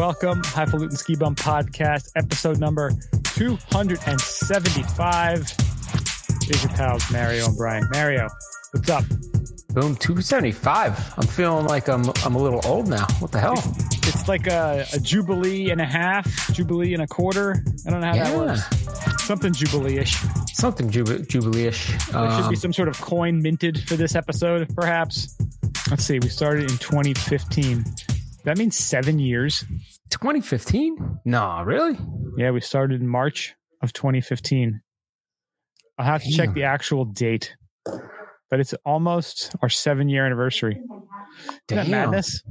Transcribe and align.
Welcome, 0.00 0.40
Highfalutin 0.42 0.96
Ski 0.96 1.14
Bum 1.14 1.34
Podcast, 1.34 2.12
episode 2.16 2.58
number 2.58 2.90
275. 3.34 5.46
Here's 6.42 6.62
your 6.62 6.72
pals, 6.72 7.12
Mario 7.12 7.44
and 7.44 7.54
Brian. 7.58 7.86
Mario, 7.92 8.26
what's 8.70 8.88
up? 8.88 9.04
Boom, 9.74 9.94
275. 9.96 11.14
I'm 11.18 11.26
feeling 11.26 11.66
like 11.66 11.90
I'm 11.90 12.04
I'm 12.24 12.34
a 12.34 12.38
little 12.38 12.62
old 12.64 12.88
now. 12.88 13.04
What 13.18 13.30
the 13.30 13.40
hell? 13.40 13.62
It's 14.06 14.26
like 14.26 14.46
a, 14.46 14.86
a 14.94 15.00
jubilee 15.00 15.68
and 15.70 15.82
a 15.82 15.86
half, 15.86 16.50
jubilee 16.54 16.94
and 16.94 17.02
a 17.02 17.06
quarter. 17.06 17.62
I 17.86 17.90
don't 17.90 18.00
know 18.00 18.06
how 18.06 18.14
that 18.14 18.34
works. 18.38 18.62
Something 19.26 19.52
jubilee-ish. 19.52 20.16
Something 20.54 20.88
jub- 20.88 21.28
jubilee-ish. 21.28 21.88
There 21.88 21.98
should 21.98 22.14
Um, 22.16 22.48
be 22.48 22.56
some 22.56 22.72
sort 22.72 22.88
of 22.88 22.98
coin 23.02 23.42
minted 23.42 23.86
for 23.86 23.96
this 23.96 24.14
episode, 24.14 24.74
perhaps. 24.74 25.36
Let's 25.90 26.04
see. 26.04 26.18
We 26.18 26.30
started 26.30 26.70
in 26.70 26.78
2015. 26.78 27.84
That 28.44 28.56
means 28.56 28.74
seven 28.78 29.18
years. 29.18 29.62
2015? 30.10 31.20
No, 31.24 31.62
really? 31.64 31.98
Yeah, 32.36 32.50
we 32.50 32.60
started 32.60 33.00
in 33.00 33.08
March 33.08 33.54
of 33.82 33.92
2015. 33.92 34.80
I'll 35.98 36.04
have 36.06 36.22
to 36.22 36.30
check 36.32 36.54
the 36.54 36.64
actual 36.64 37.04
date, 37.04 37.54
but 37.84 38.60
it's 38.60 38.74
almost 38.84 39.54
our 39.62 39.68
seven 39.68 40.08
year 40.08 40.24
anniversary. 40.24 40.80
Damn. 41.68 41.90
madness? 41.90 42.42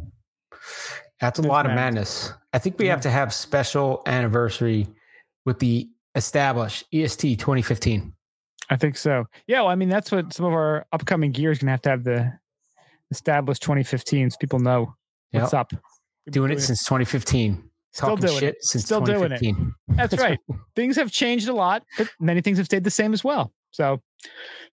That's 1.20 1.40
a 1.40 1.42
That's 1.42 1.50
lot 1.50 1.66
of 1.66 1.74
madness. 1.74 2.30
madness. 2.30 2.34
I 2.54 2.60
think 2.60 2.78
we 2.80 2.86
Yeah. 2.86 2.92
have 2.92 3.02
to 3.02 3.10
have 3.12 3.34
special 3.34 4.02
anniversary 4.06 4.88
with 5.46 5.60
the 5.60 5.90
established 6.16 6.86
EST 6.94 7.36
2015. 7.38 8.14
I 8.70 8.76
think 8.76 8.98
so. 8.98 9.26
Yeah, 9.48 9.62
well, 9.62 9.70
I 9.70 9.76
mean, 9.76 9.90
that's 9.90 10.12
what 10.12 10.32
some 10.34 10.46
of 10.46 10.54
our 10.54 10.86
upcoming 10.92 11.32
gear 11.32 11.52
is 11.52 11.58
going 11.60 11.68
to 11.68 11.72
have 11.72 11.82
to 11.82 11.90
have 11.90 12.04
the 12.04 12.34
established 13.12 13.64
2015 13.64 14.30
so 14.30 14.38
people 14.40 14.60
know 14.60 14.94
what's 15.32 15.54
Yep. 15.54 15.60
up. 15.60 15.74
Doing 16.32 16.52
it 16.52 16.62
since 16.62 16.84
2015. 16.84 17.64
Still 17.92 18.10
Talking 18.10 18.26
doing 18.28 18.40
shit 18.40 18.56
it. 18.56 18.64
since 18.64 18.86
Still 18.86 19.02
doing 19.02 19.32
it. 19.32 19.40
2015. 19.40 19.74
That's 19.90 20.18
right. 20.20 20.40
things 20.76 20.96
have 20.96 21.12
changed 21.12 21.48
a 21.48 21.54
lot, 21.54 21.84
but 21.98 22.08
many 22.20 22.42
things 22.42 22.58
have 22.58 22.66
stayed 22.66 22.84
the 22.84 22.92
same 22.92 23.14
as 23.14 23.24
well. 23.24 23.52
So, 23.72 24.02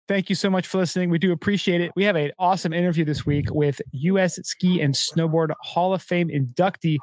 thank 0.09 0.29
you 0.29 0.35
so 0.37 0.49
much 0.51 0.67
for 0.67 0.79
listening. 0.79 1.11
We 1.11 1.19
do 1.19 1.33
appreciate 1.33 1.81
it. 1.81 1.93
We 1.97 2.05
have 2.05 2.17
an 2.17 2.33
awesome 2.39 2.73
interview 2.73 3.05
this 3.05 3.25
week 3.27 3.47
with 3.51 3.81
U.S. 3.93 4.39
Ski 4.43 4.81
and 4.81 4.95
Snowboard 4.95 5.53
Hall 5.61 5.93
of 5.95 6.03
Fame 6.03 6.29
inductee 6.29 6.99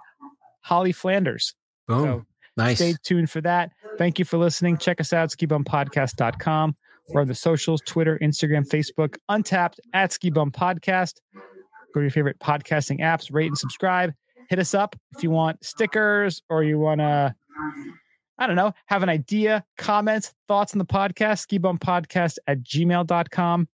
Holly 0.61 0.91
Flanders. 0.91 1.53
Boom. 1.87 2.03
So, 2.03 2.25
nice. 2.57 2.77
stay 2.77 2.95
tuned 3.03 3.29
for 3.29 3.41
that. 3.41 3.71
Thank 3.97 4.17
you 4.19 4.25
for 4.25 4.37
listening. 4.37 4.77
Check 4.77 5.01
us 5.01 5.13
out, 5.13 5.29
skibumpodcast.com. 5.29 6.75
We're 7.09 7.21
on 7.21 7.27
the 7.27 7.35
socials 7.35 7.81
Twitter, 7.85 8.17
Instagram, 8.21 8.67
Facebook, 8.67 9.17
untapped 9.29 9.79
at 9.93 10.13
Ski 10.13 10.29
Bum 10.29 10.51
Podcast. 10.51 11.15
Go 11.33 11.99
to 11.99 12.01
your 12.01 12.11
favorite 12.11 12.39
podcasting 12.39 13.01
apps, 13.01 13.31
rate 13.31 13.47
and 13.47 13.57
subscribe. 13.57 14.13
Hit 14.53 14.59
us 14.59 14.75
up 14.75 14.95
if 15.17 15.23
you 15.23 15.31
want 15.31 15.65
stickers 15.65 16.43
or 16.47 16.61
you 16.61 16.77
want 16.77 17.01
to, 17.01 17.33
I 18.37 18.45
don't 18.45 18.55
know, 18.55 18.71
have 18.85 19.01
an 19.01 19.09
idea, 19.09 19.65
comments, 19.79 20.31
thoughts 20.47 20.73
on 20.73 20.77
the 20.77 20.85
podcast, 20.85 21.47
skibumpodcast 21.47 22.37
at 22.45 22.61
gmail.com. 22.61 23.67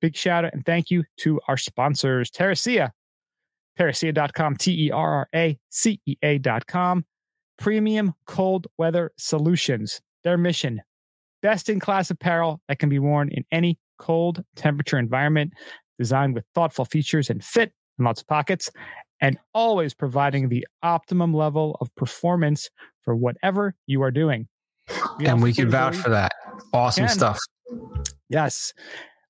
Big 0.00 0.16
shout 0.16 0.44
out 0.44 0.52
and 0.52 0.66
thank 0.66 0.90
you 0.90 1.04
to 1.18 1.40
our 1.46 1.56
sponsors, 1.56 2.32
Terracea, 2.32 2.90
terracea.com, 3.78 4.56
T 4.56 4.86
E 4.86 4.90
R 4.90 5.12
R 5.18 5.28
A 5.32 5.56
C 5.70 6.00
E 6.04 6.16
A.com. 6.20 7.04
Premium 7.56 8.12
Cold 8.26 8.66
Weather 8.76 9.12
Solutions. 9.16 10.00
Their 10.24 10.36
mission 10.36 10.82
best 11.42 11.68
in 11.68 11.78
class 11.78 12.10
apparel 12.10 12.60
that 12.66 12.80
can 12.80 12.88
be 12.88 12.98
worn 12.98 13.28
in 13.28 13.44
any 13.52 13.78
cold 14.00 14.42
temperature 14.56 14.98
environment, 14.98 15.52
designed 15.96 16.34
with 16.34 16.44
thoughtful 16.56 16.86
features 16.86 17.30
and 17.30 17.44
fit 17.44 17.72
and 17.98 18.04
lots 18.04 18.22
of 18.22 18.26
pockets, 18.26 18.68
and 19.20 19.38
always 19.52 19.94
providing 19.94 20.48
the 20.48 20.66
optimum 20.82 21.32
level 21.32 21.76
of 21.80 21.94
performance 21.94 22.70
for 23.02 23.14
whatever 23.14 23.74
you 23.86 24.02
are 24.02 24.10
doing. 24.10 24.48
and 25.20 25.42
we 25.42 25.52
can 25.52 25.70
vouch 25.70 25.96
for 25.96 26.10
that. 26.10 26.32
Awesome 26.72 27.06
Can. 27.06 27.14
stuff. 27.14 27.38
Yes. 28.28 28.72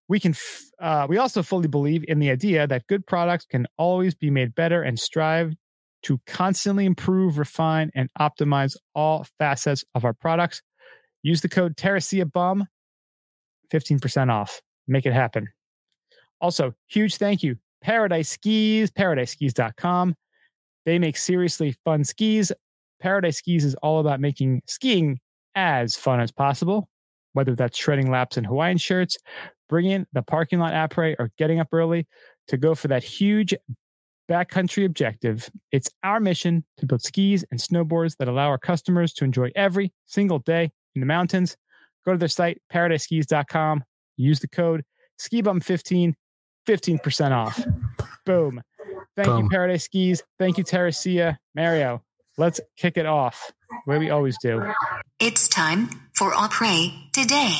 We 0.08 0.20
can 0.20 0.32
f- 0.32 0.70
uh, 0.80 1.06
we 1.08 1.16
also 1.16 1.42
fully 1.42 1.68
believe 1.68 2.04
in 2.08 2.18
the 2.18 2.30
idea 2.30 2.66
that 2.66 2.86
good 2.88 3.06
products 3.06 3.46
can 3.46 3.66
always 3.78 4.14
be 4.14 4.30
made 4.30 4.54
better 4.54 4.82
and 4.82 4.98
strive 4.98 5.54
to 6.02 6.20
constantly 6.26 6.84
improve, 6.84 7.38
refine, 7.38 7.90
and 7.94 8.10
optimize 8.20 8.76
all 8.94 9.26
facets 9.38 9.84
of 9.94 10.04
our 10.04 10.12
products. 10.12 10.60
Use 11.22 11.40
the 11.40 11.48
code 11.48 11.76
Terracea 11.76 12.30
Bum, 12.30 12.66
15% 13.72 14.30
off. 14.30 14.60
Make 14.86 15.06
it 15.06 15.14
happen. 15.14 15.48
Also, 16.40 16.74
huge 16.88 17.16
thank 17.16 17.42
you. 17.42 17.56
Paradise 17.84 18.30
Skis, 18.30 18.90
paradiseskis.com. 18.90 20.16
They 20.84 20.98
make 20.98 21.16
seriously 21.16 21.76
fun 21.84 22.02
skis. 22.02 22.50
Paradise 23.00 23.38
Skis 23.38 23.64
is 23.64 23.76
all 23.76 24.00
about 24.00 24.20
making 24.20 24.62
skiing 24.66 25.20
as 25.54 25.94
fun 25.94 26.18
as 26.18 26.32
possible 26.32 26.88
whether 27.34 27.54
that's 27.54 27.76
shredding 27.76 28.10
laps 28.10 28.38
in 28.38 28.44
Hawaiian 28.44 28.78
shirts, 28.78 29.18
bringing 29.68 30.06
the 30.12 30.22
parking 30.22 30.58
lot 30.58 30.72
après, 30.72 31.14
or 31.18 31.30
getting 31.36 31.60
up 31.60 31.68
early 31.72 32.06
to 32.48 32.56
go 32.56 32.74
for 32.74 32.88
that 32.88 33.04
huge 33.04 33.54
backcountry 34.30 34.86
objective. 34.86 35.50
It's 35.70 35.90
our 36.02 36.20
mission 36.20 36.64
to 36.78 36.86
build 36.86 37.02
skis 37.02 37.44
and 37.50 37.60
snowboards 37.60 38.16
that 38.16 38.28
allow 38.28 38.48
our 38.48 38.58
customers 38.58 39.12
to 39.14 39.24
enjoy 39.24 39.50
every 39.54 39.92
single 40.06 40.38
day 40.38 40.70
in 40.94 41.00
the 41.00 41.06
mountains. 41.06 41.56
Go 42.06 42.12
to 42.12 42.18
their 42.18 42.28
site, 42.28 42.62
paradiseskis.com, 42.72 43.84
use 44.16 44.40
the 44.40 44.48
code 44.48 44.84
SKIBUM15, 45.20 46.14
15% 46.66 47.32
off. 47.32 47.62
Boom. 48.24 48.62
Thank 49.16 49.28
you, 49.28 49.48
Paradise 49.48 49.84
Skis. 49.84 50.22
Thank 50.38 50.58
you, 50.58 50.64
Terracea. 50.64 51.36
Mario, 51.54 52.02
let's 52.36 52.60
kick 52.76 52.96
it 52.96 53.06
off 53.06 53.52
the 53.70 53.90
way 53.90 53.98
we 53.98 54.10
always 54.10 54.36
do. 54.38 54.62
It's 55.20 55.48
time 55.48 55.88
for 56.14 56.32
Après 56.32 56.90
today. 57.12 57.54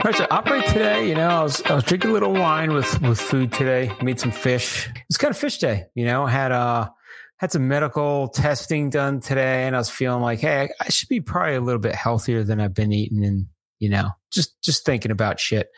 All 0.00 0.12
right, 0.12 0.16
so 0.16 0.26
Après 0.26 0.64
today. 0.72 1.08
You 1.08 1.14
know, 1.14 1.28
I 1.28 1.42
was 1.42 1.62
I 1.62 1.74
was 1.74 1.84
drinking 1.84 2.10
a 2.10 2.12
little 2.14 2.32
wine 2.32 2.72
with 2.72 3.02
with 3.02 3.20
food 3.20 3.52
today. 3.52 3.92
Made 4.00 4.18
some 4.18 4.30
fish. 4.30 4.88
It's 5.08 5.18
kind 5.18 5.30
of 5.30 5.36
fish 5.36 5.58
day. 5.58 5.86
You 5.94 6.06
know, 6.06 6.24
had 6.24 6.52
uh 6.52 6.88
had 7.36 7.52
some 7.52 7.68
medical 7.68 8.28
testing 8.28 8.90
done 8.90 9.20
today, 9.20 9.66
and 9.66 9.76
I 9.76 9.78
was 9.78 9.90
feeling 9.90 10.22
like, 10.22 10.40
hey, 10.40 10.62
I, 10.62 10.68
I 10.80 10.88
should 10.88 11.08
be 11.08 11.20
probably 11.20 11.56
a 11.56 11.60
little 11.60 11.80
bit 11.80 11.94
healthier 11.94 12.42
than 12.42 12.60
I've 12.60 12.74
been 12.74 12.92
eating, 12.92 13.24
and 13.24 13.46
you 13.78 13.90
know, 13.90 14.10
just 14.32 14.60
just 14.62 14.84
thinking 14.84 15.10
about 15.10 15.40
shit. 15.40 15.68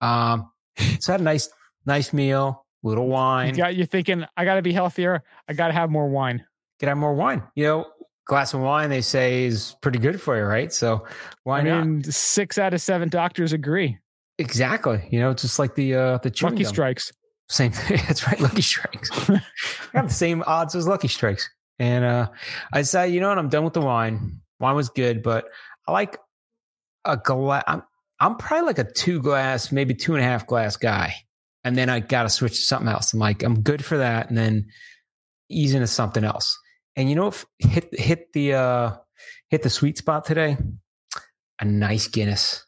Um, 0.00 0.50
so 1.00 1.12
I 1.12 1.14
had 1.14 1.20
a 1.20 1.24
nice 1.24 1.48
nice 1.86 2.12
meal, 2.12 2.64
little 2.82 3.08
wine. 3.08 3.56
you 3.56 3.86
thinking, 3.86 4.24
I 4.36 4.44
got 4.44 4.54
to 4.54 4.62
be 4.62 4.72
healthier. 4.72 5.22
I 5.48 5.52
got 5.52 5.68
to 5.68 5.74
have 5.74 5.90
more 5.90 6.08
wine. 6.08 6.44
Get 6.80 6.88
have 6.88 6.98
more 6.98 7.14
wine. 7.14 7.42
You 7.56 7.64
know, 7.64 7.86
glass 8.26 8.54
of 8.54 8.60
wine 8.60 8.90
they 8.90 9.00
say 9.00 9.44
is 9.44 9.74
pretty 9.82 9.98
good 9.98 10.20
for 10.20 10.36
you, 10.36 10.44
right? 10.44 10.72
So 10.72 11.06
why 11.44 11.60
I 11.60 11.62
not? 11.62 11.86
mean, 11.86 12.04
six 12.04 12.58
out 12.58 12.74
of 12.74 12.80
seven 12.80 13.08
doctors 13.08 13.52
agree. 13.52 13.98
Exactly. 14.38 15.02
You 15.10 15.18
know, 15.18 15.34
just 15.34 15.58
like 15.58 15.74
the 15.74 15.94
uh 15.94 16.18
the 16.18 16.32
Lucky 16.42 16.62
gum. 16.62 16.72
strikes. 16.72 17.12
Same 17.48 17.72
thing. 17.72 17.98
That's 18.06 18.26
right. 18.26 18.38
Lucky 18.40 18.62
strikes. 18.62 19.10
I 19.28 19.42
have 19.94 20.08
the 20.08 20.14
same 20.14 20.44
odds 20.46 20.74
as 20.74 20.86
Lucky 20.86 21.08
Strikes. 21.08 21.48
And 21.78 22.04
uh, 22.04 22.28
I 22.72 22.78
decided, 22.80 23.14
you 23.14 23.20
know 23.20 23.28
what? 23.28 23.38
I'm 23.38 23.48
done 23.48 23.64
with 23.64 23.72
the 23.72 23.80
wine. 23.80 24.40
Wine 24.60 24.74
was 24.74 24.88
good, 24.90 25.22
but 25.22 25.46
I 25.86 25.92
like 25.92 26.18
a 27.04 27.16
glass. 27.16 27.64
I'm, 28.20 28.36
probably 28.36 28.66
like 28.66 28.78
a 28.78 28.90
two 28.90 29.20
glass, 29.20 29.72
maybe 29.72 29.94
two 29.94 30.14
and 30.14 30.24
a 30.24 30.26
half 30.26 30.46
glass 30.46 30.76
guy. 30.76 31.14
And 31.64 31.76
then 31.76 31.88
I 31.88 32.00
got 32.00 32.22
to 32.22 32.28
switch 32.28 32.56
to 32.56 32.62
something 32.62 32.88
else. 32.88 33.12
I'm 33.12 33.18
like, 33.18 33.42
I'm 33.42 33.62
good 33.62 33.84
for 33.84 33.98
that. 33.98 34.28
And 34.28 34.38
then 34.38 34.66
ease 35.48 35.74
into 35.74 35.86
something 35.86 36.24
else. 36.24 36.58
And 36.96 37.08
you 37.08 37.14
know, 37.14 37.28
if 37.28 37.46
hit 37.58 37.88
hit 37.98 38.32
the 38.32 38.54
uh, 38.54 38.96
hit 39.48 39.62
the 39.62 39.70
sweet 39.70 39.98
spot 39.98 40.24
today. 40.24 40.56
A 41.60 41.64
nice 41.64 42.06
Guinness. 42.06 42.64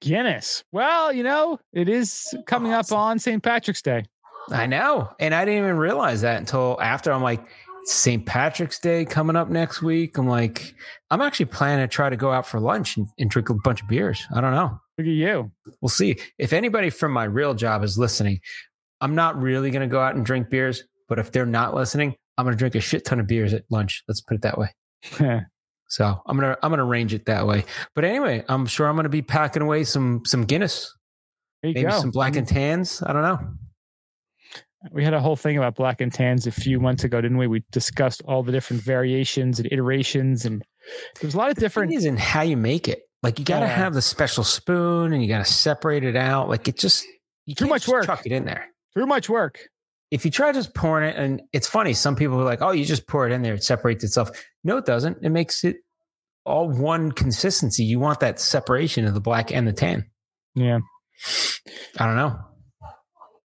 Guinness. 0.00 0.64
Well, 0.72 1.12
you 1.12 1.22
know, 1.22 1.60
it 1.72 1.88
is 1.88 2.34
coming 2.46 2.72
up 2.72 2.90
on 2.90 3.18
St. 3.18 3.42
Patrick's 3.42 3.82
Day. 3.82 4.04
I 4.50 4.66
know. 4.66 5.12
And 5.20 5.32
I 5.34 5.44
didn't 5.44 5.62
even 5.62 5.76
realize 5.76 6.22
that 6.22 6.38
until 6.38 6.76
after 6.80 7.12
I'm 7.12 7.22
like, 7.22 7.46
St. 7.84 8.26
Patrick's 8.26 8.80
Day 8.80 9.04
coming 9.04 9.36
up 9.36 9.48
next 9.48 9.80
week. 9.82 10.18
I'm 10.18 10.26
like, 10.26 10.74
I'm 11.10 11.20
actually 11.20 11.46
planning 11.46 11.84
to 11.84 11.88
try 11.88 12.10
to 12.10 12.16
go 12.16 12.32
out 12.32 12.46
for 12.46 12.58
lunch 12.58 12.96
and, 12.96 13.06
and 13.18 13.30
drink 13.30 13.48
a 13.48 13.54
bunch 13.54 13.82
of 13.82 13.88
beers. 13.88 14.26
I 14.34 14.40
don't 14.40 14.52
know. 14.52 14.80
Look 14.98 15.06
at 15.06 15.12
you. 15.12 15.50
We'll 15.80 15.88
see. 15.88 16.18
If 16.38 16.52
anybody 16.52 16.90
from 16.90 17.12
my 17.12 17.24
real 17.24 17.54
job 17.54 17.82
is 17.82 17.98
listening, 17.98 18.40
I'm 19.00 19.14
not 19.14 19.40
really 19.40 19.70
going 19.70 19.88
to 19.88 19.90
go 19.90 20.00
out 20.00 20.14
and 20.14 20.24
drink 20.24 20.50
beers. 20.50 20.84
But 21.08 21.18
if 21.18 21.32
they're 21.32 21.46
not 21.46 21.74
listening, 21.74 22.14
I'm 22.38 22.44
going 22.44 22.56
to 22.56 22.58
drink 22.58 22.74
a 22.74 22.80
shit 22.80 23.04
ton 23.04 23.20
of 23.20 23.26
beers 23.26 23.52
at 23.52 23.64
lunch. 23.70 24.02
Let's 24.08 24.20
put 24.20 24.36
it 24.36 24.42
that 24.42 24.58
way. 24.58 25.40
So 25.92 26.22
I'm 26.24 26.38
gonna 26.38 26.56
I'm 26.62 26.70
gonna 26.70 26.86
arrange 26.86 27.12
it 27.12 27.26
that 27.26 27.46
way. 27.46 27.66
But 27.94 28.06
anyway, 28.06 28.42
I'm 28.48 28.64
sure 28.64 28.88
I'm 28.88 28.96
gonna 28.96 29.10
be 29.10 29.20
packing 29.20 29.60
away 29.60 29.84
some 29.84 30.22
some 30.24 30.46
Guinness, 30.46 30.90
you 31.62 31.74
maybe 31.74 31.82
go. 31.82 31.90
some 31.90 32.10
black 32.10 32.34
and 32.36 32.48
tans. 32.48 33.02
I 33.04 33.12
don't 33.12 33.20
know. 33.20 33.38
We 34.90 35.04
had 35.04 35.12
a 35.12 35.20
whole 35.20 35.36
thing 35.36 35.58
about 35.58 35.74
black 35.74 36.00
and 36.00 36.10
tans 36.10 36.46
a 36.46 36.50
few 36.50 36.80
months 36.80 37.04
ago, 37.04 37.20
didn't 37.20 37.36
we? 37.36 37.46
We 37.46 37.62
discussed 37.72 38.22
all 38.24 38.42
the 38.42 38.52
different 38.52 38.82
variations 38.82 39.60
and 39.60 39.70
iterations, 39.70 40.46
and 40.46 40.64
there's 41.20 41.34
a 41.34 41.36
lot 41.36 41.50
of 41.50 41.56
different. 41.56 41.92
Is 41.92 42.06
in 42.06 42.16
how 42.16 42.40
you 42.40 42.56
make 42.56 42.88
it. 42.88 43.02
Like 43.22 43.38
you 43.38 43.44
got 43.44 43.60
to 43.60 43.66
Yeah. 43.66 43.76
have 43.76 43.94
the 43.94 44.02
special 44.02 44.44
spoon 44.44 45.12
and 45.12 45.22
you 45.22 45.28
got 45.28 45.44
to 45.44 45.52
separate 45.52 46.04
it 46.04 46.16
out. 46.16 46.48
Like 46.48 46.66
it 46.68 46.76
just 46.76 47.04
you 47.46 47.54
Too 47.54 47.66
much 47.66 47.82
just 47.82 47.92
work. 47.92 48.06
Chuck 48.06 48.26
it 48.26 48.32
in 48.32 48.44
there. 48.44 48.66
Too 48.96 49.06
much 49.06 49.28
work. 49.28 49.58
if 50.10 50.24
you 50.26 50.30
try 50.30 50.52
just 50.52 50.74
pouring 50.74 51.08
it, 51.08 51.16
and 51.16 51.40
it's 51.54 51.66
funny, 51.66 51.94
some 51.94 52.14
people 52.16 52.38
are 52.38 52.44
like, 52.44 52.60
"Oh, 52.60 52.72
you 52.72 52.84
just 52.84 53.06
pour 53.06 53.26
it 53.26 53.32
in 53.32 53.40
there; 53.42 53.54
it 53.54 53.64
separates 53.64 54.04
itself." 54.04 54.28
No, 54.62 54.76
it 54.76 54.84
doesn't. 54.84 55.18
It 55.22 55.30
makes 55.30 55.64
it 55.64 55.76
all 56.44 56.68
one 56.68 57.12
consistency. 57.12 57.84
You 57.84 57.98
want 57.98 58.20
that 58.20 58.38
separation 58.38 59.06
of 59.06 59.14
the 59.14 59.20
black 59.20 59.50
and 59.52 59.66
the 59.66 59.72
tan. 59.72 60.04
Yeah. 60.54 60.80
I 61.98 62.06
don't 62.06 62.16
know. 62.16 62.38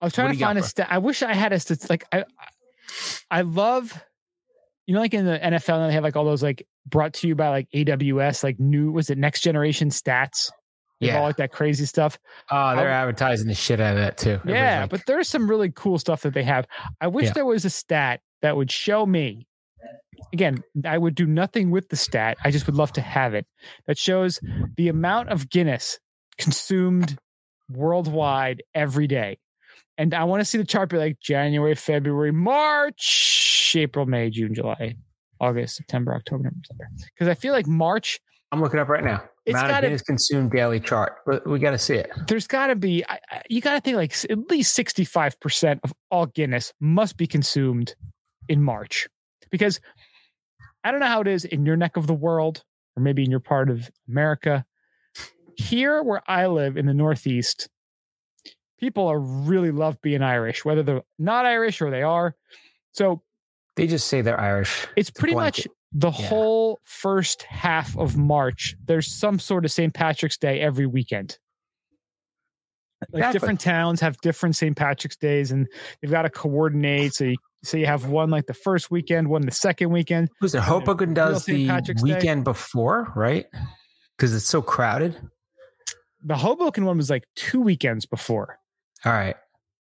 I 0.01 0.05
was 0.05 0.13
trying 0.13 0.27
What 0.27 0.33
to 0.33 0.39
got, 0.39 0.45
find 0.47 0.59
a 0.59 0.63
stat. 0.63 0.87
I 0.91 0.97
wish 0.97 1.23
I 1.23 1.33
had 1.33 1.53
a 1.53 1.59
stat. 1.59 1.89
Like 1.89 2.03
I, 2.11 2.25
I 3.31 3.41
love, 3.41 3.93
you 4.87 4.93
know, 4.95 4.99
like 5.01 5.13
in 5.13 5.25
the 5.25 5.37
NFL, 5.37 5.87
they 5.87 5.93
have 5.93 6.03
like 6.03 6.15
all 6.15 6.25
those 6.25 6.41
like 6.41 6.65
brought 6.87 7.13
to 7.15 7.27
you 7.27 7.35
by 7.35 7.49
like 7.49 7.67
AWS, 7.75 8.43
like 8.43 8.59
new 8.59 8.91
was 8.91 9.09
it 9.09 9.17
Next 9.17 9.41
Generation 9.41 9.89
Stats? 9.89 10.49
They 10.99 11.07
have 11.07 11.17
all 11.21 11.27
like 11.27 11.37
that 11.37 11.51
crazy 11.51 11.85
stuff. 11.85 12.17
Oh, 12.49 12.75
they're 12.75 12.89
advertising 12.89 13.47
the 13.47 13.53
shit 13.53 13.79
out 13.79 13.97
of 13.97 14.01
that 14.01 14.17
too. 14.17 14.39
Yeah, 14.45 14.81
like, 14.81 14.89
but 14.89 15.01
there's 15.05 15.27
some 15.27 15.47
really 15.47 15.71
cool 15.71 15.99
stuff 15.99 16.23
that 16.23 16.33
they 16.33 16.41
have. 16.41 16.65
I 16.99 17.05
wish 17.07 17.25
Yeah. 17.25 17.33
there 17.33 17.45
was 17.45 17.65
a 17.65 17.69
stat 17.69 18.21
that 18.41 18.57
would 18.57 18.71
show 18.71 19.05
me. 19.05 19.45
Again, 20.33 20.63
I 20.83 20.97
would 20.97 21.13
do 21.13 21.27
nothing 21.27 21.69
with 21.69 21.89
the 21.89 21.95
stat. 21.95 22.37
I 22.43 22.49
just 22.49 22.65
would 22.65 22.75
love 22.75 22.91
to 22.93 23.01
have 23.01 23.35
it 23.35 23.45
that 23.85 23.99
shows 23.99 24.39
the 24.75 24.87
amount 24.87 25.29
of 25.29 25.49
Guinness 25.49 25.99
consumed 26.39 27.17
worldwide 27.69 28.63
every 28.73 29.05
day. 29.07 29.37
And 29.99 30.13
I 30.13 30.23
want 30.23 30.41
to 30.41 30.45
see 30.45 30.57
the 30.57 30.63
chart 30.65 30.89
be 30.89 30.97
like 30.97 31.19
January, 31.19 31.75
February, 31.75 32.31
March, 32.31 33.01
April, 33.75 34.05
May, 34.05 34.29
June, 34.29 34.53
July, 34.53 34.95
August, 35.39 35.75
September, 35.75 36.13
October, 36.15 36.43
November, 36.43 36.59
December. 36.61 36.87
Because 37.13 37.27
I 37.27 37.33
feel 37.33 37.53
like 37.53 37.67
March, 37.67 38.19
I'm 38.51 38.61
looking 38.61 38.79
up 38.79 38.87
right 38.87 39.03
now. 39.03 39.23
It's 39.45 39.53
Amount 39.53 39.67
of 39.67 39.71
gotta- 39.75 39.87
Guinness 39.87 40.01
consumed 40.01 40.51
daily 40.51 40.79
chart. 40.79 41.17
But 41.25 41.45
we 41.47 41.59
got 41.59 41.71
to 41.71 41.77
see 41.77 41.95
it. 41.95 42.09
there's 42.27 42.47
got 42.47 42.67
to 42.67 42.75
be, 42.75 43.03
I, 43.09 43.19
I- 43.29 43.41
you 43.49 43.59
got 43.61 43.75
to 43.75 43.81
think 43.81 43.97
like 43.97 44.13
at 44.29 44.49
least 44.49 44.77
65% 44.77 45.79
of 45.83 45.93
all 46.11 46.25
Guinness 46.27 46.73
must 46.79 47.17
be 47.17 47.27
consumed 47.27 47.95
in 48.49 48.61
March. 48.61 49.07
Because 49.51 49.79
I 50.83 50.91
don't 50.91 50.99
know 51.01 51.07
how 51.07 51.21
it 51.21 51.27
is 51.27 51.43
in 51.45 51.65
your 51.65 51.75
neck 51.77 51.97
of 51.97 52.07
the 52.07 52.13
world, 52.13 52.63
or 52.95 53.03
maybe 53.03 53.23
in 53.23 53.31
your 53.31 53.39
part 53.41 53.69
of 53.69 53.89
America. 54.07 54.65
Here, 55.57 56.01
where 56.03 56.21
I 56.29 56.47
live 56.47 56.77
in 56.77 56.85
the 56.85 56.93
Northeast, 56.93 57.67
people 58.79 59.07
are 59.07 59.19
really 59.19 59.71
love 59.71 59.99
being 60.01 60.21
Irish, 60.21 60.63
whether 60.63 60.83
they're 60.83 61.01
not 61.17 61.45
Irish 61.45 61.81
or 61.81 61.89
they 61.89 62.03
are. 62.03 62.35
So 62.91 63.21
They 63.77 63.87
just 63.87 64.07
say 64.07 64.21
they're 64.21 64.39
Irish. 64.39 64.85
it's 64.97 65.09
pretty 65.09 65.35
much 65.35 65.67
the 65.93 66.11
Yeah. 66.11 66.27
whole 66.27 66.79
first 66.83 67.43
half 67.43 67.97
of 67.97 68.17
March. 68.17 68.75
There's 68.85 69.07
some 69.07 69.39
sort 69.39 69.63
of 69.65 69.71
St. 69.71 69.93
Patrick's 69.93 70.37
Day 70.37 70.59
every 70.59 70.85
weekend. 70.85 71.37
Like 73.13 73.19
Exactly. 73.19 73.39
different 73.39 73.59
towns 73.61 74.01
have 74.01 74.17
different 74.21 74.55
St. 74.55 74.75
Patrick's 74.75 75.15
days, 75.17 75.51
and 75.51 75.67
they've 76.01 76.09
got 76.11 76.23
to 76.23 76.29
coordinate. 76.31 77.13
So 77.13 77.25
you, 77.25 77.37
so 77.63 77.77
you 77.77 77.85
have 77.85 78.07
one 78.07 78.29
like 78.31 78.47
the 78.47 78.53
first 78.55 78.89
weekend, 78.89 79.27
one 79.29 79.43
the 79.43 79.51
second 79.51 79.91
weekend. 79.91 80.29
Who's 80.39 80.55
it? 80.55 80.61
Hoboken 80.61 81.13
does 81.13 81.45
the 81.45 81.67
Patrick's 81.67 82.01
Day. 82.03 82.15
weekend 82.15 82.43
before, 82.43 83.13
right? 83.15 83.45
Because 84.17 84.33
it's 84.35 84.47
so 84.47 84.63
crowded. 84.63 85.15
The 86.23 86.35
Hoboken 86.35 86.85
one 86.85 86.97
was 86.97 87.09
like 87.11 87.23
two 87.35 87.61
weekends 87.61 88.07
before. 88.07 88.57
All 89.05 89.11
right. 89.13 89.35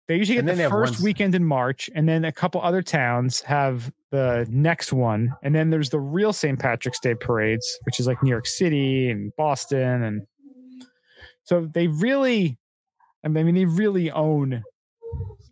They 0.07 0.17
usually 0.17 0.41
get 0.41 0.57
the 0.57 0.69
first 0.69 1.01
weekend 1.01 1.33
in 1.33 1.43
March, 1.43 1.89
and 1.95 2.07
then 2.07 2.25
a 2.25 2.31
couple 2.31 2.61
other 2.61 2.83
towns 2.83 3.41
have 3.41 3.91
the 4.11 4.45
next 4.49 4.93
one. 4.93 5.33
And 5.41 5.55
then 5.55 5.71
there's 5.71 5.89
the 5.89 5.99
real 5.99 6.31
St. 6.31 6.59
Patrick's 6.59 6.99
Day 6.99 7.15
parades, 7.15 7.67
which 7.83 7.99
is 7.99 8.05
like 8.05 8.21
New 8.21 8.29
York 8.29 8.45
City 8.45 9.09
and 9.09 9.31
Boston. 9.35 10.03
And 10.03 10.21
so 11.43 11.67
they 11.73 11.87
really, 11.87 12.57
I 13.23 13.29
mean, 13.29 13.55
they 13.55 13.65
really 13.65 14.11
own 14.11 14.63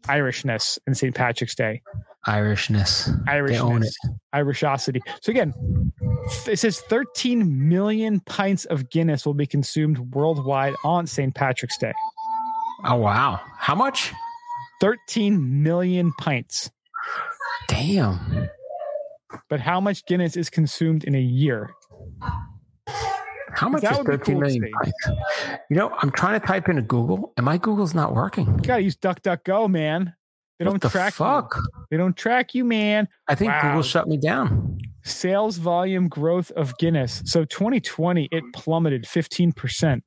Irishness 0.03 0.77
in 0.85 0.93
St. 0.93 1.15
Patrick's 1.15 1.55
Day. 1.55 1.81
Irishness. 2.27 3.09
Irishness, 3.25 3.59
own 3.59 3.83
it. 3.83 3.95
Irishosity. 4.33 5.01
So 5.21 5.31
again, 5.31 5.53
it 6.47 6.59
says 6.59 6.79
13 6.81 7.67
million 7.67 8.19
pints 8.21 8.65
of 8.65 8.89
Guinness 8.89 9.25
will 9.25 9.33
be 9.33 9.47
consumed 9.47 9.97
worldwide 10.13 10.75
on 10.83 11.07
St. 11.07 11.33
Patrick's 11.33 11.77
Day. 11.77 11.93
Oh 12.85 12.95
wow. 12.95 13.41
How 13.57 13.75
much? 13.75 14.13
13 14.81 15.63
million 15.63 16.11
pints. 16.19 16.69
Damn. 17.67 18.49
But 19.49 19.59
how 19.59 19.79
much 19.79 20.05
Guinness 20.05 20.35
is 20.37 20.49
consumed 20.49 21.03
in 21.03 21.15
a 21.15 21.21
year? 21.21 21.71
How 23.55 23.69
much 23.69 23.83
is 23.83 23.97
would 23.97 24.05
13 24.07 24.35
cool 24.35 24.41
million 24.41 24.69
pints? 24.81 25.07
You 25.69 25.75
know, 25.77 25.95
I'm 25.99 26.11
trying 26.11 26.39
to 26.39 26.45
type 26.45 26.69
into 26.69 26.81
Google 26.81 27.33
and 27.37 27.45
my 27.45 27.57
Google's 27.57 27.93
not 27.93 28.13
working. 28.15 28.47
You 28.47 28.61
gotta 28.61 28.81
use 28.81 28.95
DuckDuckGo, 28.97 29.69
man. 29.69 30.13
They 30.59 30.65
what 30.65 30.71
don't 30.71 30.81
the 30.81 30.89
track 30.89 31.13
fuck? 31.13 31.55
you. 31.55 31.63
They 31.91 31.97
don't 31.97 32.15
track 32.15 32.53
you, 32.55 32.63
man. 32.65 33.07
I 33.27 33.35
think 33.35 33.51
Wow. 33.51 33.61
Google 33.61 33.83
shut 33.83 34.07
me 34.07 34.17
down. 34.17 34.77
Sales 35.03 35.57
volume 35.57 36.07
growth 36.07 36.51
of 36.51 36.77
Guinness. 36.77 37.21
So 37.25 37.43
2020, 37.45 38.29
it 38.31 38.43
plummeted 38.53 39.03
15%. 39.03 40.01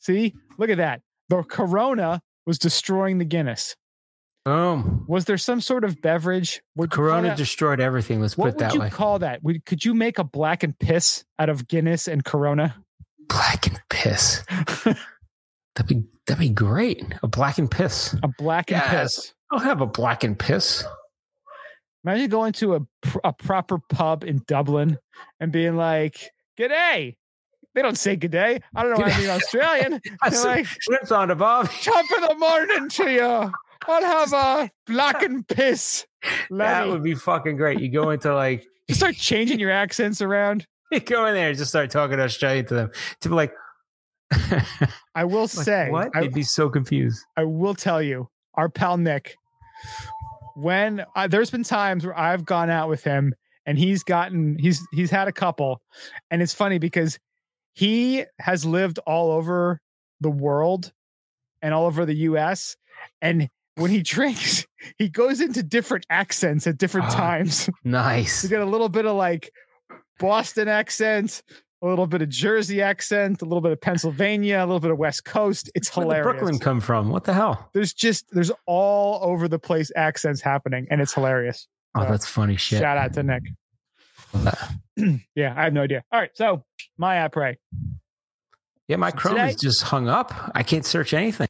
See, 0.00 0.34
look 0.58 0.70
at 0.70 0.78
that. 0.78 1.02
The 1.28 1.42
Corona 1.42 2.20
was 2.48 2.58
destroying 2.58 3.18
the 3.18 3.24
Guinness. 3.24 3.76
Boom. 4.44 5.04
Was 5.06 5.26
there 5.26 5.36
some 5.36 5.60
sort 5.60 5.84
of 5.84 6.00
beverage? 6.00 6.62
Would 6.76 6.90
you 6.90 6.96
Corona 6.96 7.36
destroyed 7.36 7.78
everything. 7.80 8.20
Let's 8.22 8.34
put 8.34 8.42
it 8.42 8.44
would 8.54 8.58
that 8.58 8.74
you 8.74 8.80
way. 8.80 8.88
call 8.90 9.18
that? 9.18 9.42
Would, 9.42 9.64
could 9.66 9.84
you 9.84 9.92
make 9.92 10.18
a 10.18 10.24
black 10.24 10.62
and 10.62 10.76
piss 10.78 11.22
out 11.38 11.50
of 11.50 11.68
Guinness 11.68 12.08
and 12.08 12.24
Corona? 12.24 12.74
Black 13.28 13.66
and 13.66 13.78
piss. 13.90 14.42
That'd 15.74 15.86
be 15.86 16.02
that'd 16.26 16.40
be 16.40 16.48
great. 16.48 17.04
A 17.22 17.28
black 17.28 17.58
and 17.58 17.70
piss. 17.70 18.14
A 18.22 18.28
black 18.38 18.72
and 18.72 18.80
Yes. 18.80 19.16
piss. 19.16 19.34
I'll 19.52 19.58
have 19.60 19.80
a 19.82 19.86
black 19.86 20.24
and 20.24 20.36
piss. 20.38 20.84
Imagine 22.04 22.30
going 22.30 22.52
to 22.54 22.76
a, 22.76 22.80
a 23.22 23.32
proper 23.34 23.78
pub 23.90 24.24
in 24.24 24.42
Dublin 24.46 24.98
and 25.40 25.52
being 25.52 25.76
like, 25.76 26.30
G'day. 26.58 27.16
They 27.78 27.82
don't 27.82 27.96
say 27.96 28.16
good 28.16 28.32
day. 28.32 28.60
I 28.74 28.82
don't 28.82 28.90
know 28.90 29.04
G'day. 29.04 29.12
anything 29.12 29.30
Australian. 29.30 30.00
I 30.20 30.30
They're 30.30 30.44
like, 30.44 30.66
shrimps 30.66 31.12
on 31.12 31.28
the 31.28 31.36
bob. 31.36 31.70
top 31.70 32.04
of 32.16 32.28
the 32.28 32.34
morning 32.34 32.88
to 32.88 33.08
you. 33.08 33.52
I'll 33.86 34.02
have 34.04 34.32
a 34.32 34.70
black 34.88 35.22
and 35.22 35.46
piss. 35.46 36.04
That 36.24 36.50
laddie." 36.50 36.90
would 36.90 37.04
be 37.04 37.14
fucking 37.14 37.56
great. 37.56 37.78
You 37.78 37.88
go 37.88 38.10
into 38.10 38.34
like 38.34 38.66
You 38.88 38.96
start 38.96 39.14
changing 39.14 39.60
your 39.60 39.70
accents 39.70 40.20
around. 40.20 40.66
you 40.90 40.98
go 40.98 41.26
in 41.26 41.34
there 41.34 41.50
and 41.50 41.56
just 41.56 41.70
start 41.70 41.88
talking 41.92 42.18
Australian 42.18 42.66
to 42.66 42.74
them. 42.74 42.90
To 43.20 43.28
be 43.28 43.36
like, 43.36 43.52
I 45.14 45.22
will 45.22 45.42
like, 45.42 45.50
say, 45.50 45.88
what? 45.88 46.10
I, 46.16 46.22
They'd 46.22 46.34
be 46.34 46.42
so 46.42 46.68
confused. 46.68 47.22
I 47.36 47.44
will 47.44 47.76
tell 47.76 48.02
you, 48.02 48.28
our 48.54 48.68
pal 48.68 48.96
Nick, 48.96 49.36
when 50.56 51.04
uh, 51.14 51.28
there's 51.28 51.50
been 51.50 51.62
times 51.62 52.04
where 52.04 52.18
I've 52.18 52.44
gone 52.44 52.70
out 52.70 52.88
with 52.88 53.04
him 53.04 53.36
and 53.66 53.78
he's 53.78 54.02
gotten 54.02 54.58
he's 54.58 54.84
he's 54.92 55.12
had 55.12 55.28
a 55.28 55.32
couple, 55.32 55.80
and 56.32 56.42
it's 56.42 56.54
funny 56.54 56.78
because 56.78 57.20
he 57.78 58.24
has 58.40 58.64
lived 58.64 58.98
all 59.06 59.30
over 59.30 59.80
the 60.20 60.30
world 60.30 60.92
and 61.62 61.72
all 61.72 61.86
over 61.86 62.04
the 62.04 62.14
U.S. 62.30 62.76
and 63.22 63.48
when 63.76 63.92
he 63.92 64.02
drinks, 64.16 64.66
he 64.96 65.08
goes 65.08 65.40
into 65.40 65.62
different 65.62 66.04
accents 66.10 66.66
at 66.66 66.76
different 66.78 67.06
Ah, 67.10 67.14
times. 67.14 67.70
Nice. 67.84 68.42
You 68.42 68.48
get 68.48 68.60
a 68.60 68.64
little 68.64 68.88
bit 68.88 69.06
of 69.06 69.14
like 69.16 69.52
Boston 70.18 70.66
accent, 70.66 71.42
a 71.80 71.86
little 71.86 72.08
bit 72.08 72.20
of 72.22 72.28
Jersey 72.28 72.82
accent, 72.82 73.40
a 73.42 73.44
little 73.44 73.60
bit 73.60 73.70
of 73.70 73.80
Pennsylvania, 73.80 74.58
a 74.58 74.66
little 74.66 74.80
bit 74.80 74.90
of 74.90 74.98
West 74.98 75.24
Coast. 75.24 75.70
It's 75.76 75.94
Where'd 75.96 76.06
hilarious 76.08 76.24
Brooklyn 76.40 76.58
come 76.58 76.80
from? 76.80 77.10
What 77.10 77.22
the 77.24 77.32
hell? 77.34 77.70
there's 77.74 77.92
just 77.94 78.26
there's 78.32 78.50
all 78.66 79.20
over 79.22 79.46
the 79.46 79.60
place 79.60 79.92
accents 79.94 80.40
happening 80.40 80.88
and 80.90 81.00
it's 81.00 81.14
hilarious 81.14 81.68
Oh, 81.94 82.02
So, 82.02 82.10
that's 82.10 82.26
funny 82.26 82.56
shit. 82.56 82.80
shout 82.80 82.98
out 82.98 83.12
to 83.14 83.22
nick 83.22 83.44
yeah 85.34 85.54
i 85.56 85.64
have 85.64 85.72
no 85.72 85.82
idea. 85.82 86.02
All 86.12 86.20
right 86.20 86.30
so 86.34 86.64
my 86.96 87.16
après 87.16 87.56
Yeah, 88.88 88.96
my 88.96 89.10
Chrome 89.10 89.36
today- 89.36 89.50
is 89.50 89.56
just 89.56 89.82
hung 89.82 90.08
up. 90.08 90.32
I 90.54 90.62
can't 90.62 90.84
search 90.86 91.12
anything. 91.12 91.48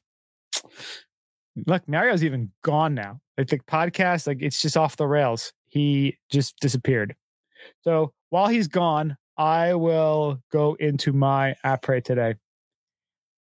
look 1.66 1.88
mario's 1.88 2.24
even 2.24 2.50
gone 2.62 2.94
now. 2.94 3.20
Like 3.36 3.48
the 3.48 3.58
podcast 3.58 4.26
like 4.26 4.38
it's 4.42 4.60
just 4.60 4.76
off 4.76 4.96
the 4.96 5.06
rails. 5.06 5.52
He 5.68 6.18
just 6.30 6.58
disappeared. 6.60 7.14
So 7.82 8.12
while 8.30 8.48
he's 8.48 8.68
gone 8.68 9.16
i 9.36 9.74
will 9.74 10.40
go 10.50 10.74
into 10.80 11.12
my 11.12 11.54
après 11.64 12.02
today. 12.04 12.34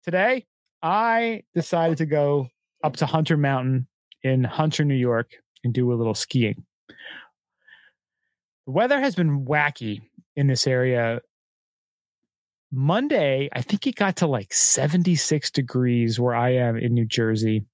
Today 0.04 0.46
i 0.82 1.42
decided 1.54 1.98
to 1.98 2.06
go 2.06 2.48
up 2.82 2.96
to 2.96 3.06
hunter 3.06 3.36
mountain 3.36 3.86
in 4.22 4.44
hunter 4.44 4.84
new 4.84 4.94
york 4.94 5.30
and 5.62 5.72
do 5.72 5.90
a 5.92 5.94
little 5.94 6.14
skiing 6.14 6.64
the 8.66 8.72
weather 8.72 9.00
has 9.00 9.14
been 9.14 9.44
wacky 9.44 10.02
in 10.36 10.46
this 10.46 10.66
area 10.66 11.20
monday 12.72 13.48
i 13.52 13.60
think 13.60 13.86
it 13.86 13.94
got 13.94 14.16
to 14.16 14.26
like 14.26 14.52
76 14.52 15.50
degrees 15.50 16.18
where 16.18 16.34
i 16.34 16.50
am 16.50 16.76
in 16.76 16.94
new 16.94 17.04
jersey 17.04 17.64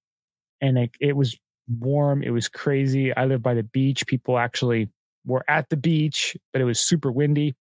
and 0.61 0.79
it, 0.79 0.91
it 1.01 1.17
was 1.17 1.39
warm 1.79 2.23
it 2.23 2.31
was 2.31 2.49
crazy 2.49 3.15
i 3.17 3.25
live 3.25 3.43
by 3.43 3.55
the 3.55 3.63
beach 3.63 4.07
people 4.07 4.39
actually 4.39 4.89
were 5.25 5.45
at 5.49 5.69
the 5.69 5.77
beach 5.77 6.37
but 6.53 6.61
it 6.61 6.65
was 6.65 6.81
super 6.81 7.13
windy 7.13 7.55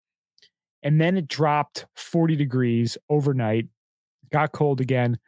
and 0.82 1.00
then 1.00 1.16
it 1.16 1.28
dropped 1.28 1.86
40 1.96 2.36
degrees 2.36 2.96
overnight 3.08 3.66
got 4.32 4.52
cold 4.52 4.80
again 4.80 5.18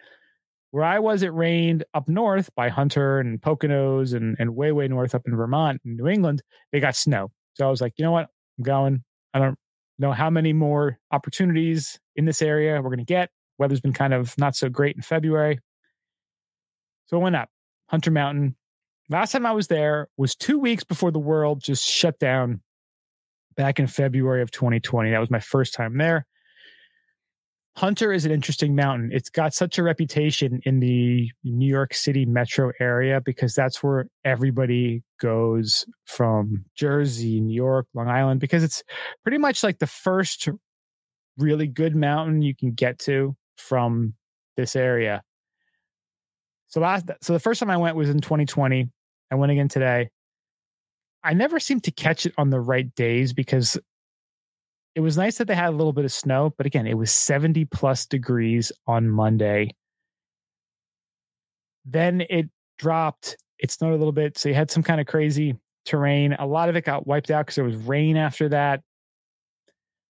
Where 0.72 0.84
I 0.84 1.00
was, 1.00 1.22
it 1.22 1.32
rained 1.34 1.84
up 1.94 2.08
north 2.08 2.54
by 2.54 2.68
Hunter 2.68 3.18
and 3.18 3.40
Poconos 3.40 4.14
and, 4.14 4.36
and 4.38 4.54
way, 4.54 4.72
way 4.72 4.88
north 4.88 5.14
up 5.14 5.22
in 5.26 5.36
Vermont 5.36 5.80
and 5.84 5.96
New 5.96 6.06
England. 6.06 6.42
They 6.72 6.80
got 6.80 6.94
snow. 6.94 7.32
So 7.60 7.66
I 7.66 7.70
was 7.70 7.82
like, 7.82 7.92
you 7.98 8.06
know 8.06 8.12
what? 8.12 8.28
I'm 8.58 8.64
going. 8.64 9.04
I 9.34 9.38
don't 9.38 9.54
know 9.98 10.12
how 10.12 10.30
many 10.30 10.54
more 10.54 10.98
opportunities 11.12 12.00
in 12.16 12.24
this 12.24 12.40
area 12.40 12.80
we're 12.80 12.88
going 12.88 13.00
to 13.00 13.04
get. 13.04 13.28
Weather's 13.58 13.82
been 13.82 13.92
kind 13.92 14.14
of 14.14 14.32
not 14.38 14.56
so 14.56 14.70
great 14.70 14.96
in 14.96 15.02
February. 15.02 15.58
So 17.08 17.18
I 17.18 17.22
went 17.22 17.36
up 17.36 17.50
Hunter 17.90 18.10
Mountain. 18.10 18.56
Last 19.10 19.32
time 19.32 19.44
I 19.44 19.52
was 19.52 19.66
there 19.66 20.08
was 20.16 20.34
two 20.34 20.58
weeks 20.58 20.84
before 20.84 21.10
the 21.10 21.18
world 21.18 21.62
just 21.62 21.86
shut 21.86 22.18
down 22.18 22.62
back 23.56 23.78
in 23.78 23.86
February 23.86 24.40
of 24.40 24.50
2020. 24.50 25.10
That 25.10 25.18
was 25.18 25.30
my 25.30 25.40
first 25.40 25.74
time 25.74 25.98
there. 25.98 26.26
Hunter 27.80 28.12
is 28.12 28.26
an 28.26 28.30
interesting 28.30 28.76
mountain. 28.76 29.08
It's 29.10 29.30
got 29.30 29.54
such 29.54 29.78
a 29.78 29.82
reputation 29.82 30.60
in 30.66 30.80
the 30.80 31.30
New 31.44 31.66
York 31.66 31.94
City 31.94 32.26
metro 32.26 32.72
area 32.78 33.22
because 33.24 33.54
that's 33.54 33.82
where 33.82 34.04
everybody 34.22 35.02
goes 35.18 35.86
from 36.04 36.66
Jersey, 36.74 37.40
New 37.40 37.54
York, 37.54 37.86
Long 37.94 38.06
Island, 38.06 38.38
because 38.38 38.62
it's 38.62 38.82
pretty 39.22 39.38
much 39.38 39.62
like 39.62 39.78
the 39.78 39.86
first 39.86 40.50
really 41.38 41.66
good 41.66 41.96
mountain 41.96 42.42
you 42.42 42.54
can 42.54 42.72
get 42.72 42.98
to 42.98 43.34
from 43.56 44.12
this 44.58 44.76
area. 44.76 45.22
So 46.68 46.80
last 46.80 47.06
so 47.22 47.32
the 47.32 47.40
first 47.40 47.60
time 47.60 47.70
I 47.70 47.78
went 47.78 47.96
was 47.96 48.10
in 48.10 48.20
2020. 48.20 48.90
I 49.30 49.34
went 49.36 49.52
again 49.52 49.68
today. 49.68 50.10
I 51.24 51.32
never 51.32 51.58
seem 51.58 51.80
to 51.80 51.90
catch 51.90 52.26
it 52.26 52.34
on 52.36 52.50
the 52.50 52.60
right 52.60 52.94
days 52.94 53.32
because 53.32 53.78
it 54.94 55.00
was 55.00 55.16
nice 55.16 55.38
that 55.38 55.46
they 55.46 55.54
had 55.54 55.68
a 55.68 55.76
little 55.76 55.92
bit 55.92 56.04
of 56.04 56.12
snow, 56.12 56.52
but 56.56 56.66
again, 56.66 56.86
it 56.86 56.98
was 56.98 57.12
70 57.12 57.64
plus 57.66 58.06
degrees 58.06 58.72
on 58.86 59.08
Monday. 59.08 59.74
Then 61.84 62.22
it 62.28 62.50
dropped. 62.78 63.36
It 63.58 63.70
snowed 63.70 63.92
a 63.92 63.96
little 63.96 64.12
bit. 64.12 64.36
So 64.36 64.48
you 64.48 64.54
had 64.54 64.70
some 64.70 64.82
kind 64.82 65.00
of 65.00 65.06
crazy 65.06 65.56
terrain. 65.84 66.34
A 66.34 66.46
lot 66.46 66.68
of 66.68 66.76
it 66.76 66.84
got 66.84 67.06
wiped 67.06 67.30
out 67.30 67.46
because 67.46 67.54
there 67.54 67.64
was 67.64 67.76
rain 67.76 68.16
after 68.16 68.48
that. 68.48 68.82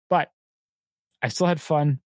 But 0.09 0.31
I 1.23 1.29
still 1.29 1.47
had 1.47 1.61
fun. 1.61 2.01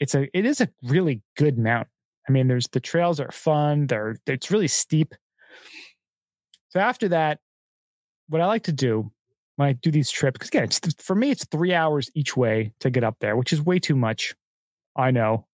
It's 0.00 0.14
a 0.14 0.26
it 0.36 0.44
is 0.44 0.60
a 0.60 0.68
really 0.82 1.22
good 1.36 1.58
mountain. 1.58 1.90
I 2.28 2.32
mean, 2.32 2.48
there's 2.48 2.66
the 2.72 2.80
trails 2.80 3.20
are 3.20 3.30
fun. 3.30 3.86
They're 3.86 4.16
it's 4.26 4.50
really 4.50 4.68
steep. 4.68 5.14
So 6.70 6.80
after 6.80 7.08
that, 7.08 7.38
what 8.28 8.40
I 8.40 8.46
like 8.46 8.64
to 8.64 8.72
do 8.72 9.12
when 9.62 9.68
I 9.68 9.74
do 9.74 9.92
these 9.92 10.10
trips, 10.10 10.34
because 10.34 10.48
again, 10.48 10.64
it's 10.64 10.80
for 10.98 11.14
me, 11.14 11.30
it's 11.30 11.44
three 11.44 11.72
hours 11.72 12.10
each 12.16 12.36
way 12.36 12.72
to 12.80 12.90
get 12.90 13.04
up 13.04 13.16
there, 13.20 13.36
which 13.36 13.52
is 13.52 13.62
way 13.62 13.78
too 13.78 13.94
much. 13.94 14.34
I 14.96 15.12
know. 15.12 15.46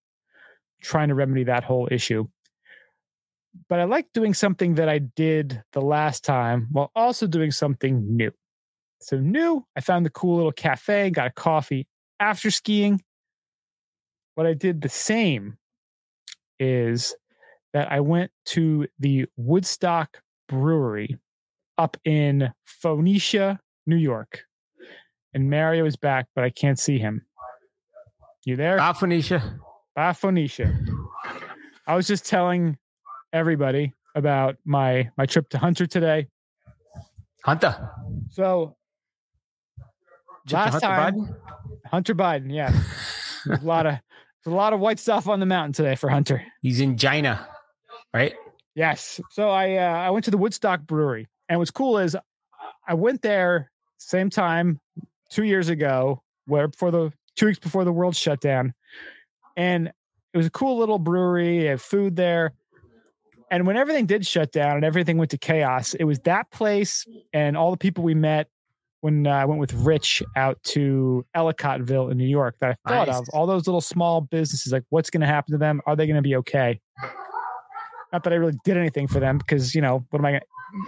Trying 0.81 1.09
to 1.09 1.15
remedy 1.15 1.45
that 1.45 1.63
whole 1.63 1.89
issue. 1.91 2.27
But 3.69 3.81
I 3.81 3.85
like 3.85 4.07
doing 4.15 4.33
something 4.33 4.77
that 4.77 4.89
I 4.89 5.01
did 5.01 5.63
the 5.75 5.83
last 5.83 6.25
time 6.25 6.69
while 6.73 6.91
also 6.97 7.27
doing 7.27 7.51
something 7.51 8.17
new. 8.17 8.31
So, 9.03 9.19
new, 9.19 9.67
I 9.77 9.83
found 9.83 10.07
the 10.07 10.11
cool 10.11 10.37
little 10.37 10.53
cafe, 10.53 11.11
got 11.11 11.27
a 11.27 11.31
coffee 11.31 11.87
after 12.19 12.51
skiing. 12.51 13.03
What 14.37 14.47
I 14.47 14.55
did 14.55 14.81
the 14.81 14.89
same 14.89 15.59
is 16.59 17.15
that 17.75 17.93
I 17.93 18.01
went 18.01 18.31
to 18.47 18.87
the 18.99 19.27
Woodstock 19.37 20.23
Brewery 20.49 21.19
up 21.77 21.99
in 22.07 22.55
Phoenicia, 22.65 23.61
New 23.89 23.97
York. 23.97 24.45
And 25.35 25.51
Mario 25.51 25.87
is 25.87 25.97
back, 25.97 26.27
but 26.35 26.45
I 26.45 26.51
can't 26.51 26.79
see 26.79 26.99
him. 26.99 27.25
You 28.45 28.55
there? 28.55 28.77
Bye, 28.77 28.93
Phoenicia. 28.93 29.59
Bye, 29.97 30.13
Phoenicia. 30.13 30.79
I 31.87 31.97
was 31.97 32.07
just 32.07 32.27
telling 32.27 32.77
everybody 33.33 33.95
about 34.15 34.57
my 34.65 35.11
my 35.17 35.27
trip 35.27 35.49
to 35.51 35.59
Hunter 35.59 35.87
today. 35.87 36.29
Hunter. 37.45 37.91
So 38.31 38.77
Trip 40.47 40.59
last 40.59 40.73
Hunter 40.73 40.87
time, 40.87 41.15
Biden? 41.15 41.37
Hunter 41.87 42.15
Biden, 42.15 42.55
yeah, 42.55 42.79
a 43.51 43.65
lot 43.65 43.87
of 43.87 43.95
there's 44.45 44.53
a 44.53 44.57
lot 44.57 44.73
of 44.73 44.81
white 44.81 44.99
stuff 44.99 45.29
on 45.29 45.41
the 45.41 45.47
mountain 45.47 45.73
today 45.73 45.95
for 45.95 46.09
Hunter. 46.09 46.43
He's 46.63 46.81
in 46.81 46.97
China, 46.97 47.47
right? 48.15 48.35
Yes. 48.75 49.21
So 49.31 49.49
I 49.49 49.77
uh, 49.77 49.99
I 49.99 50.11
went 50.11 50.25
to 50.27 50.31
the 50.31 50.39
Woodstock 50.39 50.83
Brewery, 50.83 51.27
and 51.49 51.59
what's 51.59 51.71
cool 51.71 51.99
is 51.99 52.17
I 52.87 52.95
went 52.95 53.23
there 53.23 53.71
same 53.99 54.31
time 54.31 54.81
two 55.31 55.45
years 55.45 55.69
ago, 55.69 56.23
where 56.47 56.69
before 56.69 56.91
the 56.91 57.13
two 57.37 57.47
weeks 57.47 57.59
before 57.59 57.85
the 57.85 57.93
world 57.93 58.17
shut 58.17 58.41
down, 58.41 58.75
and 59.57 59.89
it 60.33 60.37
was 60.37 60.47
a 60.47 60.51
cool 60.51 60.79
little 60.79 60.99
brewery. 60.99 61.61
They 61.61 61.67
had 61.67 61.81
food 61.81 62.17
there, 62.17 62.53
and 63.51 63.67
when 63.67 63.77
everything 63.77 64.07
did 64.07 64.27
shut 64.27 64.53
down 64.53 64.77
and 64.77 64.85
everything 64.85 65.19
went 65.19 65.31
to 65.33 65.39
chaos, 65.39 65.95
it 65.95 66.05
was 66.05 66.21
that 66.21 66.51
place 66.51 67.07
and 67.33 67.57
all 67.57 67.71
the 67.71 67.77
people 67.77 68.05
we 68.05 68.15
met 68.15 68.49
when 69.01 69.27
uh, 69.27 69.31
I 69.31 69.45
went 69.45 69.61
with 69.61 69.73
Rich 69.75 70.23
out 70.35 70.61
to 70.65 71.25
Ellicottville 71.37 72.11
in 72.11 72.19
New 72.19 72.27
York 72.27 72.57
that 72.61 72.71
I 72.71 72.89
thought 72.89 73.07
Nice. 73.09 73.19
of. 73.21 73.29
All 73.33 73.47
those 73.47 73.67
little 73.67 73.81
small 73.81 74.21
businesses, 74.21 74.73
like 74.73 74.83
what's 74.91 75.09
going 75.09 75.21
to 75.21 75.27
happen 75.27 75.53
to 75.53 75.59
them? 75.59 75.81
Are 75.87 75.95
they 75.95 76.07
going 76.07 76.17
to 76.17 76.23
be 76.23 76.35
okay? 76.37 76.81
Not 78.13 78.25
that 78.25 78.33
I 78.33 78.37
really 78.37 78.59
did 78.65 78.77
anything 78.77 79.07
for 79.07 79.21
them 79.21 79.39
because 79.39 79.75
you 79.75 79.83
know 79.83 80.05
what 80.11 80.19
am 80.19 80.27
I? 80.27 80.33
Gonna, 80.33 80.45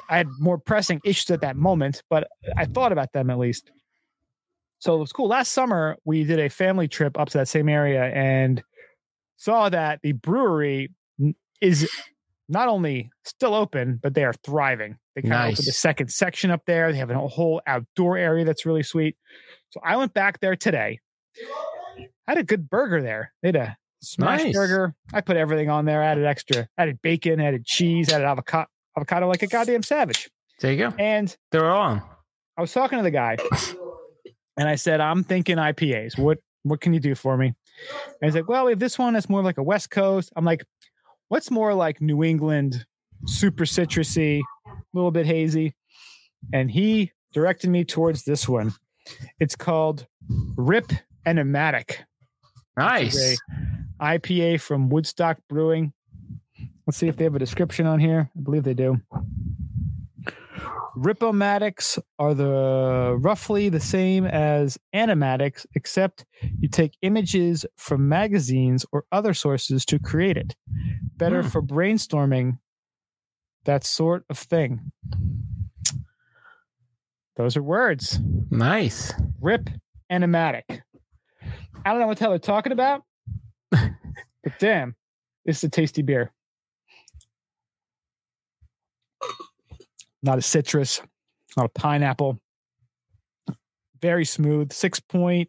I 0.08 0.16
had 0.18 0.28
more 0.38 0.58
pressing 0.58 1.00
issues 1.04 1.30
at 1.30 1.40
that 1.42 1.56
moment, 1.56 2.02
but 2.10 2.28
I 2.56 2.66
thought 2.66 2.92
about 2.92 3.12
them 3.12 3.30
at 3.30 3.38
least. 3.38 3.70
So 4.78 4.94
it 4.94 4.98
was 4.98 5.12
cool. 5.12 5.28
Last 5.28 5.52
summer 5.52 5.96
we 6.04 6.24
did 6.24 6.38
a 6.38 6.48
family 6.48 6.88
trip 6.88 7.18
up 7.18 7.28
to 7.30 7.38
that 7.38 7.48
same 7.48 7.68
area 7.68 8.04
and 8.04 8.62
saw 9.36 9.68
that 9.68 10.00
the 10.02 10.12
brewery 10.12 10.90
is 11.60 11.88
not 12.48 12.68
only 12.68 13.10
still 13.24 13.54
open, 13.54 14.00
but 14.02 14.14
they 14.14 14.24
are 14.24 14.32
thriving. 14.44 14.96
They 15.14 15.22
kind 15.22 15.34
of 15.34 15.52
opened 15.52 15.66
the 15.66 15.72
second 15.72 16.10
section 16.10 16.50
up 16.50 16.62
there. 16.66 16.90
They 16.92 16.98
have 16.98 17.10
a 17.10 17.28
whole 17.28 17.60
outdoor 17.66 18.16
area 18.16 18.44
that's 18.44 18.66
really 18.66 18.82
sweet. 18.82 19.16
So 19.70 19.80
I 19.84 19.96
went 19.96 20.14
back 20.14 20.40
there 20.40 20.56
today. 20.56 20.98
I 22.26 22.32
had 22.32 22.38
a 22.38 22.42
good 22.42 22.68
burger 22.68 23.02
there. 23.02 23.32
They 23.42 23.48
had 23.48 23.56
a 23.56 23.76
smash 24.02 24.44
Nice. 24.44 24.54
burger. 24.54 24.94
I 25.12 25.20
put 25.20 25.36
everything 25.36 25.68
on 25.70 25.84
there, 25.84 26.02
added 26.02 26.24
extra, 26.24 26.68
added 26.78 27.00
bacon, 27.02 27.40
added 27.40 27.64
cheese, 27.66 28.10
added 28.10 28.26
avocado, 28.26 28.68
avocado 28.96 29.28
like 29.28 29.42
a 29.42 29.46
goddamn 29.46 29.82
savage. 29.82 30.30
There 30.60 30.72
you 30.72 30.78
go. 30.78 30.94
And 30.98 31.34
They're 31.52 31.70
on. 31.70 32.02
I 32.56 32.60
was 32.60 32.72
talking 32.72 32.98
to 32.98 33.02
the 33.02 33.10
guy 33.10 33.36
and 34.56 34.68
I 34.68 34.74
said, 34.74 35.00
I'm 35.00 35.24
thinking 35.24 35.56
IPAs. 35.56 36.18
What 36.18 36.38
what 36.62 36.80
can 36.80 36.92
you 36.92 37.00
do 37.00 37.14
for 37.14 37.36
me? 37.36 37.46
And 37.46 37.54
he's 38.22 38.34
like, 38.34 38.48
Well, 38.48 38.66
we 38.66 38.72
have 38.72 38.78
this 38.78 38.98
one 38.98 39.14
that's 39.14 39.28
more 39.28 39.42
like 39.42 39.58
a 39.58 39.62
West 39.62 39.90
Coast. 39.90 40.30
I'm 40.36 40.44
like, 40.44 40.64
what's 41.28 41.50
more 41.50 41.72
like 41.72 42.00
New 42.00 42.22
England, 42.22 42.84
super 43.26 43.64
citrusy, 43.64 44.40
a 44.66 44.72
little 44.92 45.10
bit 45.10 45.24
hazy? 45.24 45.74
And 46.52 46.70
he 46.70 47.12
directed 47.32 47.70
me 47.70 47.84
towards 47.84 48.24
this 48.24 48.48
one. 48.48 48.74
It's 49.38 49.56
called 49.56 50.06
Rip 50.56 50.92
Enigmatic. 51.24 52.04
Nice. 52.76 53.40
IPA 54.00 54.60
from 54.60 54.88
Woodstock 54.88 55.38
Brewing. 55.48 55.92
Let's 56.90 56.98
see 56.98 57.06
if 57.06 57.16
they 57.16 57.22
have 57.22 57.36
a 57.36 57.38
description 57.38 57.86
on 57.86 58.00
here. 58.00 58.28
I 58.36 58.40
believe 58.40 58.64
they 58.64 58.74
do. 58.74 59.00
Ripomatics 60.96 62.00
are 62.18 62.34
the 62.34 63.16
roughly 63.20 63.68
the 63.68 63.78
same 63.78 64.26
as 64.26 64.76
animatics, 64.92 65.64
except 65.76 66.24
you 66.58 66.68
take 66.68 66.96
images 67.02 67.64
from 67.76 68.08
magazines 68.08 68.84
or 68.90 69.04
other 69.12 69.34
sources 69.34 69.84
to 69.84 70.00
create 70.00 70.36
it. 70.36 70.56
Better 71.16 71.42
Hmm. 71.44 71.48
for 71.50 71.62
brainstorming, 71.62 72.58
that 73.66 73.84
sort 73.84 74.24
of 74.28 74.36
thing. 74.36 74.90
Those 77.36 77.56
are 77.56 77.62
words. 77.62 78.18
Nice. 78.50 79.14
Rip 79.40 79.70
animatic. 80.10 80.64
I 81.84 81.90
don't 81.92 82.00
know 82.00 82.08
what 82.08 82.18
the 82.18 82.24
hell 82.24 82.30
they're 82.30 82.40
talking 82.40 82.72
about, 82.72 83.04
but 83.70 84.58
damn, 84.58 84.96
this 85.44 85.58
is 85.58 85.62
a 85.62 85.68
tasty 85.68 86.02
beer. 86.02 86.32
Not 90.22 90.38
a 90.38 90.42
citrus, 90.42 91.00
not 91.56 91.66
a 91.66 91.68
pineapple. 91.70 92.40
Very 94.00 94.24
smooth. 94.24 94.72
Six 94.72 95.00
point. 95.00 95.48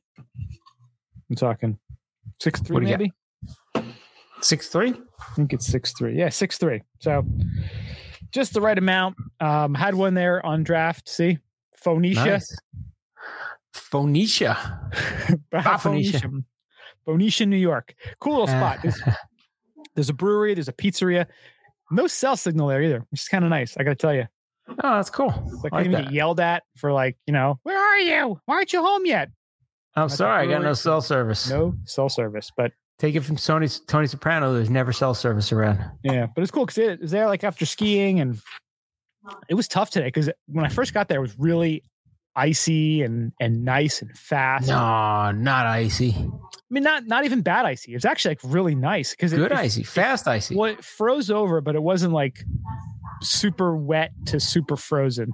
I'm 1.29 1.35
talking 1.35 1.77
six 2.41 2.59
three 2.59 2.73
What 2.73 2.83
maybe. 2.83 3.11
Six 4.41 4.67
three. 4.69 4.89
I 4.89 5.33
think 5.35 5.53
it's 5.53 5.67
six 5.67 5.93
three. 5.93 6.17
Yeah, 6.17 6.29
six 6.29 6.57
three. 6.57 6.81
So 6.99 7.25
just 8.31 8.53
the 8.53 8.61
right 8.61 8.77
amount. 8.77 9.15
Um, 9.39 9.73
had 9.73 9.95
one 9.95 10.13
there 10.13 10.45
on 10.45 10.63
draft. 10.63 11.07
See, 11.07 11.37
Phoenicia. 11.75 12.25
Nice. 12.25 12.57
Phoenicia. 13.73 14.57
Phoenicia. 15.51 15.79
Phoenicia. 15.79 16.29
Phoenicia, 17.05 17.45
New 17.45 17.57
York. 17.57 17.95
Cool 18.19 18.33
little 18.33 18.47
spot. 18.47 18.79
There's, 18.81 19.01
there's 19.95 20.09
a 20.09 20.13
brewery, 20.13 20.53
there's 20.53 20.67
a 20.67 20.73
pizzeria. 20.73 21.25
No 21.89 22.07
cell 22.07 22.37
signal 22.37 22.67
there 22.67 22.81
either, 22.81 23.05
which 23.09 23.21
is 23.21 23.27
kind 23.27 23.43
of 23.43 23.49
nice. 23.49 23.75
I 23.77 23.83
got 23.83 23.91
to 23.91 23.95
tell 23.95 24.13
you. 24.13 24.25
Oh, 24.83 24.95
that's 24.95 25.09
cool. 25.09 25.31
So 25.31 25.69
I 25.71 25.77
couldn't 25.77 25.93
like 25.93 26.05
get 26.05 26.13
yelled 26.13 26.39
at 26.39 26.63
for 26.77 26.91
like, 26.91 27.17
you 27.25 27.33
know, 27.33 27.59
where 27.63 27.77
are 27.77 27.99
you? 27.99 28.39
Why 28.45 28.55
aren't 28.55 28.73
you 28.73 28.81
home 28.81 29.05
yet? 29.05 29.29
I'm 29.95 30.09
sorry, 30.09 30.47
I 30.47 30.49
got 30.49 30.61
no 30.61 30.73
cell 30.73 31.01
service. 31.01 31.49
No 31.49 31.75
cell 31.85 32.07
service, 32.07 32.51
but 32.55 32.71
Take 33.01 33.15
it 33.15 33.21
from 33.21 33.35
Tony 33.35 33.67
Tony 33.87 34.05
Soprano. 34.05 34.53
There's 34.53 34.69
never 34.69 34.93
cell 34.93 35.15
service 35.15 35.51
around. 35.51 35.79
Yeah, 36.03 36.27
but 36.35 36.43
it's 36.43 36.51
cool 36.51 36.67
because 36.67 36.77
it 36.77 37.01
was 37.01 37.09
there 37.09 37.25
like 37.25 37.43
after 37.43 37.65
skiing, 37.65 38.19
and 38.19 38.39
it 39.49 39.55
was 39.55 39.67
tough 39.67 39.89
today 39.89 40.05
because 40.05 40.29
when 40.45 40.65
I 40.65 40.69
first 40.69 40.93
got 40.93 41.07
there, 41.07 41.17
it 41.17 41.21
was 41.21 41.35
really 41.39 41.83
icy 42.35 43.01
and 43.01 43.31
and 43.39 43.63
nice 43.65 44.01
and 44.01 44.17
fast. 44.17 44.67
No, 44.67 45.31
not 45.31 45.65
icy. 45.65 46.11
I 46.11 46.73
mean, 46.73 46.83
not 46.83 47.05
not 47.05 47.25
even 47.25 47.41
bad 47.41 47.65
icy. 47.65 47.91
It 47.91 47.95
was 47.95 48.05
actually 48.05 48.31
like 48.31 48.39
really 48.43 48.75
nice 48.75 49.11
because 49.11 49.33
Good 49.33 49.51
it, 49.51 49.57
icy, 49.57 49.83
fast 49.83 50.27
icy. 50.27 50.55
Well, 50.55 50.71
it 50.71 50.83
froze 50.83 51.29
over, 51.29 51.61
but 51.61 51.75
it 51.75 51.83
wasn't 51.83 52.13
like 52.13 52.43
super 53.21 53.75
wet 53.75 54.11
to 54.27 54.39
super 54.39 54.77
frozen. 54.77 55.31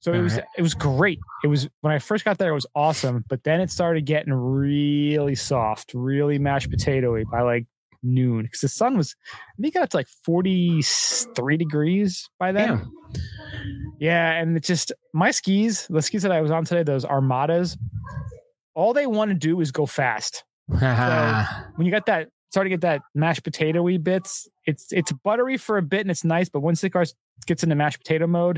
So 0.00 0.12
it 0.12 0.20
was 0.20 0.34
Alright. 0.34 0.48
it 0.58 0.62
was 0.62 0.74
great. 0.74 1.18
It 1.44 1.48
was 1.48 1.68
when 1.80 1.92
I 1.92 1.98
first 1.98 2.24
got 2.24 2.38
there, 2.38 2.50
it 2.50 2.54
was 2.54 2.66
awesome. 2.74 3.24
But 3.28 3.44
then 3.44 3.60
it 3.60 3.70
started 3.70 4.06
getting 4.06 4.32
really 4.32 5.34
soft, 5.34 5.92
really 5.94 6.38
mashed 6.38 6.70
potatoy 6.70 7.24
by 7.30 7.42
like 7.42 7.66
noon 8.06 8.42
because 8.42 8.60
the 8.60 8.68
sun 8.68 8.96
was. 8.96 9.14
I 9.32 9.62
think 9.62 9.74
it 9.74 9.78
got 9.78 9.84
up 9.84 9.90
to 9.90 9.96
like 9.96 10.08
forty 10.24 10.82
three 10.82 11.56
degrees 11.56 12.28
by 12.38 12.52
then. 12.52 12.68
Damn. 12.68 12.92
Yeah, 13.98 14.32
and 14.32 14.56
it 14.56 14.62
just 14.62 14.92
my 15.12 15.30
skis, 15.30 15.86
the 15.88 16.02
skis 16.02 16.22
that 16.22 16.32
I 16.32 16.40
was 16.40 16.50
on 16.50 16.64
today, 16.64 16.82
those 16.82 17.04
Armadas, 17.04 17.76
all 18.74 18.92
they 18.92 19.06
want 19.06 19.30
to 19.30 19.34
do 19.34 19.60
is 19.60 19.72
go 19.72 19.86
fast. 19.86 20.44
When 21.76 21.86
you 21.86 21.92
got 21.92 22.06
that 22.06 22.28
starting 22.56 22.70
to 22.70 22.76
get 22.78 22.80
that 22.80 23.02
mashed 23.14 23.42
potatoy 23.42 24.02
bits, 24.02 24.48
it's 24.64 24.90
it's 24.90 25.12
buttery 25.12 25.58
for 25.58 25.76
a 25.76 25.82
bit 25.82 26.00
and 26.00 26.10
it's 26.10 26.24
nice, 26.24 26.48
but 26.48 26.60
once 26.60 26.80
the 26.80 26.88
car 26.88 27.04
gets 27.46 27.62
into 27.62 27.74
mashed 27.74 27.98
potato 27.98 28.26
mode, 28.26 28.56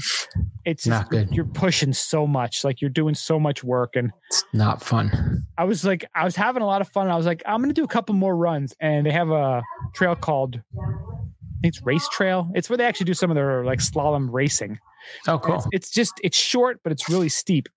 it's 0.64 0.86
Not 0.86 1.10
good. 1.10 1.32
You're 1.32 1.46
pushing 1.46 1.92
so 1.92 2.24
much, 2.24 2.62
like 2.62 2.80
you're 2.80 2.90
doing 2.90 3.16
so 3.16 3.40
much 3.40 3.64
work, 3.64 3.96
and 3.96 4.12
it's 4.30 4.44
not 4.52 4.80
fun. 4.84 5.44
I 5.58 5.64
was 5.64 5.84
like, 5.84 6.04
I 6.14 6.24
was 6.24 6.36
having 6.36 6.62
a 6.62 6.66
lot 6.66 6.80
of 6.80 6.88
fun. 6.90 7.10
I 7.10 7.16
was 7.16 7.26
like, 7.26 7.42
I'm 7.44 7.60
gonna 7.60 7.72
do 7.72 7.82
a 7.82 7.88
couple 7.88 8.14
more 8.14 8.36
runs, 8.36 8.72
and 8.78 9.04
they 9.04 9.10
have 9.10 9.30
a 9.30 9.64
trail 9.94 10.14
called. 10.14 10.60
I 10.78 11.60
think 11.62 11.74
it's 11.74 11.82
race 11.84 12.08
trail. 12.10 12.48
It's 12.54 12.70
where 12.70 12.76
they 12.76 12.84
actually 12.84 13.06
do 13.06 13.14
some 13.14 13.32
of 13.32 13.34
their 13.34 13.64
like 13.64 13.80
slalom 13.80 14.28
racing. 14.30 14.78
Oh, 15.26 15.40
cool. 15.40 15.56
It's, 15.56 15.66
it's 15.72 15.90
just 15.90 16.20
it's 16.22 16.38
short, 16.38 16.78
but 16.84 16.92
it's 16.92 17.08
really 17.08 17.28
steep. 17.28 17.68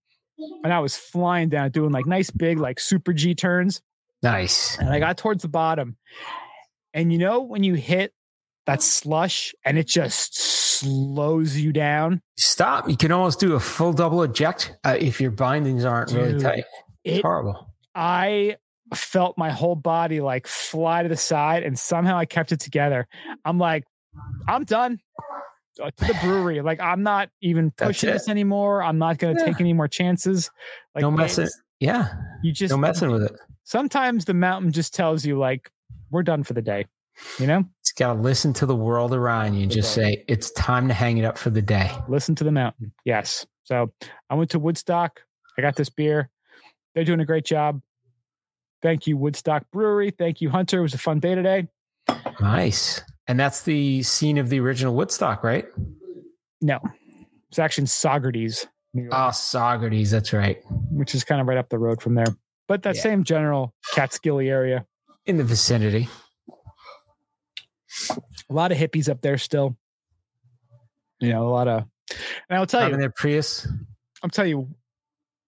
And 0.63 0.71
I 0.71 0.81
was 0.81 0.95
flying 0.95 1.49
down, 1.49 1.71
doing 1.71 1.91
like 1.91 2.05
nice 2.05 2.29
big 2.29 2.59
like 2.59 2.79
super 2.79 3.11
G 3.11 3.33
turns, 3.33 3.81
Nice. 4.23 4.77
and 4.77 4.89
I 4.89 4.99
got 4.99 5.17
towards 5.17 5.41
the 5.41 5.47
bottom. 5.49 5.97
And 6.93 7.11
you 7.11 7.17
know 7.17 7.41
when 7.41 7.63
you 7.63 7.73
hit 7.75 8.13
that 8.67 8.81
slush 8.83 9.53
and 9.65 9.77
it 9.77 9.87
just 9.87 10.37
slows 10.39 11.57
you 11.57 11.71
down, 11.73 12.21
Stop. 12.37 12.89
You 12.89 12.97
can 12.97 13.11
almost 13.11 13.39
do 13.39 13.53
a 13.55 13.59
full 13.59 13.93
double 13.93 14.23
eject 14.23 14.75
uh, 14.83 14.97
if 14.99 15.21
your 15.21 15.31
bindings 15.31 15.85
aren't 15.85 16.11
really 16.11 16.39
tight. 16.39 16.65
It's 17.03 17.19
it 17.19 17.21
horrible. 17.21 17.67
I 17.95 18.57
felt 18.93 19.37
my 19.37 19.49
whole 19.51 19.75
body 19.75 20.21
like 20.21 20.47
fly 20.47 21.03
to 21.03 21.09
the 21.09 21.17
side, 21.17 21.63
and 21.63 21.77
somehow 21.79 22.17
I 22.17 22.25
kept 22.25 22.51
it 22.51 22.59
together. 22.59 23.07
I'm 23.45 23.57
like, 23.57 23.83
I'm 24.47 24.63
done. 24.65 24.99
Uh, 25.81 25.89
To 25.97 26.05
the 26.05 26.17
brewery, 26.21 26.61
like 26.61 26.79
I'm 26.81 27.01
not 27.03 27.29
even 27.41 27.71
pushing 27.71 28.09
this 28.11 28.27
anymore. 28.27 28.83
I'm 28.83 28.97
not 28.97 29.17
going 29.17 29.35
to 29.35 29.41
Yeah. 29.41 29.47
take 29.47 29.61
any 29.61 29.73
more 29.73 29.87
chances. 29.87 30.51
Like 30.93 31.01
no 31.03 31.09
man, 31.11 31.19
messing. 31.21 31.47
Yeah. 31.81 32.07
You 32.43 32.53
just 32.53 32.71
No 32.71 32.77
messing 32.77 33.11
with 33.11 33.23
it. 33.23 33.37
sometimes 33.65 34.23
the 34.25 34.33
mountain 34.33 34.71
just 34.71 34.93
tells 34.93 35.25
you 35.25 35.37
like 35.37 35.69
we're 36.11 36.23
done 36.23 36.43
for 36.43 36.53
the 36.53 36.61
day. 36.61 36.85
You 37.39 37.45
know, 37.47 37.65
Just 37.83 37.97
got 37.97 38.13
to 38.13 38.19
listen 38.19 38.53
to 38.53 38.65
the 38.65 38.75
world 38.75 39.13
around 39.13 39.55
you 39.55 39.63
and 39.63 39.71
just 39.71 39.93
say, 39.93 40.23
it's 40.29 40.49
time 40.51 40.87
to 40.87 40.93
hang 40.93 41.17
it 41.17 41.25
up 41.25 41.37
for 41.37 41.49
the 41.49 41.61
day. 41.61 41.91
listen 42.07 42.35
to 42.35 42.43
the 42.45 42.51
mountain. 42.51 42.93
Yes. 43.03 43.45
So 43.65 43.91
I 44.29 44.35
went 44.35 44.51
to 44.51 44.59
Woodstock. 44.59 45.19
I 45.57 45.61
got 45.61 45.75
this 45.75 45.89
beer. 45.89 46.29
They're 46.95 47.03
doing 47.03 47.19
a 47.19 47.25
great 47.25 47.45
job. 47.45 47.81
Thank 48.81 49.07
you, 49.07 49.17
Woodstock 49.17 49.65
Brewery. 49.71 50.11
Thank 50.11 50.41
you, 50.41 50.49
Hunter. 50.49 50.79
It 50.79 50.83
was 50.83 50.93
a 50.93 50.97
fun 50.97 51.19
day 51.19 51.35
today. 51.35 51.67
Nice. 52.39 53.01
And 53.27 53.39
that's 53.39 53.63
the 53.63 54.01
scene 54.03 54.37
of 54.37 54.49
the 54.49 54.59
original 54.59 54.95
Woodstock, 54.95 55.43
right? 55.43 55.65
No, 56.61 56.79
it's 57.49 57.59
actually 57.59 57.83
in 57.83 57.87
Saugerties, 57.87 58.65
New 58.93 59.03
York, 59.03 59.13
ah, 59.15 59.27
Oh, 59.27 59.31
Saugerties. 59.31 60.09
That's 60.11 60.33
right. 60.33 60.57
Which 61.01 61.15
is 61.15 61.23
kind 61.23 61.41
of 61.41 61.47
right 61.47 61.57
up 61.57 61.67
the 61.69 61.79
road 61.79 61.99
from 61.99 62.13
there. 62.13 62.27
But 62.67 62.83
that 62.83 62.95
Yeah. 62.95 63.01
same 63.01 63.23
general 63.23 63.73
Catskilly 63.95 64.51
area. 64.51 64.85
In 65.25 65.37
the 65.37 65.43
vicinity. 65.43 66.07
A 68.11 68.53
lot 68.53 68.71
of 68.71 68.77
hippies 68.77 69.09
up 69.09 69.21
there 69.21 69.39
still. 69.39 69.75
You 71.19 71.29
know, 71.29 71.47
a 71.47 71.49
lot 71.49 71.67
of. 71.67 71.85
And 72.49 72.59
I'll 72.59 72.67
tell 72.67 72.87
you, 72.87 72.95
their 72.97 73.09
Prius. 73.09 73.67
I'll 74.21 74.29
tell 74.29 74.45
you, 74.45 74.69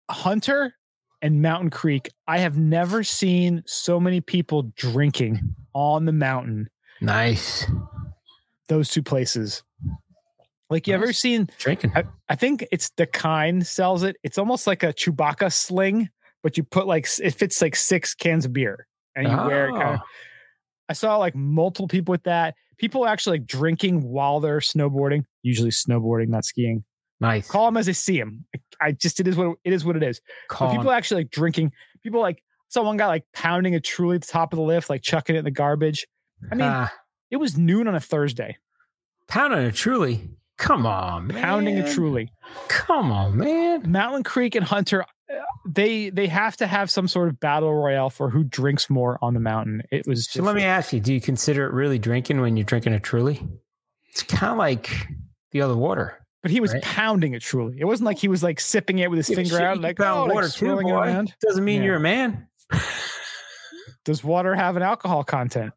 Hunter 0.10 0.74
and 1.22 1.40
Mountain 1.40 1.70
Creek. 1.70 2.10
I 2.28 2.40
have 2.40 2.58
never 2.58 3.04
seen 3.04 3.62
so 3.68 4.00
many 4.00 4.22
people 4.22 4.72
drinking 4.76 5.56
on 5.76 6.06
the 6.06 6.12
mountain. 6.12 6.68
Nice. 7.00 7.68
Those 8.70 8.90
two 8.90 9.04
places. 9.04 9.62
Like 10.70 10.88
you 10.88 10.94
ever 10.94 11.14
seen? 11.14 11.50
Drinking. 11.60 11.92
I, 11.96 12.04
I 12.30 12.36
think 12.36 12.66
it's 12.72 12.90
the 12.98 13.06
kind 13.06 13.66
sells 13.66 14.04
it. 14.04 14.16
It's 14.24 14.38
almost 14.38 14.66
like 14.66 14.82
a 14.84 14.94
Chewbacca 14.94 15.52
sling, 15.54 16.10
but 16.42 16.58
you 16.58 16.64
put 16.64 16.88
like 16.88 17.08
it 17.22 17.32
fits 17.36 17.62
like 17.62 17.76
six 17.76 18.16
cans 18.16 18.46
of 18.46 18.54
beer, 18.54 18.88
and 19.16 19.28
you 19.28 19.36
wear 19.38 19.68
it. 19.70 19.72
Kind 19.74 19.96
of, 19.96 20.00
Oh, 20.00 20.08
I 20.90 20.94
saw 20.94 21.18
like 21.18 21.36
multiple 21.36 21.88
people 21.88 22.12
with 22.12 22.24
that. 22.24 22.56
People 22.78 23.06
actually 23.06 23.40
like 23.40 23.48
drinking 23.48 24.02
while 24.02 24.40
they're 24.40 24.60
snowboarding. 24.60 25.24
Usually 25.44 25.70
snowboarding, 25.70 26.28
not 26.30 26.44
skiing. 26.44 26.84
nice. 27.20 27.48
Call 27.48 27.66
them 27.66 27.78
as 27.78 27.88
I 27.88 27.92
see 27.94 28.18
them. 28.20 28.46
I, 28.56 28.88
I 28.88 28.92
just 28.94 29.20
it 29.20 29.28
is 29.28 29.36
what 29.38 29.58
it 29.64 29.74
is. 29.74 29.86
What 29.86 29.96
it 29.96 30.04
is. 30.04 30.22
Call 30.50 30.76
people 30.76 30.92
actually 30.92 31.22
like 31.24 31.32
drinking. 31.32 31.72
People 32.04 32.20
like 32.22 32.42
saw 32.70 32.82
one 32.84 32.98
guy 32.98 33.06
like 33.08 33.26
pounding 33.34 33.76
a 33.76 33.80
truly 33.80 34.16
at 34.16 34.22
the 34.22 34.28
top 34.28 34.52
of 34.54 34.58
the 34.58 34.64
lift, 34.64 34.90
like 34.90 35.02
chucking 35.04 35.36
it 35.36 35.40
in 35.40 35.46
the 35.46 35.52
garbage. 35.52 36.08
I 36.52 36.56
mean, 36.56 36.68
Ah, 36.68 36.92
it 37.30 37.38
was 37.38 37.58
noon 37.58 37.88
on 37.88 37.96
a 37.96 38.00
Thursday. 38.02 38.58
pounding 39.28 39.60
a 39.60 39.72
truly. 39.72 40.30
Come 40.58 40.86
on, 40.86 41.28
man. 41.28 41.42
Pounding 41.42 41.80
a 41.80 41.94
truly. 41.94 42.32
Come 42.68 43.12
on, 43.12 43.38
man. 43.38 43.92
Mountain 43.92 44.24
Creek 44.24 44.56
and 44.56 44.64
Hunter, 44.66 45.02
uh, 45.04 45.36
they 45.68 46.10
they 46.10 46.28
have 46.28 46.56
to 46.58 46.68
have 46.68 46.92
some 46.92 47.08
sort 47.08 47.28
of 47.30 47.40
battle 47.40 47.74
royale 47.74 48.10
for 48.10 48.30
who 48.30 48.44
drinks 48.44 48.90
more 48.90 49.18
on 49.22 49.34
the 49.34 49.40
mountain. 49.40 49.82
It 49.92 50.06
was. 50.08 50.30
So 50.30 50.44
let 50.44 50.56
me 50.56 50.64
ask 50.64 50.94
you: 50.94 51.00
Do 51.00 51.14
you 51.14 51.20
consider 51.22 51.66
it 51.66 51.74
really 51.74 51.98
drinking 52.00 52.40
when 52.40 52.56
you're 52.56 52.66
drinking 52.66 52.94
a 52.94 53.00
truly? 53.00 53.46
It's 54.12 54.22
kind 54.24 54.52
of 54.52 54.58
like 54.60 54.90
the 55.52 55.62
other 55.62 55.76
water. 55.76 56.20
But 56.44 56.52
he 56.52 56.60
was 56.60 56.74
right? 56.74 56.84
pounding 56.84 57.34
it 57.34 57.42
truly. 57.42 57.78
It 57.80 57.86
wasn't 57.86 58.06
like 58.06 58.18
he 58.20 58.28
was 58.28 58.44
like 58.44 58.60
sipping 58.60 59.00
it 59.00 59.10
with 59.10 59.18
his 59.18 59.30
Yeah, 59.30 59.36
finger 59.38 59.60
out, 59.62 59.82
like 59.82 60.00
oh, 60.02 60.26
like 60.26 60.36
water 60.36 60.48
too, 60.48 60.52
swirling 60.52 60.90
it 60.90 60.92
boy. 60.92 60.98
around. 61.00 61.34
Doesn't 61.42 61.64
mean 61.64 61.80
Yeah. 61.82 61.86
you're 61.88 61.96
a 61.96 62.00
man. 62.02 62.48
Does 64.06 64.24
water 64.24 64.54
have 64.54 64.76
an 64.76 64.84
alcohol 64.84 65.24
content? 65.24 65.74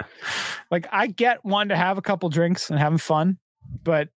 like 0.70 0.86
I 0.90 1.06
get 1.06 1.44
one 1.44 1.68
to 1.68 1.76
have 1.76 1.98
a 1.98 2.02
couple 2.02 2.28
drinks 2.30 2.70
and 2.70 2.78
having 2.78 2.98
fun, 2.98 3.38
but 3.84 4.08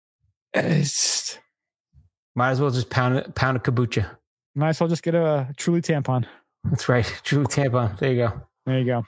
it's 0.54 1.38
Might 2.36 2.52
as 2.52 2.62
well 2.62 2.72
just 2.72 2.90
pound 2.90 3.18
it, 3.18 3.36
pound 3.36 3.58
a 3.58 3.60
kombucha. 3.60 4.10
might 4.56 4.70
as 4.70 4.80
well 4.80 4.88
just 4.88 5.04
get 5.04 5.16
a 5.16 5.50
truly 5.58 5.82
tampon. 5.82 6.26
That's 6.64 6.88
right, 6.88 7.06
truly 7.24 7.46
tampon. 7.48 7.98
There 8.00 8.12
you 8.14 8.18
go. 8.28 8.42
There 8.66 8.80
you 8.80 8.86
go. 8.86 9.04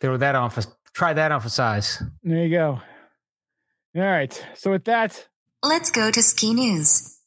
Throw 0.00 0.16
that 0.16 0.34
on 0.34 0.48
for 0.50 0.62
try 0.94 1.12
that 1.12 1.32
on 1.32 1.40
for 1.40 1.48
size. 1.50 2.02
There 2.22 2.44
you 2.46 2.50
go. 2.50 2.80
All 3.94 4.02
right. 4.02 4.46
So 4.54 4.70
with 4.70 4.84
that, 4.84 5.26
Let's 5.62 5.90
go 5.90 6.10
to 6.10 6.22
ski 6.22 6.54
news. 6.54 7.18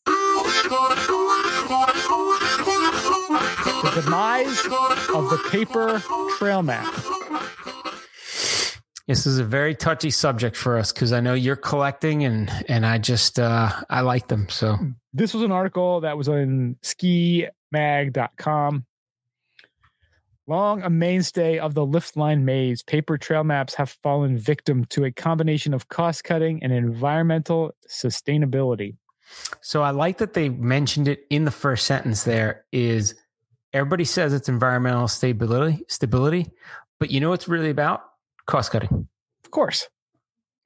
the 3.83 4.01
demise 4.03 4.65
of 5.13 5.29
the 5.29 5.37
paper 5.51 6.01
trail 6.37 6.61
map. 6.63 6.85
This 9.09 9.25
is 9.25 9.39
a 9.39 9.43
very 9.43 9.73
touchy 9.73 10.11
subject 10.11 10.55
for 10.55 10.77
us 10.77 10.91
because 10.93 11.11
I 11.13 11.19
know 11.19 11.33
you're 11.33 11.55
collecting 11.55 12.25
and 12.25 12.47
and 12.69 12.85
I 12.85 12.99
just 12.99 13.39
uh 13.39 13.71
I 13.89 14.01
like 14.01 14.27
them. 14.27 14.47
So 14.49 14.77
This 15.13 15.33
was 15.33 15.41
an 15.41 15.51
article 15.51 16.01
that 16.01 16.15
was 16.15 16.29
on 16.29 16.75
skimag.com. 16.83 17.55
Long 20.45 20.83
a 20.83 20.91
mainstay 20.91 21.57
of 21.57 21.73
the 21.73 21.83
lift 21.83 22.17
line 22.17 22.45
maze, 22.45 22.83
paper 22.83 23.17
trail 23.17 23.43
maps 23.43 23.73
have 23.73 23.97
fallen 24.03 24.37
victim 24.37 24.85
to 24.91 25.05
a 25.05 25.11
combination 25.11 25.73
of 25.73 25.89
cost 25.89 26.23
cutting 26.23 26.61
and 26.61 26.71
environmental 26.71 27.71
sustainability. 27.89 28.95
so 29.61 29.81
I 29.81 29.89
like 29.89 30.19
that 30.19 30.35
they 30.35 30.49
mentioned 30.49 31.07
it 31.07 31.21
in 31.31 31.45
the 31.45 31.51
first 31.51 31.87
sentence 31.87 32.25
there 32.25 32.65
is 32.71 33.15
everybody 33.73 34.05
says 34.05 34.33
it's 34.33 34.49
environmental 34.49 35.07
stability 35.07 35.83
stability, 35.87 36.45
but 36.99 37.09
you 37.09 37.19
know 37.19 37.29
what's 37.29 37.47
really 37.47 37.71
about? 37.71 38.03
Cost 38.49 38.71
cutting. 38.71 39.07
Of 39.45 39.51
course. 39.51 39.87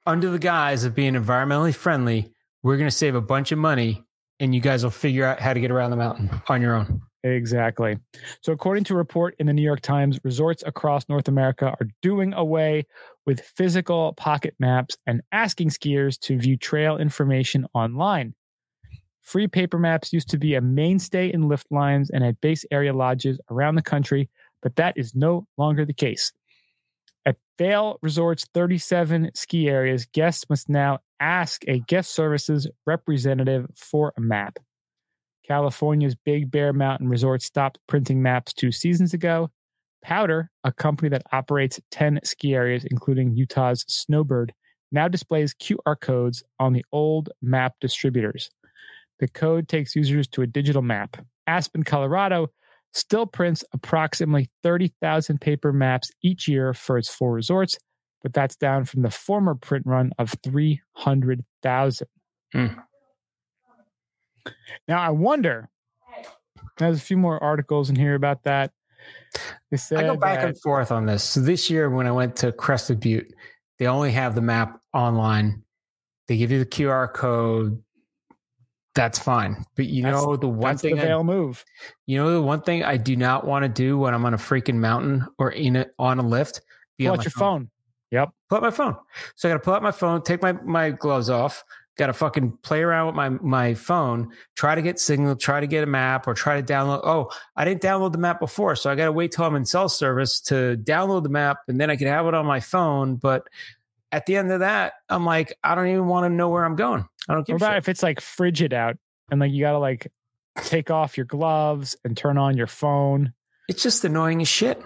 Under 0.06 0.30
the 0.30 0.38
guise 0.38 0.84
of 0.84 0.94
being 0.94 1.12
environmentally 1.12 1.74
friendly, 1.74 2.32
we're 2.62 2.78
gonna 2.78 2.90
save 2.90 3.14
a 3.14 3.20
bunch 3.20 3.52
of 3.52 3.58
money 3.58 4.02
and 4.40 4.54
you 4.54 4.62
guys 4.62 4.82
will 4.82 4.90
figure 4.90 5.26
out 5.26 5.38
how 5.38 5.52
to 5.52 5.60
get 5.60 5.70
around 5.70 5.90
the 5.90 5.98
mountain 5.98 6.30
on 6.48 6.62
your 6.62 6.76
own. 6.76 7.02
Exactly. 7.24 7.98
So, 8.40 8.54
according 8.54 8.84
to 8.84 8.94
a 8.94 8.96
report 8.96 9.36
in 9.38 9.46
the 9.46 9.52
New 9.52 9.62
York 9.62 9.82
Times, 9.82 10.18
resorts 10.24 10.62
across 10.64 11.10
North 11.10 11.28
America 11.28 11.76
are 11.78 11.86
doing 12.00 12.32
away 12.32 12.86
with 13.26 13.42
physical 13.42 14.14
pocket 14.14 14.54
maps 14.58 14.96
and 15.06 15.20
asking 15.30 15.68
skiers 15.68 16.18
to 16.20 16.38
view 16.38 16.56
trail 16.56 16.96
information 16.96 17.66
online. 17.74 18.34
Free 19.20 19.46
paper 19.46 19.78
maps 19.78 20.10
used 20.10 20.30
to 20.30 20.38
be 20.38 20.54
a 20.54 20.60
mainstay 20.62 21.30
in 21.30 21.48
lift 21.48 21.66
lines 21.70 22.08
and 22.08 22.24
at 22.24 22.40
base 22.40 22.64
area 22.70 22.94
lodges 22.94 23.38
around 23.50 23.74
the 23.74 23.82
country, 23.82 24.30
but 24.62 24.76
that 24.76 24.96
is 24.96 25.14
no 25.14 25.46
longer 25.58 25.84
the 25.84 25.92
case. 25.92 26.32
Vail 27.58 27.98
Resort's 28.02 28.46
37 28.52 29.30
ski 29.34 29.68
areas, 29.68 30.06
guests 30.06 30.48
must 30.50 30.68
now 30.68 30.98
ask 31.20 31.62
a 31.68 31.78
guest 31.80 32.12
services 32.14 32.68
representative 32.86 33.66
for 33.76 34.12
a 34.16 34.20
map. 34.20 34.58
California's 35.46 36.16
Big 36.16 36.50
Bear 36.50 36.72
Mountain 36.72 37.08
Resort 37.08 37.42
stopped 37.42 37.78
printing 37.86 38.22
maps 38.22 38.52
two 38.52 38.72
seasons 38.72 39.14
ago. 39.14 39.50
Powdr, 40.04 40.48
a 40.64 40.72
company 40.72 41.08
that 41.10 41.22
operates 41.32 41.80
10 41.90 42.20
ski 42.24 42.54
areas, 42.54 42.84
including 42.90 43.36
Utah's 43.36 43.84
Snowbird, 43.88 44.52
now 44.90 45.08
displays 45.08 45.54
QR 45.54 45.98
codes 46.00 46.42
on 46.58 46.72
the 46.72 46.84
old 46.92 47.30
map 47.40 47.74
distributors. 47.80 48.50
The 49.20 49.28
code 49.28 49.68
takes 49.68 49.94
users 49.94 50.26
to 50.28 50.42
a 50.42 50.46
digital 50.46 50.82
map. 50.82 51.24
Aspen, 51.46 51.84
Colorado 51.84 52.50
still 52.94 53.26
prints 53.26 53.64
approximately 53.72 54.48
30,000 54.62 55.40
paper 55.40 55.72
maps 55.72 56.10
each 56.22 56.48
year 56.48 56.72
for 56.72 56.96
its 56.96 57.08
four 57.08 57.32
resorts, 57.32 57.76
but 58.22 58.32
that's 58.32 58.56
down 58.56 58.84
from 58.84 59.02
the 59.02 59.10
former 59.10 59.54
print 59.54 59.84
run 59.86 60.12
of 60.18 60.34
300,000. 60.42 62.06
Hmm. 62.52 62.66
Now, 64.88 65.00
I 65.00 65.10
wonder, 65.10 65.68
there's 66.78 66.98
a 66.98 67.00
few 67.00 67.16
more 67.16 67.42
articles 67.42 67.90
in 67.90 67.96
here 67.96 68.14
about 68.14 68.44
that. 68.44 68.72
I 69.98 70.02
go 70.02 70.16
back 70.16 70.40
that- 70.40 70.48
and 70.48 70.60
forth 70.60 70.90
on 70.90 71.06
this. 71.06 71.22
So 71.22 71.40
this 71.40 71.68
year, 71.68 71.90
when 71.90 72.06
I 72.06 72.12
went 72.12 72.36
to 72.36 72.52
Crested 72.52 73.00
Butte, 73.00 73.34
they 73.78 73.86
only 73.86 74.12
have 74.12 74.34
the 74.34 74.40
map 74.40 74.80
online. 74.92 75.62
They 76.28 76.36
give 76.36 76.50
you 76.50 76.58
the 76.58 76.66
QR 76.66 77.08
code. 77.12 77.82
That's 78.94 79.18
fine. 79.18 79.64
But 79.76 79.86
you 79.86 80.02
That's- 80.02 80.22
know 80.22 80.36
the 80.36 80.48
one 80.48 80.72
that's 80.72 80.82
the 80.82 80.90
thing 80.90 81.00
I, 81.12 81.22
move. 81.22 81.64
you 82.06 82.16
know 82.16 82.32
the 82.32 82.42
one 82.42 82.60
thing 82.62 82.84
I 82.84 82.96
do 82.96 83.16
not 83.16 83.44
want 83.46 83.64
to 83.64 83.68
do 83.68 83.98
when 83.98 84.14
I'm 84.14 84.24
on 84.24 84.34
a 84.34 84.38
freaking 84.38 84.76
mountain 84.76 85.26
or 85.38 85.50
in 85.50 85.76
a, 85.76 85.86
on 85.98 86.18
a 86.18 86.22
lift. 86.22 86.60
Be 86.96 87.06
Pull 87.06 87.14
out 87.14 87.24
your 87.24 87.32
phone. 87.32 87.70
Yep. 88.12 88.30
pull 88.48 88.58
out 88.58 88.62
my 88.62 88.70
phone. 88.70 88.96
So 89.34 89.48
I 89.48 89.52
got 89.52 89.58
to 89.58 89.64
pull 89.64 89.74
out 89.74 89.82
my 89.82 89.90
phone, 89.90 90.22
take 90.22 90.40
my 90.42 90.52
my 90.52 90.90
gloves 90.90 91.28
off, 91.28 91.64
got 91.98 92.06
to 92.06 92.12
fucking 92.12 92.56
play 92.62 92.82
around 92.82 93.06
with 93.06 93.16
my 93.16 93.30
my 93.30 93.74
phone, 93.74 94.30
try 94.54 94.76
to 94.76 94.82
get 94.82 95.00
signal, 95.00 95.34
try 95.34 95.58
to 95.58 95.66
get 95.66 95.82
a 95.82 95.86
map, 95.86 96.28
or 96.28 96.34
try 96.34 96.60
to 96.60 96.72
download. 96.72 97.00
Oh, 97.02 97.30
I 97.56 97.64
didn't 97.64 97.82
download 97.82 98.12
the 98.12 98.18
map 98.18 98.38
before, 98.38 98.76
so 98.76 98.90
I 98.90 98.94
got 98.94 99.06
to 99.06 99.12
wait 99.12 99.32
till 99.32 99.44
I'm 99.44 99.56
in 99.56 99.64
cell 99.64 99.88
service 99.88 100.40
to 100.42 100.76
download 100.80 101.24
the 101.24 101.30
map, 101.30 101.58
and 101.66 101.80
then 101.80 101.90
I 101.90 101.96
can 101.96 102.06
have 102.06 102.26
it 102.26 102.34
on 102.34 102.46
my 102.46 102.60
phone. 102.60 103.16
But 103.16 103.48
at 104.12 104.26
the 104.26 104.36
end 104.36 104.52
of 104.52 104.60
that, 104.60 104.92
I'm 105.08 105.24
like, 105.26 105.58
I 105.64 105.74
don't 105.74 105.88
even 105.88 106.06
want 106.06 106.26
to 106.26 106.30
know 106.30 106.48
where 106.48 106.64
I'm 106.64 106.76
going. 106.76 107.04
I 107.28 107.34
don't 107.34 107.40
What 107.40 107.46
give 107.46 107.54
a 107.54 107.56
about 107.56 107.76
if 107.78 107.88
it's 107.88 108.02
like 108.02 108.20
frigid 108.20 108.72
out 108.72 108.96
and 109.30 109.40
like 109.40 109.52
you 109.52 109.60
got 109.60 109.72
to 109.72 109.78
like 109.78 110.12
take 110.56 110.90
off 110.90 111.16
your 111.16 111.26
gloves 111.26 111.96
and 112.04 112.16
turn 112.16 112.38
on 112.38 112.56
your 112.56 112.66
phone? 112.66 113.32
It's 113.68 113.82
just 113.82 114.04
annoying 114.04 114.42
as 114.42 114.48
shit. 114.48 114.82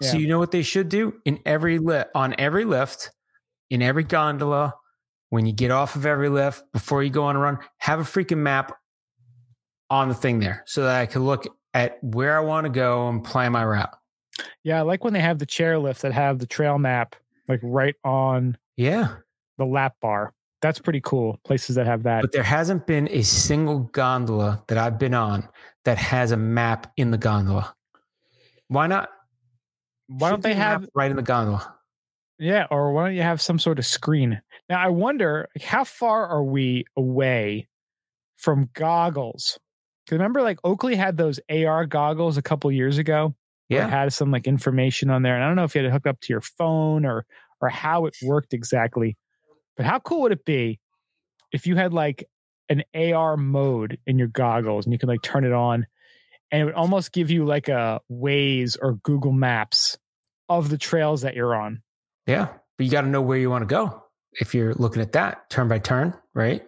So 0.00 0.16
you 0.16 0.28
know 0.28 0.38
what 0.38 0.50
they 0.50 0.62
should 0.62 0.88
do 0.88 1.20
in 1.24 1.40
every 1.44 1.78
lift, 1.78 2.10
on 2.14 2.34
every 2.38 2.64
lift, 2.64 3.10
in 3.70 3.82
every 3.82 4.04
gondola, 4.04 4.74
when 5.30 5.46
you 5.46 5.52
get 5.52 5.70
off 5.70 5.96
of 5.96 6.06
every 6.06 6.28
lift, 6.28 6.62
before 6.72 7.02
you 7.02 7.10
go 7.10 7.24
on 7.24 7.36
a 7.36 7.38
run, 7.40 7.58
have 7.78 7.98
a 7.98 8.04
freaking 8.04 8.38
map 8.38 8.72
on 9.90 10.08
the 10.08 10.14
thing 10.14 10.38
there, 10.38 10.62
so 10.66 10.84
that 10.84 11.00
I 11.00 11.06
can 11.06 11.24
look 11.24 11.46
at 11.74 12.02
where 12.02 12.36
I 12.36 12.40
want 12.40 12.66
to 12.66 12.70
go 12.70 13.08
and 13.08 13.22
plan 13.22 13.52
my 13.52 13.64
route. 13.64 13.94
Yeah, 14.62 14.78
I 14.78 14.82
like 14.82 15.04
when 15.04 15.12
they 15.12 15.20
have 15.20 15.38
the 15.38 15.46
chairlifts 15.46 16.00
that 16.00 16.12
have 16.12 16.38
the 16.38 16.46
trail 16.46 16.78
map 16.78 17.16
like 17.48 17.60
right 17.62 17.96
on 18.04 18.56
Yeah, 18.76 19.16
the 19.58 19.64
lap 19.66 19.96
bar. 20.00 20.32
That's 20.64 20.78
pretty 20.78 21.02
cool. 21.02 21.38
Places 21.44 21.76
that 21.76 21.84
have 21.86 22.04
that. 22.04 22.22
but 22.22 22.32
there 22.32 22.42
hasn't 22.42 22.86
been 22.86 23.06
a 23.10 23.20
single 23.20 23.80
gondola 23.80 24.64
that 24.68 24.78
I've 24.78 24.98
been 24.98 25.12
on 25.12 25.46
that 25.84 25.98
has 25.98 26.32
a 26.32 26.38
map 26.38 26.90
in 26.96 27.10
the 27.10 27.18
gondola. 27.18 27.74
Why 28.68 28.86
not? 28.86 29.10
Why 30.06 30.30
don't 30.30 30.42
they 30.42 30.50
be 30.50 30.54
a 30.54 30.58
map 30.58 30.80
have 30.80 30.88
right 30.94 31.10
in 31.10 31.16
the 31.18 31.22
gondola? 31.22 31.74
Yeah, 32.38 32.66
or 32.70 32.92
why 32.94 33.04
don't 33.04 33.14
you 33.14 33.20
have 33.20 33.42
some 33.42 33.58
sort 33.58 33.78
of 33.78 33.84
screen? 33.84 34.40
Now 34.70 34.80
I 34.80 34.88
wonder 34.88 35.48
how 35.62 35.84
far 35.84 36.26
are 36.28 36.42
we 36.42 36.86
away 36.96 37.68
from 38.36 38.70
goggles? 38.72 39.58
'Cause 40.06 40.12
remember, 40.12 40.40
like 40.40 40.58
Oakley 40.64 40.94
had 40.96 41.18
those 41.18 41.40
AR 41.50 41.84
goggles 41.84 42.38
a 42.38 42.42
couple 42.42 42.72
years 42.72 42.96
ago. 42.96 43.34
Yeah, 43.68 43.86
it 43.86 43.90
had 43.90 44.12
some 44.14 44.30
like 44.30 44.46
information 44.46 45.10
on 45.10 45.20
there, 45.20 45.34
and 45.34 45.44
I 45.44 45.46
don't 45.46 45.56
know 45.56 45.64
if 45.64 45.74
you 45.74 45.82
had 45.82 45.88
to 45.88 45.92
hook 45.92 46.06
up 46.06 46.20
to 46.20 46.32
your 46.32 46.40
phone 46.40 47.04
or 47.04 47.26
or 47.60 47.68
how 47.68 48.06
it 48.06 48.16
worked 48.22 48.54
exactly. 48.54 49.16
But 49.76 49.86
how 49.86 49.98
cool 49.98 50.22
would 50.22 50.32
it 50.32 50.44
be 50.44 50.80
if 51.52 51.66
you 51.66 51.76
had 51.76 51.92
like 51.92 52.28
an 52.68 52.82
AR 52.94 53.36
mode 53.36 53.98
in 54.06 54.18
your 54.18 54.28
goggles 54.28 54.86
and 54.86 54.92
you 54.92 54.98
could 54.98 55.08
like 55.08 55.22
turn 55.22 55.44
it 55.44 55.52
on, 55.52 55.86
and 56.50 56.62
it 56.62 56.64
would 56.66 56.74
almost 56.74 57.12
give 57.12 57.30
you 57.30 57.44
like 57.44 57.68
a 57.68 58.00
Waze 58.10 58.76
or 58.80 58.94
Google 59.02 59.32
Maps 59.32 59.98
of 60.48 60.68
the 60.68 60.78
trails 60.78 61.22
that 61.22 61.34
you're 61.34 61.54
on. 61.54 61.82
yeah, 62.26 62.48
but 62.76 62.84
you 62.84 62.90
got 62.90 63.02
to 63.02 63.08
know 63.08 63.22
where 63.22 63.38
you 63.38 63.50
want 63.50 63.62
to 63.62 63.66
go. 63.66 64.02
If 64.32 64.54
you're 64.54 64.74
looking 64.74 65.00
at 65.00 65.12
that 65.12 65.48
turn 65.50 65.68
by 65.68 65.78
turn, 65.78 66.14
right? 66.34 66.62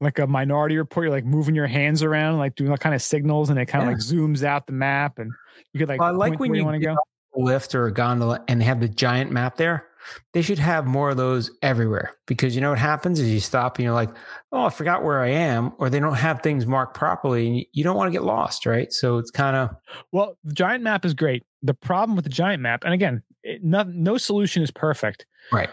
like 0.00 0.18
a 0.20 0.26
minority 0.26 0.76
report. 0.76 1.06
You're 1.06 1.12
like 1.12 1.24
moving 1.24 1.56
your 1.56 1.66
hands 1.66 2.02
around, 2.04 2.38
like 2.38 2.54
doing 2.54 2.70
all 2.70 2.76
kind 2.76 2.94
of 2.94 3.02
signals, 3.02 3.50
and 3.50 3.58
it 3.58 3.66
kind 3.66 3.82
of 3.82 3.88
like 3.88 3.98
zooms 3.98 4.44
out 4.44 4.66
the 4.66 4.72
map, 4.72 5.18
and 5.18 5.32
you 5.72 5.80
could 5.80 5.88
like, 5.88 6.00
Well, 6.00 6.10
I 6.10 6.12
like 6.12 6.38
when 6.38 6.50
where 6.50 6.58
you 6.58 6.64
want 6.64 6.80
to 6.80 6.86
go. 6.86 6.96
lift 7.34 7.74
or 7.74 7.86
a 7.86 7.92
gondola 7.92 8.42
and 8.48 8.60
they 8.60 8.64
have 8.64 8.78
the 8.80 8.88
giant 8.88 9.32
map 9.32 9.56
there. 9.56 9.86
They 10.32 10.42
should 10.42 10.58
have 10.58 10.86
more 10.86 11.10
of 11.10 11.16
those 11.16 11.50
everywhere 11.62 12.12
because 12.26 12.54
you 12.54 12.60
know 12.60 12.70
what 12.70 12.78
happens 12.78 13.18
is 13.20 13.28
you 13.30 13.40
stop 13.40 13.76
and 13.78 13.84
you're 13.84 13.94
like, 13.94 14.10
oh, 14.52 14.64
I 14.66 14.70
forgot 14.70 15.02
where 15.04 15.20
I 15.20 15.28
am, 15.28 15.72
or 15.78 15.90
they 15.90 16.00
don't 16.00 16.14
have 16.14 16.40
things 16.42 16.66
marked 16.66 16.94
properly, 16.94 17.46
and 17.46 17.64
you- 17.72 17.84
don't 17.84 17.96
want 17.96 18.08
to 18.08 18.12
get 18.12 18.22
lost, 18.24 18.66
right? 18.66 18.92
So 18.92 19.18
it's 19.18 19.30
kind 19.30 19.56
of 19.56 19.70
Well, 20.12 20.36
the 20.44 20.52
giant 20.54 20.82
map 20.84 21.04
is 21.04 21.14
great. 21.14 21.44
The 21.62 21.74
problem 21.74 22.16
with 22.16 22.24
the 22.24 22.30
giant 22.30 22.62
map, 22.62 22.84
and 22.84 22.92
again, 22.94 23.22
it, 23.42 23.62
no, 23.64 23.82
no 23.84 24.18
solution 24.18 24.62
is 24.62 24.70
perfect. 24.70 25.26
right. 25.52 25.70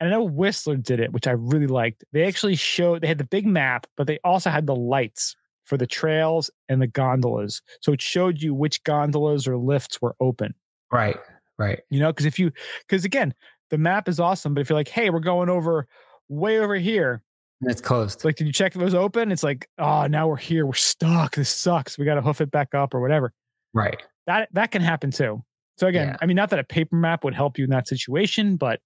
And 0.00 0.08
I 0.08 0.16
know 0.16 0.24
Whistler 0.24 0.76
did 0.76 0.98
it, 1.00 1.12
which 1.12 1.26
I 1.28 1.30
really 1.30 1.68
liked. 1.68 2.04
They 2.12 2.24
actually 2.26 2.56
showed 2.56 3.00
they 3.00 3.06
had 3.06 3.18
the 3.18 3.24
big 3.24 3.46
map, 3.46 3.86
but 3.96 4.06
they 4.08 4.18
also 4.24 4.50
had 4.50 4.66
the 4.66 4.74
lights 4.74 5.36
for 5.64 5.76
the 5.78 5.86
trails 5.86 6.50
and 6.68 6.82
the 6.82 6.86
gondolas. 6.88 7.62
So 7.80 7.92
it 7.92 8.02
showed 8.02 8.42
you 8.42 8.54
which 8.54 8.82
gondolas 8.82 9.46
or 9.46 9.56
lifts 9.56 10.02
were 10.02 10.14
open. 10.20 10.54
Right. 10.92 11.16
Right. 11.58 11.80
You 11.90 12.00
know, 12.00 12.12
because 12.12 12.26
if 12.26 12.38
you, 12.38 12.50
because 12.86 13.04
again, 13.04 13.34
the 13.70 13.78
map 13.78 14.08
is 14.08 14.20
awesome, 14.20 14.54
but 14.54 14.60
if 14.60 14.68
you're 14.68 14.78
like, 14.78 14.88
hey, 14.88 15.10
we're 15.10 15.20
going 15.20 15.48
over 15.48 15.86
way 16.28 16.58
over 16.58 16.74
here, 16.76 17.22
And 17.60 17.70
it's 17.70 17.80
closed. 17.80 18.24
Like, 18.24 18.36
did 18.36 18.46
you 18.46 18.52
check 18.52 18.74
if 18.74 18.80
it 18.80 18.84
was 18.84 18.94
open? 18.94 19.30
It's 19.32 19.42
like, 19.42 19.68
oh, 19.78 20.06
now 20.06 20.28
we're 20.28 20.36
here. 20.36 20.66
We're 20.66 20.74
stuck. 20.74 21.34
This 21.36 21.48
sucks. 21.50 21.96
We 21.98 22.04
got 22.04 22.14
to 22.16 22.22
hoof 22.22 22.40
it 22.40 22.50
back 22.50 22.74
up 22.74 22.94
or 22.94 23.00
whatever. 23.00 23.32
right. 23.72 24.00
That 24.26 24.48
that 24.52 24.70
can 24.70 24.80
happen 24.80 25.10
too. 25.10 25.44
So 25.76 25.86
again, 25.86 26.08
Yeah. 26.08 26.16
I 26.22 26.26
mean, 26.26 26.36
not 26.36 26.48
that 26.50 26.58
a 26.58 26.64
paper 26.64 26.96
map 26.96 27.24
would 27.24 27.34
help 27.34 27.58
you 27.58 27.64
in 27.64 27.70
that 27.70 27.86
situation, 27.86 28.56
but 28.56 28.80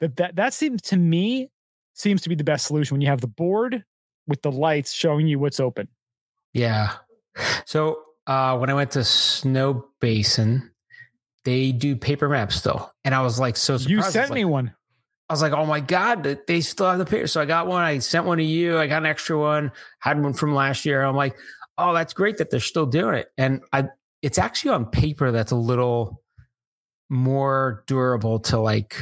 that 0.00 0.16
that 0.16 0.36
that 0.36 0.52
seems 0.54 0.82
to 0.82 0.96
me 0.96 1.48
seems 1.94 2.22
to 2.22 2.28
be 2.28 2.34
the 2.34 2.44
best 2.44 2.66
solution 2.66 2.94
when 2.94 3.02
you 3.02 3.08
have 3.08 3.20
the 3.20 3.26
board 3.28 3.84
with 4.26 4.42
the 4.42 4.50
lights 4.50 4.92
showing 4.92 5.26
you 5.26 5.38
what's 5.38 5.60
open. 5.60 5.86
Yeah. 6.52 6.92
So 7.66 8.02
uh, 8.26 8.56
when 8.58 8.68
I 8.70 8.74
went 8.74 8.90
to 8.92 9.04
Snow 9.04 9.86
Basin, 10.00 10.70
they 11.44 11.72
do 11.72 11.96
paper 11.96 12.28
maps 12.28 12.56
still, 12.56 12.92
and 13.04 13.14
I 13.14 13.22
was 13.22 13.38
like 13.38 13.56
so 13.56 13.76
surprised. 13.76 13.90
You 13.90 14.02
sent 14.02 14.30
like- 14.30 14.36
me 14.36 14.44
one. 14.44 14.74
I 15.28 15.32
was 15.32 15.42
like, 15.42 15.52
oh 15.52 15.64
my 15.64 15.78
God, 15.78 16.24
they 16.48 16.60
still 16.60 16.86
have 16.90 16.98
the 16.98 17.04
paper. 17.04 17.28
So 17.28 17.40
I 17.40 17.44
got 17.44 17.68
one. 17.68 17.84
I 17.84 17.98
sent 18.00 18.26
one 18.26 18.38
to 18.38 18.42
you. 18.44 18.76
I 18.78 18.88
got 18.88 18.96
an 19.02 19.06
extra 19.06 19.38
one, 19.38 19.70
had 20.00 20.20
one 20.20 20.32
from 20.32 20.56
last 20.56 20.84
year. 20.84 21.04
I'm 21.04 21.14
like, 21.14 21.36
oh, 21.78 21.94
that's 21.94 22.12
great 22.14 22.38
that 22.38 22.50
they're 22.50 22.58
still 22.58 22.84
doing 22.84 23.14
it. 23.14 23.28
And 23.38 23.60
I, 23.72 23.84
it's 24.22 24.38
actually 24.38 24.72
on 24.72 24.86
paper 24.86 25.30
that's 25.30 25.52
a 25.52 25.56
little 25.56 26.20
more 27.08 27.84
durable 27.86 28.40
to 28.40 28.58
like 28.58 28.96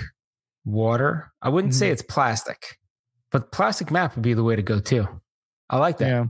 water. 0.67 1.33
I 1.41 1.49
wouldn't 1.49 1.75
say 1.75 1.89
Mhm. 1.89 1.93
it's 1.93 2.03
plastic, 2.03 2.79
but 3.33 3.51
plastic 3.51 3.91
map 3.91 4.15
would 4.15 4.23
be 4.23 4.35
the 4.35 4.45
way 4.45 4.55
to 4.55 4.63
go 4.63 4.81
too. 4.81 5.09
I 5.71 5.79
like 5.79 5.97
that. 5.97 6.09
Yeah. 6.11 6.25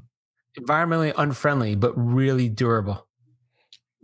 Environmentally 0.60 1.12
unfriendly, 1.18 1.74
but 1.74 1.92
really 1.96 2.48
durable. 2.48 3.04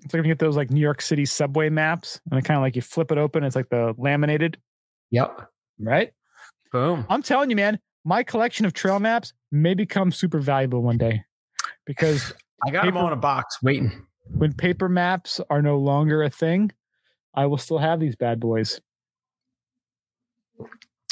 It's 0.04 0.12
like 0.12 0.20
when 0.20 0.28
you 0.28 0.34
get 0.34 0.38
those 0.38 0.56
like 0.56 0.70
New 0.70 0.80
York 0.80 1.00
City 1.00 1.24
subway 1.24 1.70
maps 1.70 2.20
and 2.30 2.38
it 2.38 2.44
kind 2.44 2.56
of 2.58 2.62
like 2.62 2.76
you 2.76 2.82
flip 2.82 3.10
it 3.10 3.16
open. 3.18 3.42
It's 3.42 3.56
like 3.56 3.70
the 3.70 3.94
laminated, 3.96 4.58
Yep. 5.10 5.48
right? 5.80 6.12
Boom. 6.72 7.06
I'm 7.08 7.22
telling 7.22 7.48
you, 7.50 7.56
man, 7.56 7.78
my 8.04 8.22
collection 8.22 8.66
of 8.66 8.74
trail 8.74 9.00
maps 9.00 9.32
may 9.50 9.72
become 9.74 10.12
super 10.12 10.40
valuable 10.40 10.82
one 10.82 10.98
day 10.98 11.22
because 11.86 12.34
I 12.66 12.70
got 12.70 12.84
them 12.84 12.92
Paper- 12.92 12.98
all 12.98 13.06
in 13.06 13.12
a 13.14 13.16
box 13.16 13.62
waiting. 13.62 14.04
when 14.36 14.52
paper 14.52 14.88
maps 14.90 15.40
are 15.48 15.62
no 15.62 15.78
longer 15.78 16.22
a 16.22 16.28
thing, 16.30 16.70
I 17.34 17.46
will 17.46 17.58
still 17.58 17.78
have 17.78 17.98
these 17.98 18.14
bad 18.16 18.40
boys. 18.40 18.80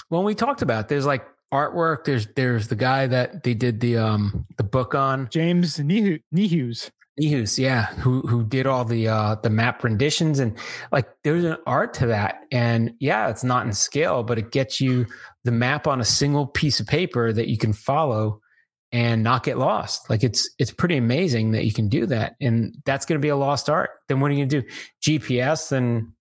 when 0.09 0.25
we 0.25 0.35
talked 0.35 0.63
about 0.63 0.89
there's 0.89 1.07
like 1.07 1.25
artwork 1.53 2.05
there's 2.05 2.27
there's 2.37 2.69
the 2.69 2.77
guy 2.77 3.07
that 3.07 3.43
they 3.43 3.55
did 3.55 3.81
the 3.81 3.97
um 3.97 4.47
the 4.57 4.63
book 4.63 4.95
on 4.95 5.29
James 5.31 5.79
Nihu- 5.79 6.23
Niehues. 7.21 7.59
Yeah 7.59 7.87
who 7.87 8.23
who 8.23 8.45
did 8.45 8.67
all 8.67 8.85
the 8.85 9.09
uh 9.09 9.37
the 9.43 9.51
map 9.51 9.85
renditions 9.85 10.39
and 10.39 10.57
like 10.91 11.07
there's 11.25 11.45
an 11.45 11.59
art 11.67 11.93
to 11.95 12.07
that 12.07 12.45
and 12.51 12.95
yeah 13.01 13.29
it's 13.29 13.45
not 13.45 13.67
in 13.67 13.73
scale 13.73 14.23
but 14.23 14.39
it 14.39 14.51
gets 14.51 14.81
you 14.81 15.07
the 15.45 15.53
map 15.53 15.87
on 15.87 16.01
a 16.01 16.05
single 16.05 16.47
piece 16.47 16.81
of 16.81 16.87
paper 16.87 17.33
that 17.33 17.49
you 17.49 17.59
can 17.59 17.73
follow 17.73 18.41
and 18.93 19.23
not 19.23 19.43
get 19.43 19.59
lost. 19.59 20.09
Like 20.11 20.23
it's 20.23 20.49
it's 20.59 20.71
pretty 20.71 20.97
amazing 20.97 21.53
that 21.53 21.65
you 21.65 21.73
can 21.73 21.89
do 21.89 22.07
that, 22.07 22.37
and 22.41 22.77
that's 22.85 23.07
going 23.07 23.19
to 23.19 23.23
be 23.23 23.31
a 23.31 23.37
lost 23.37 23.71
art. 23.71 23.91
Then 24.09 24.21
what 24.21 24.31
are 24.31 24.35
you 24.35 24.47
to 24.47 24.61
do? 24.61 24.69
GPS? 25.03 25.71
Then 25.71 26.13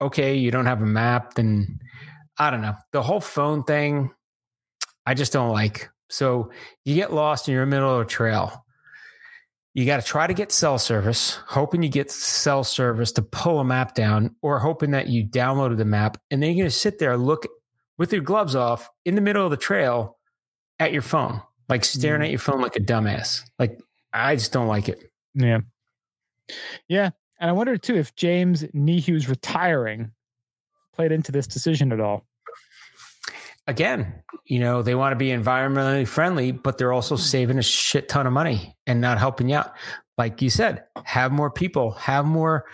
okay, 0.00 0.36
you 0.36 0.50
don't 0.50 0.66
have 0.66 0.80
a 0.80 0.86
map. 0.86 1.34
Then 1.34 1.80
I 2.38 2.50
don't 2.50 2.62
know. 2.62 2.76
The 2.92 3.02
whole 3.02 3.20
phone 3.20 3.64
thing, 3.64 4.10
I 5.04 5.14
just 5.14 5.32
don't 5.32 5.50
like. 5.50 5.90
So 6.08 6.52
you 6.84 6.94
get 6.94 7.12
lost 7.12 7.48
and 7.48 7.52
you're 7.52 7.64
in 7.64 7.70
the 7.70 7.76
middle 7.76 7.94
of 7.94 8.06
a 8.06 8.08
trail. 8.08 8.64
You 9.78 9.86
got 9.86 10.00
to 10.00 10.04
try 10.04 10.26
to 10.26 10.34
get 10.34 10.50
cell 10.50 10.76
service, 10.76 11.38
hoping 11.46 11.84
you 11.84 11.88
get 11.88 12.10
cell 12.10 12.64
service 12.64 13.12
to 13.12 13.22
pull 13.22 13.60
a 13.60 13.64
map 13.64 13.94
down, 13.94 14.34
or 14.42 14.58
hoping 14.58 14.90
that 14.90 15.06
you 15.06 15.24
downloaded 15.24 15.76
the 15.76 15.84
map, 15.84 16.20
and 16.32 16.42
then 16.42 16.50
you're 16.50 16.64
going 16.64 16.70
to 16.70 16.76
sit 16.76 16.98
there, 16.98 17.16
look 17.16 17.46
with 17.96 18.12
your 18.12 18.22
gloves 18.22 18.56
off 18.56 18.90
in 19.04 19.14
the 19.14 19.20
middle 19.20 19.44
of 19.44 19.52
the 19.52 19.56
trail 19.56 20.18
at 20.80 20.92
your 20.92 21.02
phone, 21.02 21.40
like 21.68 21.84
staring 21.84 22.22
Mm. 22.22 22.24
at 22.24 22.30
your 22.30 22.40
phone 22.40 22.60
like 22.60 22.74
a 22.74 22.80
dumbass. 22.80 23.42
Like 23.60 23.78
I 24.12 24.34
just 24.34 24.52
don't 24.52 24.66
like 24.66 24.88
it. 24.88 25.12
Yeah. 25.34 25.60
Yeah. 26.88 27.10
And 27.38 27.48
I 27.48 27.52
wonder 27.52 27.76
too 27.76 27.94
if 27.94 28.16
James 28.16 28.64
Niehues 28.74 29.28
retiring 29.28 30.10
played 30.92 31.12
into 31.12 31.30
this 31.30 31.46
decision 31.46 31.92
at 31.92 32.00
all. 32.00 32.26
Again, 33.68 34.22
you 34.46 34.58
know, 34.58 34.82
they 34.82 34.94
want 34.96 35.12
to 35.12 35.16
be 35.16 35.28
environmentally 35.28 36.08
friendly, 36.08 36.52
but 36.52 36.78
they're 36.78 36.92
also 36.92 37.14
mm. 37.14 37.20
saving 37.20 37.58
a 37.58 37.62
shit 37.62 38.08
ton 38.08 38.26
of 38.26 38.32
money 38.32 38.74
and 38.86 39.00
not 39.00 39.18
helping 39.18 39.50
you 39.50 39.56
out. 39.56 39.72
Like 40.16 40.42
you 40.42 40.50
said, 40.50 40.84
have 41.04 41.30
more 41.30 41.50
people, 41.50 41.92
have 41.92 42.24
more 42.24 42.64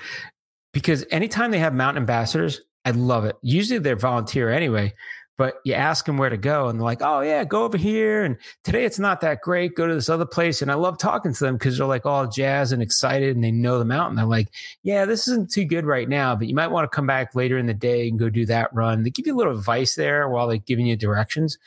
because 0.72 1.04
anytime 1.11 1.50
they 1.50 1.59
have 1.59 1.74
mountain 1.74 2.02
ambassadors, 2.02 2.61
I 2.85 2.92
love 2.92 3.24
it. 3.24 3.37
Usually 3.42 3.78
they're 3.78 3.96
volunteer 3.96 4.50
anyway, 4.50 4.94
but 5.36 5.54
you 5.64 5.74
ask 5.74 6.04
them 6.06 6.16
where 6.16 6.30
to 6.30 6.36
go 6.36 6.68
and 6.68 6.78
they're 6.78 6.84
like, 6.84 7.02
oh, 7.02 7.20
yeah, 7.20 7.44
go 7.44 7.64
over 7.64 7.76
here. 7.76 8.24
And 8.24 8.36
today 8.62 8.84
it's 8.84 8.98
not 8.98 9.20
that 9.22 9.40
great. 9.40 9.74
Go 9.74 9.86
to 9.86 9.94
this 9.94 10.08
other 10.08 10.26
place. 10.26 10.62
And 10.62 10.70
I 10.70 10.74
love 10.74 10.98
talking 10.98 11.32
to 11.32 11.44
them 11.44 11.54
because 11.56 11.78
they're 11.78 11.86
like 11.86 12.06
all 12.06 12.28
jazz 12.28 12.72
and 12.72 12.80
excited 12.80 13.34
and 13.34 13.42
they 13.42 13.50
know 13.50 13.78
the 13.78 13.84
mountain. 13.84 14.16
They're 14.16 14.26
like, 14.26 14.48
yeah, 14.82 15.04
this 15.04 15.26
isn't 15.26 15.50
too 15.50 15.64
good 15.64 15.86
right 15.86 16.08
now, 16.08 16.36
but 16.36 16.46
you 16.46 16.54
might 16.54 16.70
want 16.70 16.90
to 16.90 16.94
come 16.94 17.06
back 17.06 17.34
later 17.34 17.58
in 17.58 17.66
the 17.66 17.74
day 17.74 18.08
and 18.08 18.18
go 18.18 18.30
do 18.30 18.46
that 18.46 18.72
run. 18.72 19.02
They 19.02 19.10
give 19.10 19.26
you 19.26 19.34
a 19.34 19.38
little 19.38 19.56
advice 19.56 19.96
there 19.96 20.28
while 20.28 20.46
they're 20.46 20.58
giving 20.58 20.86
you 20.86 20.96
directions. 20.96 21.58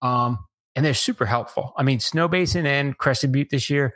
Um, 0.00 0.38
and 0.74 0.84
they're 0.84 0.94
super 0.94 1.26
helpful. 1.26 1.74
I 1.76 1.82
mean, 1.82 2.00
Snow 2.00 2.28
Basin 2.28 2.66
and 2.66 2.96
Crested 2.96 3.30
Butte 3.30 3.50
this 3.50 3.68
year, 3.68 3.94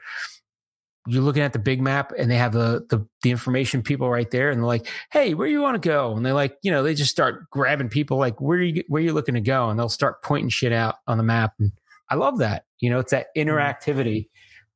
you're 1.06 1.22
looking 1.22 1.42
at 1.42 1.52
the 1.52 1.58
big 1.58 1.80
map 1.80 2.12
and 2.18 2.30
they 2.30 2.36
have 2.36 2.52
the, 2.52 2.84
the 2.90 3.06
the 3.22 3.30
information 3.30 3.82
people 3.82 4.10
right 4.10 4.30
there 4.30 4.50
and 4.50 4.60
they're 4.60 4.66
like 4.66 4.88
hey 5.12 5.34
where 5.34 5.46
you 5.46 5.60
want 5.60 5.80
to 5.80 5.88
go? 5.88 6.16
And 6.16 6.24
they're 6.24 6.34
like 6.34 6.56
you 6.62 6.70
know 6.70 6.82
they 6.82 6.94
just 6.94 7.10
start 7.10 7.48
grabbing 7.50 7.88
people 7.88 8.18
like 8.18 8.40
where 8.40 8.58
are 8.58 8.62
you 8.62 8.84
where 8.88 9.00
are 9.00 9.04
you 9.04 9.12
looking 9.12 9.34
to 9.34 9.40
go? 9.40 9.70
And 9.70 9.78
they'll 9.78 9.88
start 9.88 10.22
pointing 10.22 10.50
shit 10.50 10.72
out 10.72 10.96
on 11.06 11.18
the 11.18 11.24
map. 11.24 11.54
And 11.58 11.72
i 12.08 12.14
love 12.14 12.38
that 12.38 12.64
you 12.78 12.88
know 12.88 13.00
it's 13.00 13.10
that 13.10 13.28
interactivity 13.36 14.28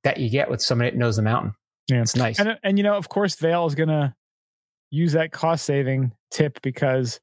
that 0.02 0.18
you 0.18 0.30
get 0.30 0.50
with 0.50 0.62
somebody 0.62 0.90
that 0.90 0.96
knows 0.96 1.16
the 1.16 1.22
mountain. 1.22 1.54
Yeah. 1.88 2.02
it's 2.02 2.16
nice. 2.16 2.38
And, 2.38 2.50
uh, 2.50 2.56
and 2.62 2.78
you 2.78 2.84
know, 2.84 2.94
of 2.94 3.08
course, 3.08 3.34
Vail 3.36 3.66
is 3.66 3.74
going 3.74 3.88
to 3.88 4.14
use 4.90 5.12
that 5.12 5.32
cost 5.32 5.64
saving 5.64 6.12
tip 6.30 6.60
because 6.62 7.20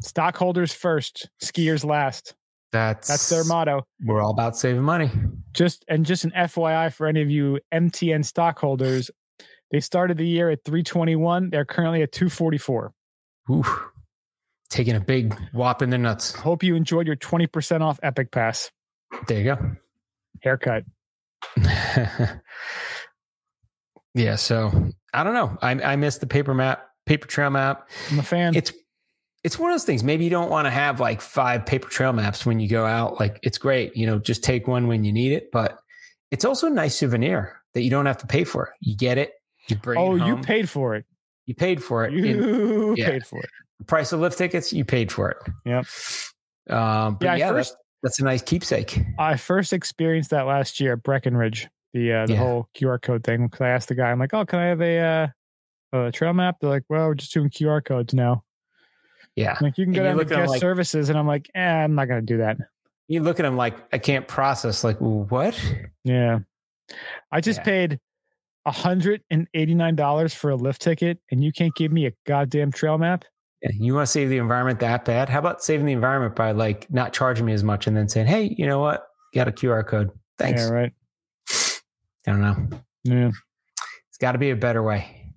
stockholders 0.00 0.72
first, 0.72 1.28
skiers 1.42 1.84
last. 1.84 2.34
That's 2.72 3.08
That's 3.08 3.28
their 3.28 3.44
motto. 3.44 3.82
we're 4.04 4.20
all 4.22 4.30
about 4.30 4.56
saving 4.56 4.82
money 4.82 5.10
Just 5.52 5.84
and 5.88 6.06
just 6.06 6.24
an 6.24 6.30
FYI 6.36 6.92
for 6.92 7.06
any 7.06 7.20
of 7.22 7.30
you 7.30 7.58
MTN 7.74 8.24
stockholders, 8.24 9.10
they 9.70 9.80
started 9.80 10.16
the 10.18 10.26
year 10.26 10.50
at 10.50 10.64
321. 10.64 11.50
They're 11.50 11.64
currently 11.64 12.02
at 12.02 12.12
244. 12.12 12.92
Ooh, 13.50 13.64
taking 14.68 14.94
a 14.94 15.00
big 15.00 15.34
whop 15.52 15.82
in 15.82 15.90
the 15.90 15.98
nuts 15.98 16.32
Hope 16.34 16.62
you 16.62 16.74
enjoyed 16.76 17.06
your 17.06 17.16
20% 17.16 17.80
off 17.80 17.98
Epic 18.02 18.30
Pass 18.30 18.70
there 19.26 19.38
you 19.38 19.44
go. 19.44 19.58
haircut. 20.42 20.84
yeah 24.14 24.36
so 24.36 24.70
i 25.14 25.22
don't 25.24 25.34
know 25.34 25.56
i, 25.62 25.70
I 25.70 25.96
miss 25.96 26.18
the 26.18 26.26
paper 26.26 26.54
map 26.54 26.86
paper 27.06 27.26
trail 27.26 27.50
map 27.50 27.88
I'm 28.10 28.18
a 28.18 28.22
fan. 28.22 28.54
it's 28.54 28.72
it's 29.44 29.58
one 29.58 29.70
of 29.70 29.74
those 29.74 29.84
things 29.84 30.04
maybe 30.04 30.24
you 30.24 30.30
don't 30.30 30.50
want 30.50 30.66
to 30.66 30.70
have 30.70 31.00
like 31.00 31.20
five 31.20 31.64
paper 31.66 31.88
trail 31.88 32.12
maps 32.12 32.44
when 32.44 32.60
you 32.60 32.68
go 32.68 32.84
out 32.84 33.18
like 33.20 33.38
it's 33.42 33.58
great 33.58 33.96
you 33.96 34.06
know 34.06 34.18
just 34.18 34.42
take 34.44 34.66
one 34.68 34.86
when 34.86 35.02
you 35.04 35.12
need 35.12 35.32
it 35.32 35.50
but 35.52 35.78
it's 36.30 36.44
also 36.44 36.66
a 36.66 36.70
nice 36.70 36.94
souvenir 36.96 37.60
that 37.74 37.82
you 37.82 37.90
don't 37.90 38.06
have 38.06 38.18
to 38.18 38.26
pay 38.26 38.44
for 38.44 38.74
you 38.80 38.96
get 38.96 39.16
it 39.18 39.32
you 39.68 39.76
bring 39.76 39.98
oh, 39.98 40.14
it 40.16 40.26
you 40.26 40.36
paid 40.38 40.68
for 40.68 40.94
it. 40.94 41.04
you 41.46 41.54
paid 41.54 41.82
for 41.82 42.04
it 42.04 42.12
in 42.14 42.38
You 42.38 42.94
yeah. 42.96 43.06
paid 43.06 43.24
for 43.26 43.42
it. 43.42 43.50
the 43.78 43.84
price 43.84 44.12
of 44.12 44.20
lift 44.20 44.36
tickets 44.38 44.72
you 44.72 44.84
paid 44.84 45.10
for 45.10 45.30
it 45.30 45.38
Yep. 45.64 45.86
um 46.76 47.14
but 47.14 47.24
Yeah, 47.24 47.34
yeah, 47.36 47.50
I 47.50 47.52
that's, 47.54 47.74
that's 48.02 48.20
a 48.20 48.24
nice 48.24 48.42
keepsake 48.42 49.00
I 49.18 49.36
first 49.36 49.72
experienced 49.72 50.30
that 50.30 50.42
last 50.46 50.80
year 50.80 50.94
at 50.94 51.02
Breckenridge, 51.02 51.68
the 51.92 52.12
uh, 52.12 52.26
the 52.26 52.32
Yeah. 52.34 52.38
whole 52.38 52.68
QR 52.76 53.00
code 53.00 53.24
thing. 53.24 53.46
Because 53.46 53.60
I 53.62 53.68
asked 53.70 53.88
the 53.88 53.94
guy, 53.94 54.10
I'm 54.10 54.18
like, 54.18 54.32
"Oh, 54.32 54.44
can 54.46 54.58
I 54.58 54.66
have 54.66 54.80
a 54.80 54.98
uh, 55.92 56.06
a 56.06 56.12
trail 56.12 56.32
map?" 56.32 56.56
They're 56.60 56.70
like, 56.70 56.84
"Well, 56.88 57.08
we're 57.08 57.14
just 57.14 57.32
doing 57.34 57.50
QR 57.50 57.84
codes 57.84 58.14
now." 58.14 58.44
Yeah 59.36 59.56
like, 59.60 59.78
you 59.78 59.84
can 59.84 59.92
go 59.92 60.00
And 60.00 60.06
down 60.08 60.14
to 60.14 60.18
look 60.18 60.32
at 60.32 60.38
'em 60.38 60.40
guest 60.44 60.50
like- 60.50 60.60
services, 60.60 61.08
and 61.08 61.18
I'm 61.18 61.26
like, 61.26 61.50
eh, 61.54 61.60
I'm 61.60 61.94
not 61.94 62.06
going 62.08 62.20
to 62.20 62.26
do 62.26 62.38
that. 62.38 62.56
you 63.08 63.20
look 63.22 63.40
at 63.40 63.42
them 63.44 63.56
like 63.56 63.74
i 63.92 63.98
can't 63.98 64.26
process 64.28 64.84
like 64.84 64.96
what 65.00 65.58
Yeah, 66.04 66.40
I 67.32 67.40
just 67.40 67.58
Yeah. 67.60 67.64
paid 67.64 68.00
hundred 68.66 69.22
and 69.30 69.48
eighty 69.54 69.74
nine 69.74 69.96
dollars 69.96 70.32
for 70.32 70.50
a 70.50 70.54
lift 70.56 70.80
ticket, 70.82 71.18
and 71.32 71.42
you 71.42 71.50
can't 71.52 71.74
give 71.74 71.90
me 71.90 72.06
a 72.06 72.12
goddamn 72.24 72.70
trail 72.70 72.98
map. 72.98 73.24
Yeah, 73.62 73.70
you 73.74 73.94
want 73.94 74.06
to 74.06 74.10
save 74.12 74.28
the 74.28 74.36
environment 74.38 74.78
that 74.80 75.04
bad? 75.04 75.28
How 75.28 75.40
about 75.40 75.60
saving 75.62 75.86
the 75.86 75.92
environment 75.92 76.36
by 76.36 76.52
like 76.52 76.88
not 76.90 77.12
charging 77.12 77.44
me 77.46 77.52
as 77.52 77.64
much 77.64 77.86
and 77.88 77.96
then 77.96 78.08
saying, 78.08 78.26
"Hey, 78.28 78.54
you 78.56 78.66
know 78.66 78.78
what? 78.78 79.06
Got 79.34 79.48
a 79.48 79.52
QR 79.52 79.82
code. 79.84 80.10
Thanks." 80.38 80.62
Yeah, 80.62 80.68
right. 80.70 80.92
I 82.26 82.30
don't 82.30 82.40
know. 82.42 82.78
Yeah, 83.04 83.30
It's 84.08 84.18
got 84.20 84.32
to 84.32 84.38
be 84.38 84.50
a 84.50 84.56
better 84.56 84.82
way. 84.82 85.32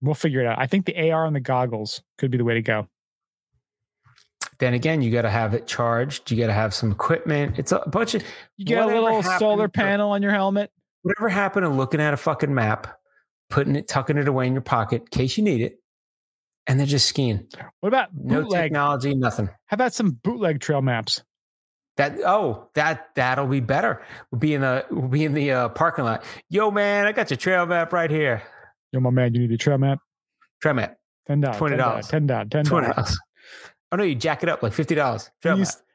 we'll 0.00 0.14
figure 0.14 0.40
it 0.40 0.46
out. 0.46 0.58
I 0.60 0.66
think 0.68 0.86
the 0.86 1.10
AR 1.10 1.26
on 1.26 1.32
the 1.32 1.40
goggles 1.40 2.00
could 2.18 2.30
be 2.30 2.38
the 2.38 2.44
way 2.44 2.54
to 2.54 2.62
go. 2.62 2.86
Then 4.58 4.74
again, 4.74 5.02
you 5.02 5.10
got 5.12 5.22
to 5.22 5.30
have 5.30 5.54
it 5.54 5.66
charged. 5.66 6.30
You 6.30 6.36
got 6.36 6.48
to 6.48 6.52
have 6.52 6.74
some 6.74 6.90
equipment. 6.90 7.58
It's 7.58 7.70
a 7.72 7.78
bunch 7.88 8.14
of 8.14 8.24
You 8.56 8.64
get 8.64 8.82
a 8.82 8.86
little 8.86 9.22
solar 9.22 9.68
panel 9.68 10.10
on 10.10 10.22
your 10.22 10.32
helmet. 10.32 10.70
whatever 11.02 11.28
happened 11.28 11.64
to 11.64 11.68
looking 11.70 12.00
at 12.00 12.12
a 12.12 12.16
fucking 12.16 12.52
map, 12.52 12.98
putting 13.50 13.76
it, 13.76 13.86
tucking 13.86 14.16
it 14.16 14.26
away 14.26 14.46
in 14.48 14.52
your 14.54 14.62
pocket 14.62 15.02
in 15.02 15.06
case 15.08 15.36
you 15.38 15.44
need 15.44 15.60
it, 15.60 15.78
and 16.66 16.80
then 16.80 16.86
just 16.88 17.06
skiing. 17.06 17.46
What 17.80 17.88
about 17.88 18.08
No 18.14 18.48
technology, 18.48 19.14
nothing. 19.14 19.48
How 19.66 19.74
about 19.76 19.94
some 19.94 20.10
bootleg 20.10 20.60
trail 20.60 20.82
maps? 20.82 21.22
That 21.96 22.18
oh 22.24 22.68
that 22.74 23.08
that'll 23.16 23.46
be 23.48 23.58
better. 23.60 24.02
We'll 24.30 24.38
be 24.38 24.54
in 24.54 24.60
the 24.60 24.86
we'll 24.90 25.08
be 25.08 25.24
in 25.24 25.34
the 25.34 25.50
uh, 25.52 25.68
parking 25.70 26.04
lot. 26.04 26.24
Yo 26.48 26.70
man, 26.70 27.06
I 27.06 27.12
got 27.12 27.30
your 27.30 27.36
trail 27.36 27.66
map 27.66 27.92
right 27.92 28.10
here. 28.10 28.42
Yo, 28.92 29.00
my 29.00 29.10
man, 29.10 29.34
you 29.34 29.40
need 29.40 29.52
a 29.52 29.56
trail 29.56 29.78
map. 29.78 29.98
Trail 30.62 30.74
map. 30.74 30.96
Ten 31.26 31.40
dollars. 31.40 31.58
$20. 31.58 31.68
Ten 32.08 32.26
dollars. 32.26 32.48
Ten 32.50 32.64
Twenty 32.64 32.86
dollars. 32.92 33.18
Oh 33.92 33.96
no, 33.96 34.04
you 34.04 34.14
jack 34.14 34.42
it 34.42 34.48
up 34.48 34.62
like 34.62 34.72
fifty 34.72 34.94
dollars. 34.94 35.30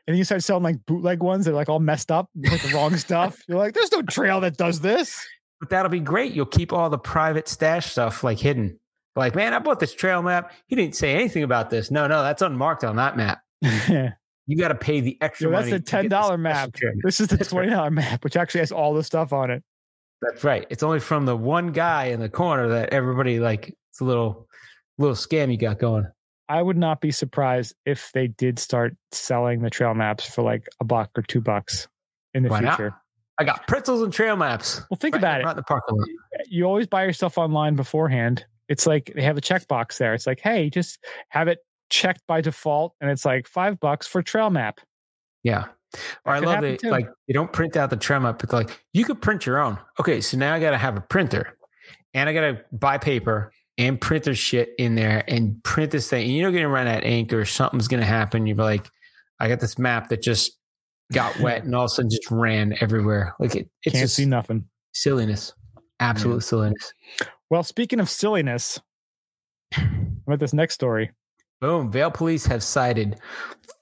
And 0.05 0.13
then 0.13 0.17
you 0.17 0.23
start 0.25 0.43
selling 0.43 0.63
like 0.63 0.85
bootleg 0.85 1.23
ones. 1.23 1.45
that 1.45 1.51
are 1.51 1.55
like 1.55 1.69
all 1.69 1.79
messed 1.79 2.11
up, 2.11 2.29
like 2.35 2.61
the 2.61 2.73
wrong 2.73 2.95
stuff. 2.97 3.41
You're 3.47 3.57
like, 3.57 3.73
there's 3.73 3.91
no 3.91 4.01
trail 4.01 4.41
that 4.41 4.57
does 4.57 4.81
this. 4.81 5.25
But 5.59 5.69
that'll 5.69 5.89
be 5.89 6.01
great. 6.01 6.33
You'll 6.33 6.45
keep 6.45 6.73
all 6.73 6.89
the 6.89 6.97
private 6.97 7.47
stash 7.47 7.91
stuff 7.91 8.23
like 8.23 8.37
hidden. 8.37 8.79
Like, 9.15 9.35
man, 9.35 9.53
I 9.53 9.59
bought 9.59 9.79
this 9.79 9.93
trail 9.93 10.21
map. 10.21 10.51
He 10.65 10.75
didn't 10.75 10.95
say 10.95 11.13
anything 11.13 11.43
about 11.43 11.69
this. 11.69 11.91
No, 11.91 12.07
no, 12.07 12.23
that's 12.23 12.41
unmarked 12.41 12.83
on 12.83 12.95
that 12.97 13.15
map. 13.15 13.41
You 14.45 14.57
got 14.57 14.69
to 14.69 14.75
pay 14.75 14.99
the 14.99 15.17
extra 15.21 15.49
Yo, 15.49 15.55
that's 15.55 15.69
the 15.69 15.79
ten 15.79 16.09
dollar 16.09 16.37
map. 16.37 16.75
This 17.03 17.21
is 17.21 17.29
the 17.29 17.37
twenty 17.37 17.69
dollar 17.69 17.89
map, 17.89 18.23
which 18.23 18.35
actually 18.35 18.59
has 18.59 18.71
all 18.71 18.93
the 18.93 19.03
stuff 19.03 19.31
on 19.31 19.49
it. 19.49 19.63
That's 20.21 20.43
right. 20.43 20.67
It's 20.69 20.83
only 20.83 20.99
from 20.99 21.25
the 21.25 21.35
one 21.35 21.71
guy 21.71 22.05
in 22.07 22.19
the 22.19 22.29
corner 22.29 22.67
that 22.67 22.89
everybody 22.89 23.39
like. 23.39 23.73
It's 23.91 24.01
a 24.01 24.03
little, 24.03 24.47
little 24.97 25.15
scam 25.15 25.51
you 25.51 25.57
got 25.57 25.79
going. 25.79 26.07
I 26.49 26.61
would 26.61 26.77
not 26.77 27.01
be 27.01 27.11
surprised 27.11 27.75
if 27.85 28.11
they 28.13 28.27
did 28.27 28.59
start 28.59 28.95
selling 29.11 29.61
the 29.61 29.69
trail 29.69 29.93
maps 29.93 30.29
for 30.29 30.41
like 30.43 30.67
a 30.79 30.83
buck 30.83 31.09
or 31.15 31.21
two 31.23 31.41
bucks 31.41 31.87
in 32.33 32.43
the 32.43 32.49
Why 32.49 32.59
not? 32.59 32.75
future. 32.75 32.95
I 33.39 33.43
got 33.43 33.67
pretzels 33.67 34.01
and 34.01 34.13
trail 34.13 34.35
maps. 34.35 34.81
Well, 34.89 34.97
think 34.97 35.15
right, 35.15 35.21
about 35.21 35.41
it. 35.41 35.45
Right 35.45 35.51
in 35.51 35.57
the 35.57 35.63
parking 35.63 35.97
lot. 35.97 36.07
you 36.47 36.65
always 36.65 36.87
buy 36.87 37.03
your 37.03 37.13
stuff 37.13 37.37
online 37.37 37.75
beforehand. 37.75 38.45
It's 38.69 38.85
like 38.85 39.11
they 39.15 39.23
have 39.23 39.37
a 39.37 39.41
checkbox 39.41 39.97
there. 39.97 40.13
It's 40.13 40.27
like, 40.27 40.39
hey, 40.39 40.69
just 40.69 40.99
have 41.29 41.47
it 41.47 41.59
checked 41.89 42.21
by 42.27 42.41
default, 42.41 42.93
and 43.01 43.09
it's 43.09 43.25
like 43.25 43.47
five 43.47 43.79
bucks 43.79 44.05
for 44.07 44.21
trail 44.21 44.49
map. 44.49 44.79
Yeah. 45.43 45.65
Or 46.25 46.33
I 46.33 46.39
love 46.39 46.63
it. 46.63 46.79
too. 46.79 46.89
Like 46.89 47.07
you 47.27 47.33
don't 47.33 47.51
print 47.51 47.75
out 47.77 47.89
the 47.89 47.97
trail 47.97 48.19
map, 48.19 48.39
but 48.39 48.53
like 48.53 48.83
you 48.93 49.05
could 49.05 49.21
print 49.21 49.45
your 49.45 49.59
own. 49.59 49.77
Okay, 49.99 50.21
so 50.21 50.37
now 50.37 50.53
I 50.53 50.59
got 50.59 50.71
to 50.71 50.77
have 50.77 50.97
a 50.97 51.01
printer, 51.01 51.57
and 52.13 52.29
I 52.29 52.33
got 52.33 52.41
to 52.41 52.61
buy 52.71 52.97
paper 52.97 53.51
and 53.77 53.99
printer 53.99 54.35
shit 54.35 54.69
in 54.77 54.95
there 54.95 55.23
and 55.27 55.63
print 55.63 55.91
this 55.91 56.09
thing. 56.09 56.23
And 56.25 56.35
you're 56.35 56.51
going 56.51 56.63
to 56.63 56.69
run 56.69 56.87
out 56.87 56.99
of 56.99 57.03
ink 57.09 57.33
or 57.33 57.45
something's 57.45 57.87
going 57.87 58.01
to 58.01 58.07
happen. 58.07 58.45
You're 58.45 58.57
like, 58.57 58.87
I 59.39 59.47
got 59.47 59.59
this 59.59 59.77
map 59.79 60.09
that 60.09 60.21
just 60.21 60.57
got 61.11 61.39
wet 61.41 61.63
and 61.63 61.75
all 61.75 61.85
of 61.85 61.87
a 61.87 61.89
sudden 61.89 62.09
just 62.11 62.29
ran 62.29 62.75
everywhere. 62.81 63.33
Like 63.39 63.55
it, 63.55 63.69
it's 63.83 63.93
Can't 63.93 64.03
just 64.03 64.15
see 64.15 64.25
nothing. 64.25 64.65
silliness, 64.93 65.53
absolute 65.99 66.43
silliness. 66.43 66.93
Well, 67.49 67.63
speaking 67.63 67.99
of 67.99 68.09
silliness, 68.09 68.79
about 69.75 70.39
this 70.39 70.53
next 70.53 70.75
story? 70.75 71.11
Boom. 71.61 71.91
Vail 71.91 72.11
police 72.11 72.45
have 72.45 72.61
cited 72.61 73.19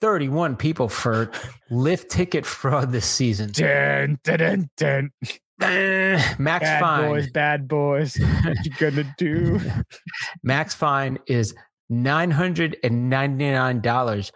31 0.01 0.55
people 0.55 0.87
for 0.87 1.31
lift 1.69 2.11
ticket 2.11 2.45
fraud 2.45 2.91
this 2.91 3.05
season. 3.05 3.51
Dun, 3.51 4.19
dun, 4.23 4.37
dun, 4.37 4.69
dun. 4.77 5.11
Eh, 5.61 6.33
Max 6.39 6.63
Bad 6.63 6.79
fine. 6.81 7.09
boys, 7.09 7.29
bad 7.31 7.67
boys. 7.67 8.17
What 8.43 8.65
you 8.65 8.71
gonna 8.79 9.13
do? 9.17 9.59
Max 10.43 10.73
fine 10.73 11.19
is 11.27 11.53
$999, 11.91 14.31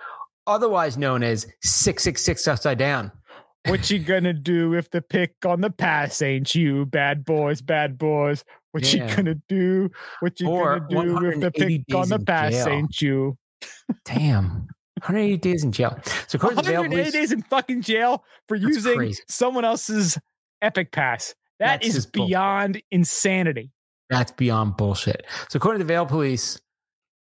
otherwise 0.47 0.97
known 0.97 1.23
as 1.23 1.47
666 1.63 2.47
upside 2.47 2.77
down. 2.77 3.11
What 3.67 3.89
you 3.89 3.97
gonna 3.99 4.33
do 4.33 4.75
if 4.75 4.89
the 4.91 5.01
pick 5.01 5.33
on 5.45 5.61
the 5.61 5.71
pass 5.71 6.21
ain't 6.21 6.53
you? 6.53 6.85
Bad 6.85 7.25
boys, 7.25 7.61
bad 7.61 7.97
boys. 7.97 8.43
What 8.71 8.93
Yeah. 8.93 9.09
you 9.09 9.15
gonna 9.15 9.35
do? 9.49 9.89
What 10.19 10.39
you 10.39 10.47
Or 10.47 10.79
gonna 10.81 11.19
do 11.19 11.25
if 11.31 11.39
the 11.39 11.51
pick 11.51 11.81
on 11.95 12.09
the 12.09 12.19
pass 12.19 12.51
jail. 12.51 12.67
ain't 12.67 13.01
you? 13.01 13.37
Damn. 14.03 14.67
180 15.01 15.37
days 15.37 15.63
in 15.63 15.71
jail. 15.71 15.97
So 16.27 16.35
according 16.37 16.59
to 16.59 16.63
Vail 16.69 16.81
180 16.81 17.11
police, 17.11 17.13
days 17.13 17.31
in 17.31 17.41
fucking 17.43 17.81
jail 17.81 18.23
for 18.47 18.55
using 18.55 18.95
crazy. 18.97 19.23
someone 19.27 19.65
else's 19.65 20.17
Epic 20.61 20.91
Pass. 20.91 21.35
That 21.59 21.81
That's 21.81 21.95
is 21.95 22.05
beyond 22.05 22.81
insanity. 22.91 23.71
That's 24.09 24.31
beyond 24.31 24.77
bullshit. 24.77 25.25
So, 25.49 25.57
according 25.57 25.79
to 25.79 25.85
the 25.85 25.93
Vail 25.93 26.05
Police, 26.05 26.59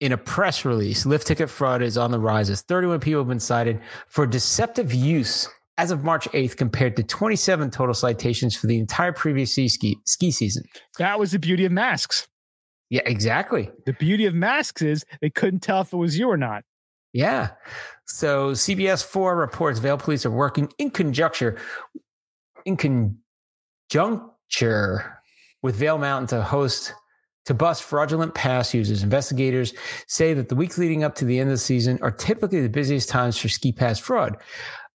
in 0.00 0.10
a 0.12 0.16
press 0.16 0.64
release, 0.64 1.06
lift 1.06 1.26
ticket 1.26 1.48
fraud 1.48 1.82
is 1.82 1.96
on 1.96 2.10
the 2.10 2.18
rise 2.18 2.50
as 2.50 2.62
31 2.62 3.00
people 3.00 3.20
have 3.20 3.28
been 3.28 3.38
cited 3.38 3.80
for 4.08 4.26
deceptive 4.26 4.92
use 4.92 5.48
as 5.78 5.90
of 5.90 6.04
March 6.04 6.28
8th, 6.30 6.56
compared 6.56 6.96
to 6.96 7.02
27 7.02 7.70
total 7.70 7.94
citations 7.94 8.54
for 8.54 8.66
the 8.66 8.78
entire 8.78 9.12
previous 9.12 9.52
ski, 9.52 9.96
ski, 10.06 10.30
season. 10.30 10.64
That 10.98 11.18
was 11.18 11.32
the 11.32 11.38
beauty 11.38 11.64
of 11.64 11.72
masks. 11.72 12.28
Yeah, 12.90 13.00
exactly. 13.06 13.70
The 13.86 13.94
beauty 13.94 14.26
of 14.26 14.34
masks 14.34 14.82
is 14.82 15.04
they 15.22 15.30
couldn't 15.30 15.60
tell 15.60 15.80
if 15.80 15.92
it 15.92 15.96
was 15.96 16.18
you 16.18 16.28
or 16.28 16.36
not. 16.36 16.64
Yeah. 17.12 17.50
So 18.06 18.52
CBS 18.52 19.04
4 19.04 19.36
reports 19.36 19.78
Vail 19.78 19.96
Police 19.96 20.26
are 20.26 20.30
working 20.30 20.70
in 20.78 20.90
conjunction 20.90 21.56
in 22.66 23.16
conjuncture 23.92 25.18
with 25.62 25.76
Vail 25.76 25.98
Mountain 25.98 26.28
to 26.28 26.42
host 26.42 26.94
to 27.44 27.54
bust 27.54 27.82
fraudulent 27.82 28.34
pass 28.34 28.72
users. 28.72 29.02
Investigators 29.02 29.74
say 30.06 30.32
that 30.32 30.48
the 30.48 30.54
weeks 30.54 30.78
leading 30.78 31.02
up 31.02 31.14
to 31.16 31.24
the 31.24 31.38
end 31.38 31.48
of 31.48 31.54
the 31.54 31.58
season 31.58 31.98
are 32.00 32.10
typically 32.10 32.62
the 32.62 32.68
busiest 32.68 33.08
times 33.08 33.36
for 33.36 33.48
ski 33.48 33.72
pass 33.72 33.98
fraud. 33.98 34.36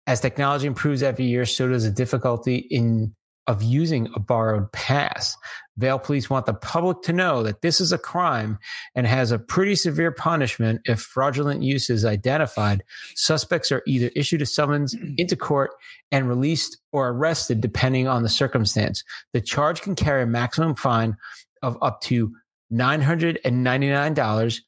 As 0.07 0.21
technology 0.21 0.67
improves 0.67 1.03
every 1.03 1.25
year, 1.25 1.45
so 1.45 1.67
does 1.67 1.83
the 1.83 1.91
difficulty 1.91 2.55
in 2.71 3.13
of 3.47 3.63
using 3.63 4.09
a 4.13 4.19
borrowed 4.19 4.71
pass. 4.71 5.37
Vail 5.77 5.99
police 5.99 6.29
want 6.29 6.45
the 6.45 6.53
public 6.53 7.01
to 7.03 7.13
know 7.13 7.43
that 7.43 7.61
this 7.61 7.79
is 7.79 7.93
a 7.93 7.97
crime 7.97 8.57
and 8.95 9.07
has 9.07 9.31
a 9.31 9.39
pretty 9.39 9.75
severe 9.75 10.11
punishment 10.11 10.81
if 10.85 10.99
fraudulent 10.99 11.63
use 11.63 11.89
is 11.89 12.03
identified. 12.03 12.83
Suspects 13.15 13.71
are 13.71 13.83
either 13.87 14.11
issued 14.15 14.41
a 14.41 14.45
summons 14.45 14.95
into 15.17 15.35
court 15.35 15.71
and 16.11 16.27
released 16.27 16.77
or 16.91 17.09
arrested 17.09 17.61
depending 17.61 18.07
on 18.07 18.23
the 18.23 18.29
circumstance. 18.29 19.03
The 19.33 19.41
charge 19.41 19.81
can 19.81 19.95
carry 19.95 20.23
a 20.23 20.27
maximum 20.27 20.75
fine 20.75 21.15
of 21.61 21.77
up 21.81 22.01
to 22.01 22.33
$999, 22.73 24.61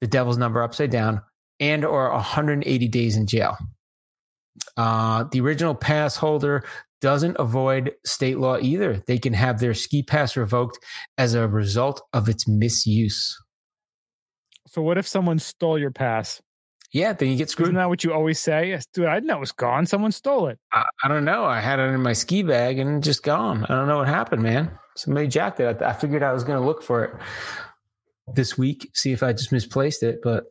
the 0.00 0.06
devil's 0.06 0.38
number 0.38 0.62
upside 0.62 0.90
down, 0.90 1.22
and 1.60 1.84
or 1.84 2.10
180 2.10 2.88
days 2.88 3.16
in 3.16 3.26
jail. 3.26 3.56
Uh, 4.76 5.24
the 5.30 5.40
original 5.40 5.74
pass 5.74 6.16
holder 6.16 6.64
doesn't 7.00 7.36
avoid 7.38 7.92
state 8.04 8.38
law 8.38 8.58
either. 8.58 9.02
They 9.06 9.18
can 9.18 9.32
have 9.32 9.60
their 9.60 9.74
ski 9.74 10.02
pass 10.02 10.36
revoked 10.36 10.78
as 11.18 11.34
a 11.34 11.46
result 11.46 12.02
of 12.12 12.28
its 12.28 12.48
misuse. 12.48 13.36
So 14.66 14.82
what 14.82 14.98
if 14.98 15.06
someone 15.06 15.38
stole 15.38 15.78
your 15.78 15.90
pass? 15.90 16.40
Yeah, 16.92 17.12
then 17.12 17.28
you 17.28 17.36
get 17.36 17.50
screwed. 17.50 17.68
Isn't 17.68 17.76
that 17.76 17.88
what 17.88 18.04
you 18.04 18.12
always 18.12 18.38
say? 18.38 18.78
Dude, 18.94 19.06
I 19.06 19.14
didn't 19.14 19.26
know 19.26 19.36
it 19.36 19.40
was 19.40 19.52
gone. 19.52 19.86
Someone 19.86 20.12
stole 20.12 20.46
it. 20.48 20.58
I, 20.72 20.84
I 21.04 21.08
don't 21.08 21.24
know. 21.24 21.44
I 21.44 21.60
had 21.60 21.78
it 21.78 21.90
in 21.90 22.00
my 22.00 22.12
ski 22.12 22.42
bag 22.42 22.78
and 22.78 23.02
just 23.02 23.22
gone. 23.22 23.64
I 23.64 23.74
don't 23.74 23.88
know 23.88 23.98
what 23.98 24.08
happened, 24.08 24.42
man. 24.42 24.70
Somebody 24.96 25.26
jacked 25.28 25.60
it. 25.60 25.82
I, 25.82 25.90
I 25.90 25.92
figured 25.92 26.22
I 26.22 26.32
was 26.32 26.44
going 26.44 26.58
to 26.58 26.64
look 26.64 26.82
for 26.82 27.04
it 27.04 27.14
this 28.34 28.56
week, 28.56 28.90
see 28.94 29.12
if 29.12 29.22
I 29.22 29.32
just 29.32 29.52
misplaced 29.52 30.02
it. 30.02 30.20
But 30.22 30.44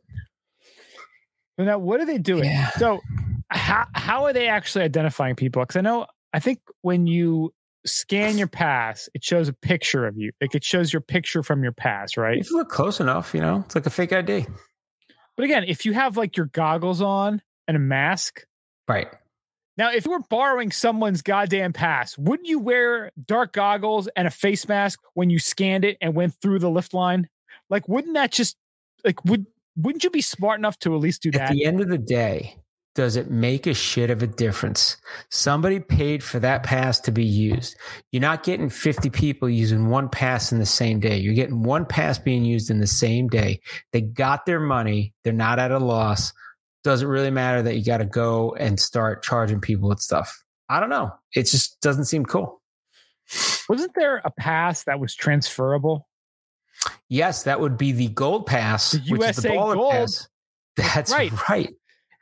now 1.58 1.78
what 1.78 2.00
are 2.00 2.06
they 2.06 2.18
doing? 2.18 2.44
Yeah. 2.44 2.70
So 2.72 3.00
how 3.48 3.86
how 3.94 4.24
are 4.24 4.32
they 4.32 4.48
actually 4.48 4.84
identifying 4.84 5.36
people? 5.36 5.62
Because 5.62 5.76
I 5.76 5.80
know 5.80 6.06
I 6.36 6.38
think 6.38 6.58
when 6.82 7.06
you 7.06 7.54
scan 7.86 8.36
your 8.36 8.46
pass, 8.46 9.08
it 9.14 9.24
shows 9.24 9.48
a 9.48 9.54
picture 9.54 10.06
of 10.06 10.18
you. 10.18 10.32
Like 10.38 10.54
it 10.54 10.62
shows 10.62 10.92
your 10.92 11.00
picture 11.00 11.42
from 11.42 11.62
your 11.62 11.72
pass, 11.72 12.18
right? 12.18 12.38
if 12.38 12.50
you 12.50 12.58
look 12.58 12.68
close 12.68 13.00
enough, 13.00 13.32
you 13.32 13.40
know, 13.40 13.62
it's 13.64 13.74
like 13.74 13.86
a 13.86 13.90
fake 13.90 14.12
ID. 14.12 14.44
But 15.34 15.44
again, 15.44 15.64
if 15.66 15.86
you 15.86 15.94
have 15.94 16.18
like 16.18 16.36
your 16.36 16.44
goggles 16.46 17.00
on 17.00 17.40
and 17.66 17.74
a 17.74 17.80
mask, 17.80 18.44
Right. 18.86 19.08
now 19.78 19.90
if 19.92 20.04
you 20.04 20.12
were 20.12 20.20
borrowing 20.28 20.72
someone's 20.72 21.22
goddamn 21.22 21.72
pass, 21.72 22.18
wouldn't 22.18 22.46
you 22.48 22.58
wear 22.58 23.12
dark 23.26 23.54
goggles 23.54 24.06
and 24.14 24.28
a 24.28 24.30
face 24.30 24.68
mask 24.68 25.00
when 25.14 25.30
you 25.30 25.38
scanned 25.38 25.86
it 25.86 25.96
and 26.02 26.14
went 26.14 26.34
through 26.34 26.58
the 26.58 26.70
lift 26.70 26.92
line? 26.92 27.30
Like, 27.70 27.88
wouldn't 27.88 28.12
that 28.12 28.30
just 28.30 28.58
like 29.06 29.24
would 29.24 29.46
wouldn't 29.74 30.04
you 30.04 30.10
be 30.10 30.20
smart 30.20 30.58
enough 30.60 30.78
to 30.80 30.94
at 30.94 31.00
least 31.00 31.22
do 31.22 31.30
that? 31.30 31.50
At 31.50 31.52
the 31.52 31.64
end 31.64 31.80
of 31.80 31.88
the 31.88 31.98
day, 31.98 32.56
does 32.96 33.14
it 33.14 33.30
make 33.30 33.66
a 33.66 33.74
shit 33.74 34.10
of 34.10 34.22
a 34.22 34.26
difference? 34.26 34.96
Somebody 35.30 35.78
paid 35.78 36.24
for 36.24 36.40
that 36.40 36.62
pass 36.64 36.98
to 37.00 37.12
be 37.12 37.24
used. 37.24 37.76
You're 38.10 38.22
not 38.22 38.42
getting 38.42 38.68
50 38.68 39.10
people 39.10 39.48
using 39.48 39.88
one 39.88 40.08
pass 40.08 40.50
in 40.50 40.58
the 40.58 40.66
same 40.66 40.98
day. 40.98 41.18
You're 41.18 41.34
getting 41.34 41.62
one 41.62 41.84
pass 41.84 42.18
being 42.18 42.44
used 42.44 42.70
in 42.70 42.80
the 42.80 42.86
same 42.86 43.28
day. 43.28 43.60
They 43.92 44.00
got 44.00 44.46
their 44.46 44.58
money. 44.60 45.14
They're 45.22 45.32
not 45.32 45.58
at 45.60 45.70
a 45.70 45.78
loss. 45.78 46.32
Doesn't 46.82 47.06
really 47.06 47.30
matter 47.30 47.62
that 47.62 47.76
you 47.76 47.84
got 47.84 47.98
to 47.98 48.06
go 48.06 48.54
and 48.54 48.80
start 48.80 49.22
charging 49.22 49.60
people 49.60 49.88
with 49.88 50.00
stuff. 50.00 50.42
I 50.68 50.80
don't 50.80 50.90
know. 50.90 51.12
It 51.34 51.44
just 51.44 51.80
doesn't 51.82 52.06
seem 52.06 52.24
cool. 52.24 52.60
Wasn't 53.68 53.92
there 53.94 54.22
a 54.24 54.30
pass 54.30 54.84
that 54.84 54.98
was 54.98 55.14
transferable? 55.14 56.08
Yes, 57.08 57.42
that 57.44 57.60
would 57.60 57.76
be 57.76 57.92
the 57.92 58.08
gold 58.08 58.46
pass, 58.46 58.92
The 58.92 59.00
which 59.10 59.22
is 59.22 59.36
the 59.36 59.48
USA 59.48 59.56
baller 59.56 59.74
Gold. 59.74 59.92
pass. 59.92 60.28
That's 60.76 61.12
Right. 61.12 61.48
right. 61.48 61.74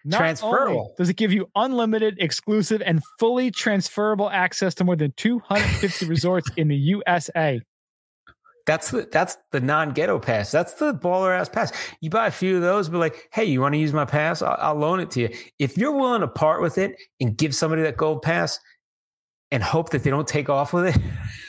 Not 0.05 0.19
Transferable. 0.19 0.79
only 0.81 0.93
does 0.99 1.09
it 1.09 1.17
give 1.17 1.33
you 1.33 1.49
unlimited, 1.57 2.17
exclusive, 2.19 2.83
and 2.83 3.03
fully 3.19 3.51
transferable 3.51 4.29
access 4.29 4.75
to 4.75 4.85
more 4.85 4.97
than 4.97 5.13
250 5.17 6.07
resorts 6.09 6.51
in 6.57 6.69
the 6.69 6.77
USA. 6.77 7.61
That's 8.67 8.91
the 8.91 9.09
that's 9.11 9.37
the 9.53 9.61
non 9.61 9.93
ghetto 9.93 10.19
pass. 10.19 10.51
That's 10.51 10.75
the 10.75 10.95
baller 10.95 11.39
ass 11.39 11.49
pass. 11.49 11.73
You 12.01 12.11
buy 12.11 12.27
a 12.27 12.31
few 12.31 12.57
of 12.57 12.63
those, 12.63 12.89
be 12.89 12.97
like, 12.97 13.29
hey, 13.33 13.45
you 13.45 13.61
want 13.61 13.75
to 13.75 13.79
use 13.79 13.93
my 13.93 14.05
pass? 14.07 14.41
I'll, 14.43 14.57
I'll 14.59 14.75
loan 14.75 15.01
it 15.01 15.11
to 15.13 15.21
you. 15.21 15.29
If 15.59 15.77
you're 15.77 15.93
willing 15.93 16.21
to 16.21 16.29
part 16.29 16.63
with 16.63 16.79
it 16.79 16.97
and 17.21 17.37
give 17.37 17.55
somebody 17.55 17.83
that 17.83 17.97
gold 17.97 18.23
pass 18.23 18.59
and 19.51 19.63
hope 19.63 19.91
that 19.91 20.03
they 20.03 20.11
don't 20.11 20.29
take 20.29 20.49
off 20.49 20.73
with 20.73 20.87
it, 20.97 21.03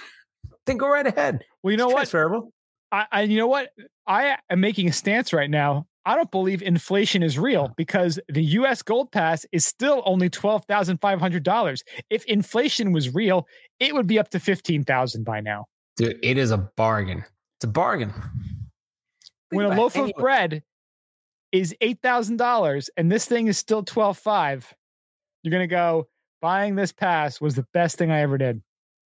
then 0.66 0.78
go 0.78 0.90
right 0.90 1.08
ahead. 1.08 1.44
Well, 1.64 1.72
you 1.72 1.78
know 1.78 1.86
It's 1.88 1.94
what? 1.94 2.00
Transferable. 2.10 2.54
I, 2.92 3.06
I, 3.12 3.22
you 3.24 3.38
know 3.38 3.48
what? 3.48 3.70
I 4.08 4.38
am 4.50 4.60
making 4.60 4.88
a 4.90 4.94
stance 4.94 5.32
right 5.34 5.50
now. 5.50 5.88
I 6.06 6.16
don't 6.16 6.30
believe 6.30 6.62
inflation 6.62 7.24
is 7.24 7.40
real 7.40 7.74
because 7.78 8.20
the 8.30 8.44
U.S. 8.44 8.82
Gold 8.82 9.12
Pass 9.12 9.46
is 9.52 9.66
still 9.66 10.04
only 10.06 10.30
twelve 10.30 10.66
thousand 10.66 11.00
five 11.02 11.20
hundred 11.20 11.44
dollars. 11.44 11.84
If 12.10 12.26
inflation 12.26 12.92
was 12.92 13.14
real, 13.14 13.48
it 13.80 13.94
would 13.94 14.08
be 14.08 14.20
up 14.20 14.30
to 14.30 14.40
fifteen 14.40 14.84
thousand 14.84 15.24
by 15.24 15.42
now. 15.42 15.66
Dude, 15.98 16.20
it 16.22 16.38
is 16.38 16.52
a 16.52 16.58
bargain. 16.58 17.24
It's 17.58 17.66
a 17.66 17.68
bargain. 17.68 18.14
When 19.50 19.66
a 19.66 19.70
about 19.70 19.78
it. 19.78 19.82
loaf 19.82 19.96
of 19.98 20.12
bread 20.18 20.64
is 21.52 21.76
eight 21.82 22.00
thousand 22.04 22.38
dollars 22.38 22.90
and 22.98 23.12
this 23.12 23.26
thing 23.26 23.48
is 23.48 23.58
still 23.58 23.84
twelve 23.84 24.18
five, 24.18 24.72
you're 25.44 25.52
gonna 25.52 25.68
go 25.68 26.08
buying 26.46 26.76
this 26.76 26.92
pass 26.92 27.42
was 27.42 27.56
the 27.56 27.66
best 27.74 27.98
thing 27.98 28.12
I 28.12 28.22
ever 28.22 28.38
did. 28.38 28.62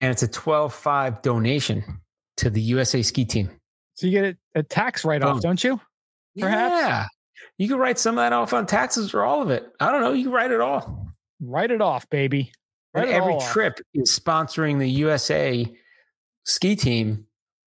And 0.02 0.12
it's 0.12 0.24
a 0.24 0.28
12 0.28 0.74
5 0.74 1.22
donation 1.22 2.02
to 2.38 2.50
the 2.50 2.60
USA 2.60 3.02
ski 3.02 3.24
team. 3.24 3.50
So 3.94 4.08
you 4.08 4.12
get 4.12 4.38
a, 4.56 4.60
a 4.60 4.64
tax 4.64 5.06
write 5.06 5.24
off, 5.24 5.40
don't 5.42 5.64
you? 5.64 5.80
Perhaps. 6.40 6.82
Yeah. 6.82 7.06
You 7.58 7.68
can 7.68 7.78
write 7.78 8.00
some 8.00 8.18
of 8.18 8.24
that 8.24 8.34
off 8.34 8.54
on 8.54 8.66
taxes 8.66 9.14
or 9.14 9.24
all 9.24 9.42
of 9.42 9.50
it. 9.52 9.66
I 9.80 9.92
don't 9.92 10.02
know. 10.02 10.14
You 10.14 10.26
can 10.26 10.34
write 10.34 10.52
it 10.52 10.62
all. 10.62 11.08
Write 11.40 11.72
it 11.72 11.82
off, 11.82 12.10
baby. 12.10 12.52
Write 12.94 13.08
it 13.08 13.12
every 13.12 13.34
all 13.34 13.42
off. 13.42 13.52
trip 13.52 13.80
is 13.94 14.20
sponsoring 14.20 14.80
the 14.80 14.90
USA 14.90 15.66
ski 16.44 16.76
team 16.76 17.26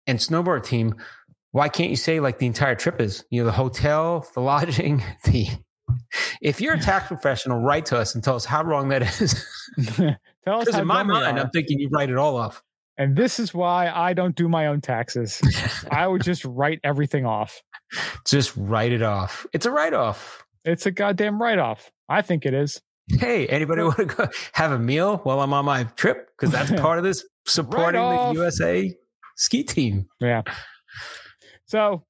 and 0.07 0.19
snowboard 0.19 0.63
team. 0.65 0.95
Why 1.51 1.69
can't 1.69 1.89
you 1.89 1.95
say 1.95 2.19
like 2.19 2.39
the 2.39 2.47
entire 2.47 2.75
trip 2.75 2.99
is? 2.99 3.23
You 3.29 3.41
know, 3.41 3.45
the 3.45 3.51
hotel, 3.51 4.27
the 4.33 4.41
lodging, 4.41 5.03
the. 5.25 5.47
If 6.41 6.61
you're 6.61 6.75
a 6.75 6.79
tax 6.79 7.07
professional, 7.07 7.59
write 7.59 7.85
to 7.87 7.97
us 7.97 8.15
and 8.15 8.23
tell 8.23 8.35
us 8.35 8.45
how 8.45 8.63
wrong 8.63 8.89
that 8.89 9.01
is. 9.21 9.45
Tell 9.77 10.59
us 10.59 10.65
Because 10.65 10.79
in 10.79 10.87
my 10.87 11.03
mind. 11.03 11.39
I'm 11.39 11.49
thinking 11.51 11.79
you 11.79 11.89
write 11.89 12.09
it 12.09 12.17
all 12.17 12.35
off. 12.37 12.63
And 12.97 13.15
this 13.15 13.39
is 13.39 13.53
why 13.53 13.89
I 13.89 14.13
don't 14.13 14.35
do 14.35 14.47
my 14.47 14.67
own 14.67 14.81
taxes. 14.81 15.41
I 15.91 16.07
would 16.07 16.23
just 16.23 16.45
write 16.45 16.79
everything 16.83 17.25
off. 17.25 17.61
Just 18.25 18.55
write 18.55 18.91
it 18.91 19.01
off. 19.01 19.45
It's 19.53 19.65
a 19.65 19.71
write 19.71 19.93
off. 19.93 20.43
It's 20.65 20.85
a 20.85 20.91
goddamn 20.91 21.41
write 21.41 21.59
off. 21.59 21.91
I 22.09 22.21
think 22.21 22.45
it 22.45 22.53
is. 22.53 22.81
Hey, 23.07 23.47
anybody 23.47 23.83
want 23.83 23.97
to 23.97 24.05
go 24.05 24.27
have 24.53 24.71
a 24.71 24.79
meal 24.79 25.17
while 25.17 25.41
I'm 25.41 25.53
on 25.53 25.65
my 25.65 25.83
trip? 25.83 26.29
Because 26.37 26.53
that's 26.53 26.71
part 26.81 26.97
of 26.97 27.03
this 27.03 27.25
supporting 27.45 28.01
the. 28.01 28.31
USA 28.33 28.93
ski 29.35 29.63
team. 29.63 30.07
Yeah. 30.19 30.43
So 31.65 32.03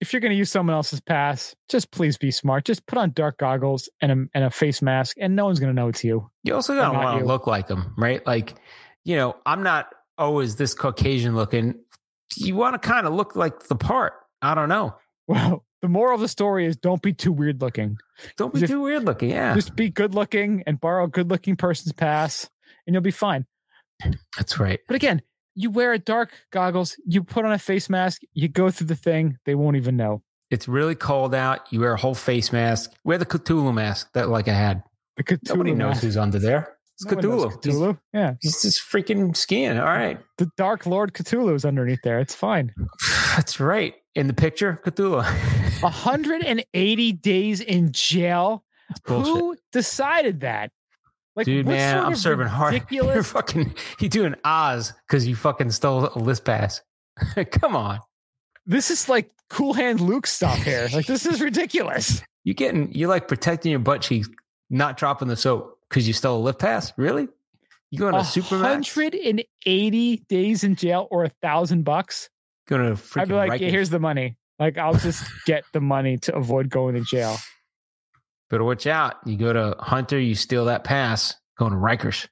if 0.00 0.12
you're 0.12 0.20
going 0.20 0.32
to 0.32 0.36
use 0.36 0.50
someone 0.50 0.74
else's 0.74 1.00
pass, 1.00 1.54
just 1.68 1.90
please 1.90 2.16
be 2.16 2.30
smart. 2.30 2.64
Just 2.64 2.86
put 2.86 2.98
on 2.98 3.12
dark 3.12 3.38
goggles 3.38 3.88
and 4.00 4.12
a, 4.12 4.14
and 4.34 4.44
a 4.44 4.50
face 4.50 4.80
mask, 4.80 5.16
and 5.20 5.36
no 5.36 5.44
one's 5.44 5.60
going 5.60 5.74
to 5.74 5.80
know 5.80 5.88
it's 5.88 6.02
you. 6.02 6.30
You 6.42 6.54
also 6.54 6.74
don't 6.74 6.96
want 6.96 7.18
to 7.18 7.20
you. 7.20 7.26
look 7.26 7.46
like 7.46 7.66
them, 7.68 7.94
right? 7.98 8.26
Like, 8.26 8.54
you 9.04 9.16
know, 9.16 9.36
I'm 9.44 9.62
not 9.62 9.88
always 10.16 10.56
this 10.56 10.74
Caucasian 10.74 11.36
looking. 11.36 11.74
You 12.36 12.56
want 12.56 12.80
to 12.80 12.88
kind 12.88 13.06
of 13.06 13.12
look 13.12 13.36
like 13.36 13.64
the 13.64 13.76
part. 13.76 14.14
I 14.42 14.54
don't 14.54 14.68
know. 14.68 14.94
Well, 15.28 15.64
the 15.82 15.88
moral 15.88 16.14
of 16.16 16.20
the 16.20 16.28
story 16.28 16.66
is 16.66 16.76
don't 16.76 17.00
be 17.02 17.12
too 17.12 17.30
weird 17.32 17.60
looking. 17.60 17.96
Don't 18.36 18.52
be 18.52 18.62
If- 18.62 18.70
too 18.70 18.80
weird 18.80 19.04
looking. 19.04 19.30
Yeah, 19.30 19.54
Just 19.54 19.76
be 19.76 19.88
good 19.90 20.14
looking 20.14 20.62
and 20.66 20.80
borrow 20.80 21.04
a 21.04 21.08
good 21.08 21.30
looking 21.30 21.56
person's 21.56 21.92
pass, 21.92 22.48
and 22.86 22.94
you'll 22.94 23.02
be 23.02 23.10
fine. 23.12 23.46
that's 24.36 24.58
right. 24.58 24.80
But 24.88 24.96
again, 24.96 25.22
you 25.54 25.70
wear 25.70 25.92
a 25.92 25.98
dark 25.98 26.32
goggles, 26.52 26.96
you 27.06 27.22
put 27.22 27.44
on 27.44 27.52
a 27.52 27.58
face 27.58 27.88
mask, 27.90 28.22
you 28.32 28.48
go 28.48 28.70
through 28.70 28.86
the 28.88 28.96
thing, 28.96 29.36
they 29.44 29.54
won't 29.54 29.76
even 29.76 29.96
know. 29.96 30.22
It's 30.50 30.66
really 30.66 30.94
cold 30.96 31.34
out. 31.34 31.72
You 31.72 31.80
wear 31.80 31.92
a 31.92 32.00
whole 32.00 32.14
face 32.14 32.52
mask. 32.52 32.90
Wear 33.04 33.18
the 33.18 33.26
Cthulhu 33.26 33.72
mask 33.72 34.10
that 34.14 34.28
like 34.28 34.48
I 34.48 34.52
had. 34.54 34.82
The 35.16 35.22
Cthulhu 35.22 35.48
Nobody 35.50 35.74
knows 35.74 36.00
who's 36.02 36.16
under 36.16 36.38
there. 36.40 36.76
It's 37.02 37.10
No 37.10 37.16
Cthulhu. 37.16 37.62
Cthulhu. 37.62 37.98
Yeah. 38.12 38.34
He's 38.40 38.60
just 38.62 38.82
freaking 38.82 39.36
skiing. 39.36 39.78
All 39.78 39.84
right. 39.86 40.18
The 40.38 40.50
Dark 40.56 40.86
Lord 40.86 41.14
Cthulhu 41.14 41.54
is 41.54 41.64
underneath 41.64 42.00
there. 42.02 42.20
It's 42.20 42.34
fine. 42.34 42.74
That's 43.36 43.58
right. 43.60 43.94
In 44.14 44.26
the 44.26 44.34
picture, 44.34 44.80
Cthulhu. 44.84 45.22
180 45.82 47.12
days 47.12 47.60
in 47.60 47.92
jail. 47.92 48.64
Who 49.06 49.56
decided 49.72 50.40
that? 50.40 50.72
Like, 51.36 51.46
Dude, 51.46 51.66
man, 51.66 51.94
sort 51.96 52.06
I'm 52.06 52.16
serving 52.16 52.48
hard. 52.48 52.74
You're 52.90 53.04
Ridiculous. 53.04 53.30
fucking, 53.30 53.74
you 54.00 54.08
doing 54.08 54.34
Oz 54.44 54.92
because 55.08 55.26
you 55.26 55.36
fucking 55.36 55.70
stole 55.70 56.10
a 56.14 56.18
list 56.18 56.44
pass. 56.44 56.82
Come 57.52 57.76
on. 57.76 58.00
this 58.66 58.90
is 58.90 59.08
like 59.08 59.30
cool 59.48 59.72
hand 59.72 60.00
Luke 60.00 60.26
stuff 60.26 60.58
here. 60.62 60.88
Like, 60.92 61.06
this 61.06 61.24
is 61.24 61.40
ridiculous. 61.40 62.20
You 62.44 62.52
getting, 62.52 62.92
you 62.92 63.06
like 63.08 63.28
protecting 63.28 63.70
your 63.70 63.78
butt 63.80 64.02
cheeks, 64.02 64.28
not 64.70 64.96
dropping 64.96 65.28
the 65.28 65.36
soap 65.36 65.78
because 65.90 66.06
you 66.06 66.14
stole 66.14 66.38
a 66.38 66.42
lift 66.42 66.60
pass? 66.60 66.92
Really? 66.96 67.28
You 67.90 67.98
going 67.98 68.14
to 68.14 68.20
Supermax? 68.20 68.96
180 68.96 70.16
days 70.28 70.64
in 70.64 70.76
jail 70.76 71.08
or 71.10 71.24
a 71.24 71.28
thousand 71.42 71.84
bucks. 71.84 72.30
Going 72.68 72.96
to 72.96 73.20
I'd 73.20 73.28
be 73.28 73.34
like, 73.34 73.60
yeah, 73.60 73.68
here's 73.68 73.90
the 73.90 73.98
money. 73.98 74.36
Like, 74.60 74.78
I'll 74.78 74.94
just 74.94 75.24
get 75.46 75.64
the 75.72 75.80
money 75.80 76.16
to 76.18 76.36
avoid 76.36 76.70
going 76.70 76.94
to 76.94 77.00
jail. 77.00 77.36
Better 78.48 78.64
watch 78.64 78.86
out. 78.86 79.16
You 79.26 79.36
go 79.36 79.52
to 79.52 79.76
Hunter, 79.80 80.18
you 80.18 80.34
steal 80.36 80.66
that 80.66 80.84
pass, 80.84 81.34
going 81.58 81.72
to 81.72 81.78
Rikers. 81.78 82.28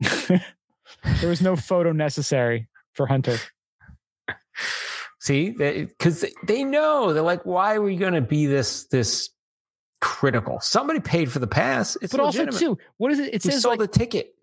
there 1.20 1.28
was 1.28 1.40
no 1.40 1.54
photo 1.54 1.92
necessary 1.92 2.68
for 2.94 3.06
Hunter. 3.06 3.38
See, 5.20 5.50
because 5.50 6.20
they, 6.20 6.32
they 6.44 6.64
know 6.64 7.12
they're 7.12 7.22
like, 7.22 7.44
why 7.44 7.76
are 7.76 7.88
you 7.88 7.98
going 7.98 8.14
to 8.14 8.20
be 8.20 8.46
this 8.46 8.84
this 8.86 9.30
critical? 10.00 10.60
Somebody 10.60 11.00
paid 11.00 11.30
for 11.30 11.38
the 11.38 11.46
pass. 11.46 11.96
It's 12.02 12.12
but 12.12 12.20
also, 12.20 12.40
legitimate. 12.40 12.58
too, 12.60 12.78
what 12.96 13.12
is 13.12 13.18
it? 13.18 13.34
It 13.34 13.44
you 13.44 13.50
says 13.52 13.62
sold 13.62 13.78
like, 13.78 13.90
the 13.90 13.98
ticket. 13.98 14.34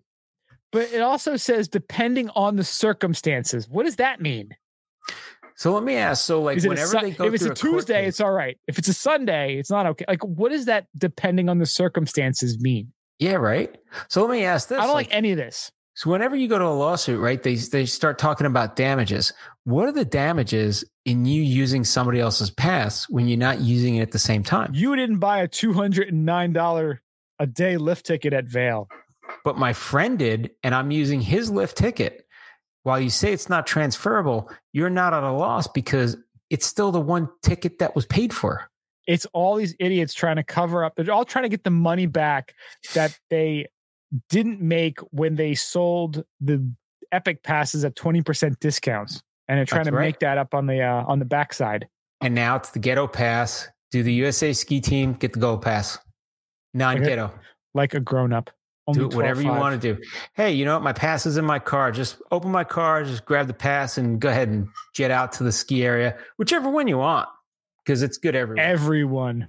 but 0.72 0.92
it 0.92 1.00
also 1.00 1.36
says 1.36 1.68
depending 1.68 2.28
on 2.30 2.56
the 2.56 2.64
circumstances. 2.64 3.68
What 3.68 3.84
does 3.84 3.96
that 3.96 4.20
mean? 4.20 4.56
So 5.56 5.72
let 5.72 5.84
me 5.84 5.96
ask. 5.96 6.24
So 6.24 6.42
like, 6.42 6.62
a 6.62 6.68
whenever 6.68 6.88
Sun- 6.88 7.04
they 7.04 7.10
go 7.12 7.24
if 7.24 7.34
it's 7.34 7.42
through 7.44 7.52
a 7.52 7.54
Tuesday, 7.54 8.02
case- 8.02 8.08
it's 8.08 8.20
all 8.20 8.32
right. 8.32 8.58
If 8.68 8.78
it's 8.78 8.88
a 8.88 8.92
Sunday, 8.94 9.56
it's 9.58 9.70
not 9.70 9.86
okay. 9.86 10.04
Like, 10.06 10.22
what 10.22 10.52
does 10.52 10.66
that 10.66 10.86
depending 10.98 11.48
on 11.48 11.58
the 11.58 11.66
circumstances 11.66 12.60
mean? 12.60 12.92
yeah, 13.18 13.36
right. 13.36 13.74
So 14.08 14.20
let 14.20 14.30
me 14.30 14.44
ask 14.44 14.68
this: 14.68 14.78
I 14.78 14.84
don't 14.84 14.94
like, 14.94 15.08
any 15.10 15.30
of 15.32 15.38
this. 15.38 15.72
So 15.96 16.10
whenever 16.10 16.36
you 16.36 16.46
go 16.46 16.58
to 16.58 16.66
a 16.66 16.68
lawsuit, 16.68 17.18
right, 17.20 17.42
they 17.42 17.54
they 17.54 17.86
start 17.86 18.18
talking 18.18 18.46
about 18.46 18.76
damages. 18.76 19.32
What 19.64 19.88
are 19.88 19.92
the 19.92 20.04
damages 20.04 20.84
in 21.06 21.24
you 21.24 21.42
using 21.42 21.84
somebody 21.84 22.20
else's 22.20 22.50
pass 22.50 23.08
when 23.08 23.26
you're 23.26 23.38
not 23.38 23.60
using 23.60 23.96
it 23.96 24.02
at 24.02 24.10
the 24.12 24.18
same 24.18 24.42
time? 24.42 24.72
You 24.74 24.94
didn't 24.94 25.20
buy 25.20 25.40
a 25.40 25.48
two 25.48 25.72
hundred 25.72 26.08
and 26.08 26.26
nine 26.26 26.52
dollar 26.52 27.00
a 27.38 27.46
day 27.46 27.78
lift 27.78 28.04
ticket 28.04 28.34
at 28.34 28.44
Vail. 28.44 28.88
But 29.42 29.56
my 29.56 29.72
friend 29.72 30.18
did, 30.18 30.50
and 30.62 30.74
I'm 30.74 30.90
using 30.90 31.22
his 31.22 31.50
lift 31.50 31.78
ticket. 31.78 32.26
While 32.82 33.00
you 33.00 33.08
say 33.08 33.32
it's 33.32 33.48
not 33.48 33.66
transferable, 33.66 34.50
you're 34.74 34.90
not 34.90 35.14
at 35.14 35.22
a 35.22 35.32
loss 35.32 35.66
because 35.66 36.18
it's 36.50 36.66
still 36.66 36.92
the 36.92 37.00
one 37.00 37.30
ticket 37.42 37.78
that 37.78 37.94
was 37.94 38.04
paid 38.04 38.34
for. 38.34 38.70
It's 39.06 39.24
all 39.32 39.56
these 39.56 39.74
idiots 39.80 40.12
trying 40.12 40.36
to 40.36 40.44
cover 40.44 40.84
up. 40.84 40.94
They're 40.96 41.10
all 41.12 41.24
trying 41.24 41.44
to 41.44 41.48
get 41.48 41.64
the 41.64 41.70
money 41.70 42.06
back 42.06 42.54
that 42.94 43.18
they 43.30 43.66
didn't 44.28 44.60
make 44.60 44.98
when 45.10 45.36
they 45.36 45.54
sold 45.54 46.24
the 46.40 46.68
Epic 47.12 47.42
passes 47.42 47.84
at 47.84 47.94
twenty 47.96 48.22
percent 48.22 48.58
discounts, 48.60 49.22
and 49.48 49.58
they're 49.58 49.64
trying 49.64 49.84
That's 49.84 49.90
to 49.90 49.96
right. 49.96 50.06
make 50.06 50.18
that 50.20 50.38
up 50.38 50.54
on 50.54 50.66
the 50.66 50.82
uh, 50.82 51.04
on 51.06 51.18
the 51.18 51.24
backside. 51.24 51.86
And 52.20 52.34
now 52.34 52.56
it's 52.56 52.70
the 52.70 52.78
ghetto 52.78 53.06
pass. 53.06 53.68
Do 53.92 54.02
the 54.02 54.12
USA 54.14 54.52
ski 54.52 54.80
team 54.80 55.12
get 55.12 55.32
the 55.32 55.38
gold 55.38 55.62
pass? 55.62 55.98
Non 56.74 57.02
ghetto. 57.02 57.32
like 57.74 57.94
a 57.94 58.00
grown 58.00 58.32
up. 58.32 58.50
Do 58.92 59.06
it 59.06 59.14
whatever 59.14 59.42
you 59.42 59.48
want 59.48 59.80
to 59.80 59.94
do. 59.94 60.00
Hey, 60.34 60.52
you 60.52 60.64
know 60.64 60.74
what? 60.74 60.82
My 60.82 60.92
pass 60.92 61.26
is 61.26 61.36
in 61.36 61.44
my 61.44 61.58
car. 61.58 61.90
Just 61.90 62.22
open 62.30 62.52
my 62.52 62.62
car, 62.62 63.02
just 63.04 63.24
grab 63.24 63.48
the 63.48 63.54
pass, 63.54 63.98
and 63.98 64.20
go 64.20 64.28
ahead 64.28 64.48
and 64.48 64.68
jet 64.94 65.10
out 65.10 65.32
to 65.32 65.44
the 65.44 65.50
ski 65.50 65.84
area, 65.84 66.16
whichever 66.36 66.70
one 66.70 66.86
you 66.86 66.98
want, 66.98 67.28
because 67.84 68.02
it's 68.02 68.16
good 68.16 68.36
everywhere. 68.36 68.64
Everyone. 68.64 69.48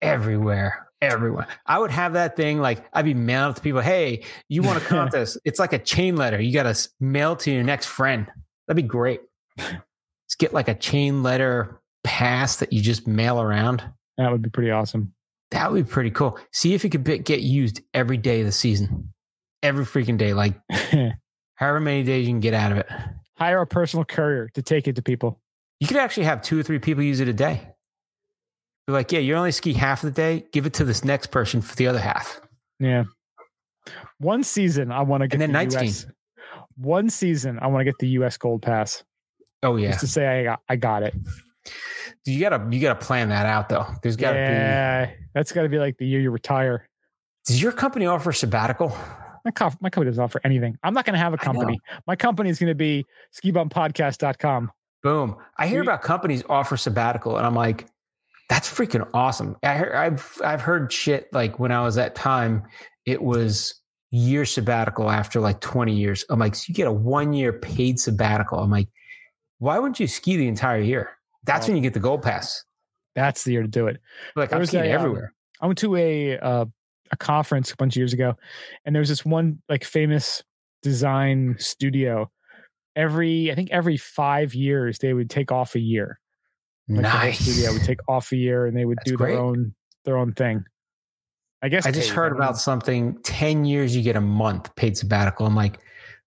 everywhere, 0.00 0.88
everywhere. 1.02 1.46
I 1.66 1.78
would 1.78 1.90
have 1.90 2.14
that 2.14 2.36
thing 2.36 2.60
like 2.60 2.84
I'd 2.94 3.04
be 3.04 3.12
mailing 3.12 3.50
it 3.50 3.56
to 3.56 3.62
people. 3.62 3.80
Hey, 3.80 4.24
you 4.48 4.62
want 4.62 4.82
a 4.82 4.86
contest? 4.86 5.36
it's 5.44 5.58
like 5.58 5.74
a 5.74 5.78
chain 5.78 6.16
letter. 6.16 6.40
You 6.40 6.52
got 6.52 6.72
to 6.72 6.88
mail 7.00 7.36
to 7.36 7.50
your 7.50 7.64
next 7.64 7.86
friend. 7.86 8.26
That'd 8.66 8.82
be 8.82 8.88
great. 8.88 9.20
Just 9.58 10.38
get 10.38 10.54
like 10.54 10.68
a 10.68 10.74
chain 10.74 11.22
letter 11.22 11.82
pass 12.04 12.56
that 12.56 12.72
you 12.72 12.80
just 12.80 13.06
mail 13.06 13.40
around. 13.40 13.84
That 14.16 14.32
would 14.32 14.42
be 14.42 14.50
pretty 14.50 14.70
awesome. 14.70 15.12
That 15.50 15.70
would 15.70 15.86
be 15.86 15.90
pretty 15.90 16.10
cool. 16.10 16.38
See 16.52 16.74
if 16.74 16.84
it 16.84 16.88
could 16.88 17.04
be, 17.04 17.18
get 17.18 17.40
used 17.40 17.82
every 17.92 18.16
day 18.16 18.40
of 18.40 18.46
the 18.46 18.52
season, 18.52 19.12
every 19.62 19.84
freaking 19.84 20.16
day, 20.16 20.32
like 20.32 20.54
however 21.54 21.80
many 21.80 22.02
days 22.02 22.26
you 22.26 22.32
can 22.32 22.40
get 22.40 22.54
out 22.54 22.72
of 22.72 22.78
it. 22.78 22.86
Hire 23.36 23.60
a 23.60 23.66
personal 23.66 24.04
courier 24.04 24.48
to 24.54 24.62
take 24.62 24.88
it 24.88 24.96
to 24.96 25.02
people. 25.02 25.40
You 25.80 25.86
could 25.86 25.98
actually 25.98 26.24
have 26.24 26.42
two 26.42 26.58
or 26.58 26.62
three 26.62 26.78
people 26.78 27.02
use 27.02 27.20
it 27.20 27.28
a 27.28 27.32
day. 27.32 27.71
Be 28.86 28.92
like, 28.92 29.12
yeah, 29.12 29.20
you 29.20 29.34
only 29.36 29.52
ski 29.52 29.72
half 29.72 30.02
of 30.02 30.12
the 30.12 30.20
day. 30.20 30.44
Give 30.52 30.66
it 30.66 30.72
to 30.74 30.84
this 30.84 31.04
next 31.04 31.26
person 31.28 31.60
for 31.60 31.76
the 31.76 31.86
other 31.86 32.00
half. 32.00 32.40
Yeah. 32.80 33.04
One 34.18 34.42
season, 34.42 34.90
I 34.92 35.02
want 35.02 35.22
to 35.22 35.28
get 35.28 35.34
And 35.34 35.42
then 35.42 35.50
the 35.68 35.76
night 35.76 35.86
US. 35.86 36.06
One 36.76 37.10
season, 37.10 37.58
I 37.60 37.66
want 37.68 37.80
to 37.80 37.84
get 37.84 37.98
the 37.98 38.08
U.S. 38.10 38.36
Gold 38.36 38.62
Pass 38.62 39.04
Oh 39.62 39.76
yeah. 39.76 39.88
just 39.90 40.00
to 40.00 40.06
say 40.08 40.26
I 40.40 40.44
got, 40.44 40.60
I 40.68 40.76
got 40.76 41.02
it. 41.02 41.14
You 42.24 42.40
gotta 42.40 42.66
you 42.74 42.80
gotta 42.80 42.98
plan 42.98 43.28
that 43.28 43.46
out 43.46 43.68
though. 43.68 43.86
There's 44.02 44.16
gotta 44.16 44.34
be 44.34 44.40
yeah, 44.40 45.10
that's 45.34 45.52
got 45.52 45.62
to 45.62 45.68
be 45.68 45.78
like 45.78 45.96
the 45.98 46.06
year 46.06 46.20
you 46.20 46.30
retire. 46.30 46.88
Does 47.46 47.62
your 47.62 47.70
company 47.72 48.06
offer 48.06 48.32
sabbatical? 48.32 48.96
My, 49.44 49.50
co- 49.50 49.70
my 49.80 49.90
company 49.90 50.10
doesn't 50.10 50.22
offer 50.22 50.40
anything. 50.44 50.76
I'm 50.84 50.94
not 50.94 51.04
to 51.14 51.18
have 51.18 51.34
a 51.34 51.38
company. 51.38 51.78
My 52.06 52.14
company 52.16 52.50
is 52.50 52.58
to 52.70 52.74
be 52.76 53.04
skibumpodcast.com. 53.36 54.70
Boom. 55.02 55.36
I 55.56 55.66
hear 55.66 55.80
We- 55.80 55.86
about 55.86 56.02
companies 56.02 56.42
offer 56.48 56.76
sabbatical, 56.76 57.36
and 57.36 57.46
I'm 57.46 57.54
like, 57.54 57.86
that's 58.52 58.68
freaking 58.70 59.08
awesome. 59.14 59.56
I, 59.62 59.88
I've 59.94 60.36
I've 60.44 60.60
heard 60.60 60.92
shit 60.92 61.32
like 61.32 61.58
when 61.58 61.72
I 61.72 61.82
was 61.82 61.96
at 61.96 62.14
time, 62.14 62.64
it 63.06 63.22
was 63.22 63.80
year 64.10 64.44
sabbatical 64.44 65.10
after 65.10 65.40
like 65.40 65.60
20 65.60 65.94
years. 65.94 66.22
I'm 66.28 66.38
like, 66.38 66.54
so 66.54 66.66
you 66.68 66.74
get 66.74 66.86
a 66.86 66.92
one 66.92 67.32
year 67.32 67.54
paid 67.54 67.98
sabbatical. 67.98 68.58
I'm 68.58 68.70
like, 68.70 68.88
why 69.58 69.78
wouldn't 69.78 69.98
you 69.98 70.06
ski 70.06 70.36
the 70.36 70.48
entire 70.48 70.82
year? 70.82 71.16
That's 71.44 71.64
Oh. 71.64 71.68
when 71.68 71.76
you 71.78 71.82
get 71.82 71.94
the 71.94 72.00
gold 72.00 72.22
pass. 72.22 72.62
That's 73.14 73.42
the 73.44 73.52
year 73.52 73.62
to 73.62 73.68
do 73.68 73.86
it. 73.86 74.02
Like 74.36 74.52
I'm 74.52 74.58
was 74.58 74.68
skiing 74.68 74.84
a, 74.84 74.88
um, 74.88 75.00
everywhere. 75.00 75.32
I 75.62 75.66
went 75.66 75.78
to 75.78 75.96
a 75.96 76.38
uh, 76.38 76.66
a 77.10 77.16
conference 77.16 77.72
a 77.72 77.76
bunch 77.76 77.94
of 77.94 78.00
years 78.00 78.12
ago, 78.12 78.34
and 78.84 78.94
there 78.94 79.00
was 79.00 79.08
this 79.08 79.24
one 79.24 79.62
like 79.70 79.82
famous 79.82 80.42
design 80.82 81.56
studio. 81.58 82.30
Every 82.96 83.50
I 83.50 83.54
think 83.54 83.70
every 83.70 83.96
five 83.96 84.52
years 84.52 84.98
they 84.98 85.14
would 85.14 85.30
take 85.30 85.50
off 85.50 85.74
a 85.74 85.80
year. 85.80 86.20
Like 86.96 87.02
nice. 87.02 87.38
studio 87.40 87.72
would 87.72 87.84
take 87.84 88.00
off 88.08 88.32
a 88.32 88.36
year, 88.36 88.66
and 88.66 88.76
they 88.76 88.84
would 88.84 88.98
That's 88.98 89.10
do 89.10 89.16
great. 89.16 89.32
their 89.32 89.40
own 89.40 89.74
their 90.04 90.16
own 90.16 90.32
thing. 90.32 90.64
I 91.62 91.68
guess 91.68 91.86
I 91.86 91.92
just 91.92 92.08
paid, 92.10 92.16
heard 92.16 92.32
know. 92.32 92.38
about 92.38 92.58
something 92.58 93.18
10 93.22 93.64
years, 93.64 93.94
you 93.96 94.02
get 94.02 94.16
a 94.16 94.20
month 94.20 94.74
paid 94.74 94.96
sabbatical. 94.96 95.46
I'm 95.46 95.54
like, 95.54 95.78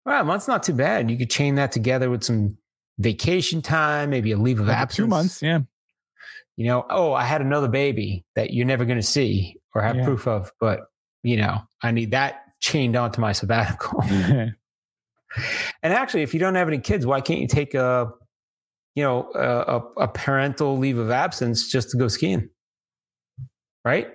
wow, 0.04 0.20
a 0.20 0.24
month's 0.24 0.46
not 0.46 0.62
too 0.62 0.74
bad. 0.74 1.10
You 1.10 1.16
could 1.16 1.30
chain 1.30 1.54
that 1.54 1.72
together 1.72 2.10
with 2.10 2.22
some 2.22 2.58
vacation 2.98 3.62
time, 3.62 4.10
maybe 4.10 4.32
a 4.32 4.36
leave 4.36 4.60
of 4.60 4.66
Like 4.66 4.76
absence. 4.76 4.96
two 4.96 5.06
months. 5.06 5.40
Yeah, 5.42 5.60
You 6.56 6.66
know, 6.66 6.84
oh, 6.90 7.14
I 7.14 7.24
had 7.24 7.40
another 7.40 7.68
baby 7.68 8.26
that 8.36 8.52
you're 8.52 8.66
never 8.66 8.84
going 8.84 8.98
to 8.98 9.02
see 9.06 9.56
or 9.74 9.80
have 9.80 9.96
Yeah. 9.96 10.04
proof 10.04 10.26
of, 10.28 10.52
but, 10.60 10.80
you 11.22 11.38
know, 11.38 11.62
I 11.82 11.92
need 11.92 12.10
that 12.10 12.42
chained 12.60 12.94
onto 12.94 13.20
my 13.22 13.32
sabbatical. 13.32 14.02
and 14.12 14.54
actually, 15.82 16.22
if 16.22 16.34
you 16.34 16.40
don't 16.40 16.54
have 16.56 16.68
any 16.68 16.78
kids, 16.78 17.06
why 17.06 17.20
can't 17.22 17.40
you 17.40 17.46
take 17.48 17.72
a, 17.74 18.12
you 18.94 19.02
know, 19.02 19.30
a, 19.34 20.02
a, 20.02 20.08
parental 20.08 20.76
leave 20.76 20.98
of 20.98 21.10
absence 21.10 21.70
just 21.70 21.90
to 21.90 21.96
go 21.96 22.08
skiing? 22.08 22.50
Right? 23.84 24.08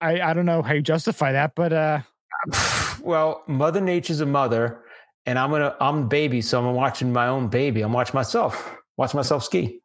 I 0.00 0.20
I 0.20 0.34
don't 0.34 0.46
know 0.46 0.62
how 0.62 0.74
you 0.74 0.82
justify 0.82 1.32
that, 1.32 1.54
but 1.54 1.72
uh, 1.72 2.00
well, 3.02 3.42
Mother 3.46 3.80
Nature's 3.80 4.20
a 4.20 4.26
mother, 4.26 4.82
and 5.26 5.38
I'm 5.38 5.50
gonna 5.50 5.76
I'm 5.80 6.08
baby, 6.08 6.40
so 6.40 6.66
I'm 6.66 6.74
watching 6.74 7.12
my 7.12 7.28
own 7.28 7.48
baby. 7.48 7.82
I'm 7.82 7.92
watching 7.92 8.14
myself, 8.14 8.76
watch 8.96 9.14
myself 9.14 9.44
ski. 9.44 9.80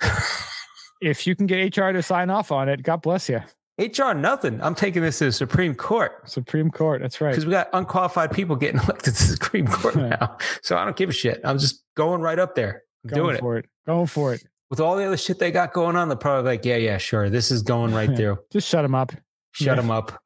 if 1.00 1.26
you 1.26 1.36
can 1.36 1.46
get 1.46 1.76
HR 1.76 1.92
to 1.92 2.02
sign 2.02 2.30
off 2.30 2.52
on 2.52 2.68
it, 2.68 2.82
God 2.82 3.02
bless 3.02 3.28
you. 3.28 3.42
HR, 3.78 4.12
nothing. 4.14 4.62
I'm 4.62 4.76
taking 4.76 5.02
this 5.02 5.18
to 5.18 5.26
the 5.26 5.32
Supreme 5.32 5.74
Court 5.74 6.28
Supreme 6.28 6.70
Court. 6.70 7.02
That's 7.02 7.20
right. 7.20 7.30
because 7.30 7.44
we 7.44 7.50
got 7.50 7.68
unqualified 7.72 8.30
people 8.30 8.54
getting 8.56 8.80
elected 8.84 9.14
to 9.16 9.26
the 9.26 9.36
Supreme 9.36 9.66
Court 9.66 9.96
now. 9.96 10.36
So 10.62 10.76
I 10.76 10.84
don't 10.84 10.96
give 10.96 11.10
a 11.10 11.12
shit. 11.12 11.40
I'm 11.44 11.58
just 11.58 11.82
going 11.96 12.20
right 12.20 12.38
up 12.38 12.54
there, 12.54 12.82
I'm 13.04 13.10
Going 13.10 13.22
doing 13.22 13.36
it. 13.36 13.40
for 13.40 13.56
it. 13.58 13.66
Going 13.86 14.06
for 14.06 14.34
it. 14.34 14.42
With 14.70 14.80
all 14.80 14.96
the 14.96 15.04
other 15.04 15.16
shit 15.16 15.38
they 15.38 15.50
got 15.50 15.72
going 15.72 15.94
on, 15.96 16.08
they're 16.08 16.16
probably 16.16 16.52
like, 16.52 16.64
yeah, 16.64 16.76
yeah, 16.76 16.98
sure. 16.98 17.28
This 17.30 17.50
is 17.50 17.62
going 17.62 17.92
right 17.94 18.08
Yeah. 18.10 18.16
through. 18.16 18.38
Just 18.52 18.68
shut 18.68 18.84
him 18.84 18.94
up. 18.94 19.12
Shut 19.52 19.76
Yeah. 19.76 19.82
him 19.82 19.90
up. 19.90 20.20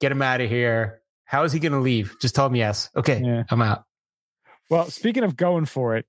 Get 0.00 0.12
him 0.12 0.20
out 0.22 0.40
of 0.40 0.48
here. 0.50 1.00
How 1.24 1.44
is 1.44 1.52
he 1.52 1.58
going 1.60 1.72
to 1.72 1.78
leave? 1.80 2.16
Just 2.20 2.34
tell 2.34 2.46
him 2.46 2.56
yes. 2.56 2.90
Okay, 2.96 3.20
Yeah. 3.24 3.44
I'm 3.50 3.62
out. 3.62 3.84
Well, 4.70 4.90
speaking 4.90 5.24
of 5.24 5.36
going 5.36 5.64
for 5.66 5.96
it, 5.96 6.06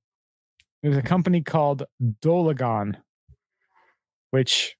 there's 0.81 0.97
a 0.97 1.01
company 1.01 1.41
called 1.41 1.83
Dolagon, 2.21 2.95
which, 4.31 4.75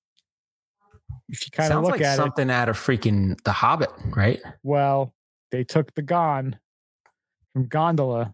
if 1.30 1.46
you 1.46 1.52
kind 1.52 1.72
of 1.74 1.84
look 1.84 1.92
like 1.92 2.02
at 2.02 2.14
it, 2.14 2.18
something 2.18 2.50
out 2.50 2.70
of 2.70 2.78
freaking 2.78 3.42
The 3.44 3.52
Hobbit, 3.52 3.90
right? 4.16 4.42
well, 4.64 5.14
they 5.52 5.64
took 5.64 5.94
the 5.96 6.02
Gon 6.02 6.58
from 7.54 7.68
Gondola 7.68 8.34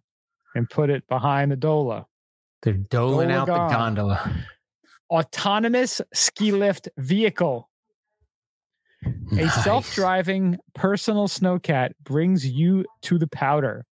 and 0.55 0.69
put 0.69 0.89
it 0.89 1.07
behind 1.07 1.51
the 1.51 1.57
Dola. 1.57 2.05
They're 2.65 2.73
doling 2.73 3.31
out 3.31 3.45
the 3.45 3.53
gondola. 3.53 4.35
Autonomous 5.11 6.01
ski 6.13 6.51
lift 6.51 6.89
vehicle. 6.97 7.69
A 9.37 9.47
self 9.49 9.93
driving 9.93 10.57
personal 10.73 11.27
snowcat 11.27 11.91
brings 12.03 12.43
you 12.43 12.83
to 13.03 13.19
the 13.19 13.27
powder. 13.27 13.85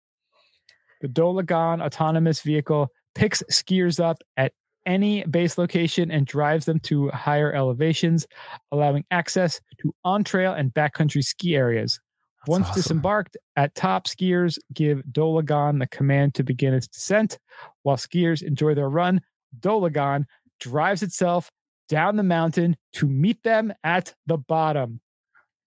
The 1.00 1.08
Dolagon 1.08 1.84
autonomous 1.84 2.42
vehicle 2.42 2.88
picks 3.16 3.42
skiers 3.50 3.98
up 3.98 4.18
at 4.36 4.52
any 4.86 5.24
base 5.24 5.58
location 5.58 6.12
and 6.12 6.24
drives 6.24 6.64
them 6.64 6.78
to 6.80 7.08
higher 7.08 7.52
elevations, 7.52 8.24
allowing 8.70 9.04
access 9.10 9.60
to 9.82 9.92
on 10.04 10.22
trail 10.22 10.52
and 10.52 10.72
backcountry 10.72 11.24
ski 11.24 11.56
areas. 11.56 11.98
That's 12.40 12.48
Once 12.48 12.68
awesome. 12.68 12.82
disembarked 12.82 13.36
at 13.56 13.74
top, 13.74 14.06
skiers 14.06 14.58
give 14.72 15.02
Dolagon 15.12 15.78
the 15.78 15.86
command 15.86 16.34
to 16.34 16.42
begin 16.42 16.72
its 16.72 16.86
descent. 16.86 17.38
While 17.82 17.96
skiers 17.96 18.42
enjoy 18.42 18.74
their 18.74 18.88
run, 18.88 19.20
Dolagon 19.58 20.24
drives 20.58 21.02
itself 21.02 21.50
down 21.88 22.16
the 22.16 22.22
mountain 22.22 22.76
to 22.94 23.06
meet 23.06 23.42
them 23.42 23.72
at 23.84 24.14
the 24.26 24.38
bottom. 24.38 25.00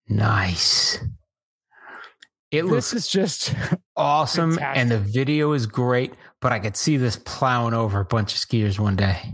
Nice. 0.08 0.98
It 2.52 2.64
This 2.64 2.94
is 2.94 3.08
just 3.08 3.54
awesome 3.96 4.60
and 4.62 4.90
the 4.90 5.00
video 5.00 5.54
is 5.54 5.66
great, 5.66 6.14
but 6.40 6.52
I 6.52 6.60
could 6.60 6.78
see 6.78 6.98
this 6.98 7.16
plowing 7.18 7.74
over 7.74 8.00
a 8.00 8.06
bunch 8.06 8.36
of 8.36 8.40
skiers 8.40 8.80
one 8.80 8.96
day. 8.96 9.34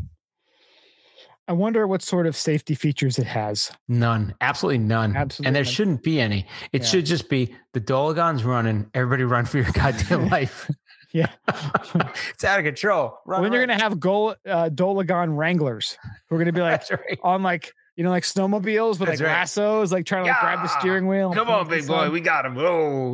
I 1.50 1.54
wonder 1.54 1.88
what 1.88 2.04
sort 2.04 2.28
of 2.28 2.36
safety 2.36 2.76
features 2.76 3.18
it 3.18 3.26
has. 3.26 3.72
None, 3.88 4.36
absolutely 4.40 4.78
none. 4.78 5.16
Absolutely 5.16 5.48
and 5.48 5.56
there 5.56 5.64
none. 5.64 5.74
shouldn't 5.74 6.04
be 6.04 6.22
any. 6.22 6.46
It 6.72 6.84
Yeah. 6.84 6.88
should 6.88 7.06
just 7.08 7.28
be 7.28 7.56
the 7.74 7.82
Dolagon's 7.82 8.44
running. 8.44 8.88
Everybody 8.94 9.24
run 9.24 9.46
for 9.46 9.58
your 9.58 9.72
goddamn 9.74 10.30
life. 10.30 10.70
Yeah. 11.12 11.32
it's 11.48 12.44
out 12.44 12.60
of 12.60 12.66
control. 12.66 13.18
Run, 13.26 13.42
well, 13.42 13.50
then 13.50 13.54
you're 13.54 13.66
gonna 13.66 13.82
have 13.82 14.00
goal 14.00 14.36
uh, 14.48 14.70
Dolagon 14.70 15.36
Wranglers 15.36 15.98
who 16.28 16.36
are 16.36 16.38
gonna 16.38 16.54
be 16.54 16.62
like 16.62 16.88
right. 16.92 17.20
on 17.24 17.42
like 17.42 17.74
you 17.96 18.04
know 18.04 18.12
like 18.12 18.24
snowmobiles 18.24 19.00
with 19.00 19.10
like 19.10 19.20
right. 19.20 19.40
lassos, 19.40 19.92
like 19.92 20.06
trying 20.06 20.26
to 20.26 20.30
like, 20.30 20.40
grab 20.40 20.62
the 20.62 20.68
steering 20.80 21.08
wheel. 21.08 21.34
Come 21.34 21.50
on, 21.50 21.68
big 21.68 21.88
boy. 21.88 22.12
We 22.12 22.22
got 22.22 22.46
him. 22.46 22.54
Whoa, 22.54 23.10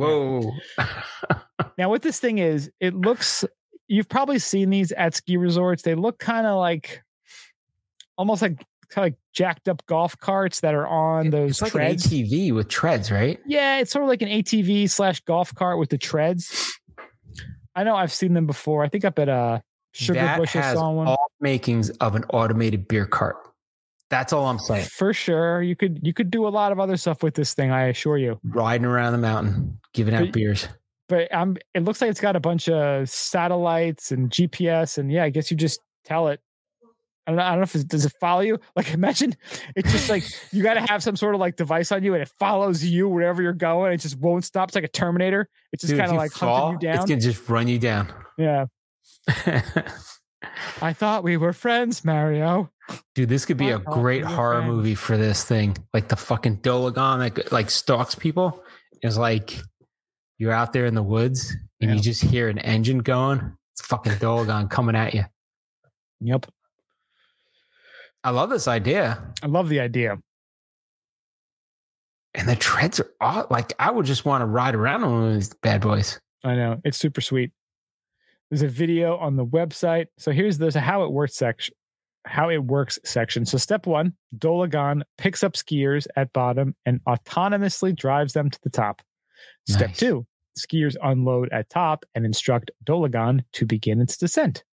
whoa. 0.76 0.86
Now, 1.78 1.88
what 1.88 2.02
this 2.02 2.20
thing 2.20 2.36
is, 2.36 2.70
it 2.80 2.94
looks. 2.94 3.46
You've 3.88 4.08
probably 4.10 4.40
seen 4.40 4.68
these 4.68 4.92
at 4.92 5.14
ski 5.14 5.38
resorts. 5.38 5.82
They 5.82 5.94
look 5.94 6.18
kind 6.18 6.46
of 6.46 6.58
like, 6.58 7.02
almost 8.16 8.42
like 8.42 8.64
kind 8.88 9.06
of 9.06 9.12
like 9.12 9.18
jacked 9.32 9.68
up 9.68 9.84
golf 9.86 10.16
carts 10.18 10.60
that 10.60 10.74
are 10.74 10.86
on 10.86 11.30
those 11.30 11.50
it's 11.50 11.62
like 11.62 11.72
treads. 11.72 12.06
an 12.12 12.18
ATV 12.18 12.54
with 12.54 12.68
treads, 12.68 13.10
right? 13.10 13.38
Yeah, 13.46 13.78
it's 13.78 13.90
sort 13.90 14.02
of 14.04 14.08
like 14.08 14.22
an 14.22 14.28
ATV 14.28 14.88
slash 14.90 15.20
golf 15.20 15.54
cart 15.54 15.78
with 15.78 15.90
the 15.90 15.98
treads. 15.98 16.72
I 17.74 17.84
know 17.84 17.94
I've 17.96 18.12
seen 18.12 18.32
them 18.34 18.46
before. 18.46 18.82
I 18.84 18.88
think 18.88 19.04
up 19.04 19.18
at 19.18 19.28
uh 19.28 19.60
Sugar 19.92 20.20
that 20.20 20.38
Bush 20.38 20.54
I 20.56 20.74
saw 20.74 20.90
one. 20.92 21.06
all 21.06 21.30
makings 21.40 21.88
of 21.90 22.14
an 22.14 22.24
automated 22.30 22.86
beer 22.86 23.06
cart. 23.06 23.36
That's 24.10 24.32
all 24.32 24.46
I'm 24.46 24.58
saying. 24.58 24.84
For 24.84 25.12
sure. 25.12 25.62
You 25.62 25.74
could 25.74 26.00
you 26.02 26.12
could 26.12 26.30
do 26.30 26.46
a 26.46 26.50
lot 26.50 26.70
of 26.70 26.78
other 26.78 26.96
stuff 26.96 27.22
with 27.22 27.34
this 27.34 27.54
thing, 27.54 27.70
I 27.70 27.86
assure 27.88 28.18
you. 28.18 28.38
Riding 28.44 28.84
around 28.84 29.12
the 29.12 29.18
mountain, 29.18 29.78
giving 29.94 30.14
out 30.14 30.26
But- 30.26 30.32
beers. 30.32 30.68
But 31.08 31.32
um 31.34 31.56
it 31.74 31.84
looks 31.84 32.00
like 32.00 32.10
it's 32.10 32.20
got 32.20 32.36
a 32.36 32.40
bunch 32.40 32.68
of 32.68 33.08
satellites 33.08 34.12
and 34.12 34.30
GPS 34.30 34.98
and 34.98 35.10
yeah, 35.10 35.24
I 35.24 35.30
guess 35.30 35.50
you 35.50 35.56
just 35.56 35.80
tell 36.04 36.28
it. 36.28 36.40
I 37.26 37.30
don't 37.32 37.36
know, 37.38 37.42
I 37.42 37.48
don't 37.50 37.58
know 37.58 37.62
if 37.64 37.74
it 37.74 37.88
does 37.88 38.04
it 38.06 38.12
follow 38.20 38.40
you. 38.42 38.58
Like 38.76 38.92
imagine 38.94 39.34
it's 39.74 39.90
just 39.90 40.08
like 40.08 40.22
you 40.52 40.62
got 40.62 40.74
to 40.74 40.80
have 40.82 41.02
some 41.02 41.16
sort 41.16 41.34
of 41.34 41.40
like 41.40 41.56
device 41.56 41.90
on 41.92 42.02
you 42.04 42.14
and 42.14 42.22
it 42.22 42.30
follows 42.38 42.84
you 42.84 43.08
wherever 43.08 43.42
you're 43.42 43.52
going. 43.52 43.92
It 43.92 43.98
just 43.98 44.18
won't 44.18 44.44
stop. 44.44 44.68
It's 44.70 44.74
like 44.76 44.84
a 44.84 44.88
Terminator. 44.88 45.48
It's 45.72 45.82
just 45.82 45.96
kind 45.96 46.10
of 46.10 46.16
like 46.16 46.30
fall, 46.32 46.72
hunting 46.72 46.88
you 46.88 46.94
It's 46.94 46.98
down. 47.00 47.08
gonna 47.08 47.20
just 47.20 47.48
run 47.48 47.68
you 47.68 47.78
down. 47.78 48.12
Yeah. 48.38 48.66
I 50.80 50.92
thought 50.92 51.24
we 51.24 51.36
were 51.36 51.52
friends, 51.52 52.04
Mario. 52.04 52.70
Dude, 53.14 53.28
this 53.28 53.44
could 53.44 53.56
be 53.56 53.70
a 53.70 53.78
I 53.78 53.80
thought 53.82 53.94
great 53.94 54.24
we 54.24 54.32
horror 54.32 54.60
friends. 54.60 54.70
movie 54.74 54.94
for 54.94 55.16
this 55.16 55.42
thing. 55.44 55.76
Like 55.92 56.08
the 56.08 56.16
fucking 56.16 56.58
Dolagon 56.58 57.34
that 57.34 57.50
like 57.52 57.70
stalks 57.70 58.14
people. 58.14 58.62
Is 59.02 59.18
like 59.18 59.58
you're 60.38 60.52
out 60.52 60.72
there 60.72 60.86
in 60.86 60.94
the 60.94 61.02
woods 61.02 61.54
and 61.80 61.90
Yeah. 61.90 61.96
you 61.96 62.02
just 62.02 62.22
hear 62.22 62.48
an 62.48 62.58
engine 62.58 62.98
going. 62.98 63.56
It's 63.72 63.86
fucking 63.86 64.12
Dolagon 64.14 64.70
coming 64.70 64.96
at 64.96 65.14
you. 65.14 65.24
Yep. 66.20 66.46
I 68.26 68.30
love 68.30 68.50
this 68.50 68.66
idea. 68.66 69.22
I 69.40 69.46
love 69.46 69.68
the 69.68 69.78
idea. 69.78 70.18
And 72.34 72.48
the 72.48 72.56
treads 72.56 72.98
are 72.98 73.08
aw- 73.20 73.46
like 73.50 73.72
I 73.78 73.92
would 73.92 74.04
just 74.04 74.24
want 74.24 74.42
to 74.42 74.46
ride 74.46 74.74
around 74.74 75.04
on 75.04 75.12
one 75.12 75.28
of 75.28 75.34
these 75.34 75.54
bad 75.54 75.80
boys. 75.80 76.20
I 76.42 76.56
know. 76.56 76.80
It's 76.82 76.98
super 76.98 77.20
sweet. 77.20 77.52
There's 78.50 78.62
a 78.62 78.68
video 78.68 79.16
on 79.16 79.36
the 79.36 79.46
website. 79.46 80.06
So 80.18 80.32
here's 80.32 80.58
the 80.58 80.80
how 80.80 81.04
it 81.04 81.12
works 81.12 81.36
section. 81.36 81.72
How 82.24 82.50
it 82.50 82.64
works 82.64 82.98
section. 83.04 83.46
So 83.46 83.58
step 83.58 83.86
one, 83.86 84.12
Dolagon 84.36 85.02
picks 85.18 85.44
up 85.44 85.52
skiers 85.52 86.08
at 86.16 86.32
bottom 86.32 86.74
and 86.84 87.00
autonomously 87.04 87.94
drives 87.94 88.32
them 88.32 88.50
to 88.50 88.58
the 88.64 88.70
top. 88.70 89.02
Step 89.68 89.94
two, 89.94 90.26
skiers 90.58 90.96
unload 91.00 91.48
at 91.52 91.70
top 91.70 92.04
and 92.16 92.26
instruct 92.26 92.72
Dolagon 92.84 93.44
to 93.52 93.66
begin 93.66 94.00
its 94.00 94.16
descent. 94.16 94.64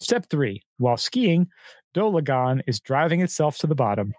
Step 0.00 0.26
three, 0.28 0.62
while 0.78 0.96
skiing, 0.96 1.48
Dolagon 1.96 2.62
is 2.66 2.80
driving 2.80 3.22
itself 3.22 3.58
to 3.58 3.66
the 3.66 3.74
bottom 3.74 4.12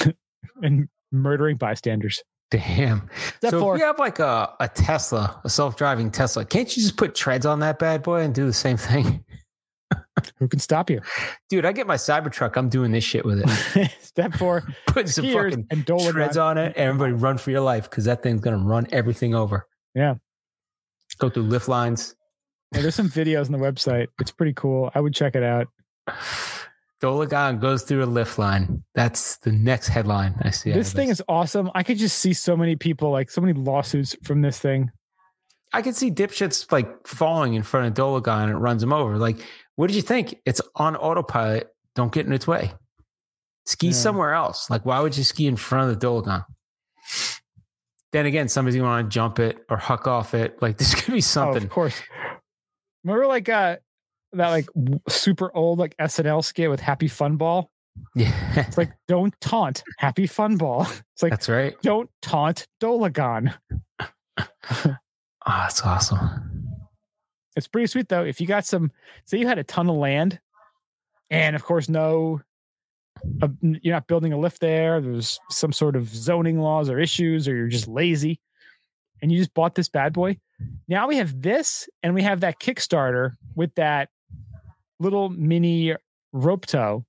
and 0.62 0.88
murdering 1.10 1.56
bystanders. 1.56 2.22
Damn. 2.50 3.08
Step 3.38 3.50
so 3.50 3.60
four, 3.60 3.74
if 3.74 3.80
you 3.80 3.86
have 3.86 3.98
like 3.98 4.18
a, 4.18 4.54
a 4.60 4.68
Tesla, 4.68 5.40
a 5.44 5.50
self-driving 5.50 6.10
Tesla, 6.10 6.44
can't 6.44 6.74
you 6.76 6.82
just 6.82 6.96
put 6.96 7.14
treads 7.14 7.46
on 7.46 7.60
that 7.60 7.78
bad 7.78 8.02
boy 8.02 8.20
and 8.20 8.34
do 8.34 8.44
the 8.46 8.52
same 8.52 8.76
thing? 8.76 9.24
who 10.38 10.48
can 10.48 10.58
stop 10.58 10.90
you? 10.90 11.00
Dude, 11.48 11.64
I 11.64 11.72
get 11.72 11.86
my 11.86 11.96
Cybertruck. 11.96 12.56
I'm 12.56 12.68
doing 12.68 12.92
this 12.92 13.04
shit 13.04 13.24
with 13.24 13.42
it. 13.44 13.90
Step 14.00 14.34
four, 14.34 14.62
Put 14.86 15.08
some 15.08 15.24
skiers 15.24 15.50
fucking 15.50 15.66
and 15.70 15.86
Dolagon. 15.86 16.12
treads 16.12 16.36
on 16.36 16.58
it. 16.58 16.74
and 16.76 16.88
Everybody 16.88 17.12
run 17.12 17.38
for 17.38 17.50
your 17.50 17.60
life 17.60 17.88
because 17.88 18.04
that 18.04 18.22
thing's 18.22 18.40
gonna 18.40 18.58
run 18.58 18.86
everything 18.92 19.34
over. 19.34 19.66
Yeah. 19.94 20.14
Go 21.18 21.28
through 21.30 21.44
lift 21.44 21.68
lines. 21.68 22.14
Yeah, 22.74 22.82
there's 22.82 22.94
some 22.94 23.08
videos 23.08 23.46
on 23.46 23.52
the 23.52 23.58
website. 23.58 24.08
It's 24.20 24.30
pretty 24.30 24.54
cool. 24.54 24.90
I 24.94 25.00
would 25.00 25.14
check 25.14 25.36
it 25.36 25.42
out. 25.42 25.68
Dolagon 27.02 27.60
goes 27.60 27.82
through 27.82 28.04
a 28.04 28.06
lift 28.06 28.38
line. 28.38 28.84
That's 28.94 29.36
the 29.38 29.50
next 29.52 29.88
headline 29.88 30.36
I 30.42 30.50
see. 30.50 30.70
this 30.72 30.92
thing 30.92 31.08
is 31.08 31.22
awesome. 31.28 31.70
I 31.74 31.82
could 31.82 31.98
just 31.98 32.18
see 32.18 32.32
so 32.32 32.56
many 32.56 32.76
people, 32.76 33.10
like 33.10 33.28
so 33.30 33.40
many 33.40 33.52
lawsuits 33.54 34.14
from 34.22 34.40
this 34.42 34.58
thing. 34.60 34.90
I 35.72 35.82
can 35.82 35.94
see 35.94 36.10
dipshits 36.10 36.70
like 36.70 37.06
falling 37.06 37.54
in 37.54 37.62
front 37.62 37.86
of 37.86 37.94
Dolagon 37.94 38.44
and 38.44 38.50
it 38.52 38.56
runs 38.56 38.82
them 38.82 38.92
over. 38.92 39.16
Like, 39.18 39.38
what 39.76 39.88
did 39.88 39.96
you 39.96 40.02
think? 40.02 40.36
It's 40.44 40.60
on 40.76 40.94
autopilot. 40.96 41.68
Don't 41.94 42.12
get 42.12 42.26
in 42.26 42.32
its 42.32 42.46
way. 42.46 42.72
Ski 43.66 43.88
Yeah. 43.88 43.92
somewhere 43.94 44.32
else. 44.34 44.68
Like, 44.70 44.84
why 44.86 45.00
would 45.00 45.16
you 45.16 45.24
ski 45.24 45.46
in 45.46 45.56
front 45.56 45.90
of 45.90 45.98
the 45.98 46.06
Dolagon? 46.06 46.44
Then 48.12 48.26
again, 48.26 48.48
somebody's 48.48 48.76
gonna 48.76 48.88
want 48.88 49.10
to 49.10 49.14
jump 49.14 49.38
it 49.38 49.64
or 49.70 49.76
huck 49.78 50.06
off 50.06 50.34
it. 50.34 50.60
Like, 50.60 50.76
this 50.78 50.94
could 50.94 51.12
be 51.12 51.18
Oh, 51.18 51.20
something. 51.20 51.62
of 51.64 51.70
course. 51.70 51.98
Remember, 53.04 53.26
like 53.26 53.48
uh, 53.48 53.76
that 54.32 54.50
like 54.50 54.68
super 55.08 55.54
old 55.54 55.78
like 55.78 55.96
SNL 55.98 56.44
skit 56.44 56.70
with 56.70 56.80
Happy 56.80 57.08
Fun 57.08 57.36
Ball. 57.36 57.70
yeah, 58.14 58.32
It's 58.66 58.78
like 58.78 58.90
don't 59.08 59.34
taunt 59.40 59.82
Happy 59.98 60.26
Fun 60.26 60.56
Ball. 60.56 60.86
It's 61.14 61.22
like 61.22 61.30
that's 61.30 61.48
right. 61.48 61.74
don't 61.82 62.10
taunt 62.22 62.66
Dolagon. 62.80 63.54
Oh, 64.38 64.96
that's 65.46 65.82
awesome. 65.82 66.68
It's 67.56 67.66
pretty 67.68 67.86
sweet 67.88 68.08
though. 68.08 68.24
If 68.24 68.40
you 68.40 68.46
got 68.46 68.64
some, 68.64 68.90
say 69.24 69.38
you 69.38 69.46
had 69.46 69.58
a 69.58 69.64
ton 69.64 69.90
of 69.90 69.96
land, 69.96 70.40
and 71.30 71.54
of 71.56 71.62
course 71.64 71.88
no, 71.88 72.40
uh, 73.42 73.48
you're 73.60 73.94
not 73.94 74.06
building 74.06 74.32
a 74.32 74.38
lift 74.38 74.60
there. 74.60 75.00
There's 75.00 75.38
some 75.50 75.72
sort 75.72 75.96
of 75.96 76.08
zoning 76.08 76.60
laws 76.60 76.88
or 76.88 76.98
issues, 76.98 77.46
or 77.46 77.54
you're 77.54 77.68
just 77.68 77.88
lazy, 77.88 78.40
and 79.20 79.30
you 79.30 79.38
just 79.38 79.52
bought 79.52 79.74
this 79.74 79.88
bad 79.88 80.12
boy. 80.12 80.38
Now 80.88 81.08
we 81.08 81.16
have 81.16 81.42
this, 81.42 81.88
and 82.02 82.14
we 82.14 82.22
have 82.22 82.40
that 82.40 82.58
Kickstarter 82.60 83.32
with 83.54 83.74
that 83.74 84.08
little 85.02 85.28
mini 85.30 85.94
rope 86.32 86.64
tow 86.66 87.04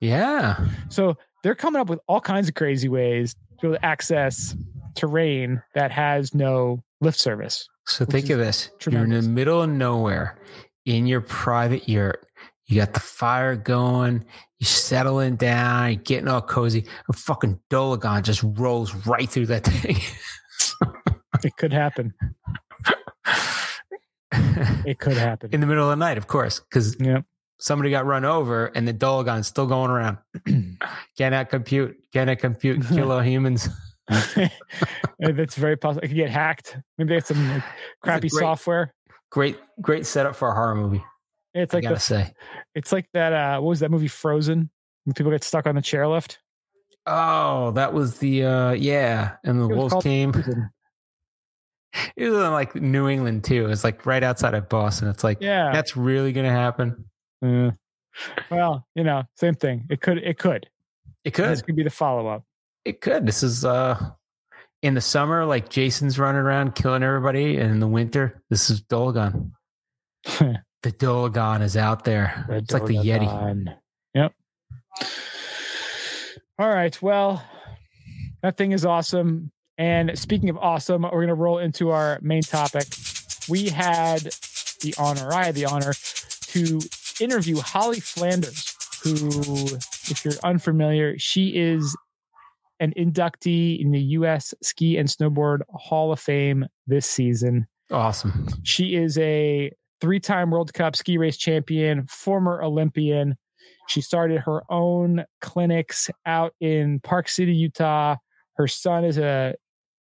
Yeah. 0.00 0.56
So 0.88 1.16
they're 1.42 1.54
coming 1.54 1.80
up 1.80 1.88
with 1.88 2.00
all 2.08 2.20
kinds 2.20 2.48
of 2.48 2.54
crazy 2.54 2.88
ways 2.88 3.34
to 3.34 3.38
be 3.62 3.68
able 3.68 3.76
to 3.78 3.84
access 3.86 4.54
terrain 4.94 5.62
that 5.74 5.90
has 5.92 6.34
no 6.34 6.82
lift 7.00 7.18
service. 7.18 7.68
So 7.86 8.04
think 8.04 8.28
of 8.30 8.38
this. 8.38 8.70
You're 8.88 9.04
in 9.04 9.10
the 9.10 9.22
middle 9.22 9.62
of 9.62 9.70
nowhere 9.70 10.38
in 10.84 11.06
your 11.06 11.20
private 11.20 11.88
yurt. 11.88 12.26
You 12.66 12.80
got 12.80 12.94
the 12.94 13.00
fire 13.00 13.54
going. 13.54 14.24
You're 14.58 14.66
settling 14.66 15.36
down. 15.36 15.92
You're 15.92 16.02
getting 16.02 16.28
all 16.28 16.40
cozy. 16.42 16.84
A 17.08 17.12
fucking 17.12 17.60
Dolagon 17.70 18.22
just 18.22 18.42
rolls 18.42 18.92
right 19.06 19.28
through 19.28 19.46
that 19.46 19.64
thing. 19.66 19.96
It 21.44 21.56
could 21.56 21.72
happen. 21.72 22.12
It 24.84 24.98
could 24.98 25.16
happen. 25.16 25.50
in 25.52 25.60
the 25.60 25.66
middle 25.66 25.84
of 25.84 25.90
the 25.90 25.96
night, 26.04 26.18
of 26.18 26.26
course, 26.26 26.60
because 26.60 26.98
Yep. 27.00 27.24
Somebody 27.58 27.90
got 27.90 28.06
run 28.06 28.24
over 28.24 28.66
and 28.66 28.86
the 28.86 28.94
Dolagon's 28.94 29.46
still 29.46 29.66
going 29.66 29.90
around. 29.90 30.18
Cannot 31.18 31.48
compute. 31.50 31.96
Cannot 32.12 32.38
compute. 32.38 32.86
Kilo 32.88 33.20
humans. 33.20 33.68
That's 35.18 35.54
very 35.56 35.76
possible. 35.76 36.04
It 36.04 36.08
could 36.08 36.16
get 36.16 36.30
hacked. 36.30 36.76
Maybe 36.98 37.08
they 37.08 37.14
have 37.16 37.26
some 37.26 37.48
like, 37.48 37.62
crappy 38.02 38.28
great- 38.28 38.40
software. 38.40 38.94
Great, 39.30 39.58
great 39.80 40.06
setup 40.06 40.36
for 40.36 40.48
a 40.48 40.54
horror 40.54 40.74
movie. 40.76 41.02
It's 41.54 41.74
I 41.74 41.78
like 41.78 41.82
gotta 41.84 41.94
the, 41.96 42.00
say. 42.00 42.32
it's 42.74 42.92
like 42.92 43.06
that. 43.14 43.32
Uh, 43.32 43.60
what 43.60 43.70
was 43.70 43.80
that 43.80 43.90
movie 43.90 44.08
Frozen? 44.08 44.70
When 45.04 45.14
people 45.14 45.32
get 45.32 45.42
stuck 45.44 45.66
on 45.66 45.74
the 45.74 45.80
chairlift. 45.80 46.36
Oh, 47.06 47.70
that 47.72 47.92
was 47.92 48.18
the 48.18 48.44
uh 48.44 48.70
yeah, 48.72 49.36
and 49.44 49.60
the 49.60 49.66
wolves 49.68 49.94
came. 50.02 50.32
Frozen. 50.32 50.70
It 52.16 52.28
was 52.28 52.44
in 52.44 52.52
like 52.52 52.74
New 52.74 53.08
England 53.08 53.44
too. 53.44 53.68
It's 53.70 53.84
like 53.84 54.04
right 54.04 54.22
outside 54.22 54.54
of 54.54 54.68
Boston. 54.68 55.08
It's 55.08 55.24
like 55.24 55.38
Yeah. 55.40 55.72
that's 55.72 55.96
really 55.96 56.32
gonna 56.32 56.50
happen. 56.52 57.06
Uh, 57.46 57.70
well, 58.50 58.86
you 58.94 59.04
know, 59.04 59.22
same 59.36 59.54
thing. 59.54 59.86
It 59.90 60.00
could. 60.00 60.18
It 60.18 60.38
could. 60.38 60.68
It 61.24 61.32
could. 61.32 61.50
This 61.50 61.62
could. 61.62 61.76
be 61.76 61.82
the 61.82 61.90
follow 61.90 62.26
up. 62.26 62.44
It 62.84 63.00
could. 63.00 63.26
This 63.26 63.42
is 63.42 63.64
uh 63.64 63.98
in 64.82 64.94
the 64.94 65.00
summer, 65.00 65.44
like 65.44 65.68
Jason's 65.68 66.18
running 66.18 66.40
around 66.40 66.74
killing 66.74 67.02
everybody, 67.02 67.56
and 67.56 67.70
in 67.72 67.80
the 67.80 67.88
winter, 67.88 68.42
this 68.50 68.70
is 68.70 68.82
Dolagon. 68.82 69.52
The 70.82 70.92
Dolagon 70.92 71.62
is 71.62 71.76
out 71.76 72.04
there. 72.04 72.46
it's 72.48 72.72
like 72.72 72.84
the 72.84 72.94
Yeti. 72.94 73.76
Yep. 74.14 74.32
All 76.60 76.68
right. 76.68 77.02
Well, 77.02 77.44
that 78.42 78.56
thing 78.56 78.70
is 78.70 78.84
awesome. 78.84 79.50
And 79.78 80.16
speaking 80.16 80.48
of 80.48 80.56
awesome, 80.58 81.02
we're 81.02 81.10
going 81.10 81.26
to 81.26 81.34
roll 81.34 81.58
into 81.58 81.90
our 81.90 82.20
main 82.22 82.42
topic. 82.42 82.84
We 83.48 83.68
had 83.68 84.32
the 84.80 84.94
honor, 84.96 85.32
I 85.32 85.46
had 85.46 85.56
the 85.56 85.66
honor 85.66 85.92
to 85.92 86.80
interview 87.20 87.56
Holly 87.56 88.00
Flanders, 88.00 88.74
who, 89.02 89.28
if 90.08 90.24
you're 90.24 90.34
unfamiliar, 90.42 91.18
she 91.18 91.48
is 91.48 91.96
an 92.80 92.92
inductee 92.96 93.80
in 93.80 93.90
the 93.90 94.00
U.S. 94.00 94.54
Ski 94.62 94.96
and 94.96 95.08
Snowboard 95.08 95.60
Hall 95.70 96.12
of 96.12 96.20
Fame 96.20 96.66
this 96.86 97.06
season. 97.06 97.66
Awesome. 97.90 98.48
She 98.62 98.96
is 98.96 99.16
a 99.18 99.72
three 100.00 100.20
time 100.20 100.50
World 100.50 100.74
Cup 100.74 100.96
ski 100.96 101.18
race 101.18 101.36
champion, 101.36 102.06
former 102.06 102.62
Olympian. 102.62 103.36
She 103.88 104.00
started 104.00 104.40
her 104.40 104.62
own 104.70 105.24
clinics 105.40 106.10
out 106.26 106.54
in 106.60 107.00
Park 107.00 107.28
City, 107.28 107.54
Utah. 107.54 108.16
Her 108.54 108.66
son 108.66 109.04
is 109.04 109.18
a 109.18 109.54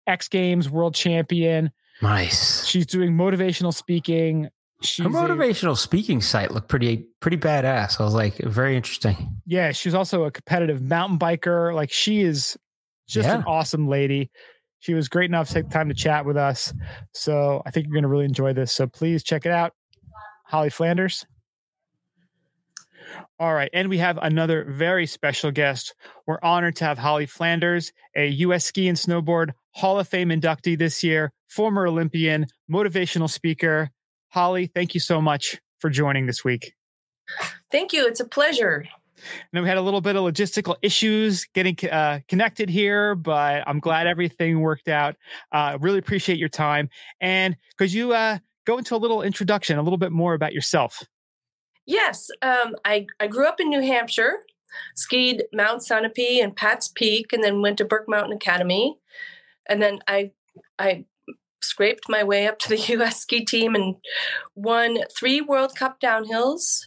X 0.08 0.28
Games 0.28 0.70
world 0.70 0.96
champion. 0.96 1.72
Nice. 2.02 2.66
She's 2.66 2.86
doing 2.86 3.14
motivational 3.14 3.74
speaking. 3.74 4.50
She's 4.84 5.04
Her 5.06 5.10
a- 5.10 5.14
motivational 5.14 5.78
speaking 5.78 6.22
site 6.22 6.52
looked 6.52 6.68
pretty 6.70 7.08
pretty 7.20 7.38
badass. 7.38 8.00
I 8.00 8.04
was 8.04 8.14
like, 8.14 8.38
very 8.38 8.76
interesting. 8.76 9.38
yeah, 9.46 9.72
she's 9.72 9.94
also 9.94 10.24
a 10.26 10.32
competitive 10.32 10.82
mountain 10.82 11.18
biker. 11.18 11.74
Like 11.74 11.92
she 11.92 12.22
is 12.22 12.58
just 13.08 13.28
an 13.30 13.44
awesome 13.46 13.88
lady. 13.88 14.30
She 14.80 14.94
was 14.94 15.08
great 15.08 15.30
enough 15.30 15.48
to 15.48 15.54
take 15.54 15.70
time 15.70 15.88
to 15.88 15.96
chat 15.96 16.26
with 16.26 16.36
us. 16.36 16.74
So 17.14 17.62
I 17.66 17.72
think 17.72 17.86
you're 17.88 17.94
going 17.94 18.04
to 18.04 18.10
really 18.10 18.26
enjoy 18.26 18.52
this. 18.54 18.74
So 18.74 18.86
please 18.88 19.24
check 19.24 19.46
it 19.46 19.52
out. 19.52 19.72
Holly 20.46 20.70
Flanders. 20.70 21.26
All 23.40 23.54
right. 23.54 23.70
And 23.74 23.90
we 23.90 23.98
have 24.00 24.18
another 24.22 24.66
very 24.70 25.06
special 25.06 25.52
guest. 25.52 25.94
We're 26.28 26.40
honored 26.42 26.76
to 26.78 26.86
have 26.86 26.98
Holly 26.98 27.26
Flanders, 27.26 27.92
a 28.16 28.28
U.S. 28.28 28.66
Ski 28.66 28.88
and 28.88 28.98
Snowboard 28.98 29.52
Hall 29.72 30.00
of 30.00 30.08
Fame 30.08 30.30
inductee 30.30 30.78
this 30.78 31.04
year, 31.04 31.32
former 31.48 31.88
Olympian, 31.88 32.46
motivational 32.72 33.30
speaker. 33.30 33.90
Holly, 34.34 34.66
thank 34.66 34.96
you 34.96 35.00
so 35.00 35.22
much 35.22 35.62
for 35.80 35.92
joining 35.92 36.26
this 36.26 36.44
week. 36.44 36.74
Thank 37.72 37.94
you. 37.94 38.08
It's 38.08 38.20
a 38.20 38.26
pleasure. 38.26 38.84
And 39.16 39.50
then 39.52 39.62
we 39.62 39.70
had 39.70 39.78
a 39.78 39.82
little 39.82 40.02
bit 40.02 40.16
of 40.16 40.24
logistical 40.24 40.76
issues 40.82 41.46
getting 41.54 41.78
uh, 41.88 42.22
connected 42.28 42.68
here, 42.68 43.14
but 43.14 43.64
I'm 43.68 43.80
glad 43.80 44.08
everything 44.08 44.60
worked 44.60 44.88
out. 44.88 45.18
Uh, 45.52 45.78
really 45.80 46.00
appreciate 46.00 46.40
your 46.40 46.50
time. 46.50 46.90
And 47.22 47.56
could 47.78 47.94
you 47.94 48.14
uh, 48.14 48.40
go 48.66 48.80
into 48.80 48.96
a 48.96 48.98
little 48.98 49.22
introduction, 49.22 49.78
a 49.78 49.84
little 49.84 50.00
bit 50.00 50.12
more 50.12 50.34
about 50.34 50.52
yourself? 50.52 51.04
Yes, 51.86 52.32
um, 52.42 52.76
I, 52.86 53.06
I 53.20 53.28
grew 53.28 53.46
up 53.46 53.60
in 53.60 53.70
New 53.70 53.82
Hampshire, 53.82 54.40
skied 54.96 55.44
Mount 55.54 55.82
Sunapee 55.82 56.44
and 56.44 56.56
Pat's 56.56 56.88
Peak, 56.88 57.34
and 57.34 57.44
then 57.44 57.62
went 57.62 57.78
to 57.78 57.86
Burke 57.86 58.10
Mountain 58.10 58.34
Academy. 58.34 58.98
And 59.70 59.80
then 59.80 60.00
I 60.08 60.32
I 60.80 61.06
scraped 61.74 62.08
my 62.08 62.24
way 62.24 62.48
up 62.48 62.60
to 62.60 62.70
the 62.70 62.78
U.S. 62.94 63.22
ski 63.22 63.44
team 63.44 63.74
and 63.74 63.96
won 64.56 65.00
three 65.18 65.42
World 65.42 65.76
Cup 65.76 66.00
downhills. 66.00 66.86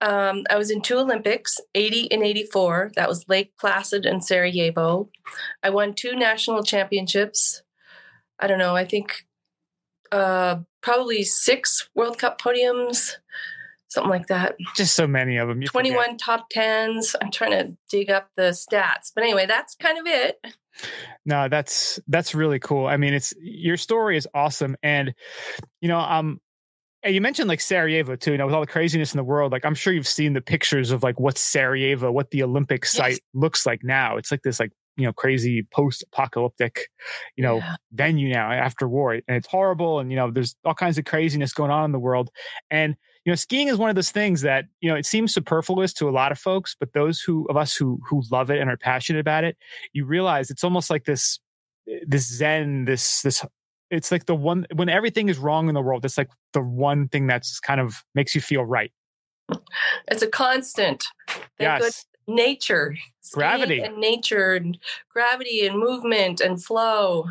Um, 0.00 0.44
I 0.50 0.56
was 0.56 0.70
in 0.70 0.80
two 0.80 0.96
Olympics, 0.96 1.60
80 1.74 2.10
and 2.10 2.22
84. 2.22 2.92
That 2.96 3.08
was 3.08 3.28
Lake 3.28 3.52
Placid 3.60 4.06
and 4.06 4.24
Sarajevo. 4.24 5.10
I 5.62 5.70
won 5.70 5.94
two 5.94 6.16
national 6.16 6.62
championships. 6.62 7.62
I 8.38 8.46
don't 8.46 8.58
know, 8.58 8.74
I 8.74 8.86
think 8.86 9.26
uh, 10.10 10.56
probably 10.80 11.22
six 11.22 11.88
World 11.94 12.18
Cup 12.18 12.40
podiums, 12.40 13.12
something 13.88 14.10
like 14.10 14.26
that. 14.28 14.56
Just 14.74 14.96
so 14.96 15.06
many 15.06 15.36
of 15.36 15.48
them. 15.48 15.60
You 15.60 15.68
forget. 15.68 15.92
21 15.92 16.16
top 16.16 16.46
10s. 16.50 17.14
I'm 17.20 17.30
trying 17.30 17.52
to 17.52 17.76
dig 17.90 18.10
up 18.10 18.30
the 18.36 18.50
stats. 18.50 19.12
But 19.14 19.24
anyway, 19.24 19.46
that's 19.46 19.74
kind 19.74 19.98
of 19.98 20.06
it. 20.06 20.38
No, 21.24 21.48
that's 21.48 22.00
that's 22.08 22.34
really 22.34 22.58
cool. 22.58 22.86
I 22.86 22.96
mean, 22.96 23.14
it's 23.14 23.34
your 23.40 23.76
story 23.76 24.16
is 24.16 24.28
awesome, 24.34 24.76
and 24.82 25.14
you 25.80 25.88
know, 25.88 25.98
um, 26.00 26.40
and 27.02 27.14
you 27.14 27.20
mentioned 27.20 27.48
like 27.48 27.60
Sarajevo 27.60 28.16
too. 28.16 28.32
You 28.32 28.38
know, 28.38 28.46
with 28.46 28.54
all 28.54 28.60
the 28.62 28.66
craziness 28.66 29.12
in 29.14 29.18
the 29.18 29.24
world, 29.24 29.52
like 29.52 29.64
I'm 29.64 29.74
sure 29.74 29.92
you've 29.92 30.08
seen 30.08 30.32
the 30.34 30.40
pictures 30.40 30.90
of 30.90 31.02
like 31.02 31.20
what 31.20 31.38
Sarajevo, 31.38 32.12
what 32.12 32.30
the 32.30 32.42
Olympic 32.42 32.86
site 32.86 33.12
Yes. 33.12 33.20
looks 33.34 33.66
like 33.66 33.84
now. 33.84 34.16
It's 34.16 34.30
like 34.30 34.42
this 34.42 34.60
like 34.60 34.72
you 34.96 35.06
know 35.06 35.12
crazy 35.12 35.62
post-apocalyptic, 35.72 36.88
you 37.36 37.42
know, 37.42 37.64
Yeah. 37.64 37.76
venue 37.92 38.28
now 38.32 38.50
after 38.52 38.88
war, 38.88 39.12
and 39.14 39.22
it's 39.28 39.48
horrible. 39.48 40.00
And 40.00 40.10
you 40.10 40.16
know, 40.16 40.30
there's 40.30 40.56
all 40.64 40.74
kinds 40.74 40.98
of 40.98 41.04
craziness 41.04 41.52
going 41.52 41.70
on 41.70 41.84
in 41.86 41.92
the 41.92 41.98
world, 41.98 42.30
and 42.70 42.96
you 43.24 43.30
know, 43.30 43.36
skiing 43.36 43.68
is 43.68 43.78
one 43.78 43.88
of 43.88 43.96
those 43.96 44.10
things 44.10 44.42
that 44.42 44.66
you 44.80 44.90
know 44.90 44.96
it 44.96 45.06
seems 45.06 45.32
superfluous 45.32 45.92
to 45.94 46.08
a 46.08 46.12
lot 46.12 46.32
of 46.32 46.38
folks, 46.38 46.76
but 46.78 46.92
those 46.92 47.20
who 47.20 47.46
of 47.48 47.56
us 47.56 47.74
who 47.74 48.00
who 48.08 48.22
love 48.30 48.50
it 48.50 48.60
and 48.60 48.70
are 48.70 48.76
passionate 48.76 49.20
about 49.20 49.44
it, 49.44 49.56
you 49.92 50.04
realize 50.04 50.50
it's 50.50 50.64
almost 50.64 50.90
like 50.90 51.04
this 51.04 51.38
this 52.06 52.26
zen 52.26 52.84
this 52.84 53.22
this 53.22 53.44
it's 53.90 54.10
like 54.10 54.26
the 54.26 54.34
one 54.34 54.66
when 54.74 54.88
everything 54.88 55.28
is 55.28 55.38
wrong 55.38 55.68
in 55.68 55.74
the 55.74 55.82
world 55.82 56.04
it's 56.04 56.16
like 56.16 56.30
the 56.54 56.62
one 56.62 57.08
thing 57.08 57.26
that's 57.26 57.60
kind 57.60 57.80
of 57.80 58.02
makes 58.14 58.34
you 58.34 58.40
feel 58.40 58.64
right 58.64 58.90
It's 60.08 60.22
a 60.22 60.26
constant. 60.26 61.04
Thank 61.28 61.80
good 61.80 61.84
yes 61.84 62.06
nature. 62.26 62.96
Gravity. 63.32 63.80
And 63.80 63.98
nature 63.98 64.54
and 64.54 64.78
gravity 65.10 65.66
and 65.66 65.78
movement 65.78 66.40
and 66.40 66.62
flow. 66.62 67.26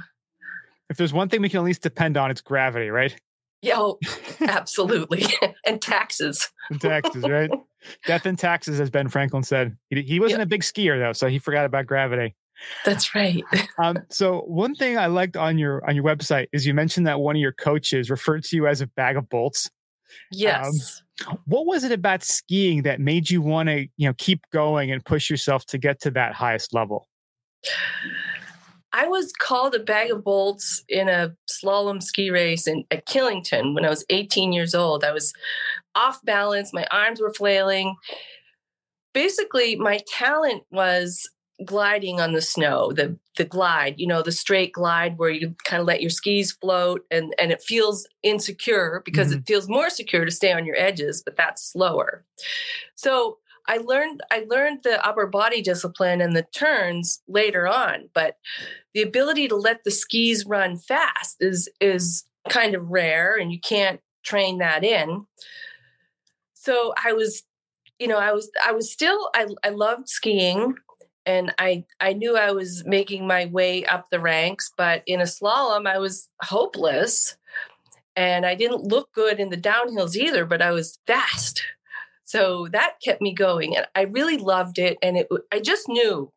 if 0.89 0.97
there's 0.97 1.13
one 1.13 1.29
thing 1.29 1.41
we 1.41 1.49
can 1.49 1.59
at 1.59 1.63
least 1.63 1.81
depend 1.81 2.17
on 2.17 2.29
it's 2.29 2.41
gravity 2.41 2.89
right 2.89 3.19
Yeah, 3.63 3.75
oh, 3.77 3.97
absolutely. 4.41 5.25
and 5.65 5.81
taxes. 5.81 6.49
in 6.69 6.77
taxes 6.79 7.23
right 7.27 7.49
death 8.05 8.25
and 8.25 8.37
taxes 8.37 8.79
as 8.79 8.89
ben 8.89 9.09
franklin 9.09 9.43
said 9.43 9.75
he, 9.89 10.01
he 10.03 10.19
wasn't 10.19 10.41
a 10.41 10.45
big 10.45 10.61
skier 10.61 10.99
though 10.99 11.13
so 11.13 11.27
he 11.27 11.39
forgot 11.39 11.65
about 11.65 11.85
gravity 11.85 12.35
That's 12.85 13.13
right. 13.15 13.43
um, 13.81 13.97
so 14.09 14.39
one 14.41 14.75
thing 14.75 14.97
i 14.97 15.07
liked 15.07 15.35
on 15.37 15.57
your 15.57 15.83
on 15.87 15.95
your 15.95 16.03
website 16.05 16.47
is 16.53 16.65
you 16.65 16.73
mentioned 16.73 17.07
that 17.07 17.19
one 17.19 17.35
of 17.35 17.41
your 17.41 17.51
coaches 17.53 18.09
referred 18.09 18.43
to 18.45 18.55
you 18.55 18.67
as 18.67 18.81
a 18.81 18.87
bag 18.87 19.17
of 19.17 19.27
bolts 19.29 19.69
Yes. 20.31 21.01
what 21.45 21.65
was 21.65 21.83
it 21.83 21.91
about 21.91 22.23
skiing 22.23 22.83
that 22.83 22.99
made 23.01 23.29
you 23.29 23.41
want 23.41 23.67
to 23.69 23.87
you 23.97 24.07
know 24.07 24.13
keep 24.17 24.41
going 24.53 24.91
and 24.91 25.03
push 25.03 25.29
yourself 25.29 25.65
to 25.67 25.77
get 25.77 25.99
to 26.01 26.11
that 26.11 26.33
highest 26.33 26.73
level 26.73 27.07
I 28.93 29.07
was 29.07 29.33
called 29.33 29.73
a 29.73 29.79
bag 29.79 30.11
of 30.11 30.23
bolts 30.23 30.83
in 30.87 31.09
a 31.09 31.35
slalom 31.49 32.01
ski 32.01 32.29
race 32.29 32.67
in 32.67 32.85
at 32.91 33.07
Killington 33.07 33.73
when 33.73 33.85
I 33.85 33.89
was 33.89 34.05
18 34.09 34.53
years 34.53 34.75
old. 34.75 35.03
I 35.03 35.11
was 35.11 35.33
off 35.95 36.23
balance, 36.23 36.71
my 36.73 36.85
arms 36.91 37.19
were 37.19 37.33
flailing. 37.33 37.95
Basically, 39.13 39.75
my 39.75 39.99
talent 40.07 40.63
was 40.71 41.27
gliding 41.65 42.19
on 42.19 42.33
the 42.33 42.41
snow, 42.41 42.91
the 42.91 43.17
the 43.35 43.45
glide, 43.45 43.95
you 43.97 44.05
know, 44.05 44.21
the 44.21 44.31
straight 44.31 44.73
glide 44.73 45.17
where 45.17 45.29
you 45.31 45.55
kind 45.63 45.81
of 45.81 45.87
let 45.87 46.01
your 46.01 46.09
skis 46.09 46.51
float 46.51 47.01
and 47.09 47.33
and 47.39 47.51
it 47.51 47.63
feels 47.63 48.07
insecure 48.21 49.01
because 49.05 49.31
it 49.31 49.37
mm-hmm. 49.37 49.43
feels 49.45 49.67
more 49.67 49.89
secure 49.89 50.25
to 50.25 50.31
stay 50.31 50.51
on 50.51 50.65
your 50.65 50.75
edges, 50.75 51.23
but 51.23 51.35
that's 51.35 51.71
slower. 51.71 52.25
So, 52.95 53.39
I 53.67 53.77
learned 53.77 54.21
I 54.31 54.45
learned 54.49 54.79
the 54.83 55.05
upper 55.05 55.27
body 55.27 55.61
discipline 55.61 56.21
and 56.21 56.35
the 56.35 56.45
turns 56.53 57.21
later 57.27 57.67
on, 57.67 58.09
but 58.13 58.37
the 58.93 59.01
ability 59.01 59.47
to 59.47 59.55
let 59.55 59.83
the 59.83 59.91
skis 59.91 60.45
run 60.45 60.77
fast 60.77 61.37
is 61.39 61.69
is 61.79 62.25
kind 62.49 62.75
of 62.75 62.89
rare 62.89 63.35
and 63.37 63.51
you 63.51 63.59
can't 63.59 64.01
train 64.23 64.57
that 64.57 64.83
in. 64.83 65.25
So 66.53 66.93
I 67.03 67.13
was 67.13 67.43
you 67.99 68.07
know, 68.07 68.17
I 68.17 68.33
was 68.33 68.49
I 68.65 68.71
was 68.73 68.91
still 68.91 69.29
I 69.33 69.47
I 69.63 69.69
loved 69.69 70.09
skiing 70.09 70.75
and 71.25 71.53
I 71.57 71.85
I 71.99 72.13
knew 72.13 72.35
I 72.35 72.51
was 72.51 72.83
making 72.85 73.27
my 73.27 73.45
way 73.45 73.85
up 73.85 74.09
the 74.09 74.19
ranks, 74.19 74.71
but 74.77 75.03
in 75.07 75.21
a 75.21 75.25
slalom 75.25 75.87
I 75.87 75.99
was 75.99 76.29
hopeless 76.41 77.37
and 78.15 78.45
I 78.45 78.55
didn't 78.55 78.83
look 78.83 79.11
good 79.13 79.39
in 79.39 79.49
the 79.49 79.57
downhills 79.57 80.15
either, 80.15 80.45
but 80.45 80.61
I 80.61 80.71
was 80.71 80.99
fast. 81.07 81.63
So 82.25 82.67
that 82.71 82.95
kept 83.03 83.21
me 83.21 83.33
going 83.33 83.75
and 83.75 83.85
I 83.95 84.01
really 84.01 84.37
loved 84.37 84.79
it 84.79 84.97
and 85.01 85.17
it 85.17 85.27
I 85.51 85.59
just 85.59 85.89
knew 85.89 86.31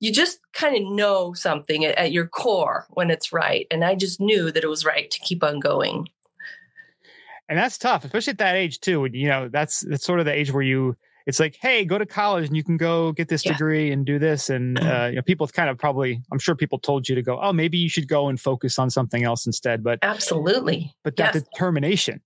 you 0.00 0.12
just 0.12 0.40
kind 0.52 0.76
of 0.76 0.92
know 0.92 1.34
something 1.34 1.84
at, 1.84 1.96
at 1.96 2.12
your 2.12 2.26
core 2.26 2.86
when 2.90 3.10
it's 3.10 3.32
right 3.32 3.66
and 3.70 3.84
I 3.84 3.94
just 3.94 4.20
knew 4.20 4.50
that 4.50 4.64
it 4.64 4.68
was 4.68 4.84
right 4.84 5.10
to 5.10 5.20
keep 5.20 5.44
on 5.44 5.60
going. 5.60 6.08
And 7.48 7.58
that's 7.58 7.78
tough, 7.78 8.04
especially 8.04 8.32
at 8.32 8.38
that 8.38 8.54
age 8.56 8.80
too. 8.80 9.00
When 9.00 9.14
you 9.14 9.28
know 9.28 9.48
that's 9.48 9.80
that's 9.80 10.04
sort 10.04 10.20
of 10.20 10.26
the 10.26 10.32
age 10.32 10.52
where 10.52 10.62
you 10.62 10.96
it's 11.26 11.38
like, 11.38 11.56
hey, 11.60 11.84
go 11.84 11.98
to 11.98 12.06
college 12.06 12.46
and 12.46 12.56
you 12.56 12.64
can 12.64 12.76
go 12.76 13.12
get 13.12 13.28
this 13.28 13.44
Yeah. 13.44 13.52
degree 13.52 13.92
and 13.92 14.04
do 14.06 14.18
this. 14.18 14.50
And 14.50 14.78
uh, 14.78 15.06
you 15.10 15.16
know, 15.16 15.22
people 15.22 15.46
kind 15.48 15.68
of 15.68 15.78
probably, 15.78 16.20
I'm 16.32 16.38
sure 16.38 16.54
people 16.54 16.78
told 16.78 17.08
you 17.08 17.14
to 17.14 17.22
go, 17.22 17.38
oh, 17.40 17.52
maybe 17.52 17.78
you 17.78 17.88
should 17.88 18.08
go 18.08 18.28
and 18.28 18.40
focus 18.40 18.78
on 18.78 18.90
something 18.90 19.22
else 19.22 19.46
instead. 19.46 19.82
But 19.84 19.98
Absolutely. 20.02 20.94
but 21.04 21.16
that 21.16 21.34
Yes. 21.34 21.44
determination. 21.44 22.20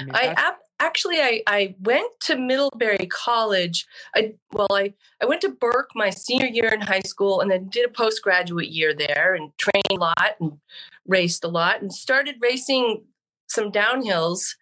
I 0.00 0.04
mean, 0.04 0.14
I 0.14 0.34
ab- 0.36 0.54
actually 0.84 1.20
I, 1.20 1.42
I 1.46 1.74
went 1.80 2.10
to 2.22 2.36
Middlebury 2.36 3.06
College. 3.10 3.86
I 4.14 4.34
well 4.52 4.68
I, 4.70 4.94
I 5.22 5.26
went 5.26 5.40
to 5.42 5.48
Burke 5.48 5.90
my 5.94 6.10
senior 6.10 6.46
year 6.46 6.72
in 6.72 6.80
high 6.80 7.00
school 7.00 7.40
and 7.40 7.50
then 7.50 7.68
did 7.68 7.86
a 7.86 7.92
postgraduate 7.92 8.68
year 8.68 8.94
there 8.94 9.34
and 9.34 9.56
trained 9.58 9.84
a 9.90 9.94
lot 9.94 10.34
and 10.40 10.58
raced 11.06 11.44
a 11.44 11.48
lot 11.48 11.80
and 11.80 11.92
started 11.92 12.36
racing 12.40 13.04
some 13.48 13.70
downhills. 13.70 14.54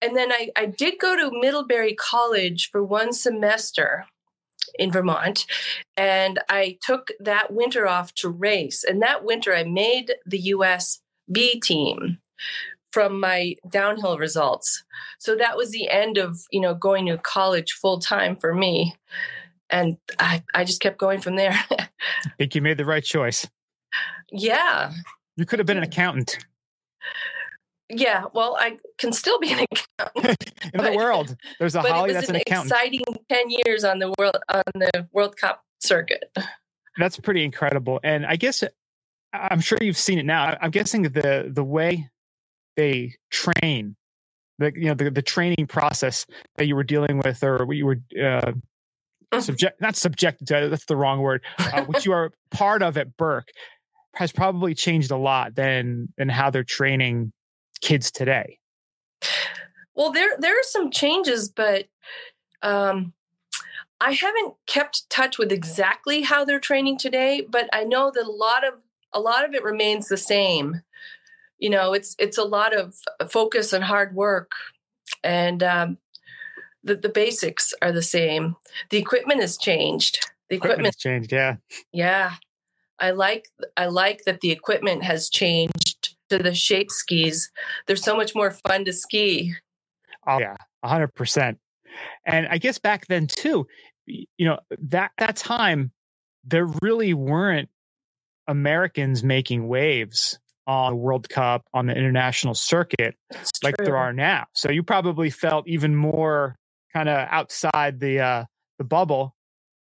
And 0.00 0.16
then 0.16 0.32
I, 0.32 0.50
I 0.56 0.66
did 0.66 0.98
go 0.98 1.16
to 1.16 1.38
Middlebury 1.40 1.94
College 1.94 2.70
for 2.70 2.82
one 2.82 3.12
semester 3.12 4.04
in 4.78 4.90
Vermont. 4.90 5.46
And 5.96 6.40
I 6.48 6.78
took 6.82 7.10
that 7.20 7.52
winter 7.52 7.86
off 7.86 8.14
to 8.16 8.28
race. 8.28 8.84
And 8.84 9.00
that 9.02 9.24
winter 9.24 9.54
I 9.54 9.64
made 9.64 10.14
the 10.26 10.38
US 10.38 11.00
B 11.30 11.60
team 11.60 12.18
from 12.94 13.18
my 13.18 13.56
downhill 13.68 14.18
results. 14.18 14.84
So 15.18 15.34
that 15.34 15.56
was 15.56 15.72
the 15.72 15.90
end 15.90 16.16
of, 16.16 16.38
you 16.52 16.60
know, 16.60 16.74
going 16.76 17.06
to 17.06 17.18
college 17.18 17.72
full 17.72 17.98
time 17.98 18.36
for 18.36 18.54
me. 18.54 18.94
And 19.68 19.96
I, 20.20 20.44
I 20.54 20.62
just 20.62 20.80
kept 20.80 20.96
going 20.98 21.20
from 21.20 21.34
there. 21.34 21.50
I 21.72 21.88
think 22.38 22.54
you 22.54 22.62
made 22.62 22.78
the 22.78 22.84
right 22.84 23.02
choice. 23.02 23.48
yeah. 24.30 24.92
You 25.36 25.44
could 25.44 25.58
have 25.58 25.66
been 25.66 25.76
an 25.78 25.82
accountant 25.82 26.38
Yeah. 27.90 28.26
Well, 28.32 28.56
I 28.60 28.78
can 28.98 29.12
still 29.12 29.40
be 29.40 29.52
an 29.52 29.66
accountant. 29.98 30.52
in 30.72 30.84
the 30.84 30.92
world. 30.96 31.36
There's 31.58 31.74
a 31.74 31.82
Holly 31.82 32.12
that's 32.12 32.28
an 32.28 32.36
an 32.36 32.42
accountant. 32.42 32.70
exciting 32.70 33.04
10 33.28 33.50
years 33.66 33.82
on 33.82 33.98
the 33.98 34.14
world 34.20 34.36
on 34.48 34.62
the 34.76 35.08
World 35.10 35.36
Cup 35.36 35.64
circuit. 35.80 36.30
That's 36.96 37.18
pretty 37.18 37.42
incredible. 37.42 37.98
And 38.04 38.24
I 38.24 38.36
guess 38.36 38.62
I'm 39.32 39.60
sure 39.60 39.78
you've 39.80 39.98
seen 39.98 40.20
it 40.20 40.26
now. 40.26 40.56
I'm 40.60 40.70
guessing 40.70 41.02
the 41.02 41.50
the 41.52 41.64
way 41.64 42.08
they 42.76 43.14
train, 43.30 43.96
the 44.58 44.72
you 44.74 44.86
know 44.86 44.94
the, 44.94 45.10
the 45.10 45.22
training 45.22 45.66
process 45.66 46.26
that 46.56 46.66
you 46.66 46.76
were 46.76 46.84
dealing 46.84 47.20
with, 47.24 47.42
or 47.42 47.64
what 47.66 47.76
you 47.76 47.86
were 47.86 48.00
uh, 48.22 48.52
subject 49.40 49.80
not 49.80 49.96
subjected 49.96 50.46
to. 50.48 50.68
That's 50.68 50.86
the 50.86 50.96
wrong 50.96 51.20
word. 51.20 51.42
Uh, 51.58 51.84
which 51.84 52.04
you 52.04 52.12
are 52.12 52.32
part 52.50 52.82
of 52.82 52.96
at 52.96 53.16
Burke 53.16 53.48
has 54.14 54.32
probably 54.32 54.74
changed 54.74 55.10
a 55.10 55.16
lot 55.16 55.54
than 55.54 56.12
than 56.16 56.28
how 56.28 56.50
they're 56.50 56.64
training 56.64 57.32
kids 57.80 58.10
today. 58.10 58.58
Well, 59.94 60.12
there 60.12 60.36
there 60.38 60.58
are 60.58 60.64
some 60.64 60.90
changes, 60.90 61.48
but 61.48 61.86
um, 62.62 63.12
I 64.00 64.12
haven't 64.12 64.54
kept 64.66 65.08
touch 65.10 65.38
with 65.38 65.52
exactly 65.52 66.22
how 66.22 66.44
they're 66.44 66.60
training 66.60 66.98
today. 66.98 67.46
But 67.48 67.68
I 67.72 67.84
know 67.84 68.10
that 68.10 68.24
a 68.24 68.30
lot 68.30 68.66
of 68.66 68.74
a 69.12 69.20
lot 69.20 69.44
of 69.44 69.54
it 69.54 69.62
remains 69.62 70.08
the 70.08 70.16
same. 70.16 70.82
You 71.58 71.70
know, 71.70 71.92
it's 71.92 72.16
it's 72.18 72.38
a 72.38 72.44
lot 72.44 72.74
of 72.74 72.94
focus 73.30 73.72
and 73.72 73.84
hard 73.84 74.14
work, 74.14 74.52
and 75.22 75.62
um, 75.62 75.98
the 76.82 76.96
the 76.96 77.08
basics 77.08 77.72
are 77.82 77.92
the 77.92 78.02
same. 78.02 78.56
The 78.90 78.98
equipment 78.98 79.40
has 79.40 79.56
changed. 79.56 80.26
The 80.50 80.56
Equipment 80.56 80.96
changed. 80.98 81.32
Yeah. 81.32 81.56
yeah, 81.92 82.34
I 82.98 83.12
like 83.12 83.48
I 83.76 83.86
like 83.86 84.24
that 84.24 84.40
the 84.40 84.50
equipment 84.50 85.02
has 85.02 85.28
changed 85.30 86.16
to 86.30 86.38
the 86.38 86.54
shape 86.54 86.90
skis. 86.90 87.50
They're 87.86 87.96
so 87.96 88.16
much 88.16 88.34
more 88.34 88.50
fun 88.50 88.84
to 88.84 88.92
ski. 88.92 89.54
Oh 90.26 90.38
yeah, 90.38 90.56
hundred 90.84 91.14
percent. 91.14 91.58
And 92.26 92.46
I 92.48 92.58
guess 92.58 92.78
back 92.78 93.06
then 93.06 93.26
too, 93.26 93.66
you 94.06 94.26
know 94.46 94.58
that 94.70 95.12
that 95.18 95.36
time 95.36 95.92
there 96.44 96.66
really 96.82 97.14
weren't 97.14 97.70
Americans 98.46 99.24
making 99.24 99.66
waves 99.66 100.38
on 100.66 100.92
the 100.92 100.96
World 100.96 101.28
Cup 101.28 101.64
on 101.74 101.86
the 101.86 101.94
international 101.94 102.54
circuit 102.54 103.14
It's 103.30 103.62
like 103.62 103.76
there 103.76 103.96
are 103.96 104.12
now. 104.12 104.46
So 104.54 104.70
you 104.70 104.82
probably 104.82 105.30
felt 105.30 105.68
even 105.68 105.94
more 105.94 106.56
kind 106.92 107.08
of 107.08 107.28
outside 107.30 108.00
the 108.00 108.20
uh, 108.20 108.44
the 108.78 108.84
bubble 108.84 109.34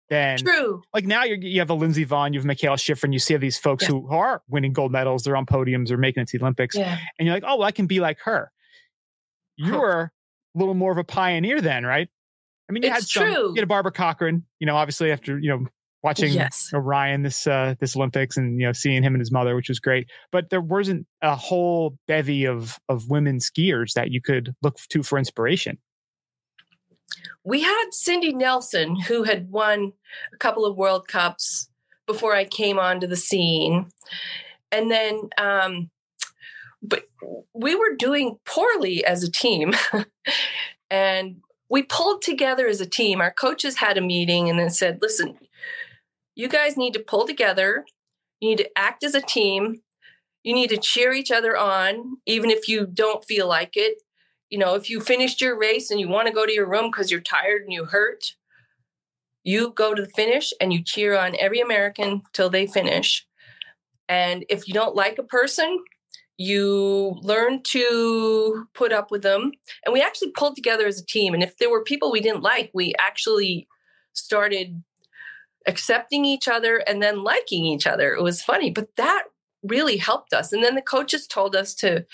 than 0.09 0.39
True. 0.39 0.83
like 0.95 1.05
now 1.05 1.25
you're, 1.25 1.39
you 1.39 1.59
have 1.61 1.71
a 1.71 1.75
Lindsey 1.75 2.05
Vonn, 2.05 2.33
you 2.35 2.41
have 2.41 2.47
Mikaela 2.47 2.77
Shiffrin, 2.77 3.13
you 3.13 3.19
see 3.19 3.37
these 3.37 3.59
folks 3.59 3.85
Yeah. 3.85 3.91
who 3.91 4.09
are 4.11 4.43
winning 4.49 4.73
gold 4.73 4.93
medals, 4.93 5.23
they're 5.25 5.37
on 5.37 5.47
podiums 5.47 5.89
they're 5.89 5.97
making 5.99 6.23
it 6.23 6.29
to 6.29 6.39
the 6.39 6.45
Olympics 6.45 6.77
Yeah. 6.77 6.99
and 7.19 7.27
you're 7.27 7.35
like, 7.35 7.45
oh, 7.47 7.57
well, 7.57 7.67
I 7.69 7.71
can 7.73 7.87
be 7.87 8.01
like 8.01 8.19
her. 8.25 8.51
You 9.57 9.73
Huh. 9.73 9.79
were 9.79 10.13
a 10.55 10.59
little 10.59 10.75
more 10.75 10.93
of 10.93 10.99
a 10.99 11.05
pioneer 11.05 11.61
then, 11.61 11.85
right? 11.85 12.09
I 12.69 12.73
mean, 12.73 12.83
you 12.83 12.91
had 12.91 13.03
some, 13.03 13.25
true. 13.25 13.49
you 13.49 13.55
had 13.57 13.65
a 13.65 13.67
Barbara 13.67 13.93
Cochran, 13.93 14.45
you 14.59 14.67
know, 14.67 14.77
obviously 14.77 15.11
after 15.13 15.39
you 15.39 15.49
know 15.51 15.67
watching 16.03 16.33
Yes. 16.33 16.71
Orion 16.73 17.23
this 17.23 17.47
uh, 17.47 17.75
this 17.81 17.97
Olympics 17.97 18.37
and 18.37 18.61
you 18.61 18.67
know 18.67 18.73
seeing 18.73 19.03
him 19.03 19.15
and 19.15 19.21
his 19.21 19.33
mother, 19.33 19.55
which 19.55 19.69
was 19.69 19.81
great. 19.81 20.09
But 20.31 20.51
there 20.51 20.61
wasn't 20.61 21.07
a 21.23 21.37
whole 21.37 21.97
bevy 22.07 22.45
of 22.45 22.79
of 22.89 23.09
women 23.09 23.39
skiers 23.39 23.93
that 23.95 24.11
you 24.11 24.21
could 24.21 24.55
look 24.63 24.77
to 24.91 25.03
for 25.03 25.19
inspiration. 25.19 25.79
We 27.45 27.63
had 27.63 27.87
Cindy 27.91 28.33
Nelson, 28.33 28.97
who 28.97 29.25
had 29.25 29.51
won 29.51 29.93
a 30.33 30.37
couple 30.37 30.65
of 30.65 30.77
World 30.77 31.09
Cups 31.09 31.69
before 32.07 32.35
I 32.35 32.45
came 32.45 32.79
onto 32.79 33.07
the 33.07 33.17
scene. 33.17 33.89
And 34.71 34.91
then, 34.91 35.29
um, 35.39 35.91
but 36.83 37.05
we 37.53 37.75
were 37.75 37.95
doing 37.97 38.39
poorly 38.45 39.05
as 39.05 39.23
a 39.23 39.31
team. 39.31 39.73
and 40.91 41.37
we 41.69 41.83
pulled 41.83 42.23
together 42.23 42.67
as 42.67 42.81
a 42.81 42.87
team. 42.87 43.21
Our 43.21 43.33
coaches 43.33 43.77
had 43.77 43.99
a 43.99 44.03
meeting 44.03 44.49
and 44.49 44.59
then 44.59 44.71
said, 44.71 44.99
listen, 45.01 45.39
you 46.35 46.49
guys 46.49 46.77
need 46.77 46.95
to 46.95 47.01
pull 47.01 47.27
together. 47.27 47.85
You 48.41 48.51
need 48.51 48.59
to 48.59 48.79
act 48.79 49.05
as 49.05 49.15
a 49.15 49.21
team. 49.21 49.83
You 50.43 50.55
need 50.55 50.71
to 50.71 50.77
cheer 50.77 51.13
each 51.13 51.31
other 51.31 51.57
on, 51.57 52.17
even 52.27 52.51
if 52.51 52.69
you 52.69 52.87
don't 52.87 53.25
feel 53.25 53.47
like 53.47 53.77
it 53.77 54.03
you 54.53 54.59
know, 54.59 54.75
if 54.75 54.91
you 54.91 55.01
finished 55.01 55.41
your 55.41 55.59
race 55.59 55.91
and 55.91 55.99
you 55.99 56.09
want 56.09 56.29
to 56.29 56.33
go 56.33 56.45
to 56.45 56.53
your 56.53 56.69
room 56.69 56.91
because 56.91 57.11
you're 57.11 57.23
tired 57.23 57.63
and 57.63 57.73
you 57.73 57.87
hurt, 57.87 58.37
you 59.45 59.73
go 59.75 59.95
to 59.95 60.03
the 60.03 60.11
finish 60.11 60.53
and 60.61 60.75
you 60.75 60.85
cheer 60.85 61.19
on 61.19 61.35
every 61.41 61.59
American 61.59 62.21
till 62.35 62.51
they 62.51 62.67
finish. 62.67 63.27
And 64.11 64.45
if 64.51 64.69
you 64.69 64.75
don't 64.75 64.95
like 64.95 65.17
a 65.19 65.23
person, 65.23 65.83
you 66.37 67.17
learn 67.23 67.63
to 67.63 68.67
put 68.75 68.93
up 68.93 69.11
with 69.11 69.23
them. 69.23 69.53
And 69.87 69.95
we 69.95 70.03
actually 70.03 70.33
pulled 70.33 70.55
together 70.55 70.87
as 70.87 71.01
a 71.01 71.07
team. 71.07 71.33
And 71.33 71.43
if 71.43 71.57
there 71.57 71.71
were 71.71 71.83
people 71.83 72.13
we 72.13 72.21
didn't 72.21 72.43
like, 72.43 72.71
we 72.75 72.93
actually 73.01 73.67
started 74.13 74.83
accepting 75.67 76.25
each 76.25 76.49
other 76.49 76.79
and 76.79 77.03
then 77.03 77.23
liking 77.23 77.65
each 77.65 77.87
other. 77.87 78.15
It 78.15 78.23
was 78.23 78.43
funny, 78.43 78.71
but 78.71 78.97
that 78.97 79.25
really 79.63 79.97
helped 79.97 80.33
us. 80.33 80.53
And 80.53 80.63
then 80.63 80.75
the 80.75 80.83
coaches 80.83 81.27
told 81.27 81.55
us 81.55 81.75
to 81.77 82.05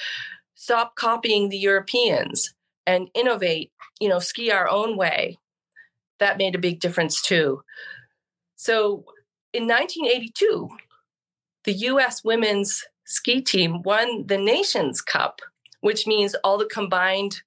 stop 0.55 0.97
copying 0.97 1.49
the 1.49 1.59
Europeans 1.59 2.55
and 2.87 3.09
innovate, 3.15 3.73
you 4.01 4.09
know, 4.09 4.19
ski 4.19 4.51
our 4.51 4.69
own 4.69 4.97
way. 4.97 5.39
That 6.19 6.39
made 6.39 6.55
a 6.55 6.59
big 6.59 6.81
difference 6.81 7.23
too. 7.23 7.63
So 8.57 9.05
in 9.53 9.67
1982, 9.67 10.69
the 11.65 11.73
US 11.73 12.25
women's 12.25 12.85
ski 13.05 13.41
team 13.41 13.83
won 13.83 14.27
the 14.27 14.39
Nations 14.39 15.01
Cup, 15.01 15.41
which 15.81 16.07
means 16.07 16.35
all 16.43 16.59
the 16.59 16.67
combined 16.67 17.43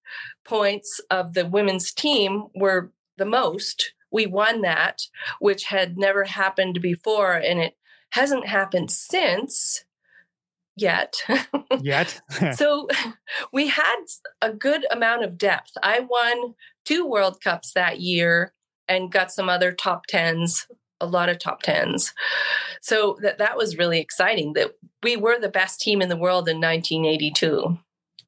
points 0.46 1.00
of 1.10 1.34
the 1.34 1.46
women's 1.46 1.92
team 1.92 2.46
were 2.56 2.92
the 3.18 3.26
most. 3.26 3.94
We 4.12 4.26
won 4.26 4.62
that, 4.62 5.04
which 5.40 5.66
had 5.66 5.98
never 5.98 6.26
happened 6.26 6.82
before, 6.82 7.34
and 7.34 7.60
it 7.60 7.76
hasn't 8.12 8.48
happened 8.48 8.92
since 8.92 9.86
yet. 10.76 11.16
Yet, 11.82 12.22
so 12.54 12.88
we 13.54 13.68
had 13.68 14.04
a 14.42 14.52
good 14.52 14.86
amount 14.92 15.24
of 15.24 15.38
depth. 15.38 15.72
I 15.82 16.02
won 16.02 16.56
two 16.86 17.06
World 17.06 17.42
Cups 17.42 17.74
that 17.74 18.02
year 18.02 18.54
and 18.88 19.12
got 19.12 19.32
some 19.32 19.50
other 19.50 19.72
top 19.72 20.06
tens, 20.08 20.68
a 21.00 21.06
lot 21.06 21.30
of 21.30 21.40
top 21.40 21.62
tens. 21.62 22.14
So 22.82 23.18
that 23.22 23.38
that 23.38 23.58
was 23.58 23.78
really 23.78 24.00
exciting. 24.00 24.54
That 24.54 24.72
we 25.02 25.16
were 25.16 25.40
the 25.40 25.50
best 25.50 25.80
team 25.80 26.02
in 26.02 26.10
the 26.10 26.18
world 26.18 26.50
in 26.50 26.58
1982. 26.58 27.78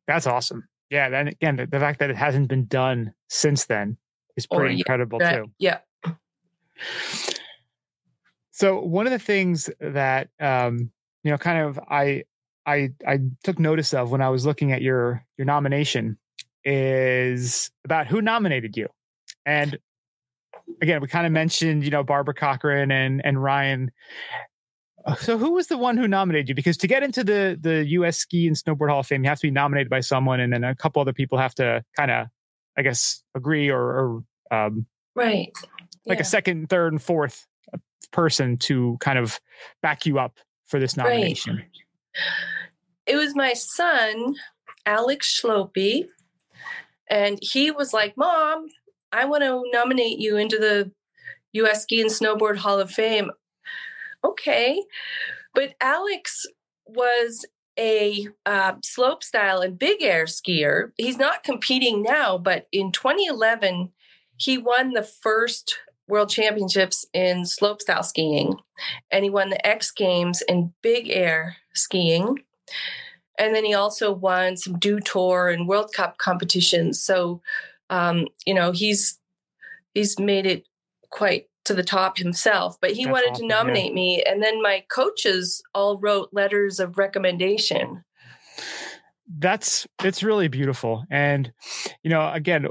That's 0.08 0.28
awesome. 0.28 0.68
Yeah. 0.90 1.10
Then 1.10 1.28
again, 1.28 1.58
the, 1.58 1.66
the 1.66 1.80
fact 1.80 2.00
that 2.00 2.10
it 2.10 2.16
hasn't 2.16 2.48
been 2.48 2.66
done 2.66 3.14
since 3.30 3.66
then 3.66 3.98
is 4.36 4.48
pretty 4.48 4.76
Or, 4.76 4.78
incredible 4.78 5.20
too. 5.20 5.52
Yeah. 5.60 5.80
So 8.52 8.80
one 8.80 9.08
of 9.08 9.12
the 9.12 9.20
things 9.20 9.70
that 9.80 10.30
um, 10.40 10.92
you 11.24 11.32
know, 11.32 11.38
kind 11.38 11.60
of 11.66 11.80
I 11.90 12.24
I 12.66 12.90
I 13.08 13.20
took 13.44 13.60
notice 13.60 13.94
of 13.94 14.12
when 14.12 14.22
I 14.22 14.30
was 14.30 14.46
looking 14.46 14.72
at 14.72 14.82
your 14.82 15.26
your 15.38 15.46
nomination 15.46 16.18
is 16.64 17.72
about 17.84 18.08
who 18.08 18.22
nominated 18.22 18.78
you. 18.78 18.88
And 19.46 19.78
again, 20.82 21.02
we 21.02 21.08
kind 21.08 21.26
of 21.26 21.32
mentioned, 21.32 21.84
you 21.84 21.90
know, 21.90 22.04
Barbara 22.04 22.34
Cochran 22.34 22.92
and 22.92 23.26
and 23.26 23.42
Ryan. 23.42 23.92
So 25.20 25.38
who 25.38 25.52
was 25.52 25.68
the 25.68 25.78
one 25.78 25.98
who 25.98 26.08
nominated 26.08 26.48
you? 26.48 26.56
Because 26.56 26.78
to 26.78 26.88
get 26.88 27.04
into 27.04 27.24
the 27.26 27.58
the 27.60 27.86
US 27.88 28.18
Ski 28.18 28.48
and 28.48 28.56
Snowboard 28.56 28.90
Hall 28.90 29.02
of 29.02 29.08
Fame, 29.08 29.24
you 29.24 29.30
have 29.30 29.40
to 29.40 29.48
be 29.48 29.52
nominated 29.52 29.90
by 29.90 30.00
someone, 30.00 30.40
and 30.40 30.54
then 30.54 30.64
a 30.64 30.76
couple 30.76 31.02
other 31.02 31.12
people 31.12 31.38
have 31.38 31.54
to 31.56 31.84
kind 31.98 32.10
of, 32.10 32.28
I 32.78 32.82
guess, 32.82 33.24
agree 33.36 33.70
or, 33.70 33.82
or 33.82 34.24
um, 34.52 34.86
Right. 35.16 35.52
like 36.06 36.18
Yeah. 36.18 36.22
a 36.22 36.26
second, 36.26 36.70
third, 36.70 36.94
and 36.94 37.02
fourth 37.02 37.46
uh, 37.74 37.78
person 38.12 38.58
to 38.58 38.98
kind 39.00 39.20
of 39.20 39.40
back 39.82 40.06
you 40.06 40.20
up 40.20 40.40
for 40.66 40.80
this 40.80 40.98
Right. 40.98 41.06
nomination. 41.14 41.64
it 43.06 43.16
was 43.16 43.36
my 43.36 43.54
son, 43.54 44.36
Alex 44.86 45.40
Schlopy, 45.42 46.08
and 47.10 47.38
he 47.42 47.70
was 47.72 47.94
like, 47.94 48.16
Mom, 48.18 48.68
I 49.12 49.26
want 49.26 49.44
to 49.44 49.64
nominate 49.72 50.20
you 50.20 50.38
into 50.38 50.58
the 50.58 50.92
US 51.54 51.84
Ski 51.84 52.02
and 52.02 52.10
Snowboard 52.10 52.58
Hall 52.58 52.80
of 52.80 52.90
Fame. 52.90 53.30
Okay. 54.24 54.82
But 55.54 55.76
Alex 55.82 56.46
was 56.88 57.46
a 57.78 58.28
uh, 58.46 58.74
slope 58.84 59.24
style 59.24 59.62
and 59.62 59.80
big 59.80 60.02
air 60.02 60.26
skier. 60.26 60.92
He's 60.98 61.18
not 61.18 61.44
competing 61.44 62.04
now, 62.04 62.38
but 62.38 62.68
in 62.72 62.92
2011, 62.92 63.92
he 64.38 64.58
won 64.58 64.92
the 64.92 65.04
first 65.04 65.78
world 66.08 66.30
championships 66.30 67.06
in 67.14 67.46
slope 67.46 67.82
style 67.82 68.04
skiing 68.04 68.56
and 69.12 69.24
he 69.24 69.30
won 69.30 69.50
the 69.50 69.66
X 69.66 69.92
Games 69.92 70.42
in 70.48 70.74
big 70.82 71.10
air 71.10 71.56
skiing. 71.74 72.40
And 73.40 73.56
then 73.56 73.66
he 73.66 73.74
also 73.74 74.12
won 74.12 74.58
some 74.58 74.78
Dew 74.78 75.00
Tour 75.00 75.50
and 75.50 75.68
World 75.68 75.92
Cup 75.94 76.18
competitions. 76.18 77.02
So, 77.02 77.42
um, 77.90 78.28
you 78.46 78.54
know, 78.54 78.72
he's 78.72 79.20
he's 79.94 80.20
made 80.20 80.46
it 80.46 80.68
quite 81.10 81.48
to 81.66 81.74
the 81.74 81.84
top 81.84 82.18
himself. 82.18 82.78
But 82.82 82.92
he 82.92 83.06
That's 83.06 83.14
wanted 83.14 83.32
awesome, 83.32 83.48
to 83.48 83.54
yeah. 83.54 83.62
nominate 83.62 83.94
me, 83.94 84.24
and 84.24 84.44
then 84.44 84.62
my 84.62 84.84
coaches 84.90 85.62
all 85.74 85.98
wrote 85.98 86.30
letters 86.32 86.80
of 86.80 86.98
recommendation. 86.98 88.04
That's 89.38 89.88
it's 90.04 90.24
really 90.24 90.48
beautiful, 90.48 91.06
and 91.10 91.52
you 92.04 92.10
know, 92.10 92.30
again, 92.32 92.68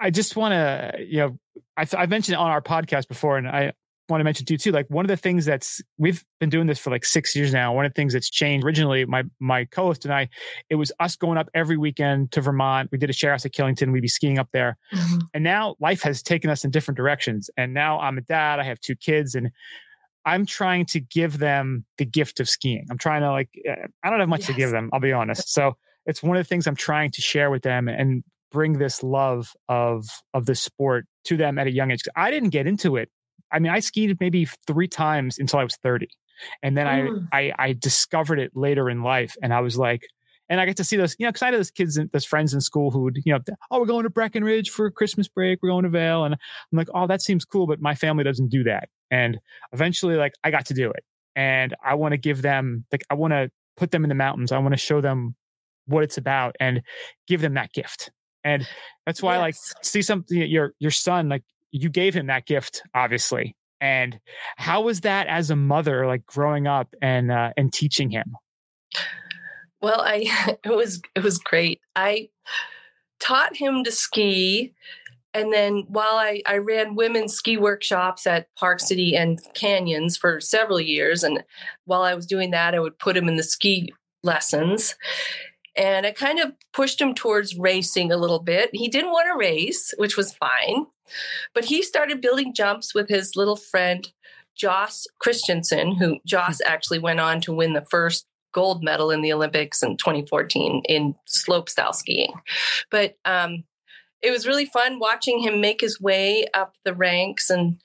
I 0.00 0.10
just 0.10 0.36
want 0.36 0.52
to, 0.52 1.04
you 1.04 1.18
know, 1.18 1.38
I, 1.76 1.86
I 1.96 2.06
mentioned 2.06 2.34
it 2.34 2.38
on 2.38 2.50
our 2.50 2.62
podcast 2.62 3.08
before, 3.08 3.38
and 3.38 3.46
I 3.46 3.72
want 4.08 4.20
to 4.20 4.24
mention 4.24 4.46
to 4.46 4.54
you 4.54 4.58
too. 4.58 4.72
Like 4.72 4.86
one 4.88 5.04
of 5.04 5.08
the 5.08 5.16
things 5.16 5.44
that's 5.44 5.80
we've 5.98 6.24
been 6.40 6.50
doing 6.50 6.66
this 6.66 6.78
for 6.78 6.90
like 6.90 7.04
six 7.04 7.34
years 7.34 7.52
now. 7.52 7.74
One 7.74 7.84
of 7.86 7.92
the 7.92 7.94
things 7.94 8.12
that's 8.12 8.30
changed 8.30 8.64
originally, 8.64 9.04
my 9.04 9.24
my 9.40 9.64
co-host 9.64 10.04
and 10.04 10.12
I, 10.12 10.28
it 10.68 10.74
was 10.76 10.92
us 11.00 11.16
going 11.16 11.38
up 11.38 11.48
every 11.54 11.76
weekend 11.76 12.32
to 12.32 12.40
Vermont. 12.40 12.90
We 12.92 12.98
did 12.98 13.10
a 13.10 13.14
share 13.14 13.30
house 13.30 13.46
at 13.46 13.52
Killington. 13.52 13.92
We'd 13.92 14.00
be 14.00 14.08
skiing 14.08 14.38
up 14.38 14.48
there. 14.52 14.76
And 15.32 15.44
now 15.44 15.76
life 15.80 16.02
has 16.02 16.22
taken 16.22 16.50
us 16.50 16.64
in 16.64 16.70
different 16.70 16.96
directions. 16.96 17.50
And 17.56 17.72
now 17.74 17.98
I'm 18.00 18.18
a 18.18 18.22
dad, 18.22 18.60
I 18.60 18.64
have 18.64 18.80
two 18.80 18.96
kids, 18.96 19.34
and 19.34 19.50
I'm 20.26 20.46
trying 20.46 20.86
to 20.86 21.00
give 21.00 21.38
them 21.38 21.84
the 21.98 22.04
gift 22.04 22.40
of 22.40 22.48
skiing. 22.48 22.86
I'm 22.90 22.98
trying 22.98 23.22
to 23.22 23.30
like, 23.30 23.50
uh, 23.68 23.86
I 24.02 24.10
don't 24.10 24.20
have 24.20 24.28
much 24.28 24.46
to 24.46 24.54
give 24.54 24.70
them, 24.70 24.90
I'll 24.92 25.00
be 25.00 25.12
honest. 25.12 25.52
So 25.52 25.76
it's 26.06 26.22
one 26.22 26.36
of 26.36 26.40
the 26.40 26.48
things 26.48 26.66
I'm 26.66 26.76
trying 26.76 27.10
to 27.12 27.20
share 27.20 27.50
with 27.50 27.62
them 27.62 27.88
and 27.88 28.24
bring 28.50 28.78
this 28.78 29.02
love 29.02 29.52
of 29.68 30.06
of 30.32 30.46
the 30.46 30.54
sport 30.54 31.06
to 31.24 31.36
them 31.36 31.58
at 31.58 31.66
a 31.66 31.72
young 31.72 31.90
age. 31.90 32.02
I 32.14 32.30
didn't 32.30 32.50
get 32.50 32.66
into 32.66 32.96
it. 32.96 33.10
I 33.54 33.58
mean, 33.60 33.72
I 33.72 33.80
skied 33.80 34.16
maybe 34.20 34.46
three 34.66 34.88
times 34.88 35.38
until 35.38 35.58
I 35.60 35.64
was 35.64 35.76
30. 35.76 36.08
And 36.62 36.76
then 36.76 36.86
Mm. 36.86 37.28
I, 37.32 37.38
I 37.38 37.52
I 37.58 37.72
discovered 37.74 38.38
it 38.40 38.50
later 38.54 38.90
in 38.90 39.02
life. 39.02 39.36
And 39.42 39.54
I 39.54 39.60
was 39.60 39.78
like, 39.78 40.02
and 40.50 40.60
I 40.60 40.66
get 40.66 40.76
to 40.76 40.84
see 40.84 40.96
those, 40.96 41.16
you 41.18 41.24
know, 41.24 41.30
because 41.30 41.42
I 41.42 41.46
had 41.46 41.54
those 41.54 41.70
kids, 41.70 41.96
and 41.96 42.10
those 42.12 42.24
friends 42.26 42.52
in 42.52 42.60
school 42.60 42.90
who 42.90 43.00
would, 43.04 43.18
you 43.24 43.32
know, 43.32 43.38
oh, 43.70 43.80
we're 43.80 43.86
going 43.86 44.02
to 44.02 44.10
Breckenridge 44.10 44.68
for 44.68 44.90
Christmas 44.90 45.26
break. 45.28 45.60
We're 45.62 45.70
going 45.70 45.84
to 45.84 45.88
Vail. 45.88 46.24
And 46.24 46.34
I'm 46.34 46.76
like, 46.76 46.88
oh, 46.94 47.06
that 47.06 47.22
seems 47.22 47.44
cool, 47.46 47.66
but 47.66 47.80
my 47.80 47.94
family 47.94 48.24
doesn't 48.24 48.48
do 48.48 48.62
that. 48.64 48.88
And 49.10 49.38
eventually, 49.72 50.16
like, 50.16 50.32
I 50.42 50.50
got 50.50 50.66
to 50.66 50.74
do 50.74 50.90
it. 50.90 51.04
And 51.34 51.74
I 51.82 51.94
want 51.94 52.12
to 52.12 52.18
give 52.18 52.42
them, 52.42 52.84
like, 52.92 53.04
I 53.08 53.14
want 53.14 53.32
to 53.32 53.50
put 53.76 53.90
them 53.90 54.04
in 54.04 54.08
the 54.08 54.14
mountains. 54.14 54.52
I 54.52 54.58
want 54.58 54.72
to 54.74 54.78
show 54.78 55.00
them 55.00 55.34
what 55.86 56.04
it's 56.04 56.18
about 56.18 56.56
and 56.60 56.82
give 57.26 57.40
them 57.40 57.54
that 57.54 57.72
gift. 57.72 58.10
And 58.44 58.68
that's 59.06 59.22
why, 59.22 59.38
like, 59.38 59.54
see 59.82 60.02
something, 60.02 60.36
your, 60.36 60.74
your 60.78 60.90
son, 60.90 61.28
like, 61.30 61.42
you 61.74 61.88
gave 61.88 62.14
him 62.14 62.28
that 62.28 62.46
gift, 62.46 62.82
obviously. 62.94 63.56
And 63.80 64.18
how 64.56 64.82
was 64.82 65.02
that 65.02 65.26
as 65.26 65.50
a 65.50 65.56
mother, 65.56 66.06
like, 66.06 66.24
growing 66.24 66.66
up 66.66 66.94
and, 67.02 67.30
uh, 67.30 67.52
and 67.56 67.72
teaching 67.72 68.10
him? 68.10 68.36
Well, 69.82 70.00
I 70.00 70.56
it 70.64 70.74
was 70.74 71.02
it 71.14 71.22
was 71.22 71.38
great. 71.38 71.80
I 71.94 72.30
taught 73.20 73.56
him 73.56 73.84
to 73.84 73.92
ski 73.92 74.74
and 75.34 75.52
then 75.52 75.84
while 75.88 76.14
I, 76.14 76.42
I 76.46 76.58
ran 76.58 76.94
women's 76.94 77.34
ski 77.34 77.56
workshops 77.56 78.24
at 78.24 78.46
Park 78.54 78.78
City 78.78 79.16
and 79.16 79.40
Canyons 79.54 80.16
for 80.16 80.40
several 80.40 80.80
years, 80.80 81.24
and 81.24 81.42
while 81.86 82.02
I 82.02 82.14
was 82.14 82.24
doing 82.24 82.52
that, 82.52 82.74
I 82.74 82.78
would 82.78 83.00
put 83.00 83.16
him 83.16 83.28
in 83.28 83.34
the 83.34 83.42
ski 83.42 83.92
lessons. 84.22 84.94
And 85.76 86.06
I 86.06 86.12
kind 86.12 86.38
of 86.38 86.52
pushed 86.72 87.00
him 87.00 87.14
towards 87.14 87.58
racing 87.58 88.12
a 88.12 88.16
little 88.16 88.38
bit. 88.38 88.70
He 88.72 88.88
didn't 88.88 89.12
want 89.12 89.28
to 89.28 89.38
race, 89.38 89.92
which 89.96 90.16
was 90.16 90.34
fine. 90.34 90.86
But 91.54 91.64
he 91.64 91.82
started 91.82 92.20
building 92.20 92.54
jumps 92.54 92.94
with 92.94 93.08
his 93.08 93.36
little 93.36 93.56
friend, 93.56 94.10
Joss 94.56 95.06
Christensen, 95.18 95.96
who 95.96 96.18
Joss 96.24 96.60
actually 96.64 97.00
went 97.00 97.20
on 97.20 97.40
to 97.42 97.52
win 97.52 97.72
the 97.72 97.86
first 97.90 98.26
gold 98.52 98.84
medal 98.84 99.10
in 99.10 99.20
the 99.20 99.32
Olympics 99.32 99.82
in 99.82 99.96
2014 99.96 100.82
in 100.88 101.14
slope 101.26 101.68
style 101.68 101.92
skiing. 101.92 102.32
But 102.90 103.18
um, 103.24 103.64
it 104.22 104.30
was 104.30 104.46
really 104.46 104.64
fun 104.64 104.98
watching 104.98 105.40
him 105.40 105.60
make 105.60 105.80
his 105.80 106.00
way 106.00 106.46
up 106.54 106.76
the 106.84 106.94
ranks 106.94 107.50
and 107.50 107.80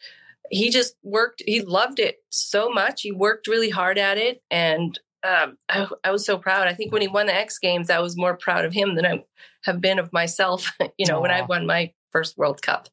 he 0.51 0.69
just 0.69 0.95
worked 1.03 1.43
he 1.45 1.61
loved 1.61 1.99
it 1.99 2.23
so 2.29 2.69
much 2.69 3.01
he 3.01 3.11
worked 3.11 3.45
really 3.45 3.69
hard 3.69 3.97
at 3.99 4.17
it 4.17 4.41
and 4.49 4.99
um, 5.23 5.57
I, 5.69 5.87
I 6.03 6.11
was 6.11 6.25
so 6.25 6.37
proud 6.37 6.67
i 6.67 6.73
think 6.73 6.91
when 6.93 7.01
he 7.01 7.07
won 7.07 7.25
the 7.27 7.35
x 7.35 7.59
games 7.59 7.89
i 7.89 7.99
was 7.99 8.15
more 8.17 8.35
proud 8.37 8.65
of 8.65 8.73
him 8.73 8.95
than 8.95 9.05
i 9.05 9.23
have 9.63 9.81
been 9.81 9.99
of 9.99 10.11
myself 10.13 10.71
you 10.97 11.05
know 11.05 11.19
when 11.21 11.31
i 11.31 11.41
won 11.41 11.65
my 11.65 11.91
first 12.11 12.37
world 12.37 12.61
cup 12.61 12.87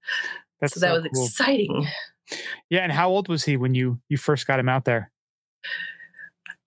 That's 0.61 0.75
so 0.75 0.81
that 0.81 0.89
so 0.89 0.95
was 0.95 1.03
cool. 1.13 1.25
exciting 1.27 1.87
Yeah, 2.71 2.81
and 2.83 2.91
how 2.93 3.09
old 3.09 3.29
was 3.29 3.45
he 3.45 3.57
when 3.57 3.75
you 3.75 4.01
you 4.09 4.17
first 4.17 4.47
got 4.47 4.59
him 4.59 4.69
out 4.69 4.85
there? 4.85 5.13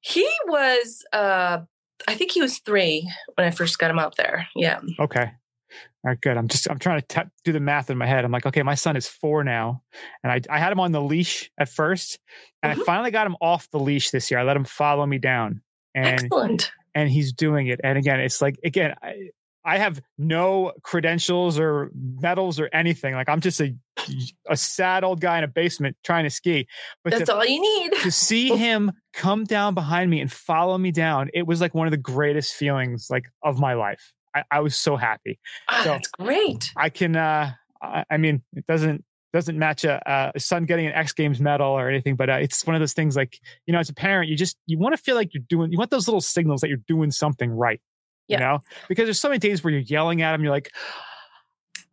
he 0.02 0.28
was 0.48 1.04
uh 1.12 1.60
i 2.08 2.14
think 2.16 2.32
he 2.32 2.42
was 2.42 2.60
three 2.60 3.10
when 3.36 3.46
i 3.46 3.52
first 3.52 3.78
got 3.78 3.92
him 3.92 4.00
out 4.00 4.16
there 4.16 4.48
yeah 4.56 4.80
Okay. 5.00 5.32
All 6.06 6.12
right, 6.12 6.22
good. 6.22 6.38
I'm 6.38 6.48
just 6.48 6.70
I'm 6.70 6.80
trying 6.80 7.02
to 7.02 7.08
t- 7.08 7.30
do 7.44 7.52
the 7.52 7.60
math 7.60 7.90
in 7.90 7.98
my 7.98 8.06
head. 8.08 8.24
I'm 8.24 8.32
like, 8.32 8.46
okay, 8.46 8.64
my 8.64 8.76
son 8.76 8.96
is 8.96 9.08
four 9.08 9.44
now, 9.44 9.84
and 10.24 10.32
I 10.32 10.42
I 10.50 10.60
had 10.60 10.72
him 10.72 10.80
on 10.80 10.92
the 10.94 11.02
leash 11.02 11.52
at 11.58 11.68
first, 11.68 12.20
and 12.64 12.72
I 12.72 12.76
Mhm. 12.76 12.86
finally 12.86 13.12
got 13.12 13.28
him 13.28 13.36
off 13.42 13.70
the 13.70 13.80
leash 13.80 14.12
this 14.12 14.32
year. 14.32 14.40
I 14.40 14.44
let 14.44 14.56
him 14.56 14.64
follow 14.64 15.06
me 15.06 15.18
down, 15.18 15.62
and 15.94 16.26
excellent 16.26 16.72
and 16.96 17.10
he's 17.10 17.34
doing 17.34 17.68
it. 17.68 17.80
And 17.84 17.98
again, 17.98 18.20
it's 18.20 18.42
like 18.42 18.60
again, 18.64 18.96
I, 19.02 19.30
I 19.66 19.78
have 19.78 20.02
no 20.18 20.72
credentials 20.84 21.60
or 21.60 21.92
medals 21.94 22.60
or 22.60 22.70
anything. 22.74 23.14
Like 23.14 23.30
I'm 23.30 23.42
just 23.42 23.60
a 23.62 23.76
a 24.50 24.56
sad 24.58 25.04
old 25.04 25.20
guy 25.20 25.38
in 25.38 25.44
a 25.44 25.48
basement 25.48 25.98
trying 26.04 26.24
to 26.24 26.30
ski. 26.30 26.68
But 27.04 27.12
that's 27.12 27.26
to, 27.26 27.36
all 27.36 27.46
you 27.46 27.62
need 27.62 27.94
to 28.02 28.12
see 28.12 28.48
him 28.58 28.92
come 29.14 29.44
down 29.44 29.74
behind 29.74 30.10
me 30.10 30.22
and 30.22 30.32
follow 30.32 30.78
me 30.78 30.92
down, 30.92 31.30
it 31.34 31.46
was 31.46 31.62
like 31.62 31.74
one 31.76 31.88
of 31.88 31.92
the 31.92 31.98
greatest 31.98 32.54
feelings 32.56 33.08
like 33.10 33.26
of 33.44 33.60
my 33.60 33.74
life. 33.74 34.14
I, 34.36 34.44
I 34.52 34.60
was 34.60 34.76
so 34.76 34.96
happy. 34.96 35.40
Ah, 35.68 35.82
so- 35.84 35.90
that's 35.92 36.08
great 36.10 36.72
I 36.76 36.90
can. 36.90 37.16
uh 37.16 37.52
I, 37.82 38.18
mean, 38.18 38.44
it 38.58 38.66
doesn't 38.68 39.06
doesn't 39.32 39.58
match 39.58 39.86
a, 39.86 40.32
a 40.36 40.40
son 40.40 40.66
getting 40.66 40.86
an 40.88 40.92
X 40.94 41.14
Games 41.14 41.40
medal 41.40 41.68
or 41.70 41.88
anything, 41.88 42.16
but 42.18 42.30
uh, 42.30 42.34
it's 42.34 42.66
one 42.68 42.76
of 42.76 42.82
those 42.82 42.92
things. 42.94 43.16
Like 43.16 43.40
you 43.68 43.72
know, 43.72 43.80
as 43.80 43.88
a 43.90 43.94
parent, 43.94 44.30
you 44.30 44.36
just 44.36 44.58
you 44.66 44.78
want 44.78 44.96
to 44.98 45.02
feel 45.02 45.16
like 45.16 45.34
you're 45.34 45.44
doing. 45.48 45.72
You 45.72 45.78
want 45.78 45.90
those 45.90 46.06
little 46.08 46.20
signals 46.20 46.60
that 46.60 46.68
you're 46.68 46.84
doing 46.90 47.10
something 47.12 47.50
right. 47.50 47.80
Yeah. 48.28 48.36
You 48.38 48.40
know, 48.44 48.60
because 48.90 49.06
there's 49.06 49.20
so 49.22 49.30
many 49.30 49.40
days 49.40 49.64
where 49.64 49.72
you're 49.72 49.80
yelling 49.82 50.22
at 50.22 50.36
him. 50.36 50.44
You're 50.44 50.52
like, 50.52 50.72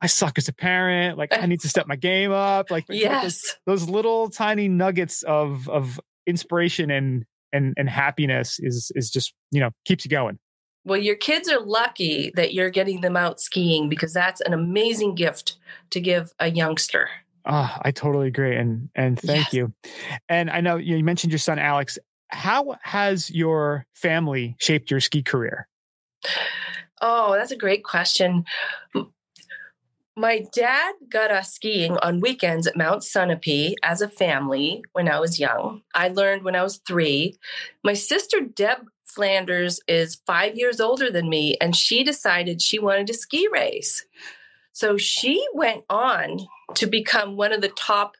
I 0.02 0.08
suck 0.08 0.38
as 0.38 0.48
a 0.48 0.52
parent. 0.52 1.16
Like 1.18 1.30
I 1.32 1.46
need 1.46 1.60
to 1.60 1.68
step 1.68 1.86
my 1.86 1.96
game 1.96 2.32
up. 2.32 2.70
Like 2.70 2.86
those- 2.88 2.98
yes 2.98 3.56
those 3.66 3.88
little 3.88 4.28
tiny 4.28 4.68
nuggets 4.68 5.22
of 5.22 5.68
of 5.68 6.00
inspiration 6.26 6.90
and 6.90 7.24
and 7.52 7.74
and 7.76 7.88
happiness 7.88 8.58
is 8.60 8.90
is 8.94 9.10
just 9.10 9.34
you 9.52 9.60
know 9.60 9.70
keeps 9.84 10.04
you 10.04 10.10
going. 10.10 10.38
Well, 10.86 11.00
your 11.00 11.16
kids 11.16 11.48
are 11.48 11.58
lucky 11.58 12.30
that 12.36 12.54
you're 12.54 12.70
getting 12.70 13.00
them 13.00 13.16
out 13.16 13.40
skiing 13.40 13.88
because 13.88 14.12
that's 14.12 14.40
an 14.42 14.52
amazing 14.52 15.16
gift 15.16 15.56
to 15.90 16.00
give 16.00 16.32
a 16.38 16.48
youngster. 16.48 17.08
Oh, 17.44 17.76
I 17.82 17.90
totally 17.90 18.28
agree. 18.28 18.56
And 18.56 18.88
and 18.94 19.18
thank 19.20 19.52
Yes. 19.52 19.52
you. 19.52 19.72
And 20.28 20.48
I 20.48 20.60
know 20.60 20.76
you 20.76 21.02
mentioned 21.02 21.32
your 21.32 21.40
son 21.40 21.58
Alex. 21.58 21.98
How 22.28 22.76
has 22.82 23.30
your 23.30 23.84
family 23.94 24.54
shaped 24.60 24.90
your 24.90 25.00
ski 25.00 25.24
career? 25.24 25.68
Oh, 27.00 27.34
that's 27.34 27.50
a 27.50 27.56
great 27.56 27.82
question. 27.84 28.44
My 30.16 30.44
dad 30.54 30.94
got 31.10 31.30
us 31.30 31.52
skiing 31.52 31.96
on 31.98 32.20
weekends 32.20 32.66
at 32.66 32.76
Mount 32.76 33.02
Sunapee 33.02 33.74
as 33.82 34.00
a 34.00 34.08
family 34.08 34.82
when 34.92 35.08
I 35.08 35.20
was 35.20 35.38
young. 35.38 35.82
I 35.94 36.08
learned 36.08 36.42
when 36.42 36.56
I 36.56 36.62
was 36.62 36.78
three. 36.86 37.38
My 37.84 37.92
sister 37.92 38.40
Deb 38.40 38.78
Flanders 39.16 39.80
is 39.88 40.20
five 40.26 40.56
years 40.56 40.80
older 40.80 41.10
than 41.10 41.28
me, 41.28 41.56
and 41.60 41.74
she 41.74 42.04
decided 42.04 42.62
she 42.62 42.78
wanted 42.78 43.06
to 43.08 43.14
ski 43.14 43.48
race. 43.50 44.04
So 44.72 44.98
she 44.98 45.44
went 45.54 45.84
on 45.88 46.46
to 46.74 46.86
become 46.86 47.36
one 47.36 47.52
of 47.52 47.62
the 47.62 47.70
top, 47.70 48.16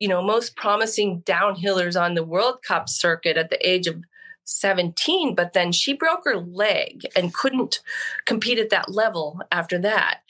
you 0.00 0.08
know, 0.08 0.20
most 0.20 0.56
promising 0.56 1.22
downhillers 1.22 1.98
on 1.98 2.14
the 2.14 2.24
World 2.24 2.58
Cup 2.66 2.88
circuit 2.88 3.36
at 3.36 3.50
the 3.50 3.68
age 3.68 3.86
of 3.86 4.02
17, 4.44 5.36
but 5.36 5.52
then 5.52 5.70
she 5.70 5.92
broke 5.92 6.24
her 6.24 6.36
leg 6.36 7.02
and 7.14 7.32
couldn't 7.32 7.80
compete 8.26 8.58
at 8.58 8.70
that 8.70 8.90
level 8.90 9.40
after 9.52 9.78
that. 9.78 10.22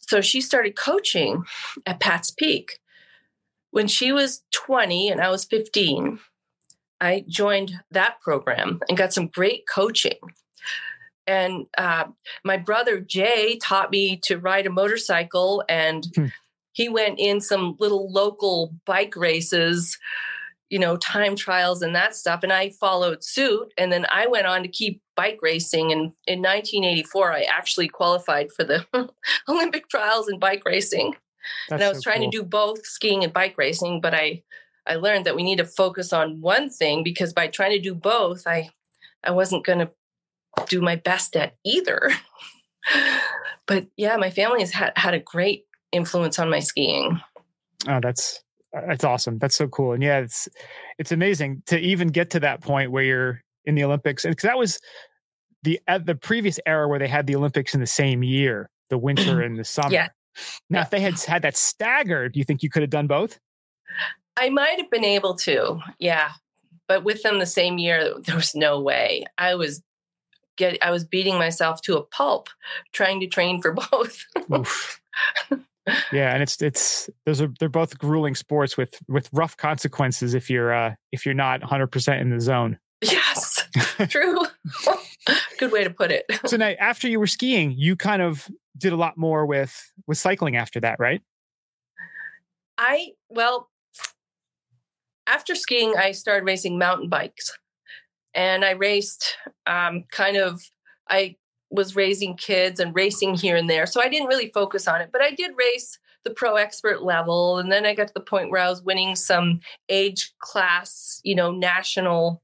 So 0.00 0.22
she 0.22 0.40
started 0.40 0.74
coaching 0.74 1.44
at 1.84 2.00
Pat's 2.00 2.30
Peak. 2.30 2.80
When 3.70 3.88
she 3.88 4.10
was 4.10 4.42
20 4.52 5.10
and 5.10 5.20
I 5.20 5.28
was 5.30 5.44
15, 5.44 6.18
I 7.04 7.24
joined 7.28 7.72
that 7.90 8.20
program 8.20 8.80
and 8.88 8.96
got 8.98 9.12
some 9.12 9.28
great 9.28 9.64
coaching. 9.72 10.18
And 11.26 11.66
uh, 11.78 12.04
my 12.44 12.56
brother 12.56 13.00
Jay 13.00 13.58
taught 13.62 13.90
me 13.90 14.18
to 14.24 14.38
ride 14.38 14.66
a 14.66 14.70
motorcycle, 14.70 15.62
and 15.68 16.06
Hmm. 16.14 16.26
he 16.72 16.88
went 16.88 17.18
in 17.18 17.40
some 17.40 17.76
little 17.78 18.10
local 18.10 18.74
bike 18.84 19.16
races 19.16 19.98
you 20.70 20.78
know, 20.80 20.96
time 20.96 21.36
trials 21.36 21.82
and 21.82 21.94
that 21.94 22.16
stuff. 22.16 22.42
And 22.42 22.52
I 22.52 22.70
followed 22.70 23.22
suit. 23.22 23.72
And 23.78 23.92
then 23.92 24.06
I 24.10 24.26
went 24.26 24.46
on 24.46 24.62
to 24.62 24.68
keep 24.68 25.02
bike 25.14 25.38
racing. 25.42 25.92
And 25.92 26.00
in 26.26 26.40
1984, 26.40 27.32
I 27.32 27.42
actually 27.42 27.86
qualified 27.86 28.50
for 28.50 28.64
the 28.64 28.84
Olympic 29.48 29.88
trials 29.88 30.28
in 30.28 30.38
bike 30.40 30.62
racing. 30.64 31.14
That's 31.68 31.80
and 31.80 31.82
I 31.84 31.88
was 31.90 31.98
so 31.98 32.02
trying 32.10 32.22
cool. 32.22 32.30
to 32.30 32.38
do 32.38 32.42
both 32.42 32.84
skiing 32.86 33.22
and 33.22 33.32
bike 33.32 33.54
racing, 33.56 34.00
but 34.00 34.14
I 34.14 34.42
I 34.86 34.96
learned 34.96 35.24
that 35.26 35.36
we 35.36 35.42
need 35.42 35.58
to 35.58 35.64
focus 35.64 36.12
on 36.12 36.40
one 36.40 36.68
thing 36.70 37.02
because 37.02 37.32
by 37.32 37.46
trying 37.48 37.72
to 37.72 37.80
do 37.80 37.94
both, 37.94 38.46
I 38.46 38.70
I 39.22 39.30
wasn't 39.30 39.64
going 39.64 39.78
to 39.78 39.90
do 40.68 40.80
my 40.80 40.96
best 40.96 41.34
at 41.36 41.56
either. 41.64 42.10
but 43.66 43.86
yeah, 43.96 44.16
my 44.16 44.30
family 44.30 44.60
has 44.60 44.72
had, 44.72 44.92
had 44.96 45.14
a 45.14 45.18
great 45.20 45.64
influence 45.92 46.38
on 46.38 46.50
my 46.50 46.60
skiing. 46.60 47.20
Oh, 47.88 48.00
that's 48.02 48.40
that's 48.88 49.04
awesome. 49.04 49.38
That's 49.38 49.56
so 49.56 49.68
cool. 49.68 49.92
And 49.92 50.02
yeah, 50.02 50.18
it's 50.18 50.48
it's 50.98 51.12
amazing 51.12 51.62
to 51.66 51.78
even 51.78 52.08
get 52.08 52.30
to 52.30 52.40
that 52.40 52.60
point 52.60 52.90
where 52.90 53.04
you're 53.04 53.42
in 53.64 53.74
the 53.74 53.84
Olympics, 53.84 54.24
and 54.24 54.32
because 54.32 54.48
that 54.48 54.58
was 54.58 54.78
the 55.62 55.80
at 55.86 56.04
the 56.06 56.14
previous 56.14 56.60
era 56.66 56.88
where 56.88 56.98
they 56.98 57.08
had 57.08 57.26
the 57.26 57.36
Olympics 57.36 57.72
in 57.74 57.80
the 57.80 57.86
same 57.86 58.22
year, 58.22 58.68
the 58.90 58.98
winter 58.98 59.40
and 59.42 59.58
the 59.58 59.64
summer. 59.64 59.90
Yeah. 59.92 60.08
Now, 60.68 60.80
Yeah. 60.80 60.82
if 60.82 60.90
they 60.90 61.00
had 61.00 61.18
had 61.20 61.42
that 61.42 61.56
staggered, 61.56 62.32
do 62.32 62.38
you 62.40 62.44
think 62.44 62.62
you 62.62 62.68
could 62.68 62.82
have 62.82 62.90
done 62.90 63.06
both? 63.06 63.38
I 64.36 64.48
might 64.50 64.78
have 64.78 64.90
been 64.90 65.04
able 65.04 65.34
to, 65.36 65.80
yeah, 65.98 66.30
but 66.88 67.04
with 67.04 67.22
them 67.22 67.38
the 67.38 67.46
same 67.46 67.78
year, 67.78 68.14
there 68.24 68.36
was 68.36 68.54
no 68.54 68.80
way. 68.80 69.24
I 69.38 69.54
was 69.54 69.82
get 70.56 70.78
I 70.82 70.90
was 70.90 71.04
beating 71.04 71.36
myself 71.38 71.80
to 71.82 71.96
a 71.96 72.02
pulp 72.02 72.48
trying 72.92 73.20
to 73.20 73.26
train 73.26 73.60
for 73.60 73.72
both. 74.48 75.00
Yeah, 76.12 76.32
and 76.32 76.42
it's 76.42 76.60
it's 76.62 77.10
those 77.26 77.40
are 77.40 77.52
they're 77.58 77.68
both 77.68 77.98
grueling 77.98 78.34
sports 78.34 78.76
with 78.76 78.98
with 79.08 79.28
rough 79.32 79.56
consequences 79.56 80.34
if 80.34 80.48
you're 80.48 80.72
uh 80.72 80.94
if 81.12 81.26
you're 81.26 81.34
not 81.34 81.60
100 81.60 81.88
percent 81.88 82.20
in 82.20 82.30
the 82.30 82.40
zone. 82.40 82.78
yes, 83.02 83.68
true. 84.08 84.38
Good 85.58 85.72
way 85.72 85.84
to 85.84 85.90
put 85.90 86.10
it. 86.10 86.24
So 86.46 86.56
now, 86.56 86.72
after 86.78 87.08
you 87.08 87.20
were 87.20 87.26
skiing, 87.26 87.72
you 87.72 87.96
kind 87.96 88.22
of 88.22 88.48
did 88.76 88.92
a 88.92 88.96
lot 88.96 89.16
more 89.16 89.46
with 89.46 89.92
with 90.06 90.18
cycling 90.18 90.56
after 90.56 90.80
that, 90.80 90.98
right? 90.98 91.22
I 92.78 93.10
well, 93.28 93.68
after 95.26 95.54
skiing, 95.54 95.94
I 95.96 96.12
started 96.12 96.44
racing 96.44 96.78
mountain 96.78 97.08
bikes, 97.08 97.56
and 98.34 98.64
I 98.64 98.72
raced 98.72 99.36
um, 99.66 100.04
kind 100.10 100.36
of. 100.36 100.62
I 101.08 101.36
was 101.70 101.96
raising 101.96 102.36
kids 102.36 102.78
and 102.80 102.94
racing 102.94 103.34
here 103.34 103.56
and 103.56 103.68
there, 103.68 103.86
so 103.86 104.00
I 104.00 104.08
didn't 104.08 104.28
really 104.28 104.50
focus 104.54 104.86
on 104.88 105.00
it. 105.00 105.10
But 105.12 105.22
I 105.22 105.30
did 105.32 105.52
race 105.56 105.98
the 106.24 106.30
pro 106.30 106.56
expert 106.56 107.02
level, 107.02 107.58
and 107.58 107.70
then 107.70 107.84
I 107.84 107.94
got 107.94 108.08
to 108.08 108.14
the 108.14 108.20
point 108.20 108.50
where 108.50 108.60
I 108.62 108.68
was 108.70 108.82
winning 108.82 109.16
some 109.16 109.60
age 109.88 110.32
class, 110.38 111.20
you 111.24 111.34
know, 111.34 111.50
national 111.52 112.42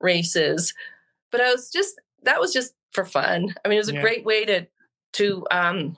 races. 0.00 0.72
But 1.30 1.40
I 1.40 1.50
was 1.50 1.70
just 1.70 2.00
that 2.22 2.40
was 2.40 2.52
just 2.52 2.74
for 2.92 3.04
fun. 3.04 3.54
I 3.64 3.68
mean, 3.68 3.76
it 3.76 3.80
was 3.80 3.88
a 3.90 3.94
Yeah. 3.94 4.00
great 4.00 4.24
way 4.24 4.44
to 4.44 4.66
to 5.14 5.46
um, 5.50 5.96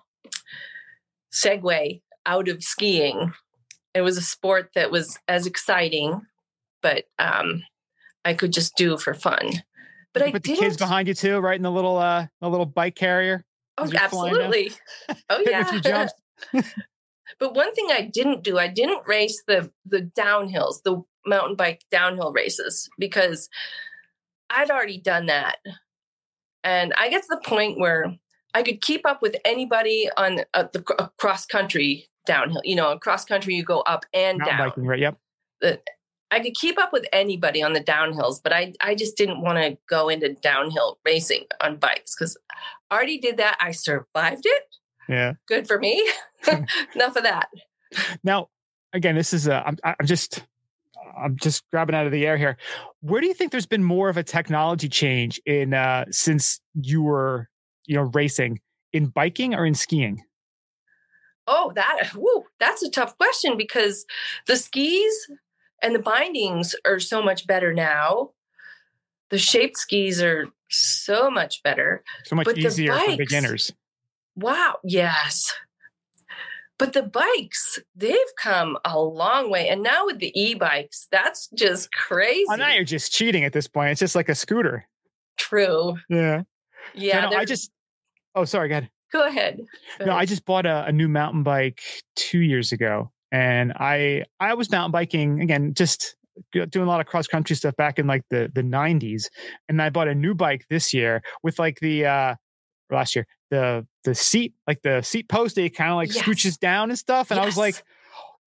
segue 1.33 2.03
out 2.27 2.49
of 2.49 2.63
skiing 2.65 3.33
it 3.97 4.03
was 4.03 4.18
a 4.18 4.22
sport 4.22 4.72
that 4.74 4.90
was 4.90 5.18
as 5.26 5.47
exciting, 5.47 6.20
but 6.82 7.05
um, 7.18 7.62
I 8.26 8.34
could 8.34 8.53
just 8.53 8.76
do 8.76 8.99
for 8.99 9.14
fun. 9.14 9.51
But 10.12 10.22
I 10.22 10.32
put 10.32 10.42
the 10.42 10.51
didn't. 10.51 10.64
kids 10.64 10.76
behind 10.76 11.09
you 11.09 11.14
too, 11.14 11.38
right 11.38 11.57
in 11.57 11.62
the 11.62 11.70
little 11.70 11.97
uh 11.97 12.26
the 12.42 12.51
little 12.51 12.66
bike 12.66 12.94
carrier. 12.94 13.44
oh, 13.78 13.84
as 13.84 13.92
you're 13.92 14.09
flying 14.09 14.34
down. 14.34 14.42
absolutely. 14.44 14.72
Oh 15.30 15.42
yeah. 15.47 16.09
but 17.38 17.55
one 17.55 17.74
thing 17.74 17.86
I 17.90 18.03
didn't 18.03 18.44
do, 18.44 18.59
I 18.59 18.68
didn't 18.68 19.07
race 19.07 19.42
the 19.47 19.72
the 19.86 20.11
downhills, 20.18 20.82
the 20.84 21.03
mountain 21.24 21.57
bike 21.57 21.82
downhill 21.90 22.32
races, 22.32 22.90
because 22.99 23.49
I'd 24.51 24.70
already 24.70 24.99
done 24.99 25.26
that, 25.26 25.57
and 26.62 26.92
I 26.99 27.09
get 27.09 27.22
to 27.22 27.28
the 27.30 27.49
point 27.49 27.78
where 27.78 28.14
I 28.57 28.63
could 28.63 28.81
keep 28.81 29.07
up 29.07 29.21
with 29.21 29.37
anybody 29.45 30.09
on 30.17 30.41
uh, 30.55 30.65
the 30.73 30.81
cr- 30.81 31.05
cross 31.19 31.45
country 31.45 32.09
downhill. 32.25 32.63
You 32.65 32.77
know, 32.77 32.97
cross 32.99 33.27
country 33.27 33.55
you 33.55 33.63
go 33.63 33.81
up 33.81 34.07
and 34.15 34.39
Mountain 34.39 34.57
down. 34.57 34.69
biking, 34.69 34.87
right? 34.87 34.99
Yep. 34.99 35.19
I 36.31 36.41
could 36.41 36.55
keep 36.55 36.79
up 36.79 36.91
with 36.91 37.05
anybody 37.13 37.63
on 37.63 37.75
the 37.75 37.81
downhills, 37.83 38.43
but 38.43 38.55
I 38.55 38.73
I 38.81 38.95
just 38.95 39.17
didn't 39.19 39.43
want 39.43 39.59
to 39.59 39.77
go 39.91 40.09
into 40.09 40.33
downhill 40.33 40.99
racing 41.05 41.45
on 41.63 41.77
bikes 41.77 42.15
because 42.17 42.39
I 42.91 42.95
already 42.97 43.19
did 43.19 43.37
that. 43.37 43.59
I 43.61 43.73
survived 43.73 44.47
it. 44.47 44.63
Yeah. 45.07 45.35
Good 45.47 45.69
for 45.69 45.79
me. 45.79 46.11
Enough 46.95 47.17
of 47.17 47.25
that. 47.25 47.49
Now, 48.25 48.49
again, 48.95 49.17
this 49.17 49.35
is 49.35 49.47
a 49.49 49.67
I'm 49.67 49.77
I'm 49.85 50.07
just 50.07 50.45
I'm 51.17 51.37
just 51.37 51.63
grabbing 51.71 51.95
out 51.95 52.07
of 52.07 52.13
the 52.13 52.27
air 52.27 52.39
here. 52.39 52.57
Where 53.01 53.21
do 53.21 53.27
you 53.27 53.35
think 53.35 53.53
there's 53.53 53.67
been 53.67 53.85
more 53.85 54.09
of 54.09 54.17
a 54.17 54.23
technology 54.23 54.89
change 54.89 55.41
in 55.45 55.75
uh 55.75 56.07
since 56.11 56.61
you 56.75 57.03
were, 57.03 57.51
you 57.87 57.95
know, 57.95 58.11
racing 58.14 58.61
in 58.93 59.07
biking 59.07 59.55
or 59.55 59.66
in 59.66 59.74
skiing? 59.74 60.22
Oh, 61.47 61.72
that 61.74 62.11
woo, 62.14 62.45
that's 62.59 62.82
a 62.82 62.91
tough 62.91 63.16
question 63.16 63.57
because 63.57 64.05
the 64.47 64.57
skis 64.57 65.30
and 65.82 65.95
the 65.95 66.01
bindings 66.01 66.74
are 66.84 66.99
so 66.99 67.22
much 67.22 67.47
better 67.47 67.72
now. 67.72 68.30
The 69.30 69.39
shaped 69.39 69.76
skis 69.76 70.22
are 70.22 70.49
so 70.68 71.30
much 71.30 71.62
better. 71.62 72.03
So 72.24 72.37
much 72.37 72.47
But 72.47 72.59
easier 72.59 72.97
for 72.97 73.16
beginners. 73.16 73.72
Wow, 74.34 74.78
yes. 74.84 75.53
But 76.78 76.93
the 76.93 77.03
bikes, 77.03 77.78
they've 77.95 78.16
come 78.39 78.76
a 78.84 79.01
long 79.01 79.51
way. 79.51 79.68
And 79.68 79.82
now 79.82 80.07
with 80.07 80.18
the 80.18 80.32
e-bikes, 80.39 81.09
that's 81.11 81.49
just 81.55 81.91
crazy. 81.93 82.45
Oh, 82.51 82.57
now 82.57 82.70
you're 82.70 82.84
just 82.84 83.12
cheating 83.12 83.45
at 83.45 83.55
this 83.55 83.66
point. 83.66 83.93
It's 83.93 84.01
just 84.01 84.14
like 84.14 84.28
a 84.28 84.34
scooter. 84.34 84.87
True. 85.39 85.97
Yeah. 86.11 86.43
Yeah. 86.95 87.30
no, 87.30 87.37
I 87.37 87.47
just 87.47 87.70
oh 88.37 88.45
sorry, 88.45 88.68
go 88.68 88.74
ahead. 88.76 88.91
go 89.12 89.26
ahead. 89.26 89.61
Go 89.99 90.05
No, 90.05 90.14
I 90.14 90.24
just 90.26 90.45
bought 90.45 90.66
a, 90.66 90.84
a 90.87 90.93
new 90.93 91.09
mountain 91.09 91.43
bike 91.43 91.80
two 92.14 92.41
years 92.41 92.70
ago, 92.72 93.11
and 93.32 93.72
I 93.72 94.24
I 94.39 94.55
was 94.55 94.70
mountain 94.70 94.93
biking 94.93 95.41
again, 95.41 95.74
just 95.74 96.14
doing 96.53 96.87
a 96.87 96.89
lot 96.89 97.01
of 97.01 97.07
cross 97.07 97.26
country 97.26 97.57
stuff 97.57 97.74
back 97.76 97.99
in 97.99 98.07
like 98.07 98.22
the 98.30 98.51
the 98.55 98.62
nineties, 98.62 99.30
and 99.68 99.80
I 99.82 99.91
bought 99.91 100.07
a 100.09 100.14
new 100.14 100.34
bike 100.34 100.66
this 100.70 100.95
year 100.95 101.22
with 101.43 101.59
like 101.59 101.80
the 101.80 102.07
uh 102.07 102.34
last 102.91 103.16
year 103.16 103.26
the 103.51 103.87
the 104.05 104.14
seat 104.14 104.55
like 104.66 104.80
the 104.82 105.03
seat 105.03 105.28
post 105.28 105.59
it 105.59 105.70
kind 105.70 105.91
of 105.91 105.97
like 105.97 106.14
Yes. 106.14 106.22
scooches 106.22 106.59
down 106.59 106.91
and 106.91 106.99
stuff, 106.99 107.30
and 107.30 107.41
I 107.41 107.45
was 107.45 107.57
like. 107.57 107.82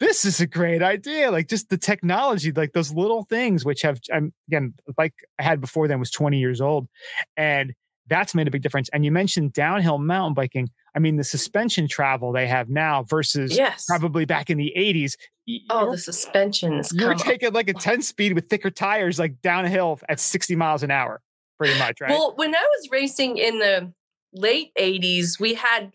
This 0.01 0.23
is 0.23 0.39
a 0.39 0.47
great 0.47 0.81
idea. 0.81 1.29
Like 1.29 1.49
just 1.49 1.67
the 1.67 1.77
technology, 1.77 2.53
like 2.53 2.71
those 2.71 2.93
little 2.93 3.23
things, 3.23 3.65
which 3.65 3.81
have, 3.81 3.99
I'm 4.13 4.31
again, 4.47 4.73
bike 4.95 5.13
I 5.37 5.43
had 5.43 5.59
before 5.59 5.89
then 5.89 5.99
was 5.99 6.09
20 6.09 6.39
years 6.39 6.61
old. 6.61 6.87
And 7.35 7.73
that's 8.09 8.35
made 8.35 8.47
a 8.47 8.51
big 8.51 8.61
difference. 8.61 8.89
And 8.89 9.05
you 9.05 9.11
mentioned 9.11 9.53
downhill 9.53 9.97
mountain 9.97 10.33
biking. 10.33 10.69
I 10.95 10.99
mean, 10.99 11.15
the 11.15 11.23
suspension 11.23 11.87
travel 11.87 12.31
they 12.31 12.47
have 12.47 12.69
now 12.69 13.03
versus 13.03 13.55
yes. 13.55 13.85
probably 13.87 14.25
back 14.25 14.49
in 14.49 14.57
the 14.57 14.73
80s. 14.75 15.15
Oh, 15.69 15.83
you're, 15.83 15.91
the 15.91 15.97
suspensions. 15.97 16.91
you're 16.93 17.15
taking 17.15 17.53
like 17.53 17.69
a 17.69 17.73
10 17.73 18.01
speed 18.01 18.33
with 18.33 18.49
thicker 18.49 18.69
tires, 18.69 19.19
like 19.19 19.41
downhill 19.41 19.99
at 20.09 20.19
60 20.19 20.55
miles 20.55 20.83
an 20.83 20.91
hour, 20.91 21.21
pretty 21.57 21.77
much, 21.79 22.01
right? 22.01 22.11
Well, 22.11 22.33
when 22.35 22.55
I 22.55 22.61
was 22.61 22.89
racing 22.91 23.37
in 23.37 23.59
the 23.59 23.93
late 24.33 24.71
80s, 24.79 25.39
we 25.39 25.55
had, 25.55 25.93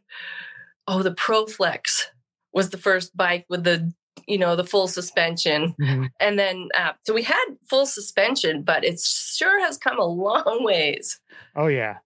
oh, 0.87 1.03
the 1.03 1.15
Proflex 1.15 2.05
was 2.53 2.71
the 2.71 2.79
first 2.79 3.17
bike 3.17 3.47
with 3.49 3.65
the 3.65 3.93
you 4.27 4.39
know, 4.39 4.57
the 4.57 4.65
full 4.65 4.89
suspension. 4.89 5.75
Mhm. 5.81 6.09
And 6.21 6.39
then, 6.39 6.69
uh, 6.77 6.93
so 7.05 7.15
we 7.15 7.23
had 7.23 7.45
full 7.69 7.87
suspension, 7.87 8.63
but 8.63 8.85
it 8.85 9.01
sure 9.01 9.61
has 9.61 9.79
come 9.79 9.99
a 9.99 10.05
long 10.07 10.65
ways. 10.65 11.21
Oh 11.57 11.67
yeah. 11.67 11.99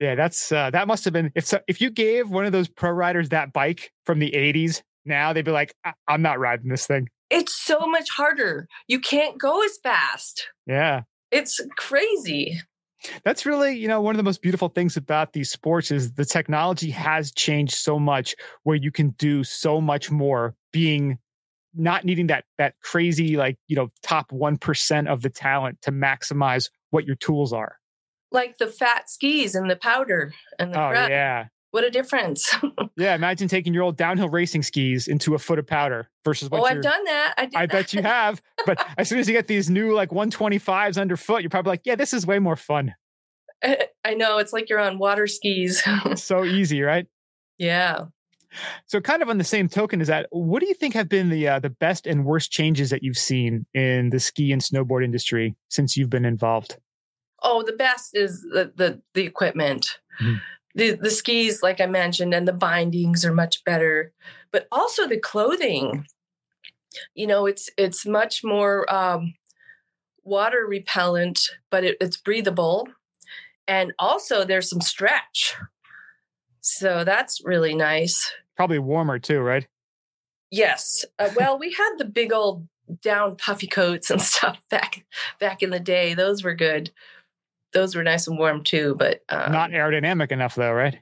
Yeah, 0.00 0.14
that's 0.14 0.52
uh, 0.52 0.70
that 0.70 0.86
must 0.86 1.04
have 1.04 1.12
been 1.12 1.32
if 1.34 1.46
so, 1.46 1.60
if 1.68 1.80
you 1.80 1.90
gave 1.90 2.28
one 2.28 2.44
of 2.44 2.52
those 2.52 2.68
pro 2.68 2.90
riders 2.90 3.30
that 3.30 3.52
bike 3.52 3.92
from 4.04 4.18
the 4.18 4.30
80s, 4.32 4.82
now 5.06 5.32
they'd 5.32 5.44
be 5.44 5.50
like, 5.50 5.74
I'm 6.06 6.22
not 6.22 6.38
riding 6.38 6.68
this 6.68 6.86
thing. 6.86 7.08
It's 7.30 7.56
so 7.56 7.80
much 7.86 8.08
harder. 8.10 8.68
You 8.88 9.00
can't 9.00 9.38
go 9.38 9.62
as 9.64 9.78
fast. 9.82 10.48
Yeah. 10.66 11.02
It's 11.30 11.60
crazy. 11.76 12.60
That's 13.24 13.46
really, 13.46 13.76
you 13.76 13.88
know, 13.88 14.00
one 14.00 14.14
of 14.14 14.16
the 14.16 14.22
most 14.22 14.42
beautiful 14.42 14.68
things 14.68 14.96
about 14.96 15.32
these 15.32 15.50
sports 15.50 15.90
is 15.90 16.12
the 16.12 16.24
technology 16.24 16.90
has 16.90 17.32
changed 17.32 17.74
so 17.74 17.98
much 17.98 18.34
where 18.62 18.76
you 18.76 18.90
can 18.90 19.10
do 19.10 19.44
so 19.44 19.80
much 19.80 20.10
more 20.10 20.54
being 20.72 21.18
not 21.74 22.04
needing 22.04 22.28
that 22.28 22.44
that 22.58 22.74
crazy 22.82 23.36
like, 23.36 23.58
you 23.68 23.76
know, 23.76 23.88
top 24.02 24.30
1% 24.30 25.08
of 25.08 25.22
the 25.22 25.28
talent 25.28 25.82
to 25.82 25.92
maximize 25.92 26.70
what 26.90 27.04
your 27.04 27.16
tools 27.16 27.52
are. 27.52 27.76
Like 28.32 28.58
the 28.58 28.66
fat 28.66 29.08
skis 29.08 29.54
and 29.54 29.70
the 29.70 29.76
powder 29.76 30.32
and 30.58 30.72
the 30.72 30.78
Oh 30.78 30.90
crud. 30.92 31.08
yeah. 31.08 31.46
What 31.70 31.84
a 31.84 31.90
difference. 31.90 32.54
Yeah, 32.98 33.14
imagine 33.14 33.46
taking 33.46 33.74
your 33.74 33.82
old 33.82 33.98
downhill 33.98 34.30
racing 34.30 34.62
skis 34.62 35.06
into 35.06 35.34
a 35.34 35.38
foot 35.38 35.58
of 35.58 35.66
powder 35.66 36.08
versus 36.24 36.48
what 36.48 36.62
oh, 36.62 36.64
I've 36.64 36.80
done 36.80 37.04
that. 37.04 37.34
I, 37.36 37.50
I 37.54 37.66
bet 37.66 37.92
you 37.92 38.00
have. 38.16 38.40
But 38.64 38.82
as 38.96 39.06
soon 39.06 39.18
as 39.18 39.28
you 39.28 39.34
get 39.34 39.48
these 39.48 39.68
new 39.68 39.92
like 39.92 40.08
125s 40.08 40.98
underfoot, 40.98 41.42
you're 41.42 41.50
probably 41.50 41.72
like, 41.72 41.82
yeah, 41.84 41.94
this 41.94 42.14
is 42.14 42.26
way 42.26 42.38
more 42.38 42.56
fun. 42.56 42.94
I 43.62 44.14
know. 44.14 44.38
It's 44.38 44.54
like 44.54 44.70
you're 44.70 44.80
on 44.80 44.98
water 44.98 45.26
skis. 45.26 45.82
So 46.14 46.42
easy, 46.44 46.80
right? 46.80 47.06
yeah. 47.58 48.06
So, 48.86 49.00
kind 49.02 49.20
of 49.20 49.28
on 49.28 49.36
the 49.36 49.44
same 49.44 49.68
token, 49.68 50.00
is 50.00 50.08
that 50.08 50.26
what 50.30 50.60
do 50.60 50.66
you 50.66 50.74
think 50.74 50.94
have 50.94 51.10
been 51.10 51.28
the 51.28 51.46
uh, 51.46 51.58
the 51.58 51.68
best 51.68 52.06
and 52.06 52.24
worst 52.24 52.50
changes 52.50 52.88
that 52.88 53.02
you've 53.02 53.18
seen 53.18 53.66
in 53.74 54.08
the 54.08 54.20
ski 54.20 54.52
and 54.52 54.62
snowboard 54.62 55.04
industry 55.04 55.54
since 55.68 55.94
you've 55.96 56.08
been 56.08 56.24
involved? 56.24 56.78
Oh, 57.42 57.62
the 57.62 57.72
best 57.72 58.16
is 58.16 58.42
the 58.42 58.72
the, 58.74 59.00
the 59.14 59.24
equipment. 59.24 59.98
Mhm. 60.20 60.40
The 60.74 60.92
the 60.92 61.10
skis, 61.10 61.62
like 61.62 61.80
I 61.80 61.86
mentioned, 61.86 62.34
and 62.34 62.46
the 62.46 62.52
bindings 62.52 63.24
are 63.24 63.32
much 63.32 63.64
better, 63.64 64.12
but 64.52 64.66
also 64.70 65.06
the 65.06 65.18
clothing. 65.18 66.06
You 67.14 67.26
know, 67.26 67.46
it's 67.46 67.70
it's 67.78 68.04
much 68.06 68.44
more 68.44 68.90
um, 68.92 69.34
water 70.22 70.66
repellent, 70.68 71.40
but 71.70 71.84
it, 71.84 71.96
it's 72.00 72.16
breathable, 72.18 72.88
and 73.66 73.92
also 73.98 74.44
there's 74.44 74.68
some 74.68 74.80
stretch. 74.82 75.54
So 76.60 77.04
that's 77.04 77.40
really 77.44 77.74
nice. 77.74 78.32
Probably 78.56 78.78
warmer 78.78 79.18
too, 79.18 79.40
right? 79.40 79.66
Yes. 80.50 81.04
Uh, 81.18 81.30
well, 81.36 81.58
we 81.58 81.72
had 81.72 81.96
the 81.98 82.04
big 82.04 82.32
old 82.32 82.66
down 83.02 83.36
puffy 83.36 83.66
coats 83.66 84.10
and 84.10 84.20
stuff 84.32 84.60
back 84.70 85.04
back 85.40 85.62
in 85.62 85.70
the 85.70 85.80
day. 85.80 86.14
Those 86.14 86.42
were 86.42 86.54
good. 86.54 86.90
Those 87.76 87.94
were 87.94 88.02
nice 88.02 88.26
and 88.26 88.38
warm 88.38 88.64
too. 88.64 88.96
But 88.98 89.20
um, 89.28 89.52
Not 89.52 89.70
aerodynamic 89.70 90.32
enough, 90.32 90.54
though, 90.54 90.72
right? 90.72 90.98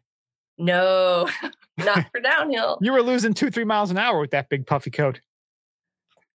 no, 0.59 1.29
not 1.79 2.07
for 2.11 2.21
downhill. 2.21 2.79
You 2.81 2.91
were 2.93 3.03
losing 3.03 3.33
two, 3.33 3.49
three 3.49 3.63
miles 3.65 3.93
an 3.93 3.97
hour 3.97 4.19
with 4.19 4.33
that 4.33 4.49
big 4.49 4.67
puffy 4.67 4.91
coat. 4.91 5.21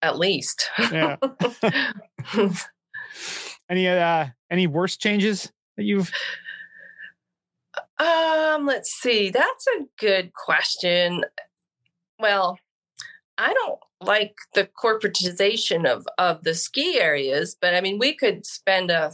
At 0.01 0.17
least. 0.17 0.69
Yeah. 0.79 1.17
any 3.69 3.89
uh 3.89 4.27
any 4.49 4.65
worse 4.65 4.95
changes 4.95 5.51
that 5.75 5.83
you've? 5.83 6.09
um. 7.97 8.65
Let's 8.65 8.91
see. 8.91 9.29
That's 9.29 9.67
a 9.77 9.83
good 9.97 10.31
question. 10.33 11.25
Well, 12.17 12.57
I 13.37 13.53
don't 13.53 13.79
like 13.99 14.35
the 14.55 14.69
corporatization 14.81 15.85
of 15.85 16.07
of 16.17 16.45
the 16.45 16.53
ski 16.53 16.97
areas, 16.97 17.57
but 17.59 17.75
I 17.75 17.81
mean, 17.81 17.99
we 17.99 18.15
could 18.15 18.45
spend 18.45 18.89
a, 18.89 19.11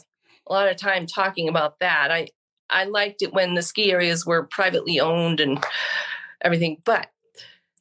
a 0.47 0.53
lot 0.53 0.69
of 0.69 0.77
time 0.77 1.05
talking 1.07 1.47
about 1.49 1.79
that. 1.79 2.11
I 2.11 2.27
I 2.69 2.85
liked 2.85 3.21
it 3.21 3.33
when 3.33 3.53
the 3.53 3.61
ski 3.61 3.91
areas 3.91 4.25
were 4.25 4.47
privately 4.47 4.99
owned 4.99 5.39
and 5.39 5.63
everything, 6.41 6.81
but 6.83 7.07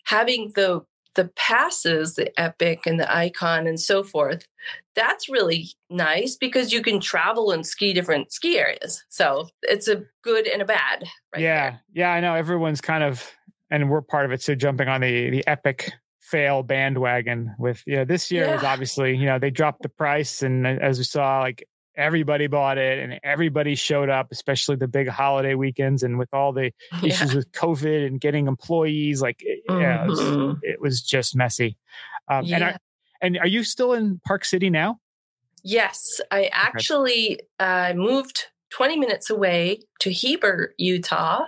having 0.05 0.53
the 0.55 0.83
the 1.15 1.31
passes, 1.37 2.17
the 2.17 2.39
Epic 2.41 2.87
and 2.87 2.99
the 2.99 3.15
Icon 3.17 3.69
and 3.69 3.79
so 3.79 4.03
forth, 4.03 4.49
that's 4.97 5.29
really 5.29 5.69
nice 5.89 6.37
because 6.37 6.73
you 6.73 6.83
can 6.83 6.99
travel 6.99 7.53
and 7.53 7.65
ski 7.65 7.93
different 7.93 8.33
ski 8.33 8.59
areas. 8.59 9.05
So 9.11 9.49
it's 9.63 9.87
a 9.87 10.03
good 10.23 10.49
and 10.49 10.61
a 10.61 10.65
bad. 10.65 11.05
Right 11.33 11.43
yeah, 11.43 11.71
there. 11.71 11.81
yeah, 11.93 12.11
I 12.13 12.21
know 12.21 12.35
everyone's 12.35 12.81
kind 12.81 13.05
of, 13.05 13.25
and 13.71 13.89
we're 13.91 14.03
part 14.03 14.25
of 14.27 14.33
it. 14.33 14.43
So 14.43 14.55
jumping 14.57 14.89
on 14.89 15.01
the 15.03 15.31
the 15.31 15.47
epic 15.47 15.93
fail 16.21 16.63
bandwagon 16.63 17.55
with 17.59 17.83
you 17.87 17.97
know 17.97 18.05
this 18.05 18.31
year 18.31 18.55
is 18.55 18.63
Yeah. 18.63 18.73
obviously 18.73 19.15
you 19.15 19.27
know 19.27 19.39
they 19.39 19.51
dropped 19.51 19.83
the 19.83 19.91
price 19.91 20.43
and 20.43 20.67
uh, 20.67 20.71
as 20.81 20.97
we 20.97 21.05
saw 21.05 21.41
like 21.41 21.69
everybody 21.97 22.47
bought 22.47 22.79
it 22.79 22.99
and 22.99 23.21
everybody 23.23 23.75
showed 23.75 24.09
up 24.09 24.29
especially 24.33 24.77
the 24.77 24.89
big 24.89 25.09
holiday 25.09 25.55
weekends 25.55 26.03
and 26.03 26.19
with 26.19 26.29
all 26.33 26.53
the 26.53 26.73
Yeah. 27.03 27.09
issues 27.09 27.35
with 27.35 27.51
covid 27.53 28.07
and 28.07 28.21
getting 28.21 28.47
employees 28.49 29.23
like 29.23 29.37
it, 29.41 29.63
yeah, 29.69 30.05
it, 30.05 30.09
was, 30.09 30.21
Mhm. 30.21 30.59
it 30.63 30.81
was 30.81 31.01
just 31.03 31.37
messy 31.37 31.77
um, 32.29 32.45
and 32.53 32.65
are, 32.65 32.77
and 33.21 33.39
are 33.39 33.47
you 33.47 33.63
still 33.65 33.93
in 33.93 34.21
park 34.27 34.45
city 34.45 34.71
now 34.71 34.99
Yes, 35.67 36.21
I 36.31 36.51
actually 36.53 37.41
uh, 37.59 37.95
moved 37.97 38.49
20 38.69 38.99
minutes 38.99 39.31
away 39.31 39.81
to 40.01 40.11
Heber, 40.13 40.75
Utah, 40.77 41.47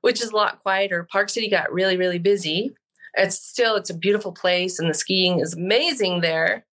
which 0.00 0.22
is 0.22 0.30
a 0.30 0.36
lot 0.36 0.60
quieter. 0.60 1.06
Park 1.12 1.28
City 1.28 1.50
got 1.50 1.70
really, 1.70 1.98
really 1.98 2.18
busy. 2.18 2.74
It's 3.12 3.36
still 3.36 3.76
it's 3.76 3.90
a 3.90 3.94
beautiful 3.94 4.32
place, 4.32 4.78
and 4.78 4.88
the 4.88 4.94
skiing 4.94 5.40
is 5.40 5.52
amazing 5.52 6.22
there. 6.22 6.64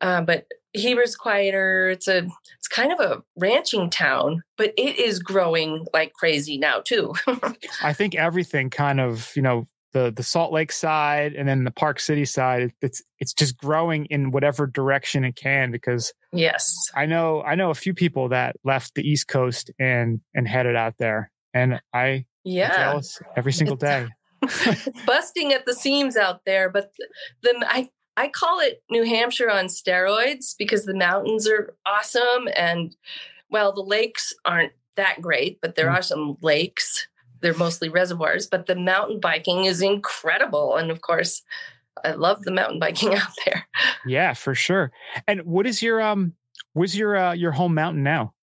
Uh, 0.00 0.22
but 0.22 0.46
Heber's 0.78 1.16
quieter. 1.16 1.90
It's 1.90 2.08
a 2.08 2.28
it's 2.58 2.68
kind 2.68 2.92
of 2.92 3.00
a 3.00 3.22
ranching 3.36 3.90
town, 3.90 4.42
but 4.56 4.72
it 4.76 4.98
is 4.98 5.18
growing 5.18 5.86
like 5.92 6.12
crazy 6.14 6.58
now 6.58 6.80
too. 6.80 7.14
i 7.82 7.92
think 7.92 8.14
everything 8.14 8.70
kind 8.70 9.00
of 9.00 9.30
you 9.34 9.42
know 9.42 9.66
the 9.92 10.12
the 10.14 10.22
salt 10.22 10.52
lake 10.52 10.72
side 10.72 11.34
and 11.34 11.48
then 11.48 11.64
the 11.64 11.70
park 11.70 11.98
city 11.98 12.24
side 12.24 12.72
it's 12.82 13.02
it's 13.20 13.32
just 13.32 13.56
growing 13.56 14.04
in 14.06 14.30
whatever 14.30 14.66
direction 14.66 15.24
it 15.24 15.34
can 15.34 15.70
because 15.70 16.12
yes, 16.32 16.90
I 16.94 17.06
know 17.06 17.42
I 17.42 17.54
know 17.54 17.70
a 17.70 17.74
few 17.74 17.94
people 17.94 18.28
that 18.28 18.56
left 18.64 18.94
the 18.94 19.02
East 19.02 19.28
Coast 19.28 19.70
and 19.78 20.20
and 20.34 20.46
headed 20.46 20.76
out 20.76 20.94
there, 20.98 21.30
and 21.54 21.80
I 21.92 22.26
yeah. 22.44 22.76
jealous 22.76 23.20
every 23.36 23.52
single 23.52 23.76
day. 23.76 24.08
busting 25.04 25.52
at 25.52 25.66
the 25.66 25.74
seams 25.74 26.16
out 26.16 26.44
there 26.46 26.70
but 26.70 26.92
the, 26.96 27.08
the 27.42 27.66
I, 27.68 27.88
I 28.18 28.28
call 28.28 28.58
it 28.60 28.82
new 28.90 29.04
hampshire 29.04 29.48
on 29.50 29.66
steroids 29.66 30.54
because 30.58 30.84
the 30.84 30.94
mountains 30.94 31.48
are 31.48 31.74
awesome 31.86 32.48
and 32.56 32.94
well 33.50 33.72
the 33.72 33.82
lakes 33.82 34.32
aren't 34.44 34.72
that 34.96 35.20
great 35.22 35.60
but 35.62 35.76
there 35.76 35.86
Mm. 35.86 35.94
are 35.98 36.02
some 36.02 36.36
lakes 36.42 37.06
they're 37.40 37.54
mostly 37.54 37.88
reservoirs 37.88 38.48
but 38.48 38.66
the 38.66 38.74
mountain 38.74 39.20
biking 39.20 39.64
is 39.66 39.80
incredible 39.80 40.74
and 40.76 40.90
of 40.90 41.00
course 41.02 41.42
i 42.04 42.10
love 42.12 42.42
the 42.42 42.50
mountain 42.50 42.80
biking 42.80 43.14
out 43.22 43.30
there 43.46 43.66
Yeah, 44.04 44.34
for 44.34 44.54
sure. 44.54 44.90
And 45.28 45.42
what 45.42 45.66
is 45.66 45.80
your 45.82 46.00
um? 46.00 46.34
What's 46.72 46.94
your 46.96 47.16
uh, 47.16 47.32
your 47.34 47.52
home 47.52 47.74
mountain 47.74 48.02
now? 48.02 48.34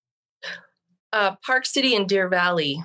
uh, 1.12 1.36
park 1.44 1.66
city 1.66 1.94
and 1.94 2.08
deer 2.08 2.28
valley 2.28 2.82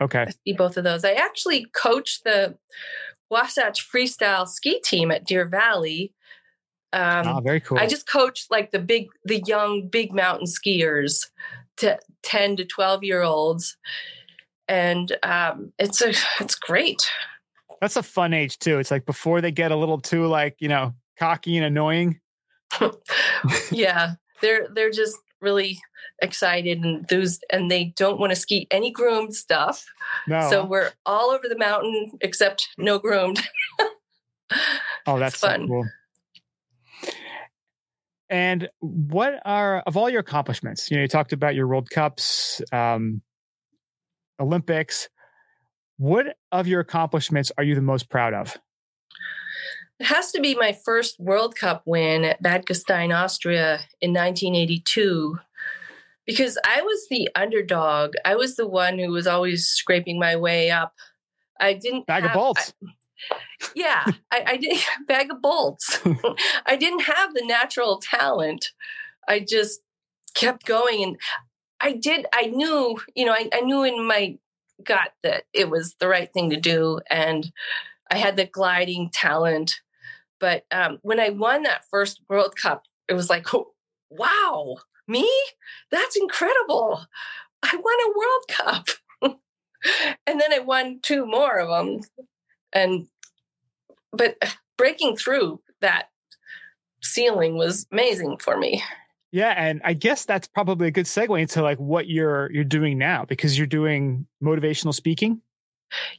Okay, 0.00 0.22
I 0.28 0.30
see 0.44 0.52
both 0.52 0.76
of 0.76 0.84
those. 0.84 1.04
I 1.06 1.12
actually 1.12 1.66
coached 1.74 2.24
the 2.24 2.58
Wasatch 3.30 3.80
Freestyle 3.90 4.46
ski 4.46 4.78
team 4.84 5.10
at 5.10 5.24
Deer 5.24 5.46
Valley. 5.46 6.12
Um, 6.92 7.26
ah, 7.26 7.40
very 7.40 7.60
cool. 7.60 7.78
I 7.78 7.86
just 7.86 8.08
coach 8.08 8.46
like 8.50 8.70
the 8.70 8.78
big, 8.78 9.08
the 9.24 9.42
young, 9.46 9.88
big 9.88 10.12
mountain 10.12 10.46
skiers, 10.46 11.26
to 11.78 11.98
ten 12.22 12.56
to 12.56 12.64
twelve 12.64 13.04
year 13.04 13.22
olds, 13.22 13.76
and 14.68 15.16
um, 15.22 15.72
it's 15.78 16.00
a, 16.00 16.12
it's 16.40 16.54
great. 16.54 17.08
That's 17.80 17.96
a 17.96 18.02
fun 18.02 18.32
age 18.32 18.58
too. 18.58 18.78
It's 18.78 18.90
like 18.90 19.04
before 19.04 19.40
they 19.40 19.50
get 19.50 19.72
a 19.72 19.76
little 19.76 20.00
too 20.00 20.26
like 20.26 20.56
you 20.60 20.68
know 20.68 20.94
cocky 21.18 21.56
and 21.56 21.66
annoying. 21.66 22.20
yeah, 23.70 24.14
they're 24.40 24.68
they're 24.74 24.90
just 24.90 25.18
really 25.40 25.78
excited 26.22 26.82
and 26.82 27.06
those 27.08 27.40
and 27.50 27.70
they 27.70 27.92
don't 27.96 28.18
want 28.18 28.30
to 28.30 28.36
ski 28.36 28.66
any 28.70 28.90
groomed 28.90 29.34
stuff. 29.34 29.84
No, 30.26 30.48
So 30.48 30.64
we're 30.64 30.92
all 31.04 31.30
over 31.30 31.48
the 31.48 31.58
mountain 31.58 32.12
except 32.20 32.68
no 32.78 32.98
groomed. 32.98 33.40
oh, 35.06 35.18
that's 35.18 35.38
so 35.38 35.48
fun. 35.48 35.68
cool. 35.68 35.84
And 38.28 38.68
what 38.80 39.40
are 39.44 39.80
of 39.86 39.96
all 39.96 40.10
your 40.10 40.20
accomplishments? 40.20 40.90
You 40.90 40.96
know, 40.96 41.02
you 41.02 41.08
talked 41.08 41.32
about 41.32 41.54
your 41.54 41.68
World 41.68 41.90
Cups, 41.90 42.60
um, 42.72 43.22
Olympics. 44.40 45.08
What 45.98 46.36
of 46.52 46.66
your 46.66 46.80
accomplishments 46.80 47.52
are 47.56 47.64
you 47.64 47.74
the 47.74 47.82
most 47.82 48.10
proud 48.10 48.34
of? 48.34 48.56
It 49.98 50.06
has 50.06 50.30
to 50.32 50.40
be 50.40 50.54
my 50.54 50.76
first 50.84 51.18
World 51.18 51.56
Cup 51.56 51.82
win 51.86 52.24
at 52.24 52.42
Bad 52.42 52.66
Gastein, 52.66 53.16
Austria 53.16 53.80
in 54.00 54.12
1982. 54.12 55.38
Because 56.26 56.58
I 56.66 56.82
was 56.82 57.06
the 57.08 57.30
underdog. 57.34 58.14
I 58.24 58.34
was 58.34 58.56
the 58.56 58.66
one 58.66 58.98
who 58.98 59.10
was 59.10 59.26
always 59.26 59.66
scraping 59.68 60.18
my 60.18 60.36
way 60.36 60.70
up. 60.70 60.94
I 61.60 61.74
didn't 61.74 62.06
Bag 62.06 62.24
have, 62.24 62.32
of 62.32 62.34
bolts. 62.34 62.74
I- 62.84 62.88
yeah, 63.74 64.04
I, 64.30 64.44
I 64.46 64.56
did 64.56 64.78
bag 65.08 65.30
of 65.30 65.42
bolts. 65.42 66.00
I 66.66 66.76
didn't 66.76 67.02
have 67.02 67.34
the 67.34 67.44
natural 67.44 67.98
talent. 67.98 68.66
I 69.28 69.40
just 69.40 69.80
kept 70.34 70.66
going 70.66 71.02
and 71.02 71.16
I 71.80 71.92
did, 71.92 72.26
I 72.32 72.46
knew, 72.46 72.98
you 73.14 73.24
know, 73.24 73.32
I, 73.32 73.48
I 73.52 73.60
knew 73.60 73.82
in 73.84 74.06
my 74.06 74.38
gut 74.82 75.12
that 75.22 75.44
it 75.52 75.70
was 75.70 75.94
the 76.00 76.08
right 76.08 76.32
thing 76.32 76.50
to 76.50 76.56
do. 76.56 77.00
And 77.10 77.50
I 78.10 78.18
had 78.18 78.36
the 78.36 78.46
gliding 78.46 79.10
talent. 79.12 79.74
But 80.38 80.64
um, 80.70 80.98
when 81.02 81.20
I 81.20 81.30
won 81.30 81.62
that 81.62 81.84
first 81.90 82.20
World 82.28 82.54
Cup, 82.60 82.84
it 83.08 83.14
was 83.14 83.30
like, 83.30 83.52
oh, 83.54 83.72
wow, 84.10 84.76
me? 85.08 85.30
That's 85.90 86.16
incredible. 86.16 87.06
I 87.62 87.76
won 87.76 87.94
a 88.04 88.18
World 88.18 88.44
Cup. 88.48 89.38
and 90.26 90.40
then 90.40 90.52
I 90.52 90.58
won 90.60 91.00
two 91.02 91.26
more 91.26 91.58
of 91.58 91.68
them. 91.68 92.00
And, 92.76 93.06
but 94.12 94.36
breaking 94.76 95.16
through 95.16 95.60
that 95.80 96.10
ceiling 97.02 97.56
was 97.56 97.86
amazing 97.90 98.38
for 98.38 98.56
me. 98.56 98.82
Yeah, 99.32 99.54
and 99.56 99.80
I 99.84 99.94
guess 99.94 100.24
that's 100.24 100.46
probably 100.46 100.88
a 100.88 100.90
good 100.90 101.06
segue 101.06 101.40
into 101.40 101.62
like 101.62 101.78
what 101.78 102.08
you're 102.08 102.50
you're 102.52 102.64
doing 102.64 102.96
now 102.96 103.24
because 103.24 103.58
you're 103.58 103.66
doing 103.66 104.26
motivational 104.42 104.94
speaking. 104.94 105.42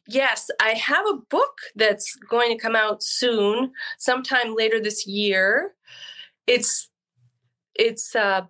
Yes, 0.07 0.49
I 0.61 0.69
have 0.71 1.05
a 1.07 1.17
book 1.29 1.57
that's 1.75 2.15
going 2.29 2.55
to 2.55 2.61
come 2.61 2.75
out 2.75 3.03
soon, 3.03 3.71
sometime 3.97 4.55
later 4.55 4.79
this 4.79 5.07
year. 5.07 5.73
It's 6.45 6.89
it's 7.75 8.15
uh 8.15 8.41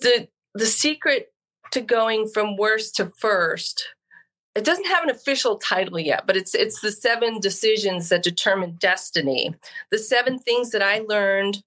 the 0.00 0.28
the 0.54 0.66
secret 0.66 1.32
to 1.72 1.80
going 1.80 2.28
from 2.28 2.56
worst 2.56 2.96
to 2.96 3.12
first. 3.18 3.88
It 4.58 4.64
doesn't 4.64 4.88
have 4.88 5.04
an 5.04 5.10
official 5.10 5.56
title 5.56 6.00
yet, 6.00 6.26
but 6.26 6.36
it's 6.36 6.52
it's 6.52 6.80
the 6.80 6.90
seven 6.90 7.38
decisions 7.38 8.08
that 8.08 8.24
determine 8.24 8.72
destiny. 8.80 9.54
The 9.92 9.98
seven 9.98 10.40
things 10.40 10.70
that 10.70 10.82
I 10.82 11.04
learned 11.08 11.62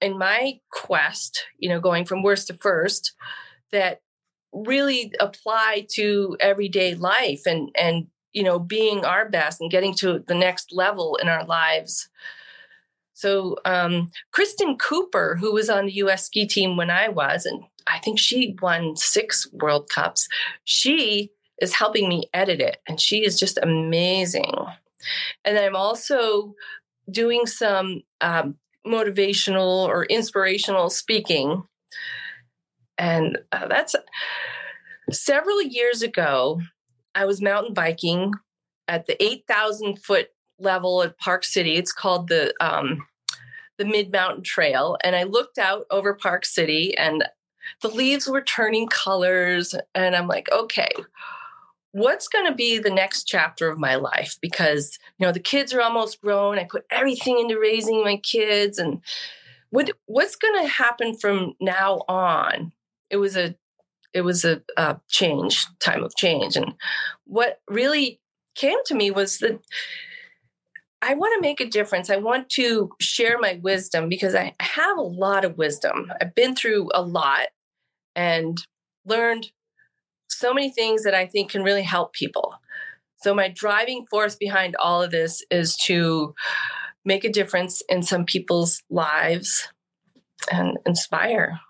in 0.00 0.16
my 0.16 0.58
quest, 0.70 1.44
you 1.58 1.68
know, 1.68 1.80
going 1.80 2.06
from 2.06 2.22
worst 2.22 2.46
to 2.46 2.54
first, 2.54 3.12
that 3.72 4.00
really 4.54 5.12
apply 5.20 5.86
to 5.90 6.34
everyday 6.40 6.94
life 6.94 7.42
and 7.44 7.68
and 7.76 8.06
you 8.32 8.42
know 8.42 8.58
being 8.58 9.04
our 9.04 9.28
best 9.28 9.60
and 9.60 9.70
getting 9.70 9.94
to 9.96 10.24
the 10.26 10.34
next 10.34 10.72
level 10.72 11.16
in 11.16 11.28
our 11.28 11.44
lives. 11.44 12.08
So 13.12 13.56
um, 13.66 14.10
Christin 14.34 14.78
Cooper, 14.78 15.36
who 15.38 15.52
was 15.52 15.68
on 15.68 15.84
the 15.86 15.92
U.S. 15.96 16.24
ski 16.24 16.46
team 16.46 16.78
when 16.78 16.88
I 16.88 17.08
was, 17.08 17.44
and 17.44 17.64
I 17.86 17.98
think 17.98 18.18
she 18.18 18.56
won 18.62 18.96
six 18.96 19.46
World 19.52 19.90
Cups. 19.90 20.26
She 20.64 21.30
is 21.60 21.74
helping 21.74 22.08
me 22.08 22.28
edit 22.34 22.60
it, 22.60 22.78
and 22.88 23.00
she 23.00 23.24
is 23.24 23.38
just 23.38 23.58
amazing. 23.62 24.52
And 25.44 25.58
I'm 25.58 25.76
also 25.76 26.54
doing 27.10 27.46
some 27.46 28.02
um, 28.20 28.56
motivational 28.86 29.86
or 29.86 30.04
inspirational 30.04 30.90
speaking. 30.90 31.62
And 32.98 33.38
uh, 33.52 33.66
that's 33.68 33.94
several 35.10 35.62
years 35.62 36.02
ago, 36.02 36.60
I 37.14 37.24
was 37.24 37.42
mountain 37.42 37.74
biking 37.74 38.32
at 38.88 39.06
the 39.06 39.22
8,000 39.22 39.98
foot 39.98 40.28
level 40.58 41.02
at 41.02 41.18
Park 41.18 41.44
City. 41.44 41.74
It's 41.74 41.92
called 41.92 42.28
the, 42.28 42.54
um, 42.60 43.06
the 43.78 43.84
Mid 43.84 44.12
Mountain 44.12 44.44
Trail. 44.44 44.96
And 45.02 45.16
I 45.16 45.24
looked 45.24 45.58
out 45.58 45.86
over 45.90 46.14
Park 46.14 46.44
City 46.44 46.96
and 46.96 47.24
the 47.82 47.88
leaves 47.88 48.28
were 48.28 48.42
turning 48.42 48.86
colors. 48.88 49.74
And 49.94 50.14
I'm 50.14 50.28
like, 50.28 50.48
okay, 50.52 50.90
what's 51.94 52.26
going 52.26 52.44
to 52.44 52.54
be 52.54 52.78
the 52.78 52.90
next 52.90 53.24
chapter 53.24 53.68
of 53.68 53.78
my 53.78 53.94
life? 53.94 54.36
Because 54.42 54.98
you 55.18 55.24
know 55.24 55.32
the 55.32 55.38
kids 55.38 55.72
are 55.72 55.80
almost 55.80 56.20
grown. 56.20 56.58
I 56.58 56.64
put 56.64 56.84
everything 56.90 57.38
into 57.38 57.58
raising 57.58 58.02
my 58.02 58.16
kids. 58.16 58.78
And 58.78 59.00
what 59.70 59.90
what's 60.06 60.36
going 60.36 60.60
to 60.60 60.68
happen 60.68 61.16
from 61.16 61.54
now 61.60 62.02
on? 62.08 62.72
It 63.10 63.18
was 63.18 63.36
a 63.36 63.54
it 64.12 64.22
was 64.22 64.44
a, 64.44 64.60
a 64.76 65.00
change 65.08 65.66
time 65.78 66.02
of 66.02 66.16
change. 66.16 66.56
And 66.56 66.74
what 67.24 67.60
really 67.68 68.20
came 68.56 68.78
to 68.86 68.94
me 68.94 69.12
was 69.12 69.38
that 69.38 69.60
I 71.00 71.14
want 71.14 71.34
to 71.36 71.46
make 71.46 71.60
a 71.60 71.68
difference. 71.68 72.10
I 72.10 72.16
want 72.16 72.48
to 72.50 72.90
share 73.00 73.38
my 73.38 73.60
wisdom 73.62 74.08
because 74.08 74.34
I 74.34 74.54
have 74.58 74.96
a 74.98 75.02
lot 75.02 75.44
of 75.44 75.58
wisdom. 75.58 76.10
I've 76.20 76.34
been 76.34 76.56
through 76.56 76.90
a 76.92 77.02
lot 77.02 77.48
and 78.16 78.58
learned 79.04 79.52
so 80.44 80.52
many 80.52 80.70
things 80.70 81.04
that 81.04 81.14
I 81.14 81.26
think 81.26 81.50
can 81.50 81.62
really 81.62 81.82
help 81.82 82.12
people. 82.12 82.54
So, 83.22 83.34
my 83.34 83.48
driving 83.48 84.04
force 84.10 84.36
behind 84.36 84.76
all 84.76 85.02
of 85.02 85.10
this 85.10 85.42
is 85.50 85.74
to 85.84 86.34
make 87.04 87.24
a 87.24 87.32
difference 87.32 87.82
in 87.88 88.02
some 88.02 88.26
people's 88.26 88.82
lives 88.90 89.68
and 90.52 90.76
inspire. 90.84 91.60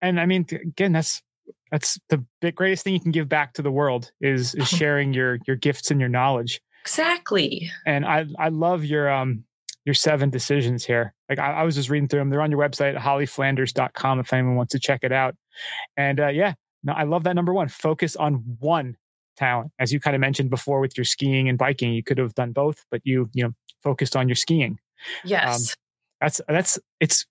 And 0.00 0.18
I 0.18 0.24
mean, 0.24 0.46
again, 0.50 0.92
that's 0.92 1.22
that's 1.70 1.98
the 2.08 2.52
greatest 2.52 2.84
thing 2.84 2.94
you 2.94 3.00
can 3.00 3.12
give 3.12 3.28
back 3.28 3.52
to 3.54 3.62
the 3.62 3.70
world 3.70 4.12
is 4.22 4.54
is 4.54 4.68
sharing 4.80 5.12
your 5.12 5.38
your 5.46 5.56
gifts 5.56 5.90
and 5.90 6.00
your 6.00 6.08
knowledge. 6.08 6.62
Exactly. 6.84 7.70
And 7.84 8.06
I 8.06 8.24
I 8.38 8.48
love 8.48 8.82
your 8.82 9.10
um 9.10 9.44
your 9.84 9.94
seven 9.94 10.30
decisions 10.30 10.86
here. 10.86 11.12
Like 11.28 11.38
I, 11.38 11.52
I 11.52 11.62
was 11.64 11.74
just 11.74 11.90
reading 11.90 12.08
through 12.08 12.20
them. 12.20 12.30
They're 12.30 12.40
on 12.40 12.50
your 12.50 12.60
website, 12.60 12.96
hollyflanders.com 12.96 14.20
if 14.20 14.32
anyone 14.32 14.56
wants 14.56 14.72
to 14.72 14.78
check 14.78 15.00
it 15.02 15.12
out. 15.12 15.36
And 15.98 16.18
uh, 16.18 16.28
yeah, 16.28 16.54
no, 16.86 16.92
I 16.92 17.02
love 17.02 17.24
that 17.24 17.34
number 17.34 17.52
one. 17.52 17.68
Focus 17.68 18.14
on 18.14 18.44
one 18.60 18.96
talent. 19.36 19.72
As 19.80 19.92
you 19.92 19.98
kind 19.98 20.14
of 20.14 20.20
mentioned 20.20 20.50
before 20.50 20.80
with 20.80 20.96
your 20.96 21.04
skiing 21.04 21.48
and 21.48 21.58
biking, 21.58 21.92
you 21.92 22.02
could 22.02 22.16
have 22.16 22.34
done 22.34 22.52
both, 22.52 22.86
but 22.92 23.00
you, 23.04 23.28
you 23.34 23.42
know, 23.42 23.52
focused 23.82 24.14
on 24.14 24.28
your 24.28 24.36
skiing. 24.36 24.72
Um, 24.72 24.78
yes. 25.24 25.70
Um, 25.70 25.74
that's, 26.20 26.40
that's, 26.48 26.78
it's, 27.00 27.26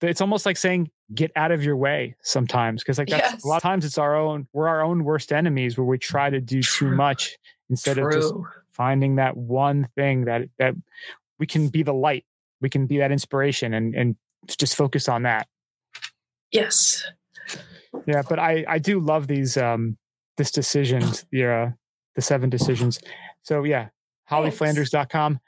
it's 0.00 0.20
almost 0.20 0.46
like 0.46 0.56
saying 0.56 0.90
get 1.12 1.32
out 1.34 1.50
of 1.50 1.62
your 1.64 1.76
way 1.76 2.14
sometimes. 2.22 2.84
Cause 2.84 2.98
like 2.98 3.08
that's 3.08 3.32
yes. 3.32 3.44
a 3.44 3.48
lot 3.48 3.56
of 3.56 3.62
times 3.62 3.84
it's 3.84 3.98
our 3.98 4.16
own, 4.16 4.46
we're 4.52 4.68
our 4.68 4.82
own 4.82 5.02
worst 5.04 5.32
enemies 5.32 5.76
where 5.76 5.84
we 5.84 5.98
try 5.98 6.30
to 6.30 6.40
do 6.40 6.62
True. 6.62 6.90
too 6.90 6.96
much 6.96 7.36
instead 7.68 7.96
True. 7.96 8.06
of 8.06 8.12
just 8.12 8.32
finding 8.70 9.16
that 9.16 9.36
one 9.36 9.88
thing 9.96 10.26
that, 10.26 10.42
that 10.58 10.74
we 11.40 11.46
can 11.46 11.68
be 11.68 11.82
the 11.82 11.92
light. 11.92 12.24
We 12.60 12.70
can 12.70 12.86
be 12.86 12.98
that 12.98 13.10
inspiration 13.10 13.74
and, 13.74 13.94
and 13.94 14.16
just 14.46 14.76
focus 14.76 15.08
on 15.08 15.24
that. 15.24 15.48
Yes 16.52 17.04
yeah 18.06 18.22
but 18.28 18.38
i 18.38 18.64
i 18.68 18.78
do 18.78 19.00
love 19.00 19.26
these 19.26 19.56
um 19.56 19.96
this 20.36 20.50
decisions 20.50 21.24
the 21.32 21.46
uh 21.46 21.70
the 22.14 22.22
seven 22.22 22.50
decisions. 22.50 23.00
So 23.42 23.64
yeah 23.64 23.88
hollyflanders.com 24.30 25.40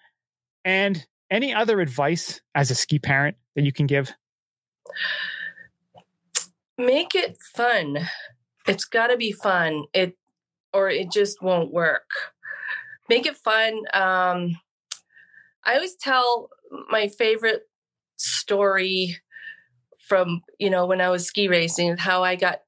and 0.64 1.06
any 1.30 1.54
other 1.54 1.80
advice 1.80 2.40
as 2.54 2.70
a 2.70 2.74
ski 2.74 2.98
parent 2.98 3.36
that 3.54 3.64
you 3.64 3.72
can 3.72 3.86
give? 3.86 4.12
Make 6.76 7.14
it 7.14 7.36
fun. 7.54 8.08
It's 8.66 8.84
got 8.84 9.08
to 9.08 9.16
be 9.16 9.32
fun. 9.32 9.84
It 9.92 10.16
or 10.72 10.88
it 10.88 11.12
just 11.12 11.42
won't 11.42 11.72
work. 11.72 12.08
Make 13.08 13.26
it 13.26 13.36
fun 13.36 13.74
um 13.92 14.56
i 15.64 15.74
always 15.74 15.94
tell 15.94 16.48
my 16.90 17.06
favorite 17.08 17.62
story 18.16 19.16
from 20.02 20.42
you 20.58 20.70
know 20.70 20.86
when 20.86 21.00
I 21.00 21.08
was 21.08 21.26
ski 21.26 21.48
racing, 21.48 21.96
how 21.96 22.22
I 22.22 22.36
got 22.36 22.60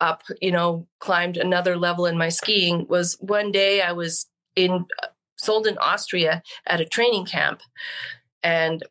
up, 0.00 0.22
you 0.40 0.52
know, 0.52 0.86
climbed 1.00 1.36
another 1.36 1.76
level 1.76 2.06
in 2.06 2.16
my 2.16 2.28
skiing 2.28 2.86
was 2.88 3.16
one 3.20 3.50
day 3.50 3.82
I 3.82 3.92
was 3.92 4.26
in 4.54 4.86
uh, 5.02 5.06
Sölden 5.42 5.76
Austria 5.80 6.42
at 6.66 6.80
a 6.80 6.84
training 6.84 7.26
camp, 7.26 7.60
and 8.42 8.82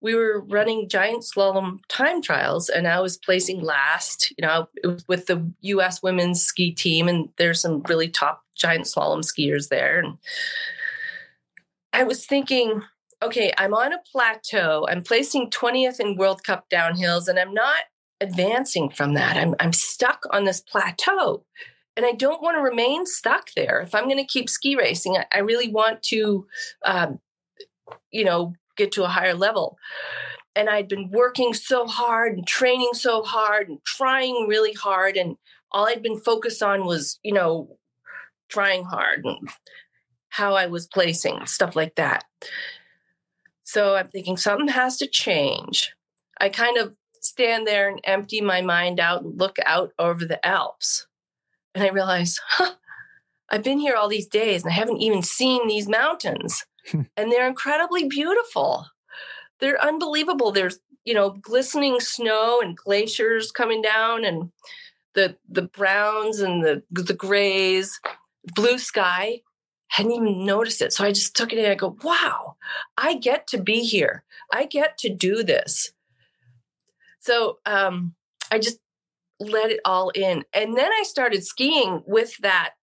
we 0.00 0.14
were 0.14 0.40
running 0.40 0.88
giant 0.88 1.22
slalom 1.22 1.78
time 1.88 2.20
trials, 2.20 2.68
and 2.68 2.86
I 2.86 3.00
was 3.00 3.16
placing 3.16 3.62
last. 3.62 4.32
You 4.36 4.46
know, 4.46 4.68
with 5.08 5.26
the 5.26 5.50
U.S. 5.60 6.02
women's 6.02 6.42
ski 6.42 6.72
team, 6.72 7.08
and 7.08 7.28
there's 7.38 7.60
some 7.60 7.82
really 7.88 8.08
top 8.08 8.42
giant 8.54 8.84
slalom 8.84 9.20
skiers 9.20 9.68
there, 9.68 9.98
and 9.98 10.18
I 11.92 12.02
was 12.02 12.26
thinking 12.26 12.82
okay, 13.24 13.52
I'm 13.58 13.74
on 13.74 13.92
a 13.92 14.02
plateau. 14.10 14.86
I'm 14.88 15.02
placing 15.02 15.50
20th 15.50 16.00
in 16.00 16.16
World 16.16 16.44
Cup 16.44 16.66
downhills, 16.70 17.28
and 17.28 17.38
I'm 17.38 17.54
not 17.54 17.84
advancing 18.20 18.90
from 18.90 19.14
that. 19.14 19.36
I'm, 19.36 19.54
I'm 19.60 19.72
stuck 19.72 20.24
on 20.30 20.44
this 20.44 20.60
plateau. 20.60 21.44
And 21.96 22.04
I 22.04 22.12
don't 22.12 22.42
want 22.42 22.56
to 22.56 22.62
remain 22.62 23.06
stuck 23.06 23.50
there. 23.54 23.80
If 23.80 23.94
I'm 23.94 24.04
going 24.04 24.18
to 24.18 24.24
keep 24.24 24.50
ski 24.50 24.76
racing, 24.76 25.16
I, 25.16 25.26
I 25.32 25.38
really 25.40 25.70
want 25.70 26.02
to, 26.04 26.46
um, 26.84 27.20
you 28.10 28.24
know, 28.24 28.54
get 28.76 28.92
to 28.92 29.04
a 29.04 29.08
higher 29.08 29.34
level. 29.34 29.76
And 30.56 30.68
I'd 30.68 30.88
been 30.88 31.10
working 31.10 31.54
so 31.54 31.86
hard 31.86 32.36
and 32.36 32.46
training 32.46 32.90
so 32.94 33.22
hard 33.22 33.68
and 33.68 33.78
trying 33.84 34.46
really 34.48 34.72
hard. 34.72 35.16
And 35.16 35.36
all 35.70 35.86
I'd 35.86 36.02
been 36.02 36.20
focused 36.20 36.62
on 36.62 36.84
was, 36.84 37.18
you 37.22 37.32
know, 37.32 37.76
trying 38.48 38.84
hard 38.84 39.24
and 39.24 39.48
how 40.30 40.54
I 40.54 40.66
was 40.66 40.86
placing, 40.86 41.46
stuff 41.46 41.76
like 41.76 41.94
that. 41.94 42.24
So 43.64 43.96
I'm 43.96 44.08
thinking 44.08 44.36
something 44.36 44.68
has 44.68 44.96
to 44.98 45.06
change. 45.06 45.92
I 46.40 46.50
kind 46.50 46.76
of 46.76 46.96
stand 47.20 47.66
there 47.66 47.88
and 47.88 48.00
empty 48.04 48.40
my 48.40 48.60
mind 48.60 49.00
out 49.00 49.22
and 49.22 49.38
look 49.38 49.56
out 49.64 49.92
over 49.98 50.24
the 50.24 50.44
Alps. 50.46 51.06
And 51.74 51.82
I 51.82 51.88
realize, 51.88 52.38
huh, 52.48 52.74
I've 53.50 53.62
been 53.62 53.78
here 53.78 53.96
all 53.96 54.08
these 54.08 54.26
days 54.26 54.62
and 54.62 54.70
I 54.70 54.74
haven't 54.74 55.00
even 55.00 55.22
seen 55.22 55.66
these 55.66 55.88
mountains. 55.88 56.64
and 56.92 57.32
they're 57.32 57.48
incredibly 57.48 58.06
beautiful. 58.06 58.86
They're 59.60 59.82
unbelievable. 59.82 60.52
There's, 60.52 60.78
you 61.04 61.14
know, 61.14 61.30
glistening 61.30 62.00
snow 62.00 62.60
and 62.62 62.76
glaciers 62.76 63.50
coming 63.50 63.80
down 63.80 64.24
and 64.24 64.50
the 65.14 65.36
the 65.48 65.62
browns 65.62 66.40
and 66.40 66.64
the 66.64 66.82
the 66.90 67.14
grays, 67.14 68.00
blue 68.54 68.78
sky. 68.78 69.40
I 69.94 70.02
hadn't 70.02 70.12
even 70.12 70.44
noticed 70.44 70.82
it. 70.82 70.92
So 70.92 71.04
I 71.04 71.12
just 71.12 71.36
took 71.36 71.52
it 71.52 71.58
in. 71.58 71.70
I 71.70 71.74
go, 71.76 71.96
wow, 72.02 72.56
I 72.98 73.14
get 73.14 73.46
to 73.48 73.58
be 73.58 73.80
here. 73.80 74.24
I 74.52 74.66
get 74.66 74.98
to 74.98 75.08
do 75.08 75.44
this. 75.44 75.92
So 77.20 77.58
um, 77.64 78.14
I 78.50 78.58
just 78.58 78.78
let 79.38 79.70
it 79.70 79.80
all 79.84 80.10
in. 80.10 80.44
And 80.52 80.76
then 80.76 80.90
I 80.92 81.04
started 81.04 81.44
skiing 81.44 82.02
with 82.06 82.36
that 82.38 82.74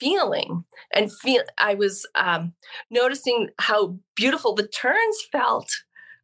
feeling 0.00 0.64
and 0.92 1.12
feel 1.12 1.42
i 1.58 1.74
was 1.74 2.06
um, 2.14 2.54
noticing 2.90 3.50
how 3.58 3.96
beautiful 4.16 4.54
the 4.54 4.66
turns 4.66 5.18
felt 5.30 5.68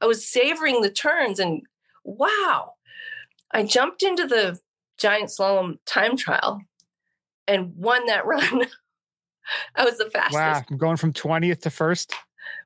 i 0.01 0.07
was 0.07 0.27
savoring 0.27 0.81
the 0.81 0.91
turns 0.91 1.39
and 1.39 1.63
wow 2.03 2.73
i 3.53 3.63
jumped 3.63 4.03
into 4.03 4.27
the 4.27 4.59
giant 4.99 5.29
slalom 5.29 5.77
time 5.85 6.17
trial 6.17 6.61
and 7.47 7.77
won 7.77 8.07
that 8.07 8.27
run 8.27 8.67
i 9.75 9.85
was 9.85 9.99
the 9.99 10.11
fastest 10.11 10.35
wow 10.35 10.63
i'm 10.71 10.77
going 10.77 10.97
from 10.97 11.13
20th 11.13 11.61
to 11.61 11.71
first 11.71 12.15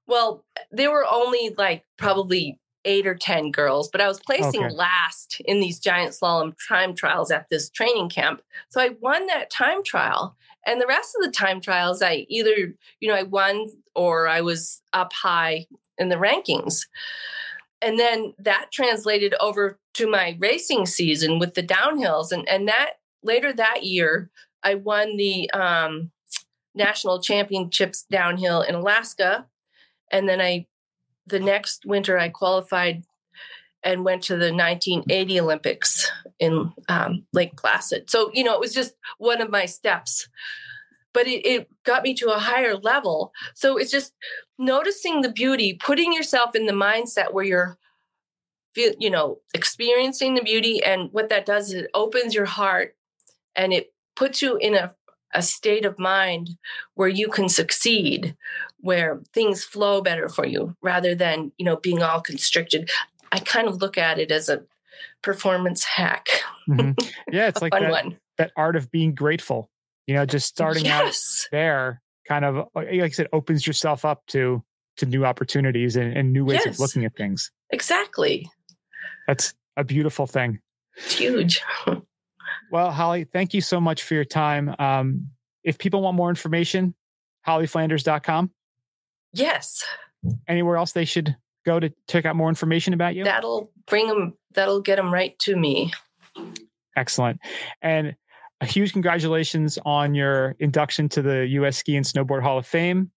well 0.07 0.45
there 0.71 0.91
were 0.91 1.07
only 1.09 1.55
like 1.57 1.85
probably 1.97 2.59
eight 2.85 3.07
or 3.07 3.15
10 3.15 3.51
girls, 3.51 3.89
but 3.89 4.01
I 4.01 4.09
was 4.09 4.21
placing 4.21 4.65
okay. 4.65 4.75
last 4.75 5.41
in 5.45 5.61
these 5.61 5.79
giant 5.79 6.13
slalom 6.13 6.55
time 6.69 6.95
trials 6.95 7.31
at 7.31 7.49
this 7.51 7.69
training 7.71 8.09
camp. 8.09 8.43
So 8.69 8.81
I 8.81 8.91
won 9.01 9.27
that 9.27 9.51
time 9.51 9.83
trial. 9.85 10.37
And 10.67 10.81
the 10.81 10.87
rest 10.87 11.17
of 11.17 11.25
the 11.25 11.33
time 11.33 11.61
trials, 11.61 12.03
I 12.03 12.27
either, 12.29 12.75
you 13.01 13.09
know, 13.09 13.15
I 13.15 13.23
won 13.23 13.67
or 13.95 14.29
I 14.29 14.41
was 14.41 14.83
up 14.93 15.13
high 15.13 15.67
in 15.99 16.09
the 16.09 16.17
rankings. 16.17 16.87
And 17.83 17.99
then 17.99 18.35
that 18.39 18.71
translated 18.71 19.35
over 19.41 19.79
to 19.95 20.11
my 20.11 20.37
racing 20.39 20.87
season 20.87 21.39
with 21.39 21.55
the 21.55 21.63
downhills. 21.63 22.31
And, 22.31 22.47
and 22.49 22.69
that 22.69 22.95
later 23.23 23.53
that 23.53 23.85
year, 23.85 24.31
I 24.63 24.75
won 24.75 25.17
the 25.17 25.51
um, 25.51 26.11
national 26.75 27.21
championships 27.21 28.05
downhill 28.11 28.63
in 28.63 28.75
Alaska. 28.75 29.47
And 30.11 30.29
then 30.29 30.41
I, 30.41 30.67
the 31.27 31.41
next 31.41 31.85
winter, 31.87 32.19
I 32.19 32.29
qualified 32.29 33.05
and 33.83 34.05
went 34.05 34.23
to 34.25 34.35
the 34.35 34.53
1980 34.53 35.41
Olympics 35.41 36.11
in 36.39 36.73
um, 36.89 37.25
Lake 37.33 37.57
Placid. 37.57 38.11
So, 38.11 38.31
you 38.35 38.45
know, 38.45 38.55
it 38.55 38.61
was 38.61 38.75
just 38.75 38.95
one 39.19 39.41
of 39.41 39.51
my 39.51 39.67
steps, 39.67 40.29
but 41.13 41.27
it, 41.27 41.47
it, 41.47 41.69
got 41.85 42.03
me 42.03 42.15
to 42.15 42.31
a 42.31 42.39
higher 42.39 42.77
level. 42.77 43.33
So 43.55 43.77
it's 43.79 43.91
just 43.91 44.13
noticing 44.59 45.23
the 45.23 45.33
beauty, 45.33 45.79
putting 45.83 46.13
yourself 46.13 46.55
in 46.55 46.67
the 46.67 46.73
mindset 46.73 47.33
where 47.33 47.45
you're, 47.45 47.79
you 48.77 49.11
know, 49.11 49.39
experiencing 49.55 50.35
the 50.35 50.43
beauty. 50.43 50.83
And 50.85 51.09
what 51.13 51.31
that 51.31 51.47
does 51.47 51.69
is 51.69 51.83
it 51.83 51.91
opens 51.95 52.35
your 52.35 52.45
heart 52.45 52.97
and 53.57 53.73
it 53.73 53.93
puts 54.15 54.43
you 54.43 54.57
in 54.59 54.75
a, 54.75 54.95
a 55.33 55.43
state 55.43 55.85
of 55.85 55.99
mind 55.99 56.51
where 56.95 57.09
you 57.09 57.29
can 57.29 57.49
succeed 57.49 58.37
where 58.79 59.21
things 59.33 59.63
flow 59.63 60.01
better 60.01 60.29
for 60.29 60.47
you 60.47 60.75
rather 60.83 61.15
than 61.15 61.53
you 61.59 61.65
know 61.65 61.77
being 61.77 62.03
all 62.03 62.21
constricted 62.21 62.91
I 63.33 63.39
kind 63.39 63.69
of 63.69 63.81
look 63.81 63.97
at 63.97 64.19
it 64.19 64.31
as 64.31 64.49
a 64.49 64.63
performance 65.23 65.85
hack. 65.85 66.29
Mm-hmm. 66.69 66.93
Yeah, 67.33 67.47
it's 67.47 67.63
like 67.63 67.73
that, 67.73 67.91
one. 67.91 68.19
that 68.39 68.51
art 68.57 68.75
of 68.75 68.91
being 68.91 69.15
grateful. 69.15 69.71
You 70.09 70.15
know, 70.15 70.27
just 70.27 70.49
starting 70.49 70.85
yes. 70.85 71.47
out 71.47 71.51
there 71.53 72.03
kind 72.27 72.45
of 72.45 72.69
like 72.75 72.89
I 72.89 73.09
said, 73.11 73.29
opens 73.33 73.67
yourself 73.67 74.05
up 74.05 74.27
to 74.29 74.65
to 74.97 75.07
new 75.07 75.25
opportunities 75.25 75.95
and, 75.95 76.17
and 76.17 76.33
new 76.33 76.45
ways 76.45 76.63
yes. 76.65 76.75
of 76.75 76.81
looking 76.81 77.05
at 77.05 77.15
things. 77.15 77.53
Exactly. 77.71 78.51
That's 79.29 79.55
a 79.77 79.85
beautiful 79.85 80.27
thing. 80.27 80.59
It's 80.97 81.15
huge. 81.15 81.63
well, 82.71 82.91
Holly, 82.91 83.25
thank 83.25 83.55
you 83.55 83.61
so 83.61 83.81
much 83.81 84.03
for 84.03 84.15
your 84.15 84.25
time. 84.25 84.75
Um, 84.79 85.29
if 85.65 85.79
people 85.79 86.03
want 86.03 86.17
more 86.17 86.31
information, 86.31 86.95
hollyflanders.com. 87.47 88.51
Yes. 89.33 89.85
Anywhere 90.49 90.77
else 90.77 90.93
they 90.93 91.05
should 91.05 91.37
go 91.65 91.81
to 91.81 91.93
check 92.09 92.25
out 92.25 92.37
more 92.37 92.49
information 92.49 92.95
about 92.95 93.15
you? 93.15 93.25
That'll 93.25 93.71
bring 93.87 94.09
them, 94.09 94.35
that'll 94.55 94.81
get 94.81 94.97
them 94.97 95.13
right 95.13 95.39
to 95.41 95.57
me. 95.57 95.93
Excellent. 96.97 97.41
And 97.83 98.17
a 98.61 98.67
huge 98.67 98.93
congratulations 98.93 99.79
on 99.85 100.15
your 100.15 100.55
induction 100.59 101.09
to 101.11 101.23
the 101.23 101.47
U.S. 101.49 101.79
Ski 101.79 101.97
and 101.97 102.05
Snowboard 102.05 102.43
Hall 102.43 102.59
of 102.59 102.67
Fame. 102.67 103.11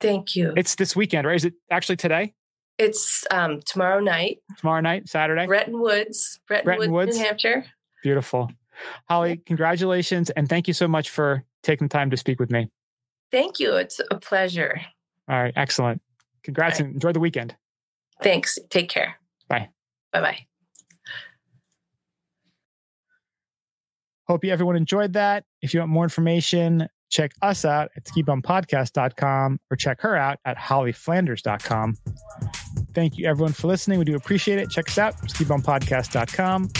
Thank 0.00 0.36
you. 0.36 0.52
It's 0.56 0.74
this 0.74 0.96
weekend, 0.96 1.26
right? 1.26 1.36
Is 1.36 1.44
it 1.44 1.54
actually 1.70 1.96
today? 1.96 2.34
It's 2.78 3.26
um, 3.30 3.60
tomorrow 3.64 4.00
night. 4.00 4.38
Tomorrow 4.58 4.80
night, 4.82 5.08
Saturday. 5.08 5.46
Bretton 5.46 5.80
Woods, 5.80 6.40
Bretton, 6.46 6.76
Woods, 6.76 6.90
Woods, 6.90 7.16
New 7.16 7.24
Hampshire. 7.24 7.64
Beautiful. 8.02 8.50
Holly, 9.08 9.38
congratulations. 9.38 10.30
And 10.30 10.48
thank 10.48 10.68
you 10.68 10.74
so 10.74 10.88
much 10.88 11.10
for 11.10 11.44
taking 11.62 11.88
the 11.88 11.92
time 11.92 12.10
to 12.10 12.16
speak 12.16 12.40
with 12.40 12.50
me. 12.50 12.70
Thank 13.30 13.58
you. 13.58 13.74
It's 13.76 14.00
a 14.10 14.18
pleasure. 14.18 14.80
All 15.28 15.42
right. 15.42 15.52
Excellent. 15.56 16.00
Congrats 16.42 16.78
and 16.80 16.94
enjoy 16.94 17.12
the 17.12 17.20
weekend. 17.20 17.56
Thanks. 18.22 18.58
Take 18.70 18.88
care. 18.88 19.16
Bye. 19.48 19.68
Bye 20.12 20.20
bye. 20.20 20.38
Hope 24.28 24.44
you 24.44 24.52
everyone 24.52 24.76
enjoyed 24.76 25.12
that. 25.14 25.44
If 25.62 25.74
you 25.74 25.80
want 25.80 25.92
more 25.92 26.04
information, 26.04 26.88
check 27.10 27.32
us 27.42 27.64
out 27.64 27.90
at 27.96 28.04
skibumpodcast.com 28.04 29.60
or 29.70 29.76
check 29.76 30.00
her 30.00 30.16
out 30.16 30.38
at 30.44 30.56
hollyflanders.com. 30.56 31.96
Thank 32.94 33.18
you 33.18 33.26
everyone 33.26 33.52
for 33.52 33.68
listening. 33.68 33.98
We 33.98 34.04
do 34.04 34.16
appreciate 34.16 34.58
it. 34.58 34.70
Check 34.70 34.88
us 34.88 34.98
out, 34.98 35.16
skibumpodcast.com. 35.22 36.70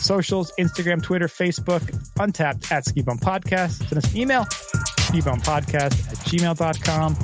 Socials, 0.00 0.52
Instagram, 0.58 1.02
Twitter, 1.02 1.26
Facebook, 1.26 1.82
untapped 2.18 2.70
at 2.70 2.84
Ski 2.84 3.02
Podcast. 3.02 3.88
Send 3.88 3.98
us 3.98 4.12
an 4.12 4.18
email, 4.18 4.44
skibumppodcast 4.44 5.84
at 5.84 6.18
gmail.com. 6.26 7.14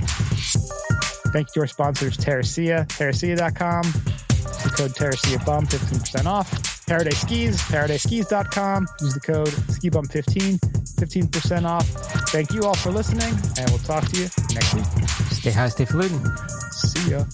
Thank 1.32 1.48
you 1.48 1.52
to 1.54 1.60
our 1.60 1.66
sponsors, 1.66 2.16
Terracea, 2.16 2.86
terracea.com. 2.88 3.84
Use 3.84 4.62
the 4.62 4.70
code 4.76 4.90
TerraceaBump, 4.92 5.70
15% 5.70 6.26
off. 6.26 6.71
Paradise 6.86 7.20
Skis, 7.20 7.56
paradiseskis.com. 7.62 8.86
Use 9.00 9.14
the 9.14 9.20
code 9.20 9.48
SKIBUMP15, 9.48 10.58
15% 10.58 11.64
off. 11.64 11.86
Thank 12.30 12.52
you 12.52 12.62
all 12.62 12.74
for 12.74 12.90
listening, 12.90 13.34
and 13.58 13.68
we'll 13.70 13.78
talk 13.80 14.04
to 14.06 14.16
you 14.16 14.28
next 14.54 14.74
week. 14.74 14.84
Stay 15.30 15.50
high, 15.50 15.68
stay 15.68 15.84
fluid. 15.84 16.12
See 16.72 17.10
ya. 17.10 17.24